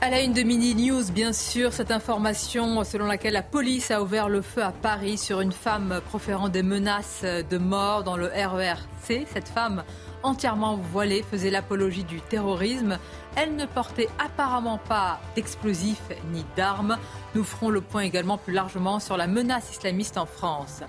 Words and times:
À 0.00 0.10
la 0.10 0.22
une 0.22 0.32
de 0.32 0.44
Mini 0.44 0.76
News, 0.76 1.10
bien 1.10 1.32
sûr, 1.32 1.72
cette 1.72 1.90
information 1.90 2.84
selon 2.84 3.06
laquelle 3.06 3.32
la 3.32 3.42
police 3.42 3.90
a 3.90 4.00
ouvert 4.00 4.28
le 4.28 4.42
feu 4.42 4.62
à 4.62 4.70
Paris 4.70 5.18
sur 5.18 5.40
une 5.40 5.50
femme 5.50 6.00
proférant 6.06 6.48
des 6.48 6.62
menaces 6.62 7.24
de 7.24 7.58
mort 7.58 8.04
dans 8.04 8.16
le 8.16 8.26
RERC. 8.26 9.26
Cette 9.26 9.48
femme 9.48 9.82
entièrement 10.22 10.76
voilée 10.76 11.24
faisait 11.28 11.50
l'apologie 11.50 12.04
du 12.04 12.20
terrorisme. 12.20 12.96
Elle 13.34 13.56
ne 13.56 13.66
portait 13.66 14.08
apparemment 14.24 14.78
pas 14.78 15.20
d'explosifs 15.34 16.12
ni 16.32 16.44
d'armes. 16.56 16.96
Nous 17.34 17.42
ferons 17.42 17.70
le 17.70 17.80
point 17.80 18.02
également 18.02 18.38
plus 18.38 18.52
largement 18.52 19.00
sur 19.00 19.16
la 19.16 19.26
menace 19.26 19.72
islamiste 19.72 20.16
en 20.16 20.26
France. 20.26 20.82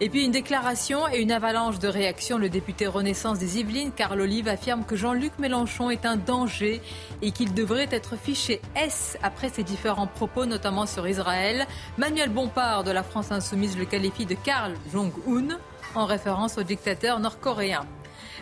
Et 0.00 0.10
puis 0.10 0.24
une 0.24 0.30
déclaration 0.30 1.08
et 1.08 1.20
une 1.20 1.32
avalanche 1.32 1.80
de 1.80 1.88
réactions. 1.88 2.38
Le 2.38 2.48
député 2.48 2.86
Renaissance 2.86 3.40
des 3.40 3.58
Yvelines, 3.58 3.90
Carl 3.90 4.20
Olive, 4.20 4.46
affirme 4.46 4.84
que 4.84 4.94
Jean-Luc 4.94 5.32
Mélenchon 5.40 5.90
est 5.90 6.06
un 6.06 6.16
danger 6.16 6.80
et 7.20 7.32
qu'il 7.32 7.52
devrait 7.52 7.88
être 7.90 8.16
fiché 8.16 8.60
S 8.76 9.18
après 9.24 9.48
ses 9.48 9.64
différents 9.64 10.06
propos, 10.06 10.46
notamment 10.46 10.86
sur 10.86 11.08
Israël. 11.08 11.66
Manuel 11.96 12.30
Bompard 12.30 12.84
de 12.84 12.92
la 12.92 13.02
France 13.02 13.32
Insoumise 13.32 13.76
le 13.76 13.86
qualifie 13.86 14.24
de 14.24 14.36
Karl 14.36 14.74
Jong-un 14.92 15.58
en 15.96 16.06
référence 16.06 16.58
au 16.58 16.62
dictateur 16.62 17.18
nord-coréen. 17.18 17.84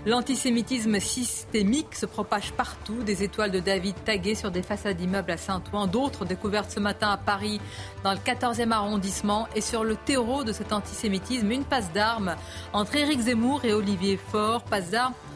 L'antisémitisme 0.06 1.00
systémique 1.00 1.96
se 1.96 2.06
propage 2.06 2.52
partout. 2.52 3.02
Des 3.02 3.24
étoiles 3.24 3.50
de 3.50 3.58
David 3.58 3.96
taguées 4.04 4.36
sur 4.36 4.52
des 4.52 4.62
façades 4.62 4.96
d'immeubles 4.96 5.32
à 5.32 5.36
Saint-Ouen, 5.36 5.88
d'autres 5.88 6.24
découvertes 6.24 6.70
ce 6.70 6.78
matin 6.78 7.08
à 7.08 7.16
Paris, 7.16 7.60
dans 8.04 8.12
le 8.12 8.18
14e 8.18 8.70
arrondissement. 8.70 9.48
Et 9.56 9.60
sur 9.60 9.82
le 9.82 9.96
terreau 9.96 10.44
de 10.44 10.52
cet 10.52 10.72
antisémitisme, 10.72 11.50
une 11.50 11.64
passe 11.64 11.92
d'armes 11.92 12.36
entre 12.72 12.94
Éric 12.94 13.22
Zemmour 13.22 13.64
et 13.64 13.72
Olivier 13.72 14.16
Faure. 14.16 14.62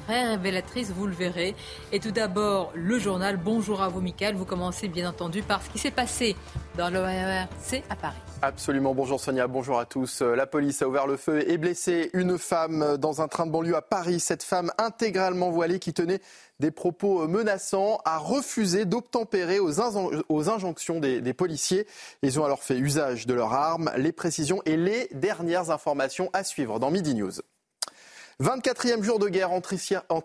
Très 0.06 0.26
révélatrice, 0.26 0.90
vous 0.90 1.06
le 1.06 1.14
verrez. 1.14 1.54
Et 1.92 2.00
tout 2.00 2.10
d'abord, 2.10 2.72
le 2.74 2.98
journal. 2.98 3.36
Bonjour 3.36 3.82
à 3.82 3.88
vous, 3.88 4.00
Michael. 4.00 4.34
Vous 4.34 4.44
commencez 4.44 4.88
bien 4.88 5.08
entendu 5.08 5.42
par 5.42 5.62
ce 5.62 5.70
qui 5.70 5.78
s'est 5.78 5.90
passé 5.90 6.36
dans 6.76 6.90
c'est 7.60 7.82
à 7.90 7.96
Paris. 7.96 8.16
Absolument. 8.42 8.94
Bonjour 8.94 9.20
Sonia, 9.20 9.46
bonjour 9.46 9.78
à 9.78 9.84
tous. 9.84 10.22
La 10.22 10.46
police 10.46 10.82
a 10.82 10.88
ouvert 10.88 11.06
le 11.06 11.16
feu 11.16 11.48
et 11.48 11.58
blessé 11.58 12.10
une 12.14 12.38
femme 12.38 12.96
dans 12.96 13.20
un 13.20 13.28
train 13.28 13.46
de 13.46 13.50
banlieue 13.50 13.76
à 13.76 13.82
Paris. 13.82 14.18
Cette 14.18 14.42
femme 14.42 14.72
intégralement 14.78 15.50
voilée 15.50 15.78
qui 15.78 15.92
tenait 15.92 16.20
des 16.58 16.70
propos 16.70 17.28
menaçants 17.28 18.00
a 18.04 18.18
refusé 18.18 18.84
d'obtempérer 18.84 19.58
aux, 19.58 19.80
aux, 20.28 20.48
injonctions 20.48 21.00
des, 21.00 21.20
des, 21.20 21.34
policiers. 21.34 21.86
Ils 22.22 22.40
ont 22.40 22.44
alors 22.44 22.62
fait 22.62 22.78
usage 22.78 23.26
de 23.26 23.34
leurs 23.34 23.52
armes. 23.52 23.90
Les 23.96 24.12
précisions 24.12 24.62
et 24.64 24.76
les 24.76 25.08
dernières 25.12 25.70
informations 25.70 26.30
à 26.32 26.44
suivre 26.44 26.78
dans 26.78 26.90
Midi 26.90 27.14
News. 27.14 27.32
24e 28.40 29.02
jour 29.02 29.18
de 29.18 29.28
guerre 29.28 29.50
entre 29.52 29.74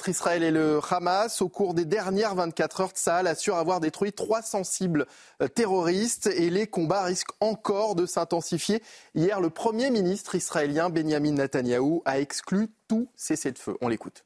Israël 0.07 0.41
et 0.41 0.51
le 0.51 0.79
Hamas. 0.89 1.41
Au 1.41 1.49
cours 1.49 1.73
des 1.73 1.83
dernières 1.83 2.33
24 2.33 2.81
heures, 2.81 2.91
Tsahal 2.91 3.27
assure 3.27 3.57
avoir 3.57 3.81
détruit 3.81 4.13
300 4.13 4.63
cibles 4.63 5.05
euh, 5.41 5.49
terroristes 5.49 6.27
et 6.27 6.49
les 6.49 6.65
combats 6.65 7.03
risquent 7.03 7.33
encore 7.41 7.93
de 7.93 8.05
s'intensifier. 8.05 8.81
Hier, 9.15 9.41
le 9.41 9.49
Premier 9.49 9.89
ministre 9.89 10.35
israélien 10.35 10.89
Benjamin 10.89 11.33
Netanyahou 11.33 12.03
a 12.05 12.21
exclu 12.21 12.69
tout 12.87 13.09
cessez-le-feu. 13.17 13.75
On 13.81 13.89
l'écoute. 13.89 14.23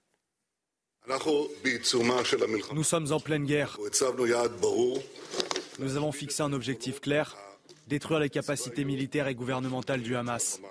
Nous 2.74 2.84
sommes 2.84 3.12
en 3.12 3.20
pleine 3.20 3.46
guerre. 3.46 3.80
Nous 5.80 5.98
avons 5.98 6.12
fixé 6.12 6.44
un 6.44 6.54
objectif 6.54 7.02
clair, 7.02 7.36
détruire 7.88 8.20
les 8.20 8.30
capacités 8.30 8.86
militaires 8.86 9.28
et 9.28 9.34
gouvernementales 9.34 10.04
du 10.04 10.16
Hamas. 10.16 10.62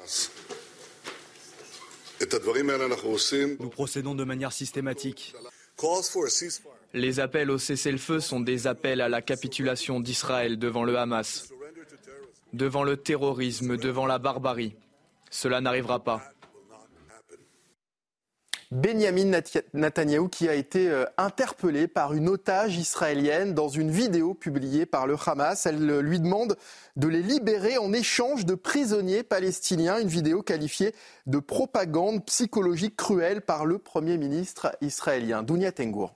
Nous 3.61 3.69
procédons 3.69 4.15
de 4.15 4.25
manière 4.25 4.53
systématique. 4.53 5.35
Les 6.95 7.21
appels 7.21 7.51
au 7.51 7.59
cessez-le-feu 7.59 8.21
sont 8.21 8.41
des 8.41 8.67
appels 8.67 9.01
à 9.01 9.09
la 9.09 9.23
capitulation 9.23 10.01
d'Israël 10.01 10.59
devant 10.59 10.85
le 10.85 10.99
Hamas, 10.99 11.53
devant 12.53 12.83
le 12.83 12.97
terrorisme, 12.97 13.77
devant 13.77 14.07
la 14.07 14.19
barbarie. 14.19 14.75
Cela 15.31 15.61
n'arrivera 15.61 16.03
pas. 16.03 16.23
Benjamin 18.71 19.41
Netanyahou 19.73 20.29
qui 20.29 20.47
a 20.47 20.55
été 20.55 20.91
euh, 20.91 21.07
interpellé 21.17 21.89
par 21.89 22.13
une 22.13 22.29
otage 22.29 22.77
israélienne 22.77 23.55
dans 23.55 23.69
une 23.69 23.91
vidéo 23.91 24.35
publiée 24.35 24.85
par 24.85 25.07
le 25.07 25.17
Hamas. 25.25 25.65
Elle 25.65 25.91
euh, 25.91 26.03
lui 26.03 26.21
demande 26.21 26.59
de 26.97 27.09
les 27.09 27.23
libérer 27.23 27.79
en 27.79 27.95
échange 27.95 28.45
de 28.45 28.55
prisonniers 28.55 29.23
palestiniens. 29.23 29.99
Une 29.99 30.09
vidéo 30.09 30.43
qualifiée 30.43 30.95
de 31.27 31.39
propagande 31.39 32.23
psychologique 32.27 32.95
cruelle 32.95 33.41
par 33.41 33.65
le 33.65 33.79
Premier 33.79 34.19
ministre 34.19 34.77
israélien. 34.83 35.43
Dounia 35.43 35.73
Tengour. 35.73 36.15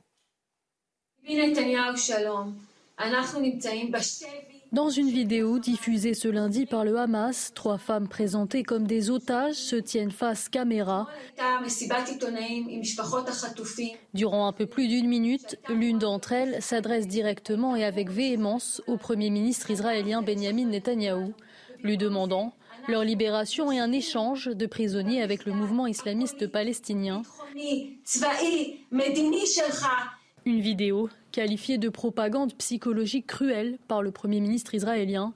Dans 4.73 4.89
une 4.89 5.11
vidéo 5.11 5.59
diffusée 5.59 6.15
ce 6.15 6.29
lundi 6.29 6.65
par 6.65 6.87
le 6.87 6.97
Hamas, 6.97 7.53
trois 7.55 7.77
femmes 7.77 8.09
présentées 8.09 8.63
comme 8.63 8.87
des 8.87 9.11
otages 9.11 9.57
se 9.57 9.77
tiennent 9.77 10.11
face 10.11 10.49
caméra. 10.49 11.07
Durant 14.15 14.47
un 14.47 14.53
peu 14.53 14.65
plus 14.65 14.89
d'une 14.89 15.09
minute, 15.09 15.59
l'une 15.69 15.99
d'entre 15.99 16.33
elles 16.33 16.63
s'adresse 16.63 17.07
directement 17.07 17.77
et 17.77 17.85
avec 17.85 18.09
véhémence 18.09 18.81
au 18.87 18.97
Premier 18.97 19.29
ministre 19.29 19.71
israélien 19.71 20.23
Benjamin 20.23 20.65
Netanyahou, 20.65 21.35
lui 21.83 21.99
demandant 21.99 22.55
leur 22.89 23.05
libération 23.05 23.71
et 23.73 23.79
un 23.79 23.93
échange 23.93 24.47
de 24.47 24.67
prisonniers 24.67 25.23
avec 25.23 25.45
le 25.45 25.53
mouvement 25.53 25.87
islamiste 25.87 26.47
palestinien. 26.47 27.21
Une 30.47 30.61
vidéo 30.61 31.11
qualifiée 31.33 31.79
de 31.79 31.89
propagande 31.89 32.55
psychologique 32.59 33.27
cruelle 33.27 33.79
par 33.89 34.03
le 34.03 34.13
Premier 34.13 34.41
ministre 34.41 34.75
israélien. 34.75 35.35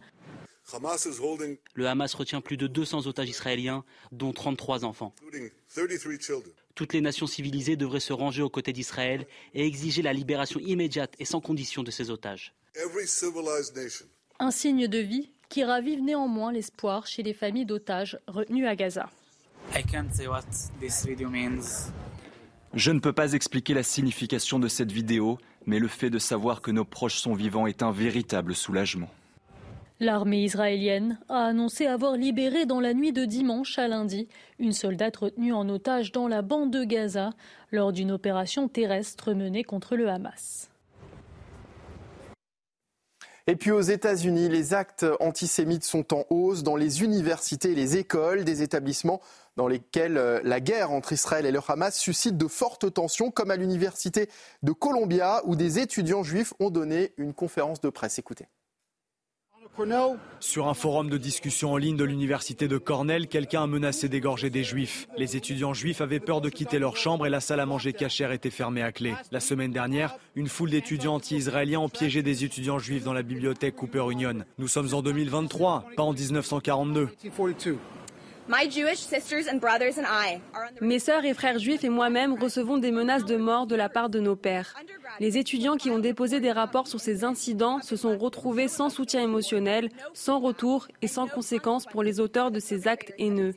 Le 1.75 1.87
Hamas 1.87 2.15
retient 2.15 2.41
plus 2.41 2.57
de 2.57 2.67
200 2.67 3.07
otages 3.07 3.29
israéliens, 3.29 3.85
dont 4.13 4.33
33 4.33 4.85
enfants. 4.85 5.15
Toutes 6.75 6.93
les 6.93 7.01
nations 7.01 7.27
civilisées 7.27 7.77
devraient 7.77 8.01
se 8.01 8.13
ranger 8.13 8.43
aux 8.43 8.51
côtés 8.51 8.73
d'Israël 8.73 9.27
et 9.55 9.65
exiger 9.65 10.03
la 10.03 10.13
libération 10.13 10.61
immédiate 10.61 11.15
et 11.19 11.25
sans 11.25 11.41
condition 11.41 11.83
de 11.83 11.91
ces 11.91 12.11
otages. 12.11 12.55
Un 14.39 14.51
signe 14.51 14.89
de 14.89 14.99
vie 14.99 15.31
qui 15.49 15.65
ravive 15.65 16.03
néanmoins 16.03 16.53
l'espoir 16.53 17.07
chez 17.07 17.23
les 17.23 17.33
familles 17.33 17.65
d'otages 17.65 18.19
retenues 18.27 18.67
à 18.67 18.75
Gaza. 18.75 19.09
Je 22.75 22.91
ne 22.91 22.99
peux 22.99 23.13
pas 23.13 23.33
expliquer 23.33 23.73
la 23.73 23.83
signification 23.83 24.59
de 24.59 24.69
cette 24.69 24.93
vidéo, 24.93 25.39
mais 25.67 25.79
le 25.79 25.89
fait 25.89 26.11
de 26.11 26.19
savoir 26.19 26.63
que 26.63 26.71
nos 26.71 26.85
proches 26.85 27.19
sont 27.19 27.35
vivants 27.35 27.67
est 27.67 27.83
un 27.83 27.93
véritable 27.93 28.55
soulagement. 28.55 29.11
L'armée 29.99 30.45
israélienne 30.45 31.19
a 31.29 31.47
annoncé 31.47 31.87
avoir 31.87 32.17
libéré 32.17 32.67
dans 32.67 32.81
la 32.81 32.93
nuit 32.93 33.13
de 33.13 33.25
dimanche 33.25 33.79
à 33.79 33.89
lundi 33.89 34.29
une 34.59 34.73
soldate 34.73 35.17
retenue 35.17 35.55
en 35.55 35.69
otage 35.71 36.13
dans 36.13 36.29
la 36.29 36.43
bande 36.43 36.71
de 36.71 36.85
Gaza 36.85 37.31
lors 37.73 37.93
d'une 37.93 38.11
opération 38.11 38.69
terrestre 38.69 39.33
menée 39.33 39.65
contre 39.65 39.97
le 39.97 40.09
Hamas. 40.09 40.71
Et 43.49 43.55
puis 43.55 43.71
aux 43.71 43.81
États-Unis, 43.81 44.49
les 44.49 44.75
actes 44.75 45.07
antisémites 45.21 45.85
sont 45.85 46.13
en 46.13 46.25
hausse 46.31 46.65
dans 46.65 46.75
les 46.75 47.05
universités 47.05 47.73
et 47.73 47.75
les 47.77 47.97
écoles, 47.97 48.45
des 48.45 48.63
établissements 48.63 49.21
dans 49.57 49.69
lesquels 49.69 50.19
euh, 50.19 50.41
la 50.43 50.61
guerre 50.61 50.91
entre 50.91 51.13
Israël 51.13 51.47
et 51.47 51.53
le 51.53 51.61
Hamas 51.67 51.97
suscite 51.97 52.37
de 52.37 52.49
fortes 52.49 52.93
tensions, 52.93 53.31
comme 53.31 53.53
à 53.53 53.57
l'université 53.57 54.29
de 54.65 54.73
Columbia, 54.73 55.43
où 55.45 55.55
des 55.55 55.79
étudiants 55.79 56.25
juifs 56.25 56.55
ont 56.59 56.71
donné 56.71 57.13
une 57.19 57.33
conférence 57.33 57.81
de 57.81 57.89
presse. 57.89 58.19
Écoutez. 58.19 58.49
Sur 60.41 60.69
un 60.69 60.75
forum 60.75 61.11
de 61.11 61.19
discussion 61.19 61.73
en 61.73 61.77
ligne 61.77 61.97
de 61.97 62.05
l'université 62.05 62.67
de 62.67 62.79
Cornell, 62.79 63.29
quelqu'un 63.29 63.65
a 63.65 63.67
menacé 63.67 64.09
d'égorger 64.09 64.49
des 64.49 64.65
juifs. 64.65 65.07
Les 65.19 65.37
étudiants 65.37 65.75
juifs 65.75 66.01
avaient 66.01 66.21
peur 66.21 66.41
de 66.41 66.49
quitter 66.49 66.79
leur 66.79 66.97
chambre 66.97 67.27
et 67.27 67.31
la 67.31 67.41
salle 67.41 67.61
à 67.61 67.67
manger 67.67 67.93
cachère 67.93 68.33
était 68.33 68.51
fermée 68.51 68.83
à 68.83 68.93
clé. 68.93 69.15
La 69.33 69.41
semaine 69.41 69.73
dernière, 69.73 70.17
une 70.35 70.49
foule 70.49 70.71
d'étudiants 70.71 71.17
anti-israéliens 71.17 71.81
ont 71.81 71.89
piégé 71.89 72.23
des 72.23 72.45
étudiants 72.45 72.79
juifs 72.79 73.05
dans 73.05 73.13
la 73.13 73.23
bibliothèque 73.23 73.77
Cooper 73.77 74.07
Union. 74.11 74.45
Nous 74.59 74.69
sommes 74.69 74.95
en 74.95 75.03
2023, 75.03 75.87
pas 75.97 76.03
en 76.03 76.13
1942. 76.13 77.11
Mes 80.81 80.99
sœurs 80.99 81.25
et 81.25 81.35
frères 81.35 81.59
juifs 81.59 81.83
et 81.83 81.89
moi-même 81.89 82.35
recevons 82.41 82.79
des 82.79 82.93
menaces 82.93 83.25
de 83.25 83.37
mort 83.37 83.67
de 83.67 83.75
la 83.75 83.89
part 83.89 84.09
de 84.09 84.21
nos 84.21 84.37
pères. 84.37 84.75
Les 85.19 85.37
étudiants 85.37 85.77
qui 85.77 85.91
ont 85.91 85.99
déposé 85.99 86.39
des 86.39 86.53
rapports 86.53 86.87
sur 86.87 87.01
ces 87.01 87.25
incidents 87.25 87.81
se 87.83 87.97
sont 87.97 88.17
retrouvés 88.17 88.69
sans 88.69 88.89
soutien 88.89 89.23
émotionnel, 89.23 89.91
sans 90.15 90.39
retour 90.39 90.87
et 91.03 91.09
sans 91.09 91.27
conséquences 91.27 91.87
pour 91.87 92.03
les 92.03 92.21
auteurs 92.21 92.51
de 92.51 92.61
ces 92.61 92.87
actes 92.87 93.13
haineux. 93.19 93.55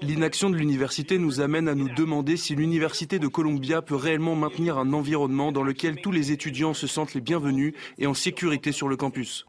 L'inaction 0.00 0.48
de 0.48 0.56
l'université 0.56 1.18
nous 1.18 1.40
amène 1.40 1.68
à 1.68 1.74
nous 1.74 1.88
demander 1.88 2.36
si 2.36 2.54
l'université 2.54 3.18
de 3.18 3.26
Columbia 3.26 3.82
peut 3.82 3.96
réellement 3.96 4.34
maintenir 4.34 4.78
un 4.78 4.92
environnement 4.92 5.52
dans 5.52 5.62
lequel 5.62 6.00
tous 6.00 6.12
les 6.12 6.32
étudiants 6.32 6.74
se 6.74 6.86
sentent 6.86 7.14
les 7.14 7.20
bienvenus 7.20 7.74
et 7.98 8.06
en 8.06 8.14
sécurité 8.14 8.72
sur 8.72 8.88
le 8.88 8.96
campus. 8.96 9.44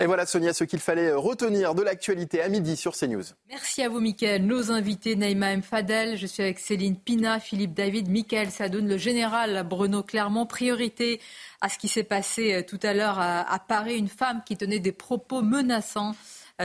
Et 0.00 0.06
voilà 0.06 0.26
Sonia 0.26 0.52
ce 0.52 0.64
qu'il 0.64 0.80
fallait 0.80 1.12
retenir 1.12 1.74
de 1.74 1.82
l'actualité 1.82 2.42
à 2.42 2.48
midi 2.48 2.76
sur 2.76 2.94
CNews. 2.96 3.22
Merci 3.48 3.82
à 3.82 3.88
vous 3.88 4.00
Mickaël. 4.00 4.44
Nos 4.44 4.70
invités 4.70 5.16
Naïma 5.16 5.52
M. 5.52 5.62
Fadel, 5.62 6.16
je 6.16 6.26
suis 6.26 6.42
avec 6.42 6.58
Céline 6.58 6.96
Pina, 6.96 7.40
Philippe 7.40 7.74
David, 7.74 8.08
Mickaël 8.08 8.50
Sadoun, 8.50 8.88
le 8.88 8.98
général 8.98 9.66
Bruno 9.68 10.02
Clermont. 10.02 10.46
Priorité 10.46 11.20
à 11.60 11.68
ce 11.68 11.78
qui 11.78 11.88
s'est 11.88 12.02
passé 12.02 12.54
euh, 12.54 12.62
tout 12.62 12.80
à 12.82 12.94
l'heure 12.94 13.18
à 13.18 13.58
Paris, 13.66 13.96
une 13.96 14.08
femme 14.08 14.42
qui 14.44 14.56
tenait 14.56 14.80
des 14.80 14.92
propos 14.92 15.42
menaçants 15.42 16.14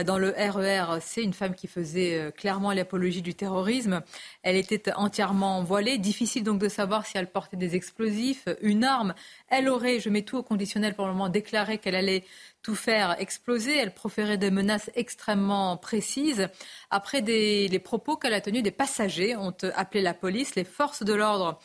dans 0.04 0.18
le 0.18 0.30
RER. 0.30 0.98
C'est 1.00 1.22
une 1.22 1.32
femme 1.32 1.54
qui 1.54 1.66
faisait 1.66 2.18
euh, 2.18 2.30
clairement 2.30 2.72
l'apologie 2.72 3.22
du 3.22 3.34
terrorisme. 3.34 4.02
Elle 4.42 4.56
était 4.56 4.92
entièrement 4.94 5.62
voilée. 5.62 5.98
Difficile 5.98 6.44
donc 6.44 6.58
de 6.58 6.68
savoir 6.68 7.06
si 7.06 7.16
elle 7.18 7.30
portait 7.30 7.56
des 7.56 7.76
explosifs, 7.76 8.48
une 8.60 8.84
arme. 8.84 9.14
Elle 9.48 9.68
aurait, 9.68 10.00
je 10.00 10.08
mets 10.08 10.22
tout 10.22 10.38
au 10.38 10.42
conditionnel 10.42 10.94
pour 10.94 11.06
le 11.06 11.12
moment, 11.12 11.28
déclaré 11.28 11.78
qu'elle 11.78 11.94
allait 11.94 12.24
tout 12.62 12.74
faire 12.74 13.16
exploser. 13.20 13.76
Elle 13.76 13.94
proférait 13.94 14.38
des 14.38 14.50
menaces 14.50 14.90
extrêmement 14.94 15.76
précises. 15.76 16.48
Après 16.90 17.20
les 17.20 17.78
propos 17.78 18.16
qu'elle 18.16 18.34
a 18.34 18.40
tenus, 18.40 18.62
des 18.62 18.70
passagers 18.70 19.36
ont 19.36 19.54
appelé 19.74 20.02
la 20.02 20.14
police. 20.14 20.54
Les 20.54 20.64
forces 20.64 21.02
de 21.02 21.14
l'ordre 21.14 21.58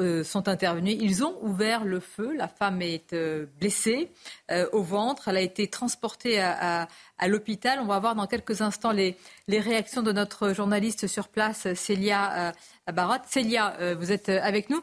euh, 0.00 0.24
sont 0.24 0.48
intervenus. 0.48 0.96
Ils 0.98 1.24
ont 1.24 1.36
ouvert 1.42 1.84
le 1.84 2.00
feu. 2.00 2.34
La 2.34 2.48
femme 2.48 2.80
est 2.80 3.12
euh, 3.12 3.46
blessée 3.60 4.10
euh, 4.50 4.66
au 4.72 4.82
ventre. 4.82 5.28
Elle 5.28 5.36
a 5.36 5.42
été 5.42 5.68
transportée 5.68 6.40
à, 6.40 6.88
l'hôpital. 7.28 7.80
On 7.80 7.84
va 7.84 7.98
voir 7.98 8.14
dans 8.14 8.26
quelques 8.26 8.62
instants 8.62 8.92
les, 8.92 9.16
réactions 9.48 10.02
de 10.02 10.10
notre 10.10 10.54
journaliste 10.54 11.06
sur 11.06 11.28
place, 11.28 11.72
Célia 11.74 12.54
Barat. 12.90 13.20
Célia, 13.26 13.94
vous 13.94 14.10
êtes 14.10 14.30
avec 14.30 14.70
nous. 14.70 14.80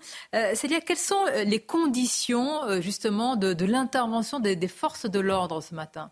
Célia, 0.53 0.79
quelles 0.81 0.97
sont 0.97 1.25
les 1.45 1.59
conditions 1.59 2.79
justement 2.79 3.37
de, 3.37 3.65
l'intervention 3.65 4.39
des 4.39 4.67
forces 4.67 5.09
de 5.09 5.19
l'ordre 5.19 5.61
ce 5.61 5.73
matin? 5.73 6.11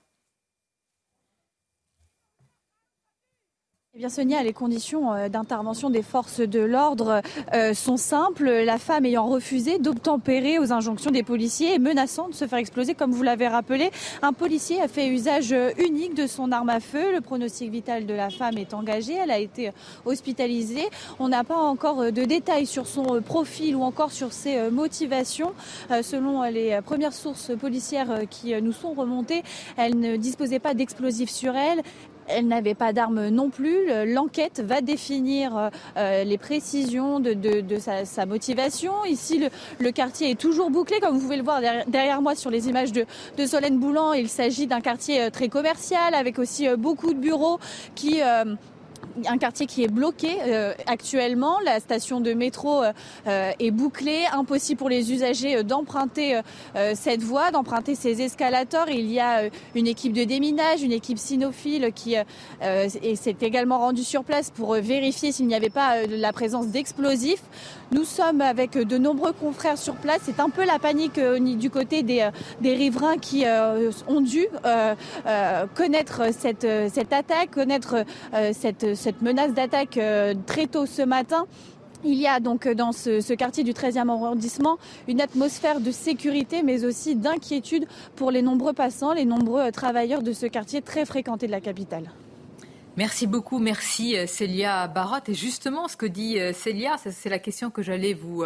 Eh 3.98 4.00
bien, 4.00 4.10
Sonia, 4.10 4.44
les 4.44 4.52
conditions 4.52 5.14
euh, 5.14 5.30
d'intervention 5.30 5.90
des 5.90 6.02
forces 6.02 6.42
de 6.42 6.60
l'ordre 6.60 7.22
euh, 7.54 7.74
sont 7.74 7.96
simples. 7.96 8.50
La 8.50 8.78
femme 8.78 9.06
ayant 9.06 9.26
refusé 9.26 9.80
d'obtempérer 9.80 10.60
aux 10.60 10.74
injonctions 10.74 11.12
des 11.12 11.24
policiers 11.24 11.76
et 11.76 11.80
menaçant 11.80 12.28
de 12.28 12.34
se 12.34 12.46
faire 12.46 12.60
exploser, 12.60 12.94
comme 12.94 13.14
vous 13.14 13.24
l'avez 13.24 13.48
rappelé, 13.48 13.92
un 14.22 14.34
policier 14.34 14.82
a 14.82 14.90
fait 14.90 15.08
usage 15.08 15.54
euh, 15.54 15.72
unique 15.78 16.14
de 16.14 16.28
son 16.28 16.52
arme 16.52 16.68
à 16.68 16.82
feu. 16.82 17.14
Le 17.14 17.22
pronostic 17.22 17.72
vital 17.72 18.06
de 18.06 18.14
la 18.14 18.30
femme 18.30 18.58
est 18.58 18.74
engagé. 18.74 19.14
Elle 19.14 19.32
a 19.32 19.40
été 19.40 19.72
hospitalisée. 20.04 20.90
On 21.20 21.30
n'a 21.30 21.46
pas 21.46 21.56
encore 21.56 22.12
de 22.12 22.26
détails 22.26 22.66
sur 22.66 22.88
son 22.88 23.22
profil 23.22 23.78
ou 23.78 23.84
encore 23.84 24.12
sur 24.12 24.34
ses 24.34 24.70
motivations. 24.72 25.54
Selon 26.02 26.44
les 26.44 26.82
premières 26.84 27.14
sources 27.14 27.56
policières 27.58 28.24
qui 28.30 28.62
nous 28.62 28.74
sont 28.74 28.92
remontées, 28.92 29.44
elle 29.78 29.98
ne 29.98 30.18
disposait 30.18 30.60
pas 30.60 30.74
d'explosifs 30.74 31.30
sur 31.30 31.56
elle. 31.56 31.82
Elle 32.28 32.48
n'avait 32.48 32.74
pas 32.74 32.94
d'arme 32.94 33.30
non 33.30 33.50
plus. 33.50 33.88
L'enquête 34.06 34.60
va 34.60 34.82
définir 34.82 35.56
euh, 35.56 35.70
euh, 35.98 36.24
les 36.24 36.38
précisions 36.38 37.20
de, 37.20 37.36
sa, 37.78 38.26
motivation. 38.26 39.06
Ici, 39.06 39.44
le, 39.80 39.92
quartier 39.92 40.32
est 40.32 40.40
toujours 40.40 40.72
bouclé, 40.72 41.00
comme 41.00 41.16
vous 41.16 41.22
pouvez 41.22 41.38
le 41.38 41.44
voir 41.44 41.62
derrière, 41.88 42.22
moi 42.22 42.36
sur 42.36 42.50
les 42.50 42.68
images 42.68 42.92
de, 42.92 43.06
Solène 43.46 43.80
Boulan. 43.80 44.14
Il 44.14 44.30
s'agit 44.30 44.68
d'un 44.68 44.82
quartier 44.82 45.22
euh, 45.22 45.30
très 45.30 45.50
commercial 45.50 46.16
avec 46.16 46.40
aussi 46.40 46.68
beaucoup 46.78 47.14
de 47.14 47.20
bureaux 47.20 47.60
qui 47.96 48.22
un 49.28 49.38
quartier 49.38 49.66
qui 49.66 49.84
est 49.84 49.88
bloqué 49.88 50.38
euh, 50.48 50.74
actuellement. 50.88 51.60
La 51.64 51.80
station 51.80 52.20
de 52.20 52.34
métro 52.34 52.84
euh, 52.84 52.92
euh, 53.28 53.52
est 53.60 53.72
bouclée. 53.72 54.24
Impossible 54.32 54.78
pour 54.78 54.90
les 54.90 55.12
usagers 55.12 55.64
d'emprunter 55.64 56.42
cette 56.94 57.22
voie, 57.22 57.52
d'emprunter 57.52 57.96
ces 57.96 58.22
escalators. 58.22 58.90
Il 58.90 59.12
y 59.12 59.20
a 59.20 59.44
une 59.76 59.88
équipe 59.88 60.14
de 60.14 60.24
déminage, 60.24 60.84
une 60.84 60.92
équipe 60.92 61.18
cynophile 61.18 61.92
qui 61.94 62.16
s'est 62.60 63.36
également 63.42 63.80
rendue 63.80 64.04
sur 64.04 64.24
place 64.24 64.52
pour 64.52 64.74
vérifier 64.74 65.32
s'il 65.32 65.48
n'y 65.48 65.56
avait 65.56 65.70
pas 65.70 66.06
la 66.08 66.34
présence 66.34 66.68
d'explosifs. 66.68 67.44
Nous 67.92 68.04
sommes 68.04 68.42
avec 68.42 68.72
de 68.72 68.98
nombreux 68.98 69.32
confrères 69.34 69.78
sur 69.78 69.96
place. 69.96 70.22
C'est 70.24 70.40
un 70.40 70.50
peu 70.50 70.66
la 70.66 70.80
panique 70.80 71.20
du 71.20 71.70
côté 71.70 72.04
des, 72.04 72.30
des 72.62 72.74
riverains 72.74 73.18
qui 73.18 73.46
ont 74.08 74.22
dû 74.22 74.48
connaître 75.76 76.22
cette, 76.38 76.68
cette 76.92 77.14
attaque, 77.14 77.52
connaître 77.52 78.04
cette 78.54 78.96
cette 79.06 79.22
menace 79.22 79.54
d'attaque 79.54 79.98
euh, 79.98 80.34
très 80.48 80.66
tôt 80.66 80.88
ce 80.88 81.04
matin. 81.04 81.46
Il 82.04 82.16
y 82.16 82.26
a 82.26 82.40
donc 82.40 82.68
dans 82.68 82.92
ce, 82.92 83.34
quartier 83.34 83.64
du 83.64 83.72
13e 83.72 84.10
arrondissement 84.10 84.80
une 85.08 85.22
atmosphère 85.22 85.80
de 85.80 85.92
sécurité 85.92 86.64
mais 86.64 86.86
aussi 86.86 87.16
d'inquiétude 87.16 87.86
pour 88.16 88.32
les 88.32 88.42
nombreux 88.42 88.74
passants, 88.74 89.14
les 89.14 89.26
nombreux 89.26 89.62
euh, 89.62 89.70
travailleurs 89.70 90.24
de 90.24 90.34
ce 90.34 90.48
quartier 90.48 90.82
très 90.82 91.06
fréquenté 91.06 91.46
de 91.46 91.52
la 91.52 91.62
capitale. 91.62 92.10
Merci 92.98 93.28
beaucoup, 93.28 93.60
merci 93.60 94.18
euh, 94.18 94.26
Célia 94.26 94.88
Barotte. 94.88 95.30
Et 95.30 95.36
justement, 95.36 95.88
ce 95.88 95.98
que 95.98 96.08
dit 96.08 96.40
Célia, 96.54 96.96
c'est 96.98 97.30
la 97.30 97.40
question 97.40 97.70
que 97.70 97.84
j'allais 97.84 98.16
vous 98.16 98.44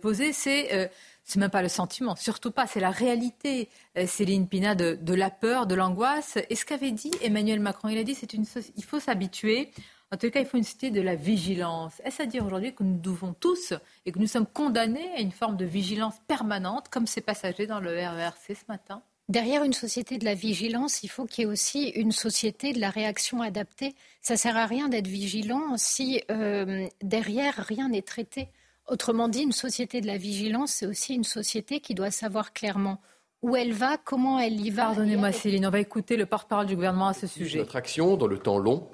poser, 0.00 0.32
c'est 0.32 0.90
c'est 1.28 1.38
même 1.38 1.50
pas 1.50 1.60
le 1.60 1.68
sentiment, 1.68 2.16
surtout 2.16 2.50
pas, 2.50 2.66
c'est 2.66 2.80
la 2.80 2.90
réalité, 2.90 3.68
Céline 4.06 4.48
Pina, 4.48 4.74
de, 4.74 5.14
la 5.14 5.28
peur, 5.28 5.66
de 5.66 5.74
l'angoisse. 5.74 6.38
Et 6.48 6.56
ce 6.56 6.64
qu'avait 6.64 6.90
dit 6.90 7.10
Emmanuel 7.22 7.60
Macron, 7.60 7.88
il 7.88 7.98
a 7.98 8.02
dit 8.02 8.14
c'est 8.14 8.32
une 8.32 8.46
il 8.76 8.84
faut 8.84 8.98
s'habituer. 8.98 9.70
En 10.10 10.16
tout 10.16 10.30
cas, 10.30 10.40
il 10.40 10.46
faut 10.46 10.56
une 10.56 10.64
société 10.64 10.90
de 10.90 11.02
la 11.02 11.16
vigilance. 11.16 12.00
Est-ce 12.02 12.22
à 12.22 12.26
dire 12.26 12.46
aujourd'hui 12.46 12.74
que 12.74 12.82
nous 12.82 12.98
devons 12.98 13.34
tous 13.34 13.74
et 14.06 14.12
que 14.12 14.18
nous 14.18 14.26
sommes 14.26 14.46
condamnés 14.46 15.12
à 15.14 15.20
une 15.20 15.32
forme 15.32 15.58
de 15.58 15.66
vigilance 15.66 16.14
permanente, 16.26 16.88
comme 16.88 17.06
ces 17.06 17.20
passagers 17.20 17.66
dans 17.66 17.78
le 17.78 17.90
RERC 17.90 18.54
ce 18.54 18.64
matin? 18.68 19.02
Derrière 19.28 19.62
une 19.64 19.74
société 19.74 20.16
de 20.16 20.24
la 20.24 20.32
vigilance, 20.32 21.02
il 21.02 21.08
faut 21.08 21.26
qu'il 21.26 21.44
y 21.44 21.46
ait 21.46 21.50
aussi 21.50 21.90
une 21.90 22.12
société 22.12 22.72
de 22.72 22.80
la 22.80 22.88
réaction 22.88 23.42
adaptée. 23.42 23.94
Ça 24.22 24.34
ne 24.34 24.38
sert 24.38 24.56
à 24.56 24.64
rien 24.64 24.88
d'être 24.88 25.06
vigilant 25.06 25.76
si 25.76 26.22
euh, 26.30 26.88
derrière 27.02 27.54
rien 27.56 27.90
n'est 27.90 28.00
traité. 28.00 28.48
Autrement 28.88 29.28
dit, 29.28 29.42
une 29.42 29.52
société 29.52 30.00
de 30.00 30.06
la 30.06 30.16
vigilance, 30.16 30.72
c'est 30.72 30.86
aussi 30.86 31.14
une 31.14 31.24
société 31.24 31.80
qui 31.80 31.94
doit 31.94 32.10
savoir 32.10 32.52
clairement 32.52 33.00
où 33.42 33.54
elle 33.54 33.72
va, 33.72 33.98
comment 33.98 34.38
elle 34.38 34.60
y 34.60 34.70
va. 34.70 34.86
Pardonnez-moi 34.86 35.30
Céline, 35.30 35.66
on 35.66 35.70
va 35.70 35.80
écouter 35.80 36.16
le 36.16 36.26
porte-parole 36.26 36.66
du 36.66 36.74
gouvernement 36.74 37.08
à 37.08 37.12
ce 37.12 37.26
sujet. 37.26 37.58
Notre 37.58 37.76
action 37.76 38.16
dans 38.16 38.26
le 38.26 38.38
temps 38.38 38.58
long, 38.58 38.88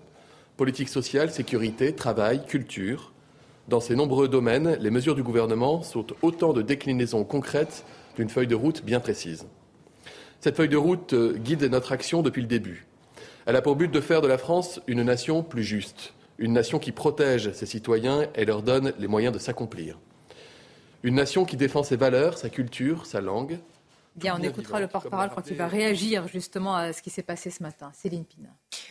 politique 0.56 0.88
sociale, 0.88 1.30
sécurité, 1.30 1.94
travail, 1.94 2.44
culture. 2.44 3.12
Dans 3.68 3.80
ces 3.80 3.96
nombreux 3.96 4.28
domaines, 4.28 4.76
les 4.80 4.90
mesures 4.90 5.14
du 5.14 5.22
gouvernement 5.22 5.82
sont 5.82 6.06
autant 6.22 6.52
de 6.52 6.60
déclinaisons 6.60 7.24
concrètes 7.24 7.84
d'une 8.16 8.28
feuille 8.28 8.46
de 8.46 8.54
route 8.54 8.84
bien 8.84 9.00
précise. 9.00 9.46
Cette 10.40 10.56
feuille 10.56 10.68
de 10.68 10.76
route 10.76 11.14
euh, 11.14 11.38
guide 11.38 11.62
notre 11.64 11.92
action 11.92 12.20
depuis 12.20 12.42
le 12.42 12.48
début. 12.48 12.86
Elle 13.46 13.56
a 13.56 13.62
pour 13.62 13.76
but 13.76 13.90
de 13.90 14.00
faire 14.00 14.20
de 14.20 14.28
la 14.28 14.36
France 14.36 14.80
une 14.86 15.02
nation 15.02 15.42
plus 15.42 15.64
juste, 15.64 16.12
une 16.38 16.52
nation 16.52 16.78
qui 16.78 16.92
protège 16.92 17.52
ses 17.52 17.66
citoyens 17.66 18.26
et 18.34 18.44
leur 18.44 18.62
donne 18.62 18.92
les 18.98 19.06
moyens 19.06 19.32
de 19.32 19.38
s'accomplir. 19.38 19.98
Une 21.02 21.14
nation 21.14 21.44
qui 21.44 21.56
défend 21.56 21.82
ses 21.82 21.96
valeurs, 21.96 22.38
sa 22.38 22.48
culture, 22.48 23.06
sa 23.06 23.20
langue. 23.20 23.58
Bien, 24.16 24.36
on 24.38 24.42
écoutera 24.42 24.80
le 24.80 24.86
porte-parole 24.86 25.30
quand 25.34 25.50
il 25.50 25.56
va 25.56 25.66
réagir 25.66 26.28
justement 26.28 26.76
à 26.76 26.92
ce 26.92 27.02
qui 27.02 27.10
s'est 27.10 27.22
passé 27.22 27.50
ce 27.50 27.62
matin. 27.62 27.90
Céline 27.92 28.24
Pina. 28.24 28.48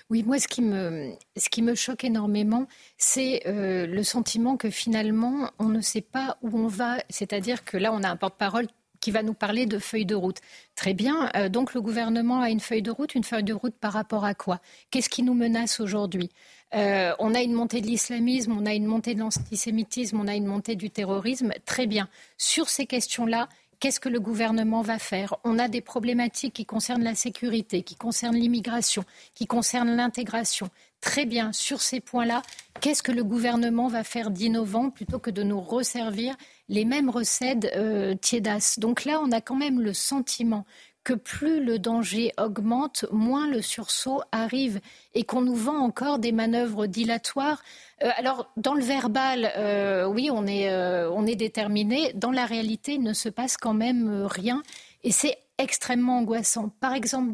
Oui, 0.10 0.22
moi, 0.22 0.38
ce 0.38 0.48
qui 0.50 0.62
me, 0.62 1.14
ce 1.38 1.50
qui 1.50 1.62
me 1.62 1.76
choque 1.76 2.04
énormément, 2.04 2.68
c'est 2.98 3.42
euh, 3.48 3.88
le 3.88 4.04
sentiment 4.04 4.58
que 4.58 4.70
finalement, 4.70 5.50
on 5.60 5.70
ne 5.70 5.80
sait 5.80 6.02
pas 6.02 6.38
où 6.42 6.58
on 6.58 6.68
va. 6.68 6.98
C'est-à-dire 7.10 7.64
que 7.64 7.78
là, 7.78 7.94
on 7.94 8.04
a 8.04 8.10
un 8.10 8.18
porte-parole 8.18 8.68
qui 9.00 9.12
va 9.12 9.24
nous 9.24 9.34
parler 9.34 9.66
de 9.66 9.80
feuille 9.80 10.06
de 10.06 10.16
route. 10.16 10.38
Très 10.76 10.94
bien. 10.94 11.30
Euh, 11.36 11.50
donc, 11.50 11.74
le 11.74 11.82
gouvernement 11.82 12.42
a 12.42 12.50
une 12.50 12.60
feuille 12.60 12.82
de 12.82 12.92
route. 12.92 13.16
Une 13.16 13.24
feuille 13.24 13.44
de 13.44 13.54
route 13.54 13.76
par 13.76 13.94
rapport 13.94 14.26
à 14.26 14.34
quoi? 14.34 14.60
Qu'est-ce 14.92 15.10
qui 15.10 15.24
nous 15.24 15.34
menace 15.34 15.80
aujourd'hui? 15.80 16.30
Euh, 16.76 17.14
on 17.20 17.36
a 17.36 17.42
une 17.42 17.54
montée 17.54 17.82
de 17.82 17.88
l'islamisme, 17.88 18.56
on 18.58 18.66
a 18.66 18.74
une 18.74 18.86
montée 18.86 19.14
de 19.14 19.20
l'antisémitisme, 19.20 20.20
on 20.20 20.28
a 20.28 20.36
une 20.36 20.46
montée 20.48 20.76
du 20.76 20.90
terrorisme. 20.90 21.54
Très 21.66 21.88
bien. 21.88 22.10
Sur 22.38 22.70
ces 22.70 22.86
questions-là, 22.86 23.48
qu'est-ce 23.80 24.00
que 24.00 24.10
le 24.10 24.20
gouvernement 24.20 24.82
va 24.82 24.98
faire? 24.98 25.36
On 25.44 25.60
a 25.60 25.68
des 25.68 25.82
problématiques 25.82 26.54
qui 26.54 26.66
concernent 26.66 27.04
la 27.04 27.16
sécurité, 27.16 27.84
qui 27.84 27.96
concernent 27.96 28.38
l'immigration, 28.38 29.04
qui 29.36 29.46
concernent 29.46 29.96
l'intégration. 29.96 30.70
Très 31.02 31.26
bien, 31.26 31.52
sur 31.52 31.82
ces 31.82 32.00
points-là, 32.00 32.44
qu'est-ce 32.80 33.04
que 33.04 33.12
le 33.12 33.26
gouvernement 33.26 33.90
va 33.90 34.06
faire 34.06 34.32
d'innovant 34.32 34.90
plutôt 34.90 35.20
que 35.20 35.30
de 35.30 35.44
nous 35.44 35.60
resservir 35.60 36.36
les 36.70 36.86
mêmes 36.86 37.10
recettes 37.10 37.68
euh, 37.76 38.16
tiédas? 38.16 38.76
Donc 38.78 39.04
là, 39.04 39.20
on 39.22 39.32
a 39.34 39.42
quand 39.42 39.58
même 39.58 39.82
le 39.82 39.94
sentiment 39.94 40.66
que 41.04 41.14
plus 41.14 41.64
le 41.64 41.80
danger 41.80 42.32
augmente, 42.38 43.06
moins 43.12 43.48
le 43.48 43.62
sursaut 43.62 44.22
arrive 44.32 44.80
et 45.14 45.24
qu'on 45.24 45.42
nous 45.42 45.56
vend 45.56 45.78
encore 45.78 46.20
des 46.20 46.32
manœuvres 46.32 46.88
dilatoires. 46.88 47.62
Euh, 48.04 48.10
alors, 48.18 48.52
dans 48.58 48.74
le 48.74 48.84
verbal, 48.84 49.52
euh, 49.58 50.06
oui, 50.06 50.30
on 50.32 50.48
est, 50.48 50.70
euh, 50.70 51.10
on 51.12 51.26
est 51.26 51.36
déterminé. 51.36 52.14
Dans 52.14 52.32
la 52.32 52.46
réalité, 52.46 52.94
il 52.94 53.04
ne 53.04 53.14
se 53.14 53.30
passe 53.30 53.58
quand 53.58 53.74
même 53.74 54.26
rien 54.26 54.64
et 55.04 55.12
c'est 55.12 55.38
extrêmement 55.58 56.20
angoissant. 56.20 56.70
Par 56.80 56.94
exemple, 56.94 57.34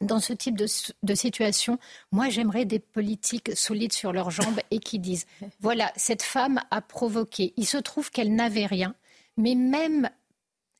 dans 0.00 0.18
ce 0.18 0.32
type 0.32 0.56
de, 0.56 0.66
de 1.02 1.14
situation, 1.14 1.78
moi 2.10 2.28
j'aimerais 2.28 2.64
des 2.64 2.78
politiques 2.78 3.56
solides 3.56 3.92
sur 3.92 4.12
leurs 4.12 4.30
jambes 4.30 4.60
et 4.70 4.78
qui 4.78 4.98
disent, 4.98 5.26
voilà, 5.60 5.92
cette 5.96 6.22
femme 6.22 6.60
a 6.70 6.80
provoqué. 6.80 7.52
Il 7.56 7.66
se 7.66 7.78
trouve 7.78 8.10
qu'elle 8.10 8.34
n'avait 8.34 8.66
rien, 8.66 8.94
mais 9.36 9.54
même 9.54 10.10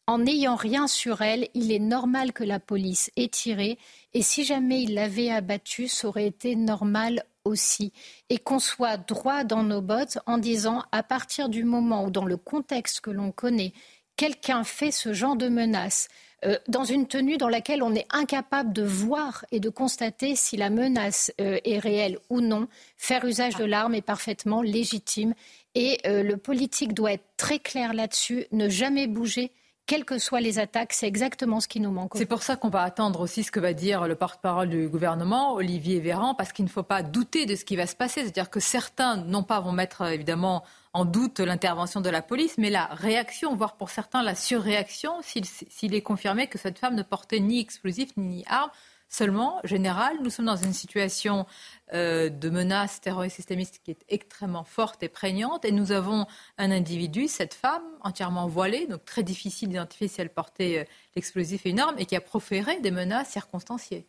en 0.07 0.19
n'ayant 0.19 0.57
rien 0.57 0.87
sur 0.87 1.23
elle, 1.23 1.49
il 1.55 1.73
est 1.73 1.79
normal 1.79 2.33
que 2.33 2.45
la 2.45 2.61
police 2.61 3.11
ait 3.17 3.29
tiré. 3.29 3.79
Et 4.13 4.23
si 4.23 4.45
jamais 4.45 4.83
il 4.83 4.95
l'avait 4.95 5.31
abattue, 5.31 5.89
ça 5.89 6.09
aurait 6.09 6.27
été 6.27 6.57
normal 6.57 7.25
aussi. 7.45 7.93
Et 8.29 8.39
qu'on 8.39 8.59
soit 8.59 8.97
droit 8.97 9.45
dans 9.45 9.63
nos 9.63 9.81
bottes 9.81 10.19
en 10.27 10.39
disant, 10.39 10.83
à 10.93 11.03
partir 11.03 11.49
du 11.49 11.65
moment 11.65 12.05
où, 12.05 12.11
dans 12.11 12.25
le 12.25 12.37
contexte 12.37 13.01
que 13.01 13.11
l'on 13.11 13.33
connaît, 13.33 13.73
quelqu'un 14.17 14.65
fait 14.65 14.91
ce 14.91 15.13
genre 15.13 15.37
de 15.37 15.49
menace, 15.49 16.09
euh, 16.45 16.59
dans 16.69 16.85
une 16.85 17.07
tenue 17.07 17.39
dans 17.39 17.49
laquelle 17.49 17.83
on 17.83 17.95
est 17.95 18.07
incapable 18.11 18.73
de 18.73 18.83
voir 18.83 19.47
et 19.51 19.61
de 19.61 19.71
constater 19.71 20.37
si 20.37 20.59
la 20.59 20.69
menace 20.69 21.33
euh, 21.41 21.59
est 21.65 21.79
réelle 21.79 22.19
ou 22.29 22.41
non, 22.41 22.69
faire 22.99 23.25
usage 23.25 23.57
de 23.57 23.65
l'arme 23.65 23.95
est 23.95 24.03
parfaitement 24.03 24.61
légitime. 24.61 25.35
Et 25.75 25.99
euh, 26.07 26.23
le 26.23 26.37
politique 26.37 26.93
doit 26.93 27.13
être 27.13 27.25
très 27.37 27.59
clair 27.59 27.95
là-dessus, 27.95 28.47
ne 28.53 28.69
jamais 28.69 29.07
bouger 29.07 29.51
quelles 29.87 30.05
que 30.05 30.19
soient 30.19 30.41
les 30.41 30.59
attaques, 30.59 30.93
c'est 30.93 31.07
exactement 31.07 31.61
ce 31.61 31.69
qui 31.69 31.81
nous 31.81 31.91
manque. 31.91 32.13
C'est 32.17 32.27
pour 32.27 32.43
ça 32.43 32.57
qu'on 32.57 32.69
va 32.69 32.83
attendre 32.83 33.21
aussi 33.21 33.43
ce 33.43 33.51
que 33.51 33.61
va 33.61 33.73
dire 33.73 34.07
le 34.09 34.15
porte-parole 34.15 34.69
du 34.69 34.89
gouvernement, 34.89 35.55
Olivier 35.55 36.01
Véran, 36.01 36.35
parce 36.35 36.53
qu'il 36.53 36.65
ne 36.65 36.71
faut 36.71 36.83
pas 36.83 37.03
douter 37.03 37.47
de 37.47 37.55
ce 37.55 37.65
qui 37.65 37.77
va 37.77 37.87
se 37.87 37.95
passer. 37.95 38.23
C'est-à-dire 38.23 38.51
que 38.51 38.61
certains, 38.61 39.17
non 39.17 39.43
pas 39.43 39.61
vont 39.61 39.73
mettre 39.73 40.03
évidemment 40.03 40.65
en 40.93 41.05
doute 41.05 41.41
l'intervention 41.41 42.01
de 42.01 42.09
la 42.09 42.23
police, 42.23 42.57
mais 42.57 42.71
la 42.71 42.87
réaction, 42.87 43.55
voire 43.57 43.77
pour 43.77 43.91
certains 43.91 44.23
la 44.23 44.35
surréaction, 44.35 45.21
s'il 45.23 45.95
est 45.95 46.03
confirmé 46.03 46.47
que 46.47 46.57
cette 46.57 46.79
femme 46.79 46.95
ne 46.95 47.03
portait 47.03 47.41
ni 47.41 47.61
explosif 47.61 48.11
ni 48.17 48.45
arme. 48.47 48.71
Seulement, 49.17 49.61
général, 49.63 50.17
nous 50.25 50.29
sommes 50.29 50.47
dans 50.47 50.57
une 50.57 50.73
situation 50.73 51.47
euh, 51.93 52.31
de 52.31 52.51
menace 52.51 53.01
terroriste 53.01 53.39
islamiste 53.39 53.81
qui 53.85 53.93
est 53.93 54.05
extrêmement 54.09 54.65
forte 54.65 55.05
et 55.05 55.09
prégnante. 55.09 55.65
Et 55.65 55.71
nous 55.71 55.93
avons 55.93 56.27
un 56.59 56.73
individu, 56.73 57.29
cette 57.29 57.55
femme, 57.55 57.85
entièrement 58.01 58.49
voilée, 58.49 58.89
donc 58.89 59.05
très 59.05 59.23
difficile 59.23 59.69
d'identifier 59.69 60.09
si 60.09 60.21
elle 60.21 60.31
portait 60.31 60.81
euh, 60.81 60.85
l'explosif 61.15 61.65
et 61.65 61.71
une 61.71 61.79
arme, 61.79 61.95
et 61.97 62.07
qui 62.07 62.17
a 62.17 62.21
proféré 62.21 62.81
des 62.81 62.91
menaces 62.91 63.31
circonstanciées. 63.31 64.05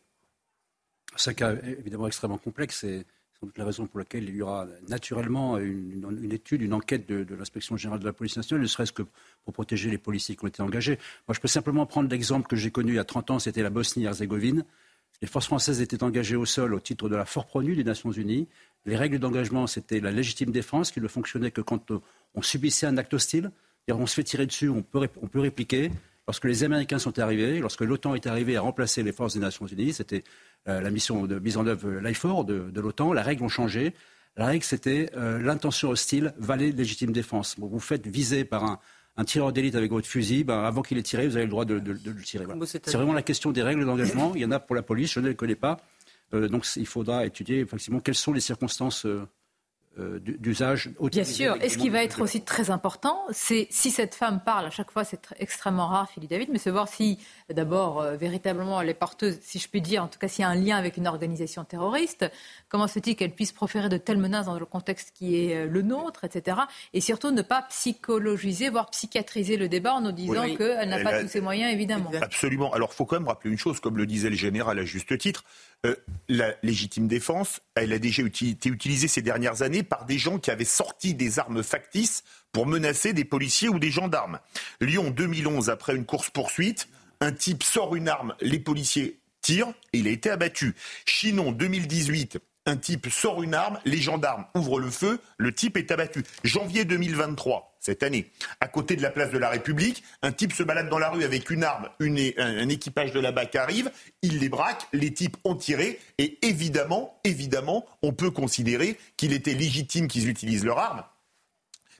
C'est 1.16 1.30
un 1.30 1.34
cas 1.36 1.54
évidemment 1.62 2.08
extrêmement 2.08 2.40
complexe. 2.40 2.80
C'est 2.80 3.06
sans 3.40 3.46
doute 3.46 3.60
la 3.60 3.66
raison 3.66 3.86
pour 3.86 4.00
laquelle 4.00 4.28
il 4.28 4.36
y 4.36 4.42
aura 4.42 4.66
naturellement 4.88 5.60
une, 5.60 6.32
étude, 6.32 6.64
une 6.64 6.74
enquête 6.74 7.08
de, 7.08 7.24
de 7.24 7.36
l'inspection 7.36 7.78
générale 7.78 8.00
de 8.00 8.06
la 8.06 8.14
police 8.14 8.38
nationale, 8.38 8.64
ne 8.64 8.68
serait-ce 8.68 8.92
que 8.92 9.04
pour 9.44 9.54
protéger 9.54 9.92
les 9.92 10.00
policiers 10.00 10.36
qui 10.36 10.44
ont 10.46 10.48
été 10.48 10.64
engagés. 10.64 10.98
Moi, 11.28 11.36
je 11.36 11.40
peux 11.40 11.48
simplement 11.48 11.86
prendre 11.86 12.10
l'exemple 12.10 12.48
que 12.48 12.56
j'ai 12.56 12.72
connu 12.72 12.94
il 12.94 12.96
y 12.96 13.00
a 13.00 13.04
30 13.04 13.30
ans, 13.30 13.38
c'était 13.38 13.62
la 13.62 13.70
Bosnie-Herzégovine. 13.70 14.66
Les 15.22 15.28
forces 15.28 15.46
françaises 15.48 15.82
étaient 15.82 16.04
engagées 16.04 16.36
au 16.36 16.46
sol 16.46 16.74
au 16.74 16.80
titre 16.80 17.10
de 17.10 17.16
la 17.16 17.26
fort 17.26 17.46
pronu 17.46 17.76
des 17.76 17.84
Nations 17.84 18.12
Unies. 18.12 18.48
Les 18.86 18.96
règles 18.96 19.20
d'engagement, 19.20 19.68
c'était 19.68 20.00
la 20.00 20.12
légitime 20.12 20.52
défense 20.52 20.92
qui 20.92 21.02
ne 21.02 21.08
fonctionnait 21.08 21.52
que 21.52 21.62
quand 21.62 21.92
on 22.34 22.42
subissait 22.42 22.86
un 22.86 22.98
acte 22.98 23.14
hostile. 23.14 23.52
On 23.88 24.06
se 24.08 24.16
fait 24.16 24.24
tirer 24.24 24.46
dessus, 24.46 24.70
on 24.70 24.82
peut, 24.82 25.08
répliquer. 25.36 25.92
Lorsque 26.28 26.46
les 26.46 26.64
Américains 26.64 26.98
sont 26.98 27.20
arrivés, 27.20 27.60
lorsque 27.60 27.82
l'OTAN 27.82 28.16
est 28.16 28.26
arrivé 28.26 28.58
à 28.58 28.62
remplacer 28.62 29.04
les 29.04 29.12
forces 29.12 29.36
des 29.36 29.40
Nations 29.40 29.68
Unies, 29.68 29.94
c'était 29.94 30.24
euh, 30.68 30.82
la 30.82 30.90
mission 30.90 31.28
de 31.28 31.38
mise 31.38 31.56
en 31.58 31.68
œuvre 31.68 32.00
l'IFOR 32.00 32.46
de, 32.46 32.72
de 32.72 32.82
l'OTAN, 32.82 33.14
la 33.14 33.22
règle 33.22 33.44
ont 33.44 33.50
changé. 33.50 33.94
La 34.36 34.48
règle, 34.48 34.64
c'était 34.64 35.12
euh, 35.16 35.40
l'intention 35.40 35.90
hostile 35.90 36.34
valait 36.38 36.72
légitime 36.72 37.12
défense. 37.12 37.56
vous 37.60 37.80
faites 37.80 38.08
viser 38.08 38.44
par 38.44 38.64
un, 38.64 38.80
un 39.18 39.24
tireur 39.24 39.54
d'élite 39.54 39.76
avec 39.76 39.92
votre 39.92 40.08
fusil, 40.08 40.44
ben, 40.44 40.64
avant 40.64 40.82
qu'il 40.82 40.98
ait 40.98 41.04
tiré, 41.04 41.28
vous 41.28 41.36
avez 41.36 41.46
le 41.46 41.52
droit 41.52 41.66
de, 41.66 41.76
le 41.76 42.22
tirer. 42.22 42.46
C'est 42.66 42.94
vraiment 42.94 43.14
la 43.14 43.22
question 43.22 43.52
des 43.52 43.62
règles 43.62 43.86
d'engagement. 43.86 44.34
Il 44.36 44.42
y 44.42 44.46
en 44.46 44.52
a 44.52 44.60
pour 44.60 44.76
la 44.76 44.82
police, 44.82 45.14
je 45.14 45.20
ne 45.20 45.30
les 45.30 45.36
connais 45.36 45.56
pas. 45.56 45.78
Euh, 46.34 46.50
donc 46.50 46.66
il 46.76 46.88
faudra 46.88 47.26
étudier 47.26 47.60
effectivement 47.60 48.00
quelles 48.00 48.16
sont 48.16 48.34
les 48.34 48.40
circonstances 48.40 49.06
euh, 49.06 49.10
euh, 49.10 49.26
d'usage. 49.98 50.92
Bien 51.00 51.24
sûr. 51.24 51.58
Et 51.62 51.70
ce 51.70 51.78
qui 51.78 51.90
va 51.90 52.04
être 52.04 52.22
aussi 52.22 52.42
très 52.42 52.70
important, 52.70 53.22
c'est 53.32 53.68
si 53.70 53.92
cette 53.92 54.16
femme 54.16 54.42
parle, 54.46 54.66
à 54.66 54.70
chaque 54.70 54.92
fois 54.92 55.04
c'est 55.04 55.30
extrêmement 55.40 55.88
rare, 55.88 56.10
Philippe 56.10 56.30
David, 56.30 56.50
mais 56.52 56.58
c'est 56.58 56.72
voir 56.72 56.88
si 56.88 57.20
d'abord 57.54 58.02
euh, 58.02 58.16
véritablement 58.18 58.82
elle 58.82 58.90
est 58.90 58.94
porteuse, 58.94 59.38
si 59.42 59.60
je 59.60 59.70
puis 59.70 59.82
dire, 59.82 60.04
en 60.04 60.08
tout 60.08 60.20
cas 60.20 60.28
s'il 60.28 60.42
y 60.42 60.46
a 60.46 60.50
un 60.50 60.56
lien 60.56 60.78
avec 60.78 60.98
une 60.98 61.08
organisation 61.08 61.64
terroriste, 61.64 62.26
comment 62.70 62.88
se 62.88 63.00
dit 63.00 63.16
qu'elle 63.16 63.32
puisse 63.32 63.52
proférer 63.52 63.90
de 63.90 63.98
telles 63.98 64.18
menaces 64.18 64.48
dans 64.48 64.60
le 64.60 64.66
contexte 64.66 65.12
qui 65.14 65.38
est 65.38 65.56
euh, 65.56 65.68
le 65.68 65.82
nôtre, 65.82 66.24
etc. 66.24 66.58
Et 66.94 67.02
surtout 67.02 67.32
ne 67.32 67.42
pas 67.42 67.64
psychologiser, 67.70 68.70
voire 68.70 68.90
psychiatriser 68.90 69.58
le 69.58 69.70
débat 69.70 69.94
en 69.94 70.02
nous 70.02 70.12
disant 70.12 70.44
qu'elle 70.56 70.90
n'a 70.90 71.00
pas 71.04 71.22
tous 71.22 71.30
ces 71.30 71.42
moyens, 71.42 71.74
évidemment. 71.74 72.12
Absolument. 72.22 72.74
Alors 72.74 72.90
il 72.92 72.96
faut 72.96 73.06
quand 73.06 73.18
même 73.18 73.28
rappeler 73.28 73.52
une 73.52 73.58
chose, 73.58 73.80
comme 73.80 73.98
le 73.98 74.06
disait 74.06 74.30
le 74.30 74.36
général 74.36 74.80
à 74.80 74.86
juste 74.86 75.18
titre, 75.18 75.44
euh, 75.86 75.96
la 76.28 76.56
légitime 76.64 77.08
défense, 77.08 77.62
elle 77.76 77.94
a 77.94 78.00
déjà 78.00 78.24
été 78.24 78.70
utilisée 78.70 79.08
ces 79.08 79.22
dernières 79.22 79.62
années 79.62 79.84
par 79.84 80.06
des 80.06 80.18
gens 80.18 80.40
qui 80.40 80.50
avaient 80.50 80.66
sorti 80.66 81.14
des 81.14 81.38
armes 81.40 81.64
factices 81.64 82.24
pour 82.52 82.66
menacer 82.66 83.14
des 83.14 83.26
policiers 83.26 83.70
ou 83.70 83.78
des 83.78 83.92
gendarmes. 83.92 84.40
Lyon 84.82 85.12
2011, 85.12 85.70
après 85.70 85.96
une 85.96 86.06
course-poursuite, 86.06 86.88
un 87.22 87.32
type 87.32 87.64
sort 87.64 87.96
une 87.96 88.10
arme, 88.10 88.36
les 88.42 88.60
policiers 88.60 89.20
tirent 89.42 89.74
et 89.94 90.00
il 90.00 90.08
a 90.08 90.12
été 90.12 90.30
abattu. 90.32 90.76
Chinon 91.06 91.52
2018, 91.52 92.40
un 92.66 92.78
type 92.78 93.08
sort 93.10 93.44
une 93.44 93.54
arme, 93.54 93.80
les 93.86 94.00
gendarmes 94.00 94.46
ouvrent 94.56 94.80
le 94.80 94.90
feu, 94.90 95.20
le 95.38 95.54
type 95.54 95.78
est 95.78 95.92
abattu. 95.92 96.24
Janvier 96.44 96.86
2023, 96.86 97.75
cette 97.86 98.02
année, 98.02 98.32
à 98.62 98.68
côté 98.68 98.96
de 98.96 99.04
la 99.04 99.12
place 99.12 99.32
de 99.32 99.38
la 99.38 99.50
République, 99.50 100.04
un 100.24 100.32
type 100.32 100.54
se 100.54 100.64
balade 100.64 100.90
dans 100.90 100.98
la 100.98 101.10
rue 101.10 101.24
avec 101.24 101.52
une 101.52 101.64
arme, 101.64 101.88
un, 102.00 102.70
équipage 102.70 103.12
de 103.12 103.20
la 103.20 103.32
BAC 103.32 103.56
arrive, 103.56 103.92
il 104.24 104.40
les 104.40 104.50
braque, 104.50 104.88
les 104.92 105.14
types 105.14 105.38
ont 105.44 105.56
tiré, 105.56 106.00
et 106.18 106.40
évidemment, 106.42 107.20
évidemment, 107.24 107.86
on 108.02 108.12
peut 108.12 108.32
considérer 108.32 108.98
qu'il 109.18 109.34
était 109.34 109.54
légitime 109.54 110.08
qu'ils 110.08 110.30
utilisent 110.30 110.66
leur 110.66 110.80
arme 110.80 111.04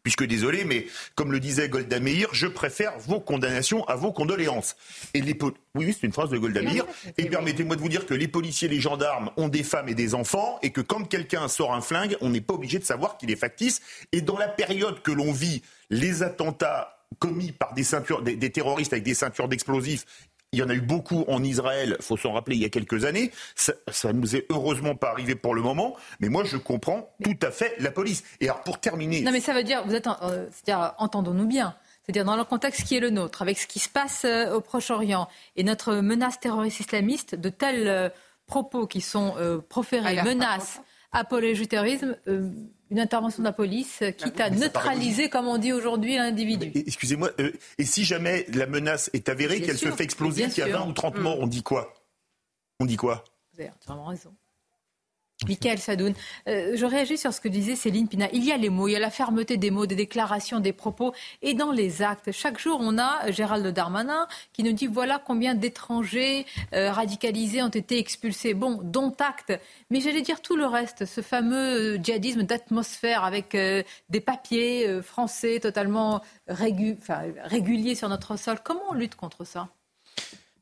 puisque 0.06 0.24
désolé, 0.24 0.66
mais 0.66 0.86
comme 1.16 1.32
le 1.32 1.40
disait 1.40 1.68
Golda 1.68 2.00
Meir, 2.00 2.30
je 2.32 2.46
préfère 2.46 2.94
vos 3.00 3.20
condamnations 3.20 3.84
à 3.86 3.96
vos 3.96 4.12
condoléances. 4.12 4.76
Et 5.16 5.22
les 5.22 5.36
oui, 5.42 5.52
oui, 5.74 5.98
c'est 6.00 6.06
une 6.06 6.14
phrase 6.14 6.30
de 6.30 6.38
Golda 6.38 6.62
Meir. 6.62 6.86
Et 7.18 7.26
permettez-moi 7.26 7.76
de 7.76 7.82
vous 7.82 7.90
dire 7.90 8.06
que 8.06 8.14
les 8.14 8.28
policiers, 8.28 8.68
les 8.68 8.80
gendarmes 8.80 9.32
ont 9.36 9.48
des 9.48 9.64
femmes 9.64 9.90
et 9.90 9.96
des 9.96 10.14
enfants, 10.14 10.60
et 10.62 10.70
que 10.70 10.80
quand 10.80 11.10
quelqu'un 11.10 11.48
sort 11.48 11.74
un 11.74 11.82
flingue, 11.82 12.18
on 12.22 12.30
n'est 12.30 12.40
pas 12.40 12.54
obligé 12.54 12.78
de 12.78 12.84
savoir 12.84 13.18
qu'il 13.18 13.32
est 13.32 13.36
factice. 13.36 13.82
Et 14.12 14.22
dans 14.22 14.38
la 14.38 14.48
période 14.48 15.02
que 15.02 15.12
l'on 15.12 15.32
vit, 15.32 15.64
les 15.90 16.22
attentats 16.22 17.00
commis 17.18 17.52
par 17.52 17.74
des, 17.74 17.84
ceintures, 17.84 18.22
des 18.22 18.52
terroristes 18.52 18.94
avec 18.94 19.04
des 19.04 19.16
ceintures 19.16 19.48
d'explosifs 19.48 20.06
il 20.56 20.60
y 20.60 20.64
en 20.64 20.70
a 20.70 20.74
eu 20.74 20.82
beaucoup 20.82 21.26
en 21.28 21.44
Israël, 21.44 21.98
faut 22.00 22.16
s'en 22.16 22.32
rappeler, 22.32 22.56
il 22.56 22.62
y 22.62 22.66
a 22.66 22.70
quelques 22.70 23.04
années. 23.04 23.32
Ça, 23.56 23.74
ne 24.06 24.14
nous 24.14 24.36
est 24.36 24.46
heureusement 24.50 24.96
pas 24.96 25.12
arrivé 25.12 25.36
pour 25.36 25.54
le 25.54 25.62
moment, 25.62 25.96
mais 26.22 26.30
moi 26.30 26.46
je 26.46 26.56
comprends 26.56 27.14
tout 27.24 27.38
à 27.42 27.52
fait 27.52 27.76
la 27.80 27.92
police. 27.92 28.24
Et 28.40 28.46
alors 28.46 28.62
pour 28.62 28.80
terminer. 28.80 29.22
Non 29.22 29.32
mais 29.32 29.42
ça 29.42 29.54
veut 29.54 29.64
dire, 29.64 29.86
vous 29.86 29.94
êtes, 29.94 30.08
euh, 30.08 30.48
c'est-à-dire, 30.52 30.94
entendons-nous 30.98 31.46
bien. 31.46 31.76
C'est-à-dire 32.04 32.24
dans 32.24 32.38
le 32.38 32.46
contexte 32.46 32.84
qui 32.84 32.96
est 32.96 33.00
le 33.02 33.10
nôtre, 33.10 33.42
avec 33.42 33.58
ce 33.58 33.68
qui 33.68 33.80
se 33.80 33.90
passe 33.90 34.24
euh, 34.24 34.54
au 34.54 34.62
Proche-Orient 34.62 35.28
et 35.58 35.64
notre 35.64 35.96
menace 35.96 36.40
terroriste 36.40 36.80
islamiste, 36.80 37.36
de 37.36 37.50
tels 37.50 37.88
euh, 37.88 38.10
propos 38.48 38.88
qui 38.88 39.02
sont 39.02 39.34
proférés, 39.68 40.22
menaces, 40.22 40.80
apologie 41.12 41.64
du 41.64 41.68
terrorisme, 41.68 42.16
une 42.92 43.00
intervention 43.00 43.42
de 43.42 43.48
la 43.48 43.54
police, 43.54 44.04
quitte 44.18 44.40
à 44.40 44.50
neutraliser, 44.50 45.30
comme 45.30 45.48
on 45.48 45.58
dit 45.58 45.74
aujourd'hui, 45.74 46.16
l'individu. 46.16 46.72
Excusez-moi, 46.76 47.32
euh, 47.40 47.52
et 47.78 47.86
si 47.86 48.04
jamais 48.06 48.46
la 48.54 48.68
menace 48.68 49.10
est 49.14 49.30
avérée, 49.30 49.62
qu'elle 49.62 49.78
se 49.78 49.92
fait 49.92 50.04
exploser, 50.04 50.48
qu'il 50.50 50.66
y 50.66 50.70
a 50.70 50.78
20 50.78 50.88
ou 50.88 50.94
30 50.94 51.18
morts, 51.18 51.40
on 51.40 51.48
dit 51.48 51.64
quoi? 51.64 51.94
On 52.80 52.86
dit 52.86 52.98
quoi? 52.98 53.24
Vous 53.54 53.62
avez 53.62 53.72
entièrement 53.72 54.06
raison. 54.06 54.34
Michael 55.48 55.80
Sadoun, 55.80 56.14
euh, 56.48 56.78
je 56.78 56.86
réagis 56.86 57.18
sur 57.18 57.34
ce 57.34 57.42
que 57.42 57.50
disait 57.50 57.76
Céline 57.76 58.08
Pina. 58.08 58.28
Il 58.32 58.46
y 58.46 58.54
a 58.54 58.58
les 58.58 58.70
mots, 58.70 58.88
il 58.88 58.94
y 58.94 58.96
a 58.96 59.00
la 59.00 59.10
fermeté 59.10 59.58
des 59.58 59.70
mots, 59.70 59.86
des 59.86 59.96
déclarations, 59.96 60.62
des 60.62 60.72
propos, 60.72 61.14
et 61.42 61.54
dans 61.54 61.72
les 61.72 62.02
actes. 62.02 62.32
Chaque 62.32 62.58
jour, 62.58 62.80
on 62.82 62.98
a 62.98 63.30
Gérald 63.32 63.68
Darmanin 63.68 64.28
qui 64.54 64.64
nous 64.64 64.72
dit 64.72 64.88
voilà 64.88 65.20
combien 65.20 65.54
d'étrangers 65.54 66.46
euh, 66.74 66.90
radicalisés 66.90 67.62
ont 67.62 67.68
été 67.68 67.98
expulsés. 68.00 68.54
Bon, 68.54 68.80
dont 68.82 69.14
acte. 69.20 69.54
Mais 69.90 70.00
j'allais 70.00 70.22
dire 70.22 70.42
tout 70.42 70.56
le 70.56 70.66
reste, 70.66 71.06
ce 71.06 71.20
fameux 71.20 71.98
djihadisme 71.98 72.44
d'atmosphère 72.44 73.26
avec 73.26 73.56
euh, 73.56 73.84
des 74.10 74.22
papiers 74.22 75.02
français 75.02 75.60
totalement 75.60 76.22
réguliers 76.48 77.96
sur 77.96 78.08
notre 78.08 78.38
sol. 78.38 78.60
Comment 78.64 78.84
on 78.90 78.94
lutte 78.94 79.16
contre 79.16 79.44
ça? 79.44 79.70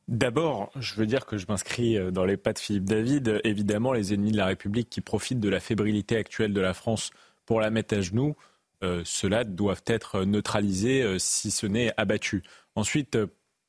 D'abord, 0.07 0.71
je 0.75 0.95
veux 0.95 1.05
dire 1.05 1.25
que 1.25 1.37
je 1.37 1.45
m'inscris 1.47 1.97
euh, 1.97 2.11
dans 2.11 2.25
les 2.25 2.37
pas 2.37 2.53
de 2.53 2.59
Philippe 2.59 2.85
David. 2.85 3.41
Évidemment, 3.43 3.93
les 3.93 4.13
ennemis 4.13 4.31
de 4.31 4.37
la 4.37 4.47
République 4.47 4.89
qui 4.89 5.01
profitent 5.01 5.39
de 5.39 5.49
la 5.49 5.59
fébrilité 5.59 6.17
actuelle 6.17 6.53
de 6.53 6.61
la 6.61 6.73
France 6.73 7.11
pour 7.45 7.61
la 7.61 7.69
mettre 7.69 7.95
à 7.95 8.01
genoux, 8.01 8.35
euh, 8.83 9.01
ceux-là 9.05 9.45
doivent 9.45 9.83
être 9.87 10.23
neutralisés, 10.25 11.03
euh, 11.03 11.19
si 11.19 11.51
ce 11.51 11.67
n'est 11.67 11.93
abattus. 11.95 12.41
Ensuite, 12.75 13.17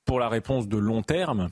pour 0.05 0.19
la 0.19 0.29
réponse 0.29 0.69
de 0.69 0.77
long 0.77 1.03
terme, 1.03 1.51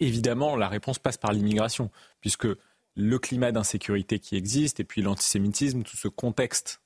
Évidemment, 0.00 0.56
la 0.56 0.68
réponse 0.68 0.98
passe 0.98 1.16
par 1.16 1.32
l'immigration, 1.32 1.90
puisque 2.20 2.48
le 2.94 3.18
climat 3.18 3.52
d'insécurité 3.52 4.18
qui 4.18 4.36
existe 4.36 4.80
et 4.80 4.84
puis 4.84 5.02
l'antisémitisme, 5.02 5.82
tout 5.82 5.96
ce 5.96 6.08
contexte 6.08 6.82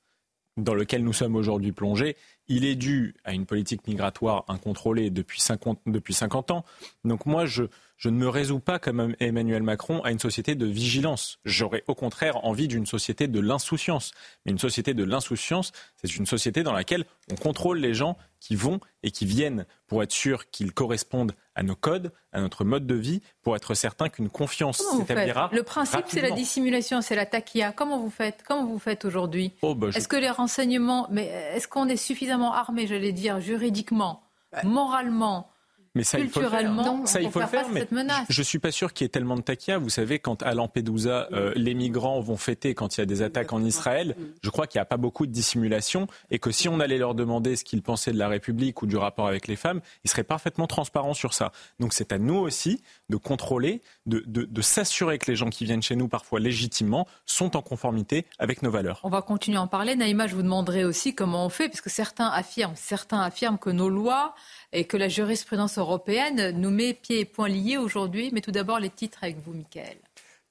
dans 0.56 0.74
lequel 0.74 1.02
nous 1.02 1.12
sommes 1.12 1.36
aujourd'hui 1.36 1.72
plongés, 1.72 2.16
il 2.48 2.64
est 2.64 2.74
dû 2.74 3.14
à 3.24 3.32
une 3.32 3.46
politique 3.46 3.86
migratoire 3.86 4.44
incontrôlée 4.48 5.10
depuis 5.10 5.40
50, 5.40 5.80
depuis 5.86 6.14
50 6.14 6.50
ans. 6.50 6.64
Donc 7.04 7.26
moi, 7.26 7.46
je, 7.46 7.64
je 8.02 8.08
ne 8.08 8.16
me 8.16 8.28
résous 8.28 8.58
pas, 8.58 8.80
comme 8.80 9.14
Emmanuel 9.20 9.62
Macron, 9.62 10.00
à 10.02 10.10
une 10.10 10.18
société 10.18 10.56
de 10.56 10.66
vigilance. 10.66 11.38
J'aurais 11.44 11.84
au 11.86 11.94
contraire 11.94 12.44
envie 12.44 12.66
d'une 12.66 12.84
société 12.84 13.28
de 13.28 13.38
l'insouciance. 13.38 14.10
Mais 14.44 14.50
une 14.50 14.58
société 14.58 14.92
de 14.92 15.04
l'insouciance, 15.04 15.70
c'est 15.94 16.16
une 16.16 16.26
société 16.26 16.64
dans 16.64 16.72
laquelle 16.72 17.04
on 17.30 17.36
contrôle 17.36 17.78
les 17.78 17.94
gens 17.94 18.18
qui 18.40 18.56
vont 18.56 18.80
et 19.04 19.12
qui 19.12 19.24
viennent 19.24 19.66
pour 19.86 20.02
être 20.02 20.10
sûr 20.10 20.50
qu'ils 20.50 20.72
correspondent 20.72 21.30
à 21.54 21.62
nos 21.62 21.76
codes, 21.76 22.10
à 22.32 22.40
notre 22.40 22.64
mode 22.64 22.88
de 22.88 22.96
vie, 22.96 23.22
pour 23.40 23.54
être 23.54 23.74
certain 23.74 24.08
qu'une 24.08 24.30
confiance 24.30 24.82
s'établira. 24.98 25.48
Le 25.52 25.62
principe, 25.62 26.06
c'est 26.08 26.22
la 26.22 26.32
dissimulation, 26.32 27.02
c'est 27.02 27.14
la 27.14 27.26
taquilla. 27.26 27.70
Comment 27.70 28.00
vous 28.00 28.10
faites? 28.10 28.42
Comment 28.48 28.66
vous 28.66 28.80
faites 28.80 29.04
aujourd'hui? 29.04 29.52
Oh, 29.62 29.76
bah, 29.76 29.90
Est-ce 29.94 30.08
que 30.08 30.16
les 30.16 30.30
renseignements, 30.30 31.06
mais 31.12 31.26
est-ce 31.54 31.68
qu'on 31.68 31.86
est 31.86 31.96
suffisamment 31.96 32.52
armé, 32.52 32.88
j'allais 32.88 33.12
dire, 33.12 33.40
juridiquement, 33.40 34.24
moralement 34.64 35.51
mais 35.94 36.04
ça, 36.04 36.18
il 36.18 36.28
faut 36.30 36.40
le 36.40 36.48
faire. 36.48 36.74
ça, 37.04 37.20
il 37.20 37.30
faut 37.30 37.40
le 37.40 37.46
faire. 37.46 37.68
Mais 37.70 37.86
je, 38.28 38.40
ne 38.40 38.44
suis 38.44 38.58
pas 38.58 38.72
sûr 38.72 38.92
qu'il 38.92 39.04
y 39.04 39.06
ait 39.06 39.10
tellement 39.10 39.36
de 39.36 39.42
takia. 39.42 39.78
Vous 39.78 39.90
savez, 39.90 40.18
quand 40.18 40.42
à 40.42 40.54
Lampedusa, 40.54 41.28
euh, 41.32 41.52
les 41.54 41.74
migrants 41.74 42.20
vont 42.20 42.38
fêter 42.38 42.74
quand 42.74 42.96
il 42.96 43.00
y 43.00 43.02
a 43.02 43.06
des 43.06 43.20
attaques 43.20 43.52
en 43.52 43.62
Israël, 43.62 44.16
je 44.42 44.50
crois 44.50 44.66
qu'il 44.66 44.78
n'y 44.78 44.82
a 44.82 44.86
pas 44.86 44.96
beaucoup 44.96 45.26
de 45.26 45.32
dissimulation 45.32 46.06
et 46.30 46.38
que 46.38 46.50
si 46.50 46.68
on 46.68 46.80
allait 46.80 46.98
leur 46.98 47.14
demander 47.14 47.56
ce 47.56 47.64
qu'ils 47.64 47.82
pensaient 47.82 48.12
de 48.12 48.18
la 48.18 48.28
République 48.28 48.80
ou 48.82 48.86
du 48.86 48.96
rapport 48.96 49.28
avec 49.28 49.48
les 49.48 49.56
femmes, 49.56 49.80
ils 50.04 50.10
seraient 50.10 50.24
parfaitement 50.24 50.66
transparents 50.66 51.14
sur 51.14 51.34
ça. 51.34 51.52
Donc 51.78 51.92
c'est 51.92 52.12
à 52.12 52.18
nous 52.18 52.36
aussi 52.36 52.82
de 53.10 53.16
contrôler, 53.16 53.82
de, 54.06 54.22
de, 54.26 54.44
de 54.44 54.62
s'assurer 54.62 55.18
que 55.18 55.30
les 55.30 55.36
gens 55.36 55.50
qui 55.50 55.64
viennent 55.66 55.82
chez 55.82 55.96
nous, 55.96 56.08
parfois 56.08 56.40
légitimement, 56.40 57.06
sont 57.26 57.56
en 57.56 57.62
conformité 57.62 58.26
avec 58.38 58.62
nos 58.62 58.70
valeurs. 58.70 59.00
On 59.02 59.10
va 59.10 59.20
continuer 59.20 59.58
à 59.58 59.62
en 59.62 59.66
parler. 59.66 59.94
Naïma, 59.94 60.26
je 60.26 60.34
vous 60.34 60.42
demanderai 60.42 60.84
aussi 60.84 61.14
comment 61.14 61.44
on 61.44 61.48
fait, 61.50 61.68
parce 61.68 61.82
que 61.82 61.90
certains 61.90 62.28
affirment, 62.28 62.76
certains 62.76 63.20
affirment 63.20 63.58
que 63.58 63.70
nos 63.70 63.90
lois 63.90 64.34
et 64.72 64.84
que 64.84 64.96
la 64.96 65.08
jurisprudence 65.08 65.78
européenne 65.78 66.50
nous 66.56 66.70
met 66.70 66.94
pieds 66.94 67.20
et 67.20 67.24
poings 67.24 67.48
liés 67.48 67.76
aujourd'hui. 67.76 68.30
Mais 68.32 68.40
tout 68.40 68.52
d'abord, 68.52 68.78
les 68.78 68.90
titres 68.90 69.18
avec 69.22 69.38
vous, 69.44 69.52
Michael. 69.52 69.96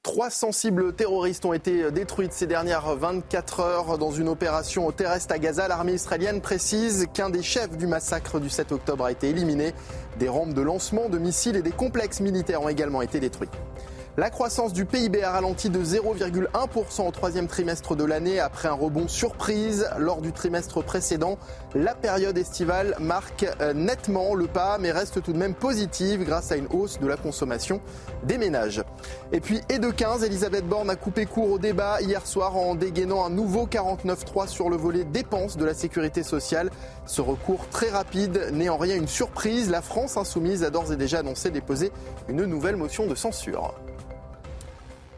Trois 0.04 0.32
sensibles 0.32 0.96
terroristes 0.96 1.46
ont 1.46 1.54
été 1.54 1.92
détruites 1.92 2.34
ces 2.34 2.48
dernières 2.48 2.96
24 2.96 3.60
heures 3.60 3.98
dans 4.00 4.10
une 4.10 4.30
opération 4.30 4.92
terrestre 4.92 5.36
à 5.36 5.38
Gaza. 5.38 5.68
L'armée 5.68 5.94
israélienne 5.94 6.42
précise 6.42 7.06
qu'un 7.13 7.30
des 7.30 7.44
chefs 7.44 7.78
du 7.78 7.86
massacre 7.86 8.40
du 8.40 8.50
7 8.50 8.72
octobre 8.72 9.06
a 9.06 9.12
été 9.12 9.30
éliminé. 9.30 9.74
Des 10.18 10.28
rampes 10.28 10.56
de 10.56 10.62
lancement 10.62 11.08
de 11.08 11.20
missiles 11.20 11.56
et 11.56 11.62
des 11.62 11.70
complexes 11.70 12.20
militaires 12.20 12.63
ont 12.63 12.70
également 12.70 13.04
été 13.04 13.20
détruits. 13.20 13.50
La 14.18 14.30
croissance 14.30 14.74
du 14.74 14.84
PIB 14.84 15.24
a 15.24 15.32
ralenti 15.32 15.70
de 15.70 15.82
0,1% 15.82 17.08
au 17.08 17.12
troisième 17.12 17.48
trimestre 17.48 17.96
de 17.96 18.04
l'année 18.04 18.42
après 18.42 18.68
un 18.68 18.74
rebond 18.74 19.08
surprise 19.08 19.88
lors 19.98 20.22
du 20.22 20.34
trimestre 20.34 20.84
précédent. 20.84 21.38
La 21.74 21.96
période 21.96 22.38
estivale 22.38 22.96
marque 23.00 23.46
euh, 23.62 23.72
nettement 23.74 24.36
le 24.36 24.48
pas 24.48 24.78
mais 24.78 24.92
reste 24.92 25.24
tout 25.24 25.32
de 25.32 25.38
même 25.38 25.54
positive 25.54 26.25
grâce 26.25 26.51
à 26.51 26.58
une 26.58 26.68
hausse 26.68 27.00
de 27.00 27.08
la 27.08 27.16
consommation 27.16 27.80
des 28.24 28.38
ménages. 28.38 28.84
Et 29.32 29.40
puis, 29.40 29.62
et 29.70 29.80
de 29.80 29.90
15, 29.90 30.25
Elisabeth 30.25 30.68
Borne 30.68 30.90
a 30.90 30.98
coupé 30.98 31.25
court 31.25 31.50
au 31.50 31.60
débat 31.60 32.01
hier 32.01 32.28
soir 32.28 32.58
en 32.58 32.75
dégainant 32.75 33.24
un 33.24 33.30
nouveau 33.30 33.68
49.3 33.68 34.48
sur 34.48 34.70
le 34.70 34.75
volet 34.75 35.06
dépenses 35.06 35.56
de 35.56 35.63
la 35.63 35.74
sécurité 35.74 36.24
sociale. 36.24 36.72
Ce 37.06 37.22
recours 37.22 37.66
très 37.70 37.90
rapide 37.90 38.50
n'est 38.51 38.70
en 38.70 38.78
rien 38.78 38.98
une 38.98 39.08
surprise. 39.08 39.70
La 39.70 39.82
France 39.82 40.18
insoumise 40.18 40.66
a 40.66 40.72
d'ores 40.72 40.92
et 40.92 40.98
déjà 40.98 41.20
annoncé 41.20 41.51
déposer 41.51 41.94
une 42.28 42.44
nouvelle 42.44 42.75
motion 42.75 43.08
de 43.08 43.16
censure. 43.16 43.74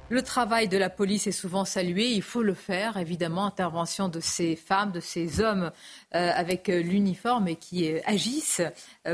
Le 0.10 0.22
travail 0.22 0.67
de 0.67 0.77
la 0.77 0.89
police 0.89 1.27
est 1.27 1.31
souvent 1.31 1.63
salué, 1.63 2.12
il 2.12 2.22
faut 2.22 2.43
le 2.43 2.53
faire, 2.53 2.98
évidemment, 2.98 3.45
intervention 3.45 4.10
de 4.10 4.19
ces 4.19 4.57
femmes, 4.57 4.91
de 4.91 5.00
ces 5.00 5.39
hommes 5.39 5.72
euh, 6.13 6.31
avec 6.36 6.67
euh, 6.67 6.81
l'uniforme 6.81 7.48
et 7.48 7.55
qui 7.55 7.89
euh, 7.89 8.00
agissent 8.05 8.62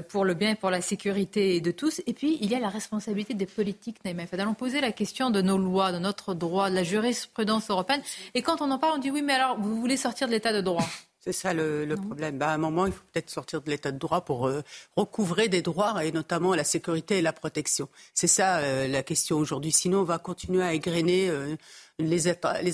pour 0.09 0.25
le 0.25 0.33
bien 0.33 0.51
et 0.51 0.55
pour 0.55 0.71
la 0.71 0.81
sécurité 0.81 1.61
de 1.61 1.71
tous. 1.71 2.01
Et 2.07 2.13
puis, 2.13 2.37
il 2.41 2.49
y 2.51 2.55
a 2.55 2.59
la 2.59 2.69
responsabilité 2.69 3.35
des 3.35 3.45
politiques, 3.45 4.03
Naïma 4.03 4.23
Allons 4.31 4.55
poser 4.55 4.81
la 4.81 4.91
question 4.91 5.29
de 5.29 5.41
nos 5.41 5.57
lois, 5.57 5.91
de 5.91 5.99
notre 5.99 6.33
droit, 6.33 6.69
de 6.69 6.75
la 6.75 6.83
jurisprudence 6.83 7.69
européenne. 7.69 8.01
Et 8.33 8.41
quand 8.41 8.61
on 8.61 8.71
en 8.71 8.79
parle, 8.79 8.95
on 8.97 8.99
dit 8.99 9.11
oui, 9.11 9.21
mais 9.21 9.33
alors, 9.33 9.59
vous 9.59 9.79
voulez 9.79 9.97
sortir 9.97 10.27
de 10.27 10.33
l'état 10.33 10.53
de 10.53 10.61
droit? 10.61 10.85
C'est 11.31 11.41
ça 11.41 11.53
le, 11.53 11.95
problème. 11.95 12.39
Bah, 12.39 12.49
à 12.49 12.53
un 12.55 12.57
moment, 12.57 12.87
il 12.87 12.91
faut 12.91 13.03
peut-être 13.13 13.29
sortir 13.29 13.61
de 13.61 13.69
l'état 13.69 13.91
de 13.91 13.99
droit 13.99 14.21
pour 14.21 14.47
euh, 14.47 14.63
recouvrer 14.95 15.47
des 15.47 15.61
droits 15.61 16.03
et 16.03 16.11
notamment 16.11 16.55
la 16.55 16.63
sécurité 16.63 17.19
et 17.19 17.21
la 17.21 17.33
protection. 17.33 17.87
C'est 18.15 18.25
ça 18.25 18.57
euh, 18.57 18.87
la 18.87 19.03
question 19.03 19.37
aujourd'hui. 19.37 19.71
Sinon, 19.71 19.99
on 19.99 20.03
va 20.05 20.17
continuer 20.17 20.63
à 20.63 20.73
égrener 20.73 21.29
euh, 21.29 21.55
les, 21.99 22.27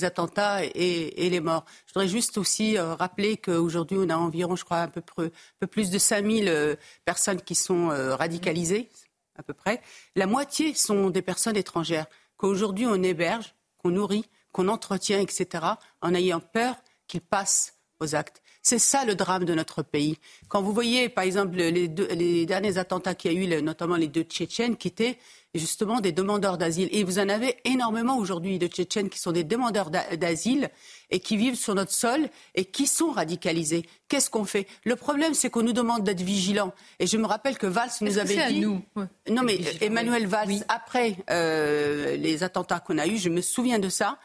attentats 0.05 0.63
et, 0.63 1.29
les 1.29 1.39
morts. 1.41 1.65
Je 1.85 1.93
voudrais 1.93 2.07
juste 2.07 2.37
aussi 2.37 2.77
rappeler 2.77 3.35
qu'aujourd'hui, 3.35 3.97
on 3.99 4.09
a 4.09 4.15
environ, 4.15 4.55
je 4.55 4.63
crois, 4.63 4.79
un 4.79 4.87
peu, 4.87 5.01
un 5.17 5.29
peu 5.59 5.67
plus 5.67 5.89
de 5.89 5.97
5000 5.97 6.77
personnes 7.03 7.41
qui 7.41 7.55
sont 7.55 7.87
radicalisées, 7.87 8.89
à 9.35 9.43
peu 9.43 9.53
près. 9.53 9.81
La 10.15 10.27
moitié 10.27 10.75
sont 10.75 11.09
des 11.09 11.23
personnes 11.23 11.57
étrangères 11.57 12.05
qu'aujourd'hui 12.37 12.85
on 12.85 13.01
héberge, 13.01 13.55
qu'on 13.79 13.89
nourrit, 13.89 14.29
qu'on 14.51 14.67
entretient, 14.67 15.19
etc., 15.19 15.65
en 16.01 16.13
ayant 16.13 16.39
peur 16.39 16.75
qu'ils 17.07 17.21
passent 17.21 17.73
aux 17.99 18.15
actes. 18.15 18.41
C'est 18.67 18.79
ça 18.79 19.05
le 19.05 19.13
drame 19.13 19.45
de 19.45 19.53
notre 19.53 19.83
pays. 19.83 20.17
Quand 20.47 20.63
vous 20.63 20.73
voyez, 20.73 21.07
par 21.07 21.23
exemple, 21.23 21.55
les, 21.55 21.87
les 21.87 22.45
derniers 22.47 22.79
attentats 22.79 23.13
qu'il 23.13 23.31
y 23.31 23.37
a 23.37 23.59
eu, 23.59 23.61
notamment 23.61 23.95
les 23.95 24.07
deux 24.07 24.23
Tchétchènes, 24.23 24.75
qui 24.75 24.87
étaient 24.87 25.19
justement 25.53 26.01
des 26.01 26.11
demandeurs 26.11 26.57
d'asile. 26.57 26.89
Et 26.91 27.03
vous 27.03 27.19
en 27.19 27.29
avez 27.29 27.57
énormément 27.63 28.17
aujourd'hui 28.17 28.57
de 28.57 28.65
Tchétchènes 28.65 29.09
qui 29.09 29.19
sont 29.19 29.31
des 29.31 29.43
demandeurs 29.43 29.91
d'asile 29.91 30.71
et 31.11 31.19
qui 31.19 31.37
vivent 31.37 31.55
sur 31.55 31.75
notre 31.75 31.91
sol 31.91 32.27
et 32.55 32.65
qui 32.65 32.87
sont 32.87 33.11
radicalisés. 33.11 33.85
Qu'est-ce 34.07 34.31
qu'on 34.31 34.45
fait? 34.45 34.65
Le 34.83 34.95
problème, 34.95 35.35
c'est 35.35 35.51
qu'on 35.51 35.61
nous 35.61 35.71
demande 35.71 36.03
d'être 36.03 36.23
vigilants. 36.23 36.73
Et 36.97 37.05
je 37.05 37.17
me 37.17 37.27
rappelle 37.27 37.59
que 37.59 37.67
Valls 37.67 37.91
nous 38.01 38.17
avait 38.17 38.47
dit. 38.47 38.61
nous? 38.61 38.81
Non, 39.29 39.43
mais 39.43 39.59
Emmanuel 39.81 40.25
Valls, 40.25 40.65
après 40.69 41.17
euh, 41.29 42.15
les 42.17 42.41
attentats 42.41 42.79
qu'on 42.79 42.97
a 42.97 43.05
eus, 43.05 43.19
je 43.19 43.29
me 43.29 43.41
souviens 43.41 43.77
de 43.77 43.89
ça. 43.89 44.17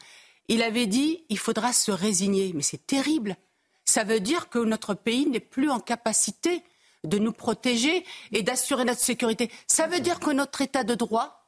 Il 0.47 0.63
avait 0.63 0.87
dit 0.87 1.25
il 1.29 1.37
faudra 1.37 1.73
se 1.73 1.91
résigner. 1.91 2.53
Mais 2.55 2.63
c'est 2.63 2.87
terrible 2.87 3.37
ça 3.85 4.03
veut 4.03 4.19
dire 4.19 4.49
que 4.49 4.59
notre 4.59 4.93
pays 4.93 5.25
n'est 5.27 5.39
plus 5.39 5.69
en 5.69 5.79
capacité 5.79 6.63
de 7.03 7.17
nous 7.17 7.31
protéger 7.31 8.05
et 8.31 8.43
d'assurer 8.43 8.85
notre 8.85 9.01
sécurité. 9.01 9.51
Ça 9.67 9.87
veut 9.87 9.99
dire 9.99 10.19
que 10.19 10.31
notre 10.31 10.61
état 10.61 10.83
de 10.83 10.95
droit 10.95 11.41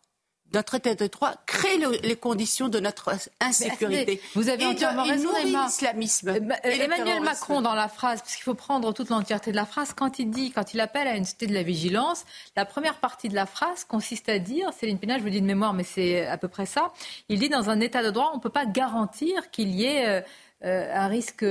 notre 0.54 0.76
état 0.76 0.94
de 0.94 1.08
droit 1.08 1.34
crée 1.46 1.78
les 2.04 2.16
conditions 2.16 2.70
de 2.70 2.80
notre 2.80 3.16
insécurité. 3.42 4.22
Vous 4.36 4.50
avez 4.50 4.66
entièrement 4.66 5.04
raison, 5.04 5.30
l'islamisme. 5.44 6.30
Euh, 6.30 6.40
bah, 6.40 6.56
Emmanuel 6.64 7.22
Macron, 7.22 7.62
dans 7.62 7.74
la 7.74 7.88
phrase, 7.88 8.22
parce 8.22 8.36
qu'il 8.36 8.44
faut 8.44 8.54
prendre 8.54 8.94
toute 8.94 9.10
l'entièreté 9.10 9.52
de 9.52 9.56
la 9.56 9.66
phrase, 9.66 9.94
quand 9.94 10.20
il 10.20 10.30
dit, 10.30 10.52
quand 10.52 10.74
il 10.74 10.80
appelle 10.80 11.08
à 11.08 11.16
une 11.16 11.26
société 11.26 11.48
de 11.48 11.54
la 11.54 11.64
vigilance, 11.64 12.26
la 12.56 12.66
première 12.66 13.00
partie 13.00 13.30
de 13.30 13.36
la 13.36 13.46
phrase 13.46 13.84
consiste 13.84 14.30
à 14.30 14.40
dire, 14.40 14.72
Céline 14.74 15.00
Pina, 15.00 15.18
je 15.18 15.24
vous 15.24 15.30
dis 15.30 15.42
de 15.42 15.46
mémoire, 15.46 15.74
mais 15.74 15.84
c'est 15.84 16.28
à 16.28 16.38
peu 16.38 16.48
près 16.48 16.66
ça, 16.66 16.94
il 17.30 17.40
dit 17.40 17.50
dans 17.50 17.70
un 17.70 17.80
état 17.80 18.04
de 18.04 18.12
droit, 18.12 18.32
on 18.34 18.38
ne 18.38 18.42
peut 18.42 18.50
pas 18.50 18.66
garantir 18.66 19.50
qu'il 19.50 19.72
y 19.72 19.86
ait 19.86 20.08
euh, 20.08 20.22
un 20.64 21.08
risque 21.08 21.46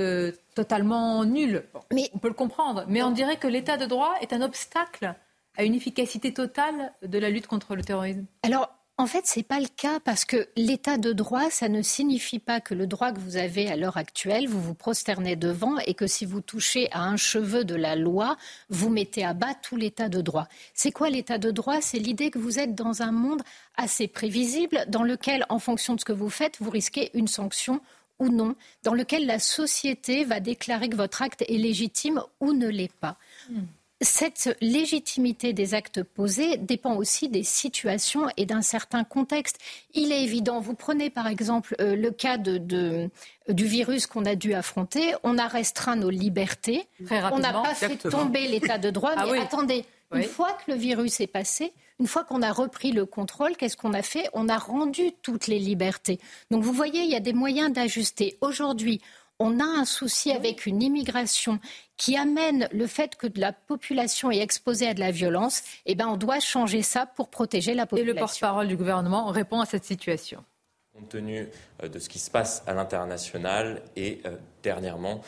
totalement 0.54 1.24
nul. 1.24 1.64
Mais, 1.92 2.10
on 2.14 2.18
peut 2.18 2.28
le 2.28 2.34
comprendre. 2.34 2.84
Mais 2.88 3.02
on 3.02 3.10
dirait 3.10 3.36
que 3.36 3.46
l'état 3.46 3.76
de 3.76 3.86
droit 3.86 4.14
est 4.20 4.32
un 4.32 4.42
obstacle 4.42 5.14
à 5.56 5.64
une 5.64 5.74
efficacité 5.74 6.32
totale 6.32 6.92
de 7.02 7.18
la 7.18 7.30
lutte 7.30 7.46
contre 7.46 7.76
le 7.76 7.82
terrorisme. 7.82 8.24
Alors, 8.42 8.70
en 8.98 9.06
fait, 9.06 9.26
ce 9.26 9.38
n'est 9.38 9.42
pas 9.42 9.58
le 9.58 9.68
cas 9.68 10.00
parce 10.00 10.24
que 10.24 10.48
l'état 10.56 10.98
de 10.98 11.12
droit, 11.12 11.50
ça 11.50 11.68
ne 11.68 11.82
signifie 11.82 12.38
pas 12.38 12.60
que 12.60 12.74
le 12.74 12.86
droit 12.86 13.10
que 13.10 13.20
vous 13.20 13.36
avez 13.36 13.68
à 13.68 13.76
l'heure 13.76 13.96
actuelle, 13.96 14.48
vous 14.48 14.60
vous 14.60 14.74
prosternez 14.74 15.34
devant 15.34 15.78
et 15.86 15.94
que 15.94 16.06
si 16.06 16.26
vous 16.26 16.40
touchez 16.42 16.90
à 16.92 17.02
un 17.02 17.16
cheveu 17.16 17.64
de 17.64 17.74
la 17.74 17.96
loi, 17.96 18.36
vous 18.68 18.90
mettez 18.90 19.24
à 19.24 19.32
bas 19.32 19.54
tout 19.60 19.76
l'état 19.76 20.08
de 20.08 20.20
droit. 20.20 20.46
C'est 20.74 20.92
quoi 20.92 21.08
l'état 21.08 21.38
de 21.38 21.50
droit? 21.50 21.80
C'est 21.80 21.98
l'idée 21.98 22.30
que 22.30 22.38
vous 22.38 22.58
êtes 22.58 22.74
dans 22.74 23.02
un 23.02 23.12
monde 23.12 23.42
assez 23.76 24.08
prévisible 24.08 24.84
dans 24.88 25.02
lequel, 25.02 25.46
en 25.48 25.58
fonction 25.58 25.94
de 25.94 26.00
ce 26.00 26.04
que 26.04 26.12
vous 26.12 26.30
faites, 26.30 26.58
vous 26.60 26.70
risquez 26.70 27.10
une 27.14 27.28
sanction 27.28 27.80
ou 28.22 28.28
non, 28.28 28.54
dans 28.84 28.94
lequel 28.94 29.26
la 29.26 29.40
société 29.40 30.24
va 30.24 30.40
déclarer 30.40 30.88
que 30.88 30.96
votre 30.96 31.20
acte 31.22 31.42
est 31.42 31.58
légitime 31.58 32.22
ou 32.40 32.52
ne 32.52 32.68
l'est 32.68 32.92
pas. 32.92 33.16
Hmm. 33.50 33.64
Cette 34.00 34.56
légitimité 34.60 35.52
des 35.52 35.74
actes 35.74 36.02
posés 36.02 36.56
dépend 36.56 36.96
aussi 36.96 37.28
des 37.28 37.44
situations 37.44 38.28
et 38.36 38.46
d'un 38.46 38.62
certain 38.62 39.04
contexte. 39.04 39.58
Il 39.94 40.10
est 40.10 40.24
évident, 40.24 40.60
vous 40.60 40.74
prenez 40.74 41.08
par 41.08 41.28
exemple 41.28 41.76
euh, 41.80 41.94
le 41.94 42.10
cas 42.10 42.36
de, 42.36 43.08
du 43.48 43.64
virus 43.64 44.06
qu'on 44.06 44.24
a 44.24 44.34
dû 44.34 44.54
affronter, 44.54 45.14
on 45.22 45.38
a 45.38 45.46
restreint 45.46 45.94
nos 45.94 46.10
libertés, 46.10 46.88
on 47.10 47.38
n'a 47.38 47.52
pas 47.52 47.74
fait 47.74 47.96
tomber 47.96 48.48
l'état 48.48 48.78
de 48.78 48.90
droit, 48.90 49.12
ah 49.16 49.26
mais 49.30 49.38
attendez, 49.38 49.84
une 50.12 50.24
fois 50.24 50.52
que 50.52 50.72
le 50.72 50.76
virus 50.76 51.20
est 51.20 51.28
passé, 51.28 51.72
une 52.02 52.08
fois 52.08 52.24
qu'on 52.24 52.42
a 52.42 52.50
repris 52.50 52.90
le 52.90 53.06
contrôle, 53.06 53.56
qu'est-ce 53.56 53.76
qu'on 53.76 53.92
a 53.92 54.02
fait? 54.02 54.28
On 54.32 54.48
a 54.48 54.58
rendu 54.58 55.12
toutes 55.22 55.46
les 55.46 55.60
libertés. 55.60 56.18
Donc 56.50 56.64
vous 56.64 56.72
voyez, 56.72 57.02
il 57.02 57.08
y 57.08 57.14
a 57.14 57.20
des 57.20 57.32
moyens 57.32 57.72
d'ajuster. 57.72 58.36
Aujourd'hui, 58.40 59.00
on 59.38 59.60
a 59.60 59.64
un 59.64 59.84
souci 59.84 60.32
avec 60.32 60.66
une 60.66 60.82
immigration 60.82 61.60
qui 61.96 62.16
amène 62.16 62.68
le 62.72 62.88
fait 62.88 63.14
que 63.14 63.28
la 63.36 63.52
population 63.52 64.32
est 64.32 64.40
exposée 64.40 64.88
à 64.88 64.94
de 64.94 64.98
la 64.98 65.12
violence, 65.12 65.62
eh 65.86 65.94
ben 65.94 66.08
on 66.08 66.16
doit 66.16 66.40
changer 66.40 66.82
ça 66.82 67.06
pour 67.06 67.28
protéger 67.30 67.72
la 67.72 67.86
population. 67.86 68.10
Et 68.10 68.14
le 68.14 68.18
porte-parole 68.18 68.66
du 68.66 68.76
gouvernement 68.76 69.26
répond 69.26 69.60
à 69.60 69.64
cette 69.64 69.84
situation. 69.84 70.44
Compte 70.92 71.08
tenu 71.08 71.46
euh, 71.84 71.88
de 71.88 72.00
ce 72.00 72.08
qui 72.08 72.18
se 72.18 72.32
passe 72.32 72.64
à 72.66 72.74
l'international 72.74 73.80
et 73.94 74.22
euh, 74.26 74.34
dernièrement, 74.64 75.20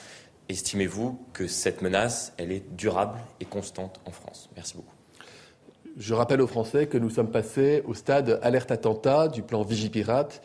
estimez-vous 0.49 1.25
que 1.33 1.47
cette 1.47 1.83
menace, 1.83 2.33
elle 2.37 2.51
est 2.51 2.69
durable 2.75 3.21
et 3.39 3.45
constante 3.45 4.01
en 4.07 4.11
France? 4.11 4.51
Merci 4.57 4.75
beaucoup. 4.75 4.94
Je 5.97 6.13
rappelle 6.13 6.41
aux 6.41 6.47
Français 6.47 6.87
que 6.87 6.99
nous 6.99 7.11
sommes 7.11 7.31
passés 7.31 7.83
au 7.87 7.95
stade 7.95 8.41
alerte 8.43 8.73
attentat 8.73 9.29
du 9.29 9.43
plan 9.43 9.63
Vigipirate 9.63 10.43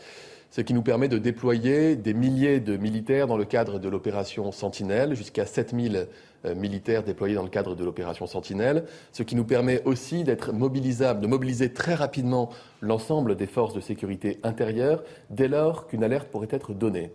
ce 0.52 0.62
qui 0.62 0.74
nous 0.74 0.82
permet 0.82 1.08
de 1.08 1.18
déployer 1.18 1.96
des 1.96 2.14
milliers 2.14 2.60
de 2.60 2.76
militaires 2.76 3.28
dans 3.28 3.38
le 3.38 3.46
cadre 3.46 3.80
de 3.80 3.88
l'opération 3.88 4.52
Sentinelle, 4.52 5.16
jusqu'à 5.16 5.46
7000 5.46 6.08
euh, 6.46 6.56
militaires 6.56 7.04
déployés 7.04 7.36
dans 7.36 7.44
le 7.44 7.50
cadre 7.50 7.76
de 7.76 7.84
l'opération 7.84 8.26
Sentinelle, 8.26 8.86
ce 9.12 9.24
qui 9.24 9.36
nous 9.36 9.44
permet 9.44 9.84
aussi 9.84 10.24
d'être 10.24 10.52
mobilisables, 10.52 11.22
de 11.22 11.28
mobiliser 11.28 11.72
très 11.72 11.94
rapidement 11.94 12.50
l'ensemble 12.82 13.36
des 13.36 13.48
forces 13.48 13.74
de 13.74 13.82
sécurité 13.82 14.40
intérieure 14.44 15.04
dès 15.30 15.48
lors 15.48 15.88
qu'une 15.88 16.04
alerte 16.04 16.30
pourrait 16.30 16.48
être 16.52 16.74
donnée. 16.74 17.12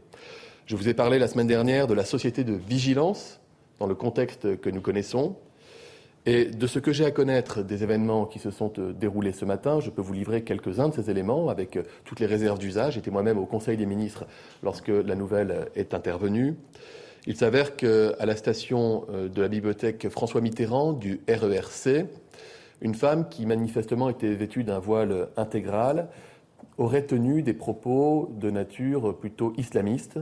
Je 0.66 0.76
vous 0.76 0.88
ai 0.88 0.94
parlé 0.94 1.18
la 1.18 1.28
semaine 1.28 1.48
dernière 1.48 1.86
de 1.86 1.94
la 1.94 2.04
société 2.04 2.44
de 2.44 2.54
vigilance 2.54 3.40
dans 3.80 3.86
le 3.86 3.94
contexte 3.94 4.60
que 4.60 4.70
nous 4.70 4.80
connaissons. 4.80 5.36
Et 6.26 6.46
de 6.46 6.66
ce 6.66 6.78
que 6.78 6.90
j'ai 6.90 7.04
à 7.04 7.10
connaître 7.10 7.62
des 7.62 7.82
événements 7.82 8.24
qui 8.24 8.38
se 8.38 8.50
sont 8.50 8.72
euh, 8.78 8.94
déroulés 8.94 9.32
ce 9.32 9.44
matin, 9.44 9.80
je 9.80 9.90
peux 9.90 10.00
vous 10.00 10.14
livrer 10.14 10.42
quelques-uns 10.42 10.88
de 10.88 10.94
ces 10.94 11.10
éléments 11.10 11.50
avec 11.50 11.76
euh, 11.76 11.82
toutes 12.06 12.18
les 12.18 12.24
réserves 12.24 12.58
d'usage. 12.58 12.94
J'étais 12.94 13.10
moi-même 13.10 13.36
au 13.36 13.44
Conseil 13.44 13.76
des 13.76 13.84
ministres 13.84 14.24
lorsque 14.62 14.88
la 14.88 15.16
nouvelle 15.16 15.50
euh, 15.50 15.64
est 15.74 15.92
intervenue. 15.92 16.54
Il 17.26 17.36
s'avère 17.36 17.76
qu'à 17.76 18.24
la 18.24 18.36
station 18.36 19.06
de 19.10 19.40
la 19.40 19.48
bibliothèque 19.48 20.10
François 20.10 20.42
Mitterrand 20.42 20.92
du 20.92 21.22
RERC, 21.26 22.04
une 22.82 22.94
femme 22.94 23.30
qui 23.30 23.46
manifestement 23.46 24.10
était 24.10 24.34
vêtue 24.34 24.62
d'un 24.62 24.78
voile 24.78 25.28
intégral 25.38 26.08
aurait 26.76 27.06
tenu 27.06 27.40
des 27.40 27.54
propos 27.54 28.30
de 28.38 28.50
nature 28.50 29.16
plutôt 29.16 29.54
islamiste, 29.56 30.18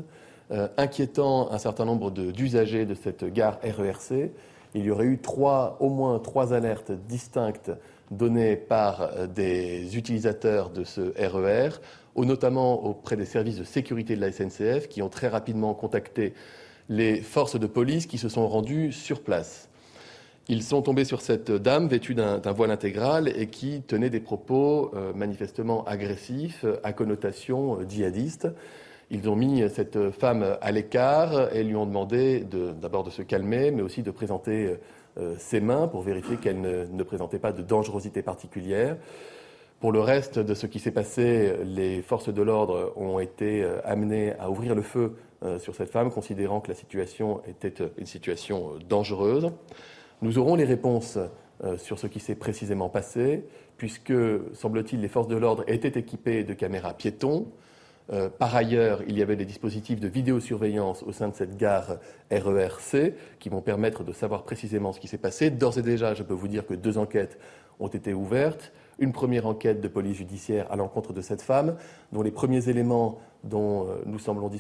inquiétant 0.77 1.51
un 1.51 1.59
certain 1.59 1.87
nombre 1.87 2.13
d'usagers 2.13 2.87
de 2.87 2.95
cette 2.95 3.25
gare 3.25 3.59
RERC 3.65 4.31
il 4.75 4.85
y 4.85 4.91
aurait 4.91 5.07
eu 5.07 5.19
trois, 5.19 5.77
au 5.81 5.89
moins 5.89 6.19
trois 6.19 6.53
alertes 6.53 6.93
distinctes 6.93 7.71
données 8.11 8.57
par 8.57 9.03
euh, 9.03 9.27
des 9.27 9.97
utilisateurs 9.97 10.71
de 10.71 10.85
ce 10.85 11.13
RER, 11.19 11.81
e 12.17 12.25
notamment 12.25 12.85
auprès 12.85 13.17
des 13.17 13.25
services 13.25 13.59
de 13.59 13.65
sécurité 13.65 14.17
de 14.17 14.21
la 14.21 14.33
SNCF, 14.33 14.89
qui 14.89 15.03
ont 15.03 15.09
très 15.09 15.29
rapidement 15.29 15.75
contacté 15.75 16.35
les 16.89 17.21
forces 17.21 17.59
de 17.59 17.67
police 17.67 18.07
qui 18.07 18.19
se 18.19 18.29
sont 18.29 18.49
rendues 18.49 18.93
sur 18.93 19.23
place. 19.23 19.69
Ils 20.49 20.63
sont 20.63 20.83
tombés 20.83 21.05
sur 21.05 21.21
cette 21.21 21.53
dame 21.53 21.87
vêtue 21.87 22.15
d'un 22.15 22.41
voile 22.53 22.73
intégral 22.73 23.33
et 23.37 23.47
qui 23.47 23.83
tenait 23.83 24.11
des 24.11 24.21
propos 24.21 24.91
euh, 24.95 25.13
manifestement 25.15 25.85
agressifs 25.85 26.67
à 26.83 26.93
connotation 26.93 27.81
euh, 27.81 27.85
djihadiste. 27.89 28.49
Ils 29.15 29.29
ont 29.29 29.37
mis 29.37 29.63
cette 29.69 30.11
femme 30.11 30.57
à 30.63 30.73
l'écart 30.73 31.55
et 31.55 31.63
lui 31.65 31.77
ont 31.77 31.85
demandé 31.85 32.47
d'abord 32.81 33.05
de, 33.05 33.11
se 33.11 33.21
calmer, 33.21 33.71
mais 33.71 33.83
aussi 33.83 34.03
de 34.03 34.11
présenter 34.11 34.79
euh, 35.19 35.35
ses 35.37 35.61
mains 35.61 35.87
pour 35.87 36.01
vérifier 36.01 36.39
qu'elle 36.39 36.63
ne, 36.63 37.03
présentait 37.03 37.39
pas 37.39 37.53
de 37.53 37.61
dangerosité 37.61 38.23
particulière. 38.23 38.97
Pour 39.81 39.93
le 39.93 40.01
reste 40.01 40.39
de 40.39 40.55
ce 40.55 40.67
qui 40.67 40.79
s'est 40.79 40.93
passé, 40.93 41.53
les 41.63 42.01
forces 42.01 42.33
de 42.33 42.41
l'ordre 42.41 42.95
ont 42.97 43.19
été 43.19 43.63
euh, 43.63 43.81
amenées 43.85 44.33
à 44.41 44.51
ouvrir 44.51 44.75
le 44.75 44.81
feu 44.81 45.15
euh, 45.43 45.59
sur 45.59 45.75
cette 45.75 45.91
femme, 45.91 46.11
considérant 46.11 46.63
que 46.63 46.69
la 46.69 46.75
situation 46.75 47.43
était 47.47 47.85
une 47.99 48.07
situation 48.07 48.79
dangereuse. 48.89 49.51
Nous 50.23 50.39
aurons 50.39 50.55
les 50.55 50.65
réponses 50.65 51.19
sur 51.77 51.99
ce 51.99 52.09
qui 52.09 52.19
s'est 52.19 52.35
précisément 52.35 52.89
passé, 52.89 53.45
puisque, 53.77 54.13
semble-t-il, 54.55 55.01
les 55.01 55.09
forces 55.09 55.29
de 55.29 55.37
l'ordre 55.37 55.63
étaient 55.69 55.97
équipées 55.97 56.43
de 56.43 56.55
caméras 56.55 56.95
piétons. 56.95 57.47
Euh, 58.11 58.29
par 58.29 58.55
ailleurs, 58.55 59.01
il 59.07 59.17
y 59.17 59.23
avait 59.23 59.37
des 59.37 59.45
dispositifs 59.45 60.01
de 60.01 60.09
vidéosurveillance 60.09 61.03
au 61.03 61.13
sein 61.13 61.29
de 61.29 61.35
cette 61.35 61.57
gare 61.57 61.99
RERC 62.31 63.15
qui 63.39 63.49
vont 63.49 63.61
permettre 63.61 64.05
de 64.05 64.13
savoir 64.13 64.43
précisément 64.43 64.93
ce 64.93 65.01
qui 65.01 65.09
s'est 65.09 65.19
passé. 65.19 65.51
D'ores 65.51 65.79
et 65.79 65.83
déjà, 65.83 66.15
je 66.15 66.23
peux 66.23 66.35
vous 66.35 66.49
dire 66.49 66.67
que 66.67 66.75
deux 66.75 66.99
enquêtes 66.99 67.39
ont 67.81 67.89
été 67.89 68.13
ouvertes. 68.13 68.73
Une 68.99 69.13
première 69.13 69.47
enquête 69.47 69.81
de 69.81 69.89
police 69.89 70.17
judiciaire 70.17 70.71
à 70.71 70.77
l'encontre 70.77 71.13
de 71.13 71.21
cette 71.21 71.43
femme, 71.43 71.77
dont 72.13 72.23
les 72.23 72.31
premiers 72.31 72.69
éléments 72.69 73.19
dont 73.45 73.87
euh, 73.89 74.03
nous, 74.07 74.19
semblons 74.19 74.51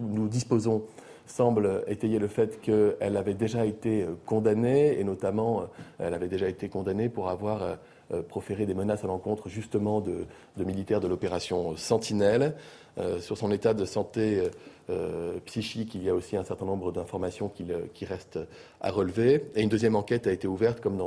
nous 0.00 0.28
disposons 0.28 0.84
semblent 1.26 1.82
étayer 1.86 2.18
le 2.18 2.28
fait 2.28 2.60
qu'elle 2.60 3.16
avait 3.16 3.34
déjà 3.34 3.64
été 3.64 4.06
condamnée, 4.26 5.00
et 5.00 5.04
notamment, 5.04 5.62
euh, 5.62 5.64
elle 5.98 6.14
avait 6.14 6.28
déjà 6.28 6.48
été 6.48 6.68
condamnée 6.68 7.08
pour 7.08 7.30
avoir 7.30 7.78
euh, 8.14 8.22
proférer 8.22 8.66
des 8.66 8.74
menaces 8.74 9.04
à 9.04 9.06
l'encontre 9.06 9.48
justement 9.48 10.00
de, 10.00 10.26
militaires 10.56 11.00
de 11.00 11.08
l'opération 11.08 11.76
Sentinelle. 11.76 12.54
Euh, 12.98 13.20
sur 13.20 13.36
son 13.36 13.50
état 13.50 13.74
de 13.74 13.84
santé 13.84 14.50
euh, 14.88 15.38
psychique, 15.46 15.94
il 15.94 16.04
y 16.04 16.08
a 16.08 16.14
aussi 16.14 16.36
un 16.36 16.44
certain 16.44 16.64
nombre 16.64 16.92
d'informations 16.92 17.48
qui, 17.48 17.66
qui, 17.92 18.04
restent 18.04 18.38
à 18.80 18.90
relever. 18.90 19.46
Et 19.54 19.62
une 19.62 19.68
deuxième 19.68 19.96
enquête 19.96 20.26
a 20.26 20.32
été 20.32 20.46
ouverte, 20.46 20.80
comme 20.80 21.02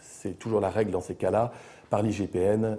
c'est 0.00 0.38
toujours 0.38 0.60
la 0.60 0.70
règle 0.70 0.90
dans 0.90 1.00
ces 1.00 1.14
cas-là, 1.14 1.52
par 1.88 2.02
l'IGPN 2.02 2.76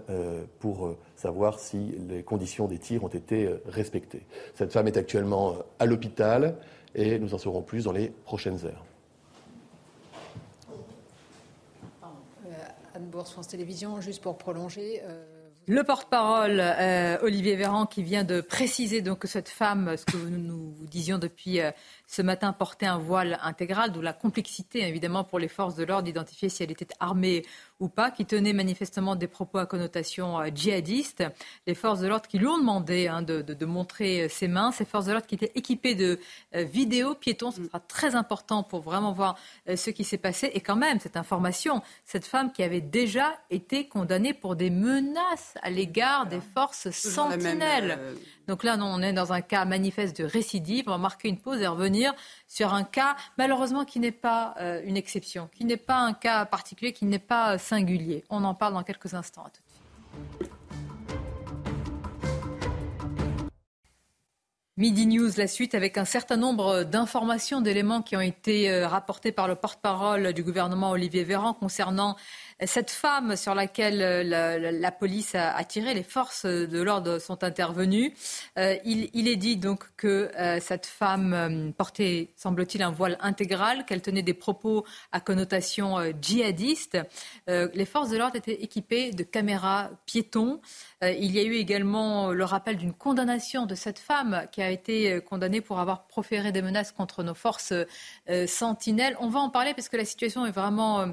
pour 0.60 0.96
savoir 1.17 1.60
si 1.60 1.96
les 2.08 2.24
conditions 2.24 2.67
des 2.67 2.78
tirs 2.78 3.04
ont 3.04 3.10
été 3.10 3.50
respectées. 3.65 4.22
Cette 4.56 4.72
femme 4.72 4.88
est 4.88 4.96
actuellement 4.96 5.56
à 5.80 5.86
l'hôpital 5.86 6.56
et 6.96 7.20
nous 7.20 7.34
en 7.34 7.38
saurons 7.38 7.62
plus 7.62 7.84
dans 7.84 7.91
les 7.91 8.10
prochaines 8.10 8.65
heures. 8.65 8.86
Bourse, 13.06 13.32
France 13.32 13.48
Télévisions, 13.48 14.02
juste 14.02 14.22
pour 14.22 14.38
prolonger. 14.38 15.02
Euh, 15.04 15.26
le 15.68 15.84
porte-parole, 15.84 16.60
euh, 16.60 17.18
Olivier 17.22 17.56
Véran, 17.56 17.86
qui 17.86 18.02
vient 18.02 18.24
de 18.24 18.42
préciser 18.42 19.02
donc 19.02 19.20
que 19.20 19.28
cette 19.28 19.50
femme, 19.50 19.96
ce 19.96 20.06
que 20.06 20.18
nous, 20.18 20.40
nous 20.40 20.74
disions 20.88 21.20
depuis 21.20 21.62
euh, 21.62 21.72
ce 22.12 22.21
matin 22.21 22.52
portait 22.52 22.88
un 22.88 22.97
voile 22.97 23.39
intégral, 23.41 23.93
d'où 23.93 24.02
la 24.02 24.12
complexité 24.12 24.86
évidemment 24.86 25.24
pour 25.24 25.39
les 25.39 25.47
forces 25.47 25.76
de 25.76 25.86
l'ordre 25.86 26.04
d'identifier 26.04 26.50
si 26.50 26.62
elle 26.62 26.69
était 26.69 26.89
armée 27.00 27.45
ou 27.80 27.88
pas, 27.88 28.12
qui 28.12 28.26
tenait 28.26 28.52
manifestement 28.52 29.15
des 29.15 29.28
propos 29.28 29.60
à 29.60 29.65
connotation 29.65 30.38
euh, 30.38 30.50
djihadiste. 30.54 31.24
Les 31.65 31.74
forces 31.74 32.02
de 32.02 32.08
l'ordre 32.10 32.28
qui 32.28 32.38
lui 32.38 32.47
ont 32.47 32.58
demandé 32.58 33.08
hein, 33.08 33.21
de, 33.21 33.65
montrer 33.65 34.24
euh, 34.24 34.30
ses 34.30 34.50
mains, 34.50 34.74
ces 34.74 34.84
forces 34.84 35.06
de 35.06 35.13
l'ordre 35.13 35.26
qui 35.26 35.36
étaient 35.36 35.54
équipées 35.56 35.95
de 35.95 36.19
euh, 36.54 36.63
vidéos 36.63 37.15
piétons, 37.15 37.52
ce 37.52 37.63
sera 37.63 37.80
très 37.80 38.13
important 38.13 38.62
pour 38.62 38.82
vraiment 38.82 39.13
voir 39.13 39.38
ce 39.74 39.89
qui 39.89 40.04
s'est 40.04 40.17
passé. 40.17 40.52
Et 40.54 40.60
quand 40.60 40.76
même, 40.76 41.00
cette 41.00 41.15
information, 41.15 41.82
cette 42.04 42.26
femme 42.26 42.52
qui 42.52 42.62
avait 42.62 42.82
déjà 42.82 43.39
été 43.50 43.88
condamnée 43.88 44.34
pour 44.34 44.58
des 44.58 44.69
menaces 44.69 45.54
à 45.62 45.69
l'égard 45.69 46.26
des 46.26 46.41
forces 46.54 46.89
sentinelles. 46.91 48.00
Donc 48.47 48.63
là, 48.63 48.78
on 48.80 49.02
est 49.02 49.13
dans 49.13 49.32
un 49.32 49.41
cas 49.41 49.63
manifeste 49.65 50.19
de 50.19 50.26
récidive. 50.26 50.86
On 50.88 50.91
va 50.91 50.97
marquer 50.97 51.30
une 51.30 51.38
pause 51.38 51.62
et 51.62 51.67
revenir 51.67 52.01
sur 52.48 52.74
un 52.74 52.84
cas, 52.84 53.16
malheureusement, 53.38 53.86
qui 53.86 54.00
n'est 54.00 54.12
pas 54.12 54.56
euh, 54.60 54.82
une 54.86 54.98
exception, 54.98 55.50
qui 55.54 55.66
n'est 55.66 55.78
pas 55.78 55.98
un 55.98 56.14
cas 56.14 56.46
particulier, 56.46 56.94
qui 56.94 57.06
n'est 57.06 57.20
pas 57.20 57.54
euh, 57.54 57.58
singulier. 57.58 58.24
On 58.30 58.44
en 58.44 58.54
parle 58.54 58.74
dans 58.74 58.84
quelques 58.84 59.14
instants. 59.14 59.44
À 59.44 59.50
tout 59.50 59.62
de 59.62 60.40
suite. 60.40 60.52
Midi 64.82 65.06
News, 65.06 65.30
la 65.38 65.46
suite 65.46 65.76
avec 65.76 66.00
un 66.00 66.06
certain 66.06 66.38
nombre 66.38 66.84
d'informations, 66.84 67.62
d'éléments 67.62 68.02
qui 68.02 68.16
ont 68.16 68.22
été 68.22 68.72
euh, 68.72 68.88
rapportés 68.88 69.32
par 69.32 69.48
le 69.48 69.54
porte-parole 69.54 70.34
du 70.34 70.42
gouvernement 70.42 70.90
Olivier 70.90 71.24
Véran 71.24 71.54
concernant 71.54 72.16
cette 72.67 72.91
femme 72.91 73.36
sur 73.36 73.56
laquelle 73.56 74.02
euh, 74.02 74.71
la, 74.71 74.91
police 74.91 75.36
a, 75.36 75.63
tiré, 75.63 75.93
les 75.93 76.04
forces 76.04 76.45
de 76.45 76.82
l'ordre 76.82 77.19
sont 77.19 77.43
intervenues. 77.43 78.13
Euh, 78.58 78.76
il, 78.86 79.28
est 79.28 79.36
dit 79.36 79.58
donc 79.58 79.86
que 79.97 80.32
euh, 80.38 80.60
cette 80.60 80.86
femme 80.86 81.74
portait, 81.78 82.34
semble-t-il, 82.36 82.84
un 82.84 82.91
voile 82.91 83.17
intégral, 83.21 83.86
qu'elle 83.86 84.02
tenait 84.02 84.21
des 84.21 84.34
propos 84.34 84.86
à 85.12 85.19
connotation 85.19 85.97
djihadiste. 86.21 86.97
les 87.47 87.86
forces 87.86 88.10
de 88.10 88.17
l'ordre 88.17 88.36
étaient 88.36 88.62
équipées 88.62 89.12
de 89.12 89.24
caméras 89.24 89.89
piétons. 90.06 90.62
il 91.02 91.32
y 91.32 91.39
a 91.39 91.43
eu 91.43 91.54
également 91.54 92.32
le 92.32 92.43
rappel 92.43 92.78
d'une 92.78 92.93
condamnation 92.93 93.65
de 93.65 93.76
cette 93.76 94.00
femme 94.00 94.45
qui 94.52 94.62
a 94.62 94.69
été 94.69 95.21
condamnée 95.21 95.62
pour 95.62 95.80
avoir 95.80 96.08
proféré 96.08 96.52
des 96.52 96.62
menaces 96.62 96.91
contre 96.91 97.24
nos 97.24 97.34
forces 97.34 97.74
sentinelles. 98.47 99.15
On 99.19 99.30
va 99.30 99.39
en 99.39 99.50
parler 99.50 99.74
parce 99.74 99.89
que 99.89 99.97
la 99.97 100.06
situation 100.06 100.45
est 100.45 100.52
vraiment 100.52 101.08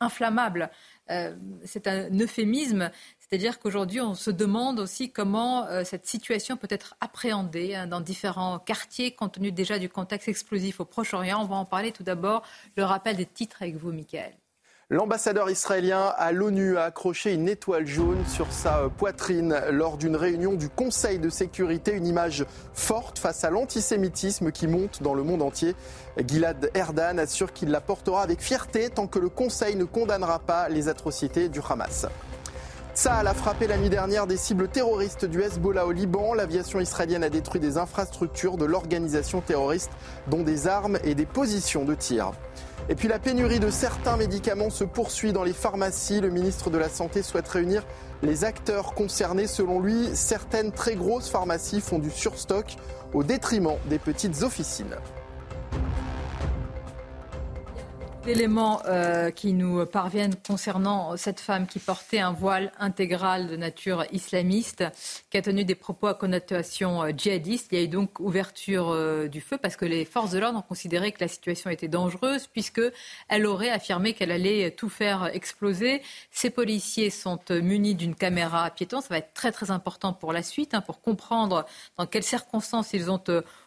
inflammable. 0.00 0.70
Euh, 1.10 1.34
c'est 1.64 1.86
un 1.86 2.10
euphémisme, 2.18 2.90
c'est-à-dire 3.18 3.58
qu'aujourd'hui, 3.58 4.00
on 4.00 4.14
se 4.14 4.30
demande 4.30 4.80
aussi 4.80 5.10
comment 5.10 5.66
euh, 5.66 5.84
cette 5.84 6.06
situation 6.06 6.56
peut 6.56 6.68
être 6.70 6.94
appréhendée 7.00 7.74
hein, 7.74 7.86
dans 7.86 8.00
différents 8.00 8.58
quartiers, 8.58 9.14
compte 9.14 9.34
tenu 9.34 9.52
déjà 9.52 9.78
du 9.78 9.88
contexte 9.88 10.28
explosif 10.28 10.80
au 10.80 10.84
Proche-Orient. 10.84 11.40
On 11.42 11.46
va 11.46 11.56
en 11.56 11.64
parler 11.64 11.92
tout 11.92 12.04
d'abord. 12.04 12.42
Le 12.76 12.84
rappel 12.84 13.16
des 13.16 13.26
titres 13.26 13.62
avec 13.62 13.76
vous, 13.76 13.92
Michael. 13.92 14.34
L'ambassadeur 14.94 15.50
israélien 15.50 16.14
à 16.16 16.30
l'ONU 16.30 16.78
a 16.78 16.84
accroché 16.84 17.34
une 17.34 17.48
étoile 17.48 17.84
jaune 17.84 18.24
sur 18.28 18.52
sa 18.52 18.88
poitrine 18.96 19.60
lors 19.72 19.96
d'une 19.96 20.14
réunion 20.14 20.52
du 20.52 20.68
Conseil 20.68 21.18
de 21.18 21.30
sécurité, 21.30 21.90
une 21.90 22.06
image 22.06 22.46
forte 22.74 23.18
face 23.18 23.42
à 23.42 23.50
l'antisémitisme 23.50 24.52
qui 24.52 24.68
monte 24.68 25.02
dans 25.02 25.14
le 25.14 25.24
monde 25.24 25.42
entier. 25.42 25.74
Gilad 26.24 26.70
Erdan 26.74 27.18
assure 27.18 27.52
qu'il 27.52 27.70
la 27.70 27.80
portera 27.80 28.22
avec 28.22 28.40
fierté 28.40 28.88
tant 28.88 29.08
que 29.08 29.18
le 29.18 29.30
Conseil 29.30 29.74
ne 29.74 29.82
condamnera 29.82 30.38
pas 30.38 30.68
les 30.68 30.88
atrocités 30.88 31.48
du 31.48 31.58
Hamas. 31.68 32.06
Tsahal 32.94 33.26
a 33.26 33.34
frappé 33.34 33.66
la 33.66 33.76
nuit 33.76 33.90
dernière 33.90 34.28
des 34.28 34.36
cibles 34.36 34.68
terroristes 34.68 35.24
du 35.24 35.42
Hezbollah 35.42 35.84
au 35.84 35.90
Liban. 35.90 36.32
L'aviation 36.32 36.78
israélienne 36.78 37.24
a 37.24 37.28
détruit 37.28 37.60
des 37.60 37.76
infrastructures 37.76 38.56
de 38.56 38.64
l'organisation 38.64 39.40
terroriste, 39.40 39.90
dont 40.28 40.44
des 40.44 40.68
armes 40.68 41.00
et 41.02 41.16
des 41.16 41.26
positions 41.26 41.84
de 41.84 41.96
tir. 41.96 42.30
Et 42.88 42.94
puis 42.94 43.08
la 43.08 43.18
pénurie 43.18 43.58
de 43.58 43.68
certains 43.68 44.16
médicaments 44.16 44.70
se 44.70 44.84
poursuit 44.84 45.32
dans 45.32 45.42
les 45.42 45.52
pharmacies. 45.52 46.20
Le 46.20 46.30
ministre 46.30 46.70
de 46.70 46.78
la 46.78 46.88
Santé 46.88 47.22
souhaite 47.22 47.48
réunir 47.48 47.84
les 48.22 48.44
acteurs 48.44 48.94
concernés. 48.94 49.48
Selon 49.48 49.80
lui, 49.80 50.10
certaines 50.14 50.70
très 50.70 50.94
grosses 50.94 51.28
pharmacies 51.28 51.80
font 51.80 51.98
du 51.98 52.12
surstock 52.12 52.76
au 53.12 53.24
détriment 53.24 53.74
des 53.86 53.98
petites 53.98 54.44
officines. 54.44 54.94
L'élément 58.26 58.80
euh, 58.86 59.30
qui 59.30 59.52
nous 59.52 59.84
parviennent 59.84 60.34
concernant 60.46 61.14
cette 61.18 61.40
femme 61.40 61.66
qui 61.66 61.78
portait 61.78 62.20
un 62.20 62.32
voile 62.32 62.72
intégral 62.78 63.48
de 63.48 63.56
nature 63.56 64.06
islamiste, 64.12 64.82
qui 65.28 65.36
a 65.36 65.42
tenu 65.42 65.66
des 65.66 65.74
propos 65.74 66.06
à 66.06 66.14
connotation 66.14 67.02
euh, 67.02 67.10
djihadiste. 67.14 67.68
Il 67.72 67.78
y 67.78 67.82
a 67.82 67.84
eu 67.84 67.88
donc 67.88 68.20
ouverture 68.20 68.88
euh, 68.92 69.28
du 69.28 69.42
feu 69.42 69.58
parce 69.58 69.76
que 69.76 69.84
les 69.84 70.06
forces 70.06 70.30
de 70.30 70.38
l'ordre 70.38 70.58
ont 70.58 70.62
considéré 70.62 71.12
que 71.12 71.20
la 71.20 71.28
situation 71.28 71.68
était 71.68 71.86
dangereuse 71.86 72.46
puisqu'elle 72.46 73.44
aurait 73.44 73.68
affirmé 73.68 74.14
qu'elle 74.14 74.32
allait 74.32 74.70
tout 74.70 74.88
faire 74.88 75.26
exploser. 75.34 76.00
Ces 76.30 76.48
policiers 76.48 77.10
sont 77.10 77.38
munis 77.50 77.94
d'une 77.94 78.14
caméra 78.14 78.70
piéton. 78.70 79.02
Ça 79.02 79.08
va 79.10 79.18
être 79.18 79.34
très 79.34 79.52
très 79.52 79.70
important 79.70 80.14
pour 80.14 80.32
la 80.32 80.42
suite, 80.42 80.72
hein, 80.72 80.80
pour 80.80 81.02
comprendre 81.02 81.66
dans 81.98 82.06
quelles 82.06 82.22
circonstances 82.22 82.94
ils 82.94 83.10
ont 83.10 83.22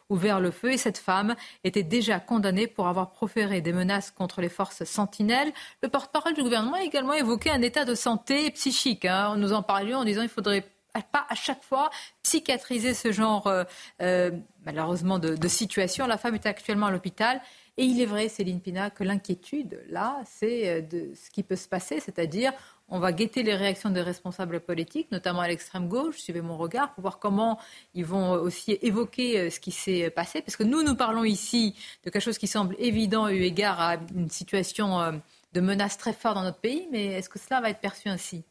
ouvert 0.10 0.40
le 0.40 0.52
feu 0.52 0.72
et 0.72 0.78
cette 0.78 0.98
femme 0.98 1.36
était 1.64 1.84
déjà 1.84 2.20
condamnée 2.20 2.68
pour 2.68 2.88
avoir 2.88 3.12
proféré 3.12 3.62
des 3.62 3.74
menaces 3.74 4.12
contre 4.12 4.42
les 4.42 4.50
forces 4.50 4.84
sentinelles. 4.84 5.52
Le 5.84 5.90
porte-parole 5.90 6.34
du 6.34 6.44
gouvernement 6.44 6.78
a 6.78 6.84
également 6.84 7.14
évoqué 7.14 7.50
un 7.50 7.62
état 7.62 7.86
de 7.86 7.96
santé 7.96 8.52
psychique. 8.52 9.06
Hein. 9.06 9.36
Nous 9.38 9.54
en 9.54 9.64
parlions 9.64 10.00
en 10.00 10.06
disant 10.06 10.22
qu'il 10.22 10.30
faudrait 10.30 10.66
pas 11.12 11.26
à 11.30 11.36
chaque 11.36 11.64
fois 11.64 11.90
psychiatriser 12.24 12.94
ce 12.94 13.12
genre 13.12 13.48
euh, 13.48 13.64
euh, 14.02 14.32
malheureusement 14.68 15.18
de, 15.18 15.48
situation. 15.48 16.08
La 16.08 16.18
femme 16.18 16.36
est 16.36 16.46
actuellement 16.46 16.88
à 16.88 16.92
l'hôpital. 16.92 17.42
Et 17.78 17.86
il 17.86 18.02
est 18.02 18.06
vrai, 18.06 18.28
Céline 18.28 18.60
Pina, 18.60 18.90
que 18.90 19.04
l'inquiétude, 19.04 19.80
là, 19.90 20.20
c'est 20.26 20.68
euh, 20.68 20.82
de 20.82 21.12
ce 21.16 21.30
qui 21.30 21.44
peut 21.44 21.56
se 21.56 21.68
passer, 21.68 22.00
c'est-à-dire 22.00 22.52
on 22.90 23.00
va 23.00 23.12
guetter 23.12 23.44
les 23.44 23.56
réactions 23.56 23.90
des 23.90 24.02
responsables 24.02 24.60
politiques, 24.60 25.12
notamment 25.12 25.42
à 25.42 25.48
l'extrême 25.48 25.88
gauche, 25.88 26.18
suivez 26.18 26.42
mon 26.42 26.58
regard, 26.58 26.94
pour 26.94 27.02
voir 27.02 27.20
comment 27.20 27.60
ils 27.94 28.06
vont 28.06 28.32
aussi 28.32 28.78
évoquer 28.82 29.40
euh, 29.40 29.50
ce 29.50 29.60
qui 29.60 29.72
s'est 29.72 30.10
passé. 30.10 30.42
Parce 30.42 30.58
que 30.58 30.64
nous, 30.64 30.84
nous 30.84 30.96
parlons 30.96 31.24
ici 31.24 31.76
de 32.04 32.10
quelque 32.10 32.24
chose 32.24 32.38
qui 32.38 32.48
semble 32.48 32.76
évident 32.78 33.30
eu 33.30 33.44
égard 33.44 33.80
à 33.80 33.96
une 34.14 34.30
situation 34.30 35.00
euh, 35.00 35.12
de 35.54 35.62
menace 35.62 35.98
très 35.98 36.14
forte 36.14 36.36
dans 36.36 36.44
notre 36.44 36.60
pays, 36.60 36.88
mais 36.92 37.06
est-ce 37.06 37.30
que 37.30 37.40
cela 37.40 37.62
va 37.62 37.70
être 37.70 37.80
perçu 37.80 38.10
ainsi? 38.10 38.44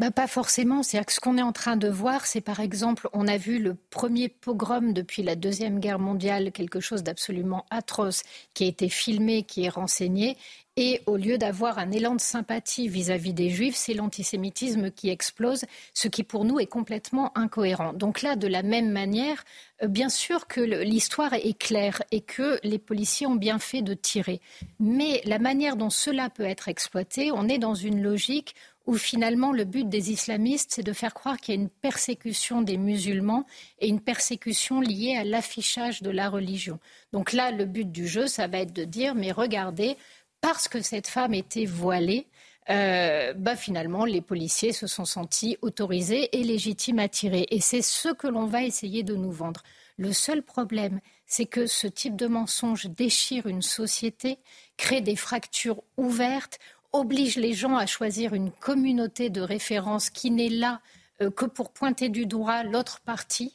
Bah, 0.00 0.10
pas 0.10 0.26
forcément. 0.26 0.82
Ce 0.82 1.20
qu'on 1.20 1.38
est 1.38 1.42
en 1.42 1.52
train 1.52 1.76
de 1.76 1.88
voir, 1.88 2.26
c'est 2.26 2.40
par 2.40 2.58
exemple, 2.58 3.08
on 3.12 3.28
a 3.28 3.36
vu 3.36 3.60
le 3.60 3.74
premier 3.74 4.28
pogrom 4.28 4.92
depuis 4.92 5.22
la 5.22 5.36
Deuxième 5.36 5.78
Guerre 5.78 6.00
mondiale, 6.00 6.50
quelque 6.50 6.80
chose 6.80 7.04
d'absolument 7.04 7.64
atroce, 7.70 8.24
qui 8.54 8.64
a 8.64 8.66
été 8.66 8.88
filmé, 8.88 9.44
qui 9.44 9.64
est 9.64 9.68
renseigné. 9.68 10.36
Et 10.76 11.02
au 11.06 11.16
lieu 11.16 11.38
d'avoir 11.38 11.78
un 11.78 11.92
élan 11.92 12.16
de 12.16 12.20
sympathie 12.20 12.88
vis-à-vis 12.88 13.32
des 13.32 13.48
juifs, 13.48 13.76
c'est 13.76 13.94
l'antisémitisme 13.94 14.90
qui 14.90 15.08
explose, 15.08 15.64
ce 15.92 16.08
qui 16.08 16.24
pour 16.24 16.44
nous 16.44 16.58
est 16.58 16.66
complètement 16.66 17.30
incohérent. 17.38 17.92
Donc 17.92 18.22
là, 18.22 18.34
de 18.34 18.48
la 18.48 18.64
même 18.64 18.90
manière, 18.90 19.44
euh, 19.84 19.86
bien 19.86 20.08
sûr 20.08 20.48
que 20.48 20.60
l'histoire 20.60 21.32
est 21.32 21.56
claire 21.56 22.02
et 22.10 22.20
que 22.20 22.58
les 22.64 22.80
policiers 22.80 23.28
ont 23.28 23.36
bien 23.36 23.60
fait 23.60 23.82
de 23.82 23.94
tirer. 23.94 24.40
Mais 24.80 25.22
la 25.26 25.38
manière 25.38 25.76
dont 25.76 25.90
cela 25.90 26.28
peut 26.28 26.42
être 26.42 26.66
exploité, 26.66 27.30
on 27.30 27.48
est 27.48 27.58
dans 27.58 27.74
une 27.74 28.02
logique 28.02 28.56
où 28.86 28.96
finalement 28.96 29.52
le 29.52 29.64
but 29.64 29.88
des 29.88 30.10
islamistes, 30.10 30.72
c'est 30.74 30.82
de 30.82 30.92
faire 30.92 31.14
croire 31.14 31.38
qu'il 31.38 31.54
y 31.54 31.58
a 31.58 31.60
une 31.60 31.70
persécution 31.70 32.62
des 32.62 32.76
musulmans 32.76 33.46
et 33.78 33.88
une 33.88 34.00
persécution 34.00 34.80
liée 34.80 35.16
à 35.16 35.24
l'affichage 35.24 36.02
de 36.02 36.10
la 36.10 36.28
religion. 36.28 36.78
Donc 37.12 37.32
là, 37.32 37.50
le 37.50 37.64
but 37.64 37.90
du 37.90 38.06
jeu, 38.06 38.26
ça 38.26 38.46
va 38.46 38.58
être 38.58 38.72
de 38.72 38.84
dire, 38.84 39.14
mais 39.14 39.32
regardez, 39.32 39.96
parce 40.40 40.68
que 40.68 40.82
cette 40.82 41.06
femme 41.06 41.32
était 41.32 41.64
voilée, 41.64 42.26
euh, 42.70 43.34
bah 43.34 43.56
finalement, 43.56 44.04
les 44.04 44.20
policiers 44.20 44.72
se 44.72 44.86
sont 44.86 45.04
sentis 45.04 45.58
autorisés 45.62 46.28
et 46.38 46.44
légitimes 46.44 46.98
à 46.98 47.08
tirer. 47.08 47.46
Et 47.50 47.60
c'est 47.60 47.82
ce 47.82 48.12
que 48.12 48.26
l'on 48.26 48.46
va 48.46 48.62
essayer 48.62 49.02
de 49.02 49.14
nous 49.14 49.32
vendre. 49.32 49.62
Le 49.96 50.12
seul 50.12 50.42
problème, 50.42 51.00
c'est 51.26 51.46
que 51.46 51.66
ce 51.66 51.86
type 51.86 52.16
de 52.16 52.26
mensonge 52.26 52.86
déchire 52.86 53.46
une 53.46 53.62
société, 53.62 54.38
crée 54.76 55.00
des 55.00 55.16
fractures 55.16 55.82
ouvertes, 55.96 56.58
oblige 56.94 57.36
les 57.36 57.52
gens 57.52 57.76
à 57.76 57.86
choisir 57.86 58.34
une 58.34 58.50
communauté 58.50 59.28
de 59.28 59.40
référence 59.40 60.10
qui 60.10 60.30
n'est 60.30 60.48
là 60.48 60.80
euh, 61.20 61.30
que 61.30 61.44
pour 61.44 61.72
pointer 61.72 62.08
du 62.08 62.24
doigt 62.24 62.62
l'autre 62.62 63.00
partie 63.00 63.52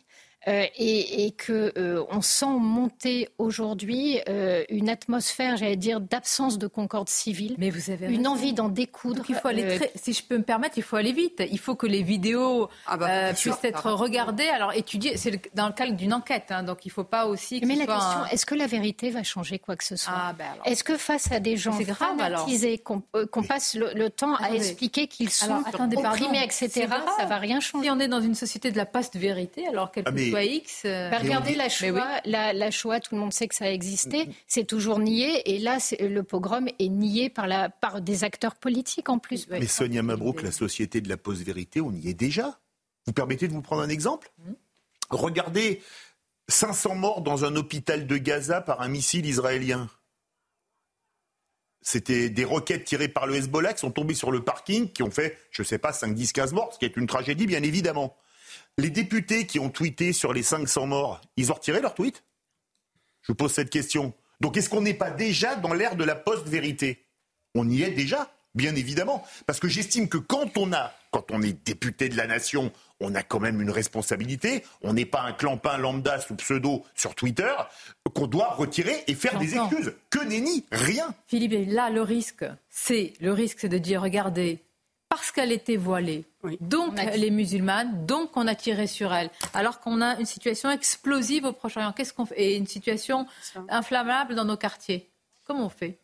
euh, 0.50 0.66
et, 0.78 1.26
et 1.26 1.32
que 1.32 1.72
euh, 1.78 2.04
on 2.10 2.22
sent 2.22 2.46
monter 2.60 3.30
aujourd'hui 3.38 4.20
euh, 4.28 4.64
une 4.70 4.90
atmosphère, 4.90 5.58
j'allais 5.58 5.76
dire, 5.76 6.02
d'absence 6.02 6.58
de 6.58 6.66
concorde 6.66 7.08
civile. 7.08 7.56
Mais 7.60 7.70
vous 7.70 7.92
avez 7.92 8.08
une 8.08 8.28
envie 8.28 8.54
d'en 8.54 8.70
découdre. 8.70 9.24
il 9.30 9.36
faut 9.36 9.48
aller 9.48 9.80
Si 9.96 10.14
je 10.14 10.24
peux 10.24 10.38
me 10.38 10.44
permettre, 10.44 10.78
il 10.78 10.84
faut 10.84 10.96
aller 10.96 11.12
vite. 11.12 11.44
Il 11.52 11.60
faut 11.60 11.76
que 11.76 11.86
les 11.86 12.02
vidéos 12.02 12.68
ah 12.88 12.98
bah, 12.98 13.34
puissent 13.34 13.64
être 13.64 13.92
regardées, 13.92 14.48
alors 14.48 14.74
étudiées. 14.74 15.18
C'est 15.18 15.56
dans 15.56 15.68
le 15.68 15.74
cadre 15.74 15.94
d'une 15.94 16.14
enquête, 16.14 16.48
hein, 16.50 16.64
donc 16.64 16.86
il 16.86 16.90
ne 16.90 16.94
faut 16.94 17.04
pas 17.04 17.28
aussi. 17.28 17.62
Mais 17.64 17.76
la 17.76 17.86
question, 17.86 18.26
est-ce 18.32 18.46
que 18.46 18.56
la 18.56 18.66
vérité 18.66 19.12
va 19.12 19.22
changer 19.22 19.60
quoi 19.60 19.76
que 19.76 19.84
ce 19.84 19.96
soit 19.96 20.14
ah, 20.16 20.34
ben 20.34 20.46
Est-ce 20.66 20.84
que 20.84 20.98
face 20.98 21.32
à 21.32 21.40
des 21.40 21.58
gens 21.58 21.78
grave, 21.80 22.18
fanatisés, 22.18 22.80
qu'on 22.80 23.44
passe 23.44 23.76
le, 23.76 24.10
temps 24.10 24.36
à 24.36 24.50
expliquer 24.52 25.08
qu'ils 25.08 25.30
sont 25.30 25.62
opprimés, 25.78 26.44
etc., 26.44 26.88
ça 27.18 27.26
va 27.26 27.38
rien 27.38 27.60
changer. 27.60 27.86
Si 27.86 27.92
on 27.92 28.00
est 28.00 28.08
dans 28.08 28.22
une 28.22 28.34
société 28.34 28.72
de 28.72 28.78
la 28.78 28.88
post-vérité, 28.88 29.68
alors 29.68 29.92
quelque 29.92 30.10
ah, 30.10 30.39
X. 30.44 30.84
Euh, 30.86 31.10
bah, 31.10 31.20
regardez 31.20 31.56
la 31.56 31.70
Shoah, 31.70 32.22
la, 32.26 32.72
Shoah, 32.72 33.00
tout 33.00 33.16
le 33.16 33.22
monde 33.22 33.34
sait 33.34 33.48
que 33.48 33.56
ça 33.56 33.66
a 33.66 33.70
existé, 33.70 34.26
mm, 34.26 34.30
mm. 34.30 34.34
c'est 34.48 34.66
toujours 34.66 35.00
nié, 35.00 35.54
et 35.54 35.60
là, 35.60 35.78
le 36.00 36.22
pogrom 36.24 36.68
est 36.68 36.90
nié 36.90 37.30
par, 37.30 37.48
la, 37.48 37.70
par 37.70 38.02
des 38.02 38.24
acteurs 38.24 38.56
politiques 38.56 39.10
en 39.10 39.20
plus. 39.20 39.48
Mais 39.50 39.68
Sonia 39.68 40.04
Mabrouk, 40.04 40.42
la 40.42 40.52
société 40.52 41.02
de 41.02 41.10
la 41.10 41.18
post-vérité, 41.18 41.82
on 41.82 41.92
y 41.92 42.10
est 42.10 42.14
déjà. 42.14 42.60
Vous 43.06 43.14
permettez 43.14 43.48
de 43.48 43.54
vous 43.54 43.62
prendre 43.62 43.82
un 43.82 43.90
exemple? 43.90 44.32
Mm. 44.40 44.52
Regardez 45.12 45.82
500 46.48 46.96
morts 46.96 47.22
dans 47.22 47.46
un 47.46 47.56
hôpital 47.56 48.08
de 48.08 48.18
Gaza 48.18 48.62
par 48.62 48.82
un 48.82 48.90
missile 48.90 49.26
israélien. 49.26 49.90
C'était 51.82 52.30
des 52.30 52.44
roquettes 52.44 52.84
tirées 52.84 53.08
par 53.08 53.26
le 53.26 53.36
Hezbollah 53.36 53.74
qui 53.74 53.80
sont 53.80 53.92
tombées 53.92 54.14
sur 54.14 54.32
le 54.32 54.44
parking, 54.44 54.92
qui 54.92 55.02
ont 55.02 55.12
fait, 55.12 55.38
je 55.52 55.62
ne 55.62 55.66
sais 55.66 55.78
pas, 55.78 55.94
5, 55.94 56.14
10, 56.14 56.34
15 56.34 56.54
morts, 56.54 56.74
ce 56.74 56.80
qui 56.80 56.86
est 56.86 56.98
une 56.98 57.08
tragédie, 57.08 57.48
bien 57.48 57.64
évidemment. 57.64 58.18
Les 58.80 58.90
députés 58.90 59.46
qui 59.46 59.60
ont 59.60 59.70
tweeté 59.70 60.14
sur 60.14 60.32
les 60.32 60.42
500 60.42 60.88
morts, 60.88 61.20
ils 61.36 61.52
ont 61.52 61.56
retiré 61.56 61.82
leur 61.82 61.94
tweet? 61.94 62.24
Je 63.24 63.34
vous 63.34 63.36
pose 63.36 63.52
cette 63.52 63.70
question. 63.70 64.14
Donc 64.40 64.56
est-ce 64.56 64.70
qu'on 64.70 64.80
n'est 64.80 64.94
pas 64.94 65.12
déjà 65.12 65.58
dans 65.58 65.74
l'ère 65.74 65.98
de 65.98 66.06
la 66.06 66.16
post-vérité? 66.16 67.06
On 67.56 67.70
y 67.70 67.84
est 67.84 67.92
déjà, 67.92 68.32
bien 68.56 68.74
évidemment. 68.76 69.26
Parce 69.46 69.60
que 69.60 69.68
j'estime 69.68 70.08
que 70.08 70.18
quand 70.18 70.58
on 70.58 70.72
a, 70.72 70.94
quand 71.12 71.30
on 71.32 71.42
est 71.42 71.62
député 71.68 72.08
de 72.08 72.16
la 72.16 72.26
nation, 72.26 72.72
on 73.02 73.16
a 73.16 73.22
quand 73.22 73.42
même 73.42 73.60
une 73.60 73.70
responsabilité. 73.70 74.64
On 74.82 74.94
n'est 74.94 75.04
pas 75.04 75.24
un 75.24 75.34
clampin 75.34 75.78
lambda 75.78 76.22
sous 76.22 76.36
pseudo 76.36 76.86
sur 76.96 77.16
Twitter 77.16 77.52
qu'on 78.14 78.28
doit 78.28 78.54
retirer 78.54 79.04
et 79.08 79.14
faire 79.14 79.38
des 79.40 79.58
excuses. 79.58 79.94
Que 80.10 80.24
nenni, 80.24 80.66
rien. 80.72 81.14
Philippe, 81.28 81.70
là 81.70 81.90
le 81.90 82.02
risque, 82.02 82.46
c'est 82.70 83.12
le 83.20 83.34
risque, 83.34 83.58
c'est 83.60 83.68
de 83.68 83.78
dire 83.78 84.02
regardez, 84.02 84.64
parce 85.10 85.32
qu'elle 85.32 85.52
était 85.52 85.76
voilée. 85.76 86.24
Donc 86.62 86.94
elle 86.98 87.24
est 87.24 87.32
musulmane, 87.32 88.06
donc 88.06 88.38
on 88.38 88.48
a 88.48 88.56
tiré 88.56 88.88
sur 88.88 89.12
elle. 89.14 89.30
Alors 89.54 89.80
qu'on 89.80 90.02
a 90.02 90.20
une 90.20 90.26
situation 90.26 90.70
explosive 90.70 91.46
au 91.46 91.52
Proche-Orient. 91.52 91.92
Qu'est-ce 91.92 92.14
qu'on 92.14 92.26
fait? 92.26 92.40
Et 92.40 92.56
une 92.56 92.68
situation 92.68 93.26
inflammable 93.68 94.36
dans 94.36 94.46
nos 94.46 94.58
quartiers. 94.58 95.10
Comment 95.46 95.66
on 95.66 95.70
fait? 95.70 96.00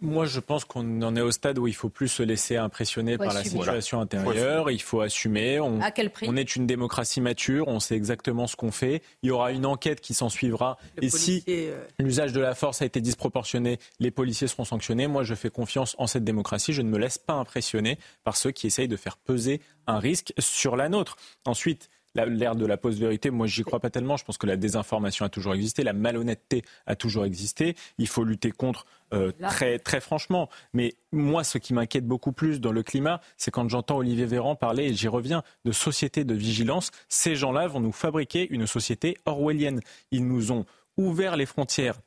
Moi, 0.00 0.26
je 0.26 0.40
pense 0.40 0.64
qu'on 0.64 1.02
en 1.02 1.16
est 1.16 1.20
au 1.20 1.30
stade 1.30 1.58
où 1.58 1.66
il 1.66 1.74
faut 1.74 1.88
plus 1.88 2.08
se 2.08 2.22
laisser 2.22 2.56
impressionner 2.56 3.18
par 3.18 3.32
la 3.32 3.44
situation 3.44 4.00
intérieure. 4.00 4.70
Il 4.70 4.82
faut 4.82 5.00
assumer. 5.00 5.60
On, 5.60 5.80
à 5.80 5.90
quel 5.90 6.10
prix 6.10 6.26
On 6.28 6.36
est 6.36 6.56
une 6.56 6.66
démocratie 6.66 7.20
mature. 7.20 7.68
On 7.68 7.80
sait 7.80 7.96
exactement 7.96 8.46
ce 8.46 8.56
qu'on 8.56 8.70
fait. 8.70 9.02
Il 9.22 9.28
y 9.28 9.30
aura 9.30 9.52
une 9.52 9.66
enquête 9.66 10.00
qui 10.00 10.14
s'en 10.14 10.28
suivra. 10.28 10.78
et 11.00 11.10
si 11.10 11.44
euh, 11.48 11.84
l'usage 11.98 12.32
de 12.32 12.40
la 12.40 12.54
force 12.54 12.82
a 12.82 12.84
été 12.86 13.00
disproportionné, 13.00 13.78
les 14.00 14.10
policiers 14.10 14.48
seront 14.48 14.64
sanctionnés. 14.64 15.06
Moi, 15.06 15.22
je 15.24 15.34
fais 15.34 15.50
confiance 15.50 15.94
en 15.98 16.06
cette 16.06 16.24
démocratie. 16.24 16.72
Je 16.72 16.82
ne 16.82 16.90
me 16.90 16.98
laisse 16.98 17.18
pas 17.18 17.34
impressionner 17.34 17.98
par 18.24 18.36
ceux 18.36 18.50
qui 18.50 18.66
essayent 18.66 18.88
de 18.88 18.96
faire 18.96 19.16
peser 19.16 19.60
un 19.86 19.98
risque 19.98 20.32
sur 20.38 20.76
la 20.76 20.88
nôtre. 20.88 21.16
Ensuite, 21.44 21.88
l'ère 22.26 22.56
de 22.56 22.66
la 22.66 22.76
post-vérité, 22.76 23.30
moi, 23.30 23.46
j'y 23.46 23.62
crois 23.62 23.80
pas 23.80 23.90
tellement. 23.90 24.16
Je 24.16 24.24
pense 24.24 24.38
que 24.38 24.46
la 24.46 24.56
désinformation 24.56 25.24
a 25.24 25.28
toujours 25.28 25.54
existé, 25.54 25.82
la 25.82 25.92
malhonnêteté 25.92 26.62
a 26.86 26.96
toujours 26.96 27.24
existé. 27.24 27.74
Il 27.98 28.08
faut 28.08 28.24
lutter 28.24 28.50
contre 28.50 28.86
euh, 29.14 29.32
très, 29.48 29.78
très 29.78 30.00
franchement. 30.00 30.48
Mais 30.72 30.94
moi, 31.12 31.44
ce 31.44 31.58
qui 31.58 31.74
m'inquiète 31.74 32.06
beaucoup 32.06 32.32
plus 32.32 32.60
dans 32.60 32.72
le 32.72 32.82
climat, 32.82 33.20
c'est 33.36 33.50
quand 33.50 33.68
j'entends 33.68 33.98
Olivier 33.98 34.26
Véran 34.26 34.56
parler, 34.56 34.84
et 34.84 34.94
j'y 34.94 35.08
reviens, 35.08 35.42
de 35.64 35.72
société 35.72 36.24
de 36.24 36.34
vigilance. 36.34 36.90
Ces 37.08 37.36
gens-là 37.36 37.66
vont 37.68 37.80
nous 37.80 37.92
fabriquer 37.92 38.48
une 38.50 38.66
société 38.66 39.16
orwellienne. 39.24 39.80
Ils 40.10 40.26
nous 40.26 40.52
ont 40.52 40.64
ouvert 40.96 41.36
les 41.36 41.46
frontières 41.46 42.00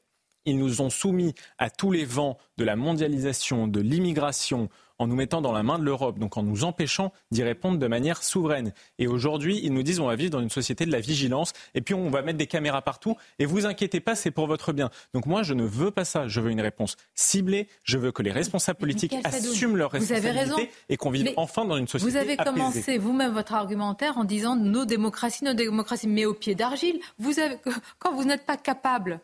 ils 0.45 0.58
nous 0.58 0.82
ont 0.82 0.89
soumis 0.89 1.34
à 1.58 1.69
tous 1.69 1.91
les 1.91 2.06
vents 2.06 2.38
de 2.58 2.63
la 2.63 2.76
mondialisation, 2.76 3.67
de 3.67 3.80
l'immigration, 3.80 4.69
en 5.02 5.08
nous 5.08 5.16
mettant 5.16 5.42
dans 5.42 5.52
la 5.52 5.64
main 5.64 5.80
de 5.80 5.84
l'Europe, 5.84 6.20
donc 6.20 6.38
en 6.38 6.44
nous 6.44 6.64
empêchant 6.64 7.12
d'y 7.32 7.42
répondre 7.42 7.80
de 7.80 7.88
manière 7.88 8.22
souveraine. 8.22 8.72
Et 9.00 9.08
aujourd'hui, 9.08 9.60
ils 9.64 9.74
nous 9.74 9.82
disent 9.82 10.00
on 10.00 10.06
va 10.06 10.16
vivre 10.16 10.30
dans 10.30 10.42
une 10.42 10.52
société 10.52 10.86
de 10.86 10.92
la 10.92 11.00
vigilance, 11.00 11.54
et 11.74 11.82
puis 11.82 11.96
on 11.96 12.10
va 12.10 12.22
mettre 12.22 12.38
des 12.38 12.46
caméras 12.46 12.84
partout, 12.84 13.16
et 13.40 13.46
vous 13.46 13.66
inquiétez 13.66 14.00
pas, 14.00 14.14
c'est 14.14 14.30
pour 14.30 14.46
votre 14.46 14.74
bien. 14.74 14.92
Donc 15.16 15.26
moi, 15.26 15.42
je 15.42 15.56
ne 15.56 15.64
veux 15.64 15.90
pas 15.90 16.06
ça, 16.06 16.28
je 16.28 16.40
veux 16.40 16.52
une 16.52 16.62
réponse 16.62 16.98
ciblée, 17.16 17.68
je 17.84 17.98
veux 17.98 18.12
que 18.12 18.22
les 18.22 18.32
responsables 18.32 18.78
politiques 18.78 19.16
assument 19.24 19.76
leurs 19.76 19.92
responsabilités 19.92 20.70
et 20.90 20.98
qu'on 20.98 21.10
vive 21.10 21.34
enfin 21.36 21.66
dans 21.66 21.78
une 21.78 21.88
société 21.88 22.12
Vous 22.12 22.18
avez 22.18 22.38
commencé 22.38 23.00
vous-même 23.00 23.34
votre 23.34 23.54
argumentaire 23.54 24.20
en 24.20 24.24
disant 24.24 24.56
nos 24.56 24.86
démocraties, 24.86 25.44
nos 25.44 25.54
démocraties, 25.54 26.08
mais 26.08 26.26
au 26.26 26.36
pied 26.36 26.54
d'argile. 26.54 27.00
Vous 27.18 27.40
avez, 27.40 27.56
quand 27.98 28.14
vous 28.14 28.24
n'êtes 28.24 28.46
pas 28.46 28.58
capable 28.58 29.20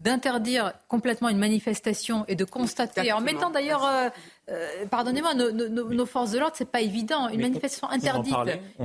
d'interdire 0.00 0.72
complètement 0.86 1.28
une 1.28 1.38
manifestation 1.38 2.24
et 2.28 2.36
de 2.36 2.44
constater, 2.44 3.12
en 3.12 3.20
mettant 3.20 3.50
d'ailleurs, 3.50 3.84
euh, 3.84 4.08
euh, 4.48 4.86
pardonnez-moi, 4.88 5.34
nos, 5.34 6.06
forces 6.06 6.30
de 6.30 6.38
l'ordre, 6.38 6.54
c'est 6.56 6.70
pas 6.70 6.80
évident. 6.80 7.28
Une 7.28 7.40
manifestation 7.40 7.90
interdite 7.90 8.34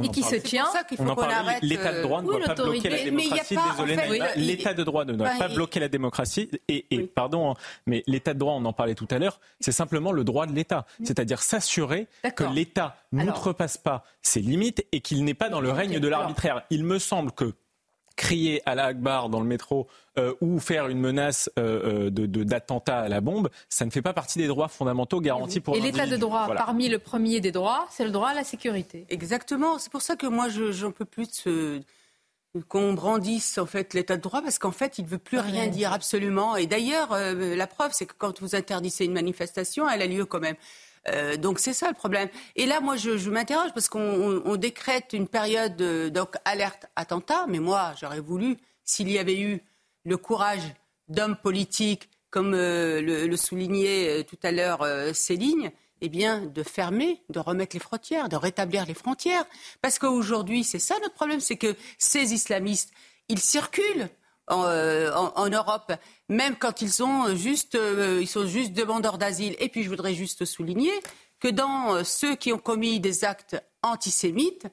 et 0.01 0.07
qui 0.09 0.23
se 0.23 0.35
tient. 0.35 0.65
C'est 0.65 0.69
pour 0.69 0.79
ça 0.79 0.83
qu'il 0.83 0.97
faut 0.97 1.15
qu'on 1.15 1.21
arrête. 1.21 1.61
L'état 1.61 1.93
de 1.93 2.01
droit 2.01 2.21
ne 2.21 2.27
doit 2.27 2.39
pas 2.39 2.55
bloquer 2.55 2.89
la 2.89 3.03
démocratie. 3.03 3.57
Désolé, 3.71 4.21
l'état 4.37 4.73
de 4.73 4.83
droit 4.83 5.05
ne 5.05 5.13
doit 5.13 5.37
pas 5.37 5.49
bloquer 5.49 5.79
la 5.79 5.87
démocratie. 5.87 6.49
Et, 6.67 6.83
pardon, 7.13 7.53
mais 7.85 8.03
l'état 8.07 8.33
de 8.33 8.39
droit, 8.39 8.53
on 8.53 8.65
en 8.65 8.73
parlait 8.73 8.95
tout 8.95 9.07
à 9.11 9.19
l'heure, 9.19 9.39
c'est 9.59 9.71
simplement 9.71 10.11
le 10.11 10.23
droit 10.23 10.47
de 10.47 10.53
l'État, 10.53 10.85
c'est-à-dire 11.03 11.41
s'assurer 11.41 12.07
que 12.35 12.43
l'État 12.43 12.97
n'outrepasse 13.11 13.77
pas 13.77 14.03
ses 14.21 14.41
limites 14.41 14.83
et 14.91 15.01
qu'il 15.01 15.23
n'est 15.23 15.33
pas 15.33 15.49
dans 15.49 15.61
le 15.61 15.71
règne 15.71 15.99
de 15.99 16.07
l'arbitraire. 16.07 16.63
Il 16.71 16.83
me 16.83 16.97
semble 16.97 17.31
que 17.31 17.53
crier 18.15 18.61
à 18.65 18.75
la 18.75 18.85
Akbar 18.85 19.29
dans 19.29 19.39
le 19.39 19.45
métro 19.45 19.87
euh, 20.17 20.33
ou 20.41 20.59
faire 20.59 20.87
une 20.87 20.99
menace 20.99 21.49
euh, 21.57 22.09
euh 22.09 22.43
d'attentat 22.43 22.99
à 22.99 23.09
la 23.09 23.21
bombe, 23.21 23.49
ça 23.69 23.85
ne 23.85 23.89
fait 23.89 24.01
pas 24.01 24.13
partie 24.13 24.39
des 24.39 24.47
droits 24.47 24.67
fondamentaux 24.67 25.19
garantis 25.19 25.59
pour 25.59 25.75
Et 25.75 25.79
l'état 25.79 26.05
de 26.05 26.17
droit, 26.17 26.47
parmi 26.55 26.89
le 26.89 26.99
premier 26.99 27.39
des 27.39 27.51
droits, 27.51 27.87
c'est 27.89 28.05
le 28.05 28.11
droit 28.11 28.29
à 28.29 28.33
la 28.33 28.43
sécurité. 28.43 29.05
Exactement. 29.09 29.79
C'est 29.79 29.91
pour 29.91 30.01
ça 30.01 30.15
que 30.15 30.27
moi, 30.27 30.47
j'en 30.49 30.91
peux 30.91 31.05
plus 31.05 31.27
de 31.45 31.81
qu'on 32.67 32.93
brandisse 32.93 33.57
en 33.57 33.65
fait 33.65 33.95
l'état 33.95 34.15
de 34.15 34.21
droit 34.21 34.41
parce 34.43 34.59
qu'en 34.59 34.71
fait 34.71 34.99
il 34.99 35.05
ne 35.05 35.09
veut 35.09 35.17
plus 35.17 35.39
rien 35.39 35.67
dire 35.67 35.91
absolument. 35.91 36.55
Et 36.55 36.67
d'ailleurs 36.67 37.11
euh, 37.11 37.55
la 37.55 37.65
preuve 37.65 37.91
c'est 37.93 38.05
que 38.05 38.13
quand 38.15 38.41
vous 38.41 38.55
interdisez 38.55 39.05
une 39.05 39.13
manifestation 39.13 39.89
elle 39.89 40.03
a 40.03 40.05
lieu 40.07 40.25
quand 40.25 40.39
même 40.39 40.55
euh, 41.09 41.37
donc 41.37 41.59
c'est 41.59 41.73
ça 41.73 41.87
le 41.87 41.93
problème. 41.93 42.29
Et 42.55 42.65
là, 42.65 42.79
moi, 42.79 42.95
je, 42.95 43.17
je 43.17 43.29
m'interroge 43.29 43.71
parce 43.73 43.89
qu'on 43.89 44.55
décrète 44.55 45.13
une 45.13 45.27
période 45.27 45.75
de, 45.75 46.09
donc 46.09 46.35
alerte 46.45 46.85
attentat, 46.95 47.45
mais 47.47 47.59
moi, 47.59 47.93
j'aurais 47.99 48.19
voulu, 48.19 48.57
s'il 48.83 49.09
y 49.09 49.19
avait 49.19 49.39
eu 49.39 49.61
le 50.05 50.17
courage 50.17 50.73
d'hommes 51.09 51.35
politiques, 51.35 52.09
comme 52.29 52.53
euh, 52.53 53.01
le, 53.01 53.37
soulignait 53.37 54.21
euh, 54.21 54.23
tout 54.23 54.39
à 54.43 54.51
l'heure 54.51 54.85
Céline, 55.13 55.71
eh 56.01 56.09
bien, 56.09 56.41
de 56.41 56.63
fermer, 56.63 57.21
de 57.29 57.39
remettre 57.39 57.75
les 57.75 57.79
frontières, 57.79 58.27
de 58.27 58.35
rétablir 58.35 58.85
les 58.85 58.93
frontières. 58.93 59.45
Parce 59.81 59.99
qu'aujourd'hui, 59.99 60.63
c'est 60.63 60.79
ça 60.79 60.95
notre 61.01 61.13
problème, 61.13 61.39
c'est 61.39 61.57
que 61.57 61.75
ces 61.97 62.33
islamistes, 62.33 62.91
ils 63.29 63.39
circulent 63.39 64.09
euh, 64.51 65.13
en, 65.13 65.49
Europe, 65.49 65.93
même 66.27 66.57
quand 66.57 66.81
ils 66.81 66.91
sont 66.91 67.33
juste, 67.33 67.75
euh, 67.75 68.19
ils 68.21 68.27
sont 68.27 68.45
juste 68.45 68.73
demandeurs 68.73 69.17
d'asile. 69.17 69.55
Et 69.59 69.69
puis 69.69 69.83
je 69.83 69.89
voudrais 69.89 70.13
juste 70.13 70.43
souligner 70.43 70.91
que 71.39 71.47
dans 71.47 71.95
euh, 71.95 72.03
ceux 72.03 72.35
qui 72.35 72.51
ont 72.51 72.57
commis 72.57 72.99
des 72.99 73.23
actes 73.23 73.55
antisémites, 73.83 74.67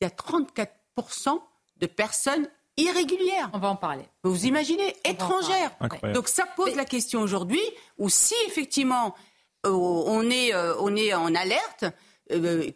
il 0.00 0.04
y 0.04 0.06
a 0.06 0.10
34% 0.10 1.40
de 1.78 1.86
personnes 1.86 2.48
irrégulières. 2.76 3.50
On 3.52 3.58
va 3.58 3.68
en 3.68 3.76
parler. 3.76 4.04
Vous 4.22 4.46
imaginez, 4.46 4.94
étrangères. 5.04 5.72
Donc 6.14 6.28
ça 6.28 6.46
pose 6.46 6.76
la 6.76 6.84
question 6.84 7.20
aujourd'hui, 7.20 7.62
où 7.98 8.08
si 8.08 8.34
effectivement 8.46 9.14
on 9.64 10.30
est, 10.30 10.54
on 10.78 10.94
est 10.96 11.12
en 11.12 11.34
alerte, 11.34 11.84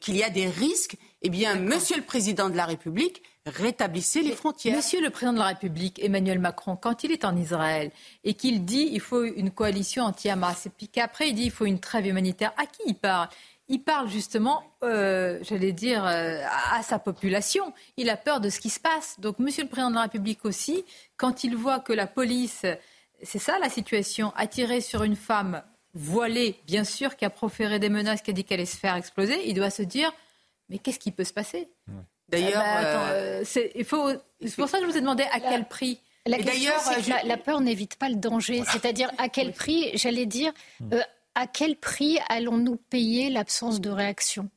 qu'il 0.01 0.17
y 0.17 0.23
a 0.23 0.31
des 0.31 0.49
risques, 0.49 0.97
eh 1.23 1.31
bien, 1.31 1.55
Monsieur 1.55 1.97
le 1.97 2.03
Président 2.03 2.51
de 2.51 2.57
la 2.57 2.67
République 2.67 3.23
rétablissez 3.47 4.23
les 4.23 4.33
frontières. 4.33 4.77
Monsieur 4.77 5.03
le 5.03 5.11
président 5.11 5.33
de 5.35 5.39
la 5.39 5.47
République, 5.47 6.03
Emmanuel 6.03 6.39
Macron, 6.39 6.77
quand 6.77 7.05
il 7.05 7.13
est 7.13 7.25
en 7.25 7.37
Israël 7.37 7.91
et 8.25 8.35
qu'il 8.35 8.65
dit 8.65 8.89
il 8.93 9.01
faut 9.01 9.25
une 9.25 9.51
coalition 9.51 10.05
anti-Hamas, 10.05 10.67
et 10.67 10.71
puis 10.71 10.89
qu'après 10.89 11.29
il 11.29 11.35
dit 11.35 11.45
il 11.45 11.51
faut 11.51 11.67
une 11.67 11.81
trêve 11.81 12.07
humanitaire, 12.07 12.53
à 12.57 12.67
qui 12.67 12.83
il 12.87 12.95
parle? 12.95 13.29
Il 13.69 13.81
parle 13.81 14.11
justement, 14.11 14.63
euh, 14.83 15.39
j'allais 15.43 15.73
dire, 15.73 16.05
euh, 16.05 16.43
à, 16.73 16.83
sa 16.83 16.99
population. 16.99 17.73
Il 17.97 18.11
a 18.11 18.17
peur 18.19 18.41
de 18.41 18.51
ce 18.51 18.61
qui 18.61 18.69
se 18.69 18.79
passe. 18.79 19.19
Donc, 19.21 19.39
Monsieur 19.39 19.63
le 19.63 19.71
Président 19.71 19.89
de 19.89 19.95
la 19.95 20.03
République 20.03 20.45
aussi, 20.45 20.85
quand 21.17 21.45
il 21.45 21.57
voit 21.57 21.81
que 21.81 21.95
la 21.95 22.07
police, 22.07 22.67
c'est 23.23 23.39
ça 23.39 23.59
la 23.59 23.71
situation, 23.71 24.35
a 24.37 24.47
tiré 24.47 24.83
sur 24.83 25.03
une 25.03 25.17
femme 25.17 25.63
voilée, 25.95 26.61
bien 26.67 26.85
sûr, 26.85 27.17
qui 27.17 27.25
a 27.25 27.31
proféré 27.31 27.79
des 27.79 27.89
menaces, 27.89 28.21
qui 28.21 28.33
a 28.33 28.35
dit 28.35 28.45
qu'elle 28.45 28.61
allait 28.61 28.67
se 28.67 28.77
faire 28.77 28.97
exploser, 28.97 29.49
il 29.49 29.55
doit 29.55 29.71
se 29.71 29.83
dire, 29.83 30.13
mais 30.69 30.79
qu'est-ce 30.79 30.99
qui 30.99 31.11
peut 31.11 31.25
se 31.25 31.33
passer? 31.33 31.69
D'ailleurs, 32.29 32.63
ah 32.65 32.83
bah, 32.83 33.11
euh, 33.11 33.43
c'est 33.45 33.85
pour 33.85 34.69
ça 34.69 34.79
que 34.79 34.87
je 34.87 34.91
vous 34.91 34.97
ai 34.97 35.01
demandé 35.01 35.25
à 35.33 35.41
quel 35.41 35.67
prix. 35.67 36.01
La, 36.27 36.39
la, 37.25 37.37
peur 37.37 37.61
n'évite 37.61 37.97
pas 37.97 38.09
le 38.09 38.17
danger. 38.17 38.63
C'est-à-dire 38.73 39.11
à 39.19 39.29
quel 39.29 39.53
prix, 39.53 39.91
j'allais 39.95 40.25
dire, 40.25 40.53
hmm. 40.81 40.95
euh, 40.95 41.03
à 41.35 41.47
quel 41.47 41.77
prix 41.77 42.19
allons-nous 42.31 42.77
payer 42.77 43.29
l'absence 43.29 43.81
de 43.81 43.91
réaction? 43.91 44.49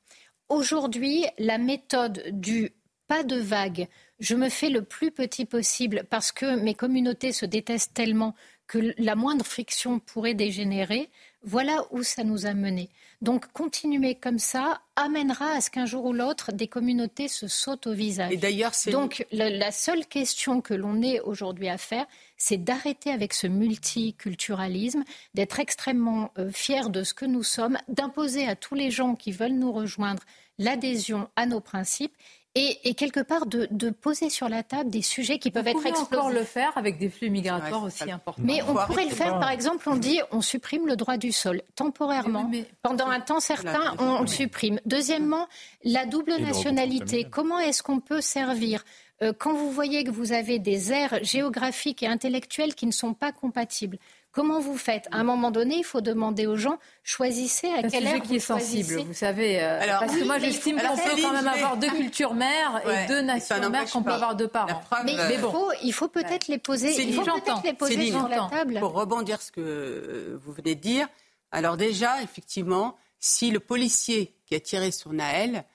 Aujourd'hui, 0.48 1.26
la 1.38 1.58
méthode 1.58 2.24
du 2.32 2.72
pas 3.08 3.24
de 3.24 3.38
vague, 3.38 3.88
je 4.20 4.36
me 4.36 4.50
fais 4.50 4.70
le 4.70 4.82
plus 4.82 5.12
petit 5.12 5.46
possible 5.46 6.04
parce 6.10 6.32
que 6.32 6.58
mes 6.58 6.74
communautés 6.74 7.32
se 7.32 7.46
détestent 7.46 7.94
tellement 7.94 8.34
que 8.68 8.94
la 8.98 9.16
moindre 9.16 9.46
friction 9.46 10.00
pourrait 10.00 10.34
dégénérer, 10.34 11.10
voilà 11.48 11.86
où 11.92 12.04
ça 12.04 12.26
nous 12.26 12.46
a 12.46 12.54
menés. 12.54 12.90
Donc 13.22 13.52
continuer 13.54 14.16
comme 14.16 14.38
ça 14.38 14.82
amènera 14.98 15.52
à 15.54 15.62
ce 15.62 15.72
qu'un 15.72 15.86
jour 15.86 16.04
ou 16.04 16.14
l'autre, 16.14 16.52
des 16.52 16.68
communautés 16.68 17.30
se 17.30 17.48
sautent 17.48 17.88
au 17.88 17.94
visage. 17.94 18.34
Et 18.34 18.38
d'ailleurs, 18.38 18.74
c'est... 18.74 18.92
Donc 18.92 19.26
la, 19.32 19.72
seule 19.72 20.06
question 20.06 20.60
que 20.60 20.74
l'on 20.74 21.02
ait 21.02 21.22
aujourd'hui 21.22 21.70
à 21.70 21.78
faire, 21.78 22.06
c'est 22.36 22.58
d'arrêter 22.58 23.12
avec 23.12 23.34
ce 23.34 23.48
multiculturalisme, 23.48 25.06
d'être 25.36 25.60
extrêmement 25.60 26.32
euh, 26.38 26.52
fier 26.52 26.90
de 26.90 27.04
ce 27.04 27.14
que 27.14 27.26
nous 27.26 27.44
sommes, 27.44 27.78
d'imposer 27.88 28.46
à 28.46 28.58
tous 28.58 28.76
les 28.76 28.92
gens 28.92 29.16
qui 29.16 29.32
veulent 29.32 29.58
nous 29.58 29.72
rejoindre 29.72 30.24
l'adhésion 30.60 31.30
à 31.38 31.46
nos 31.46 31.62
principes 31.62 32.14
et, 32.58 32.93
quelque 32.96 33.20
part 33.20 33.46
de, 33.46 33.89
poser 33.89 34.30
sur 34.30 34.50
la 34.50 34.63
table 34.63 34.89
des 34.89 35.02
sujets 35.02 35.39
qui 35.39 35.52
peuvent 35.52 35.67
être 35.67 35.86
explosifs. 35.86 36.13
encore 36.13 36.30
le 36.30 36.43
faire 36.43 36.72
avec 36.76 36.98
des 36.98 37.10
flux 37.10 37.30
migratoires 37.30 37.84
aussi 37.84 38.10
importants. 38.10 38.41
Mais 38.43 38.62
on 38.63 38.74
pourrait 38.74 39.06
le 39.06 39.12
faire, 39.12 39.39
par 39.39 39.52
exemple, 39.52 39.88
on 39.88 39.96
dit 39.96 40.20
on 40.32 40.41
supprime 40.41 40.88
le 40.88 40.96
droit 40.96 41.17
du 41.17 41.32
sol 41.32 41.62
temporairement. 41.76 42.50
Pendant 42.82 43.08
un 43.08 43.20
temps 43.20 43.39
certain, 43.39 43.96
on 44.00 44.22
le 44.22 44.28
supprime. 44.28 44.80
Deuxièmement, 44.86 45.48
la 45.84 46.06
double 46.06 46.36
nationalité. 46.39 47.28
Comment 47.30 47.60
est-ce 47.60 47.84
qu'on 47.84 48.00
peut 48.00 48.22
servir 48.22 48.84
euh, 49.24 49.34
quand 49.38 49.54
vous 49.54 49.72
voyez 49.72 50.04
que 50.04 50.12
vous 50.12 50.32
avez 50.32 50.60
des 50.60 50.93
aires 50.93 51.20
géographiques 51.24 52.04
et 52.04 52.08
intellectuelles 52.08 52.76
qui 52.76 52.86
ne 52.86 52.91
sont 52.91 53.15
pas 53.15 53.32
compatibles, 53.32 53.98
Comment 54.38 54.60
vous 54.60 54.78
faites? 54.78 55.08
À 55.12 55.17
un 55.17 55.23
moment 55.23 55.50
donné, 55.50 55.78
il 55.80 55.84
faut 55.84 56.00
demander 56.00 56.45
aux 56.45 56.58
gens 56.58 56.78
choisissez 57.02 57.69
à 57.69 57.82
quelle 57.82 58.06
heure 58.06 58.21
qui 58.21 58.36
est 58.36 58.39
sensible, 58.39 59.02
vous 59.02 59.13
savez. 59.15 59.60
Euh, 59.60 59.82
Alors, 59.82 60.02
parce 60.02 60.15
que 60.15 60.23
moi, 60.26 60.38
j'estime 60.38 60.80
qu'on 60.80 60.95
peut 60.95 61.21
quand 61.23 61.34
même 61.34 61.47
avoir 61.47 61.76
deux 61.76 61.89
cultures 61.89 62.36
mères 62.36 62.84
et 62.88 63.08
deux 63.08 63.21
nations 63.21 63.67
mères 63.71 63.89
qu'on 63.89 64.04
peut 64.04 64.12
avoir 64.12 64.36
deux 64.36 64.47
parents. 64.47 64.80
mais, 65.06 65.15
il 65.34 65.39
faut, 65.39 65.71
il 65.82 65.91
faut 65.91 66.08
peut-être 66.08 66.50
les 66.50 66.60
poser, 66.60 67.02
il 67.02 67.15
faut 67.15 67.23
peut-être 67.23 67.63
les 67.63 67.73
poser 67.73 68.12
sur 68.12 68.28
la 68.28 68.47
table. 68.47 68.80
Pour 68.80 68.93
rebondir 68.93 69.41
ce 69.41 69.52
que 69.52 70.39
vous 70.45 70.52
venez 70.54 70.76
de 70.76 70.82
dire, 70.82 71.08
alors 71.52 71.76
déjà, 71.76 72.21
effectivement, 72.21 72.95
si 73.19 73.50
le 73.50 73.60
policier 73.60 74.36
qui 74.45 74.54
a 74.54 74.60
tiré 74.60 74.91
sur 74.91 75.13
Naël 75.13 75.65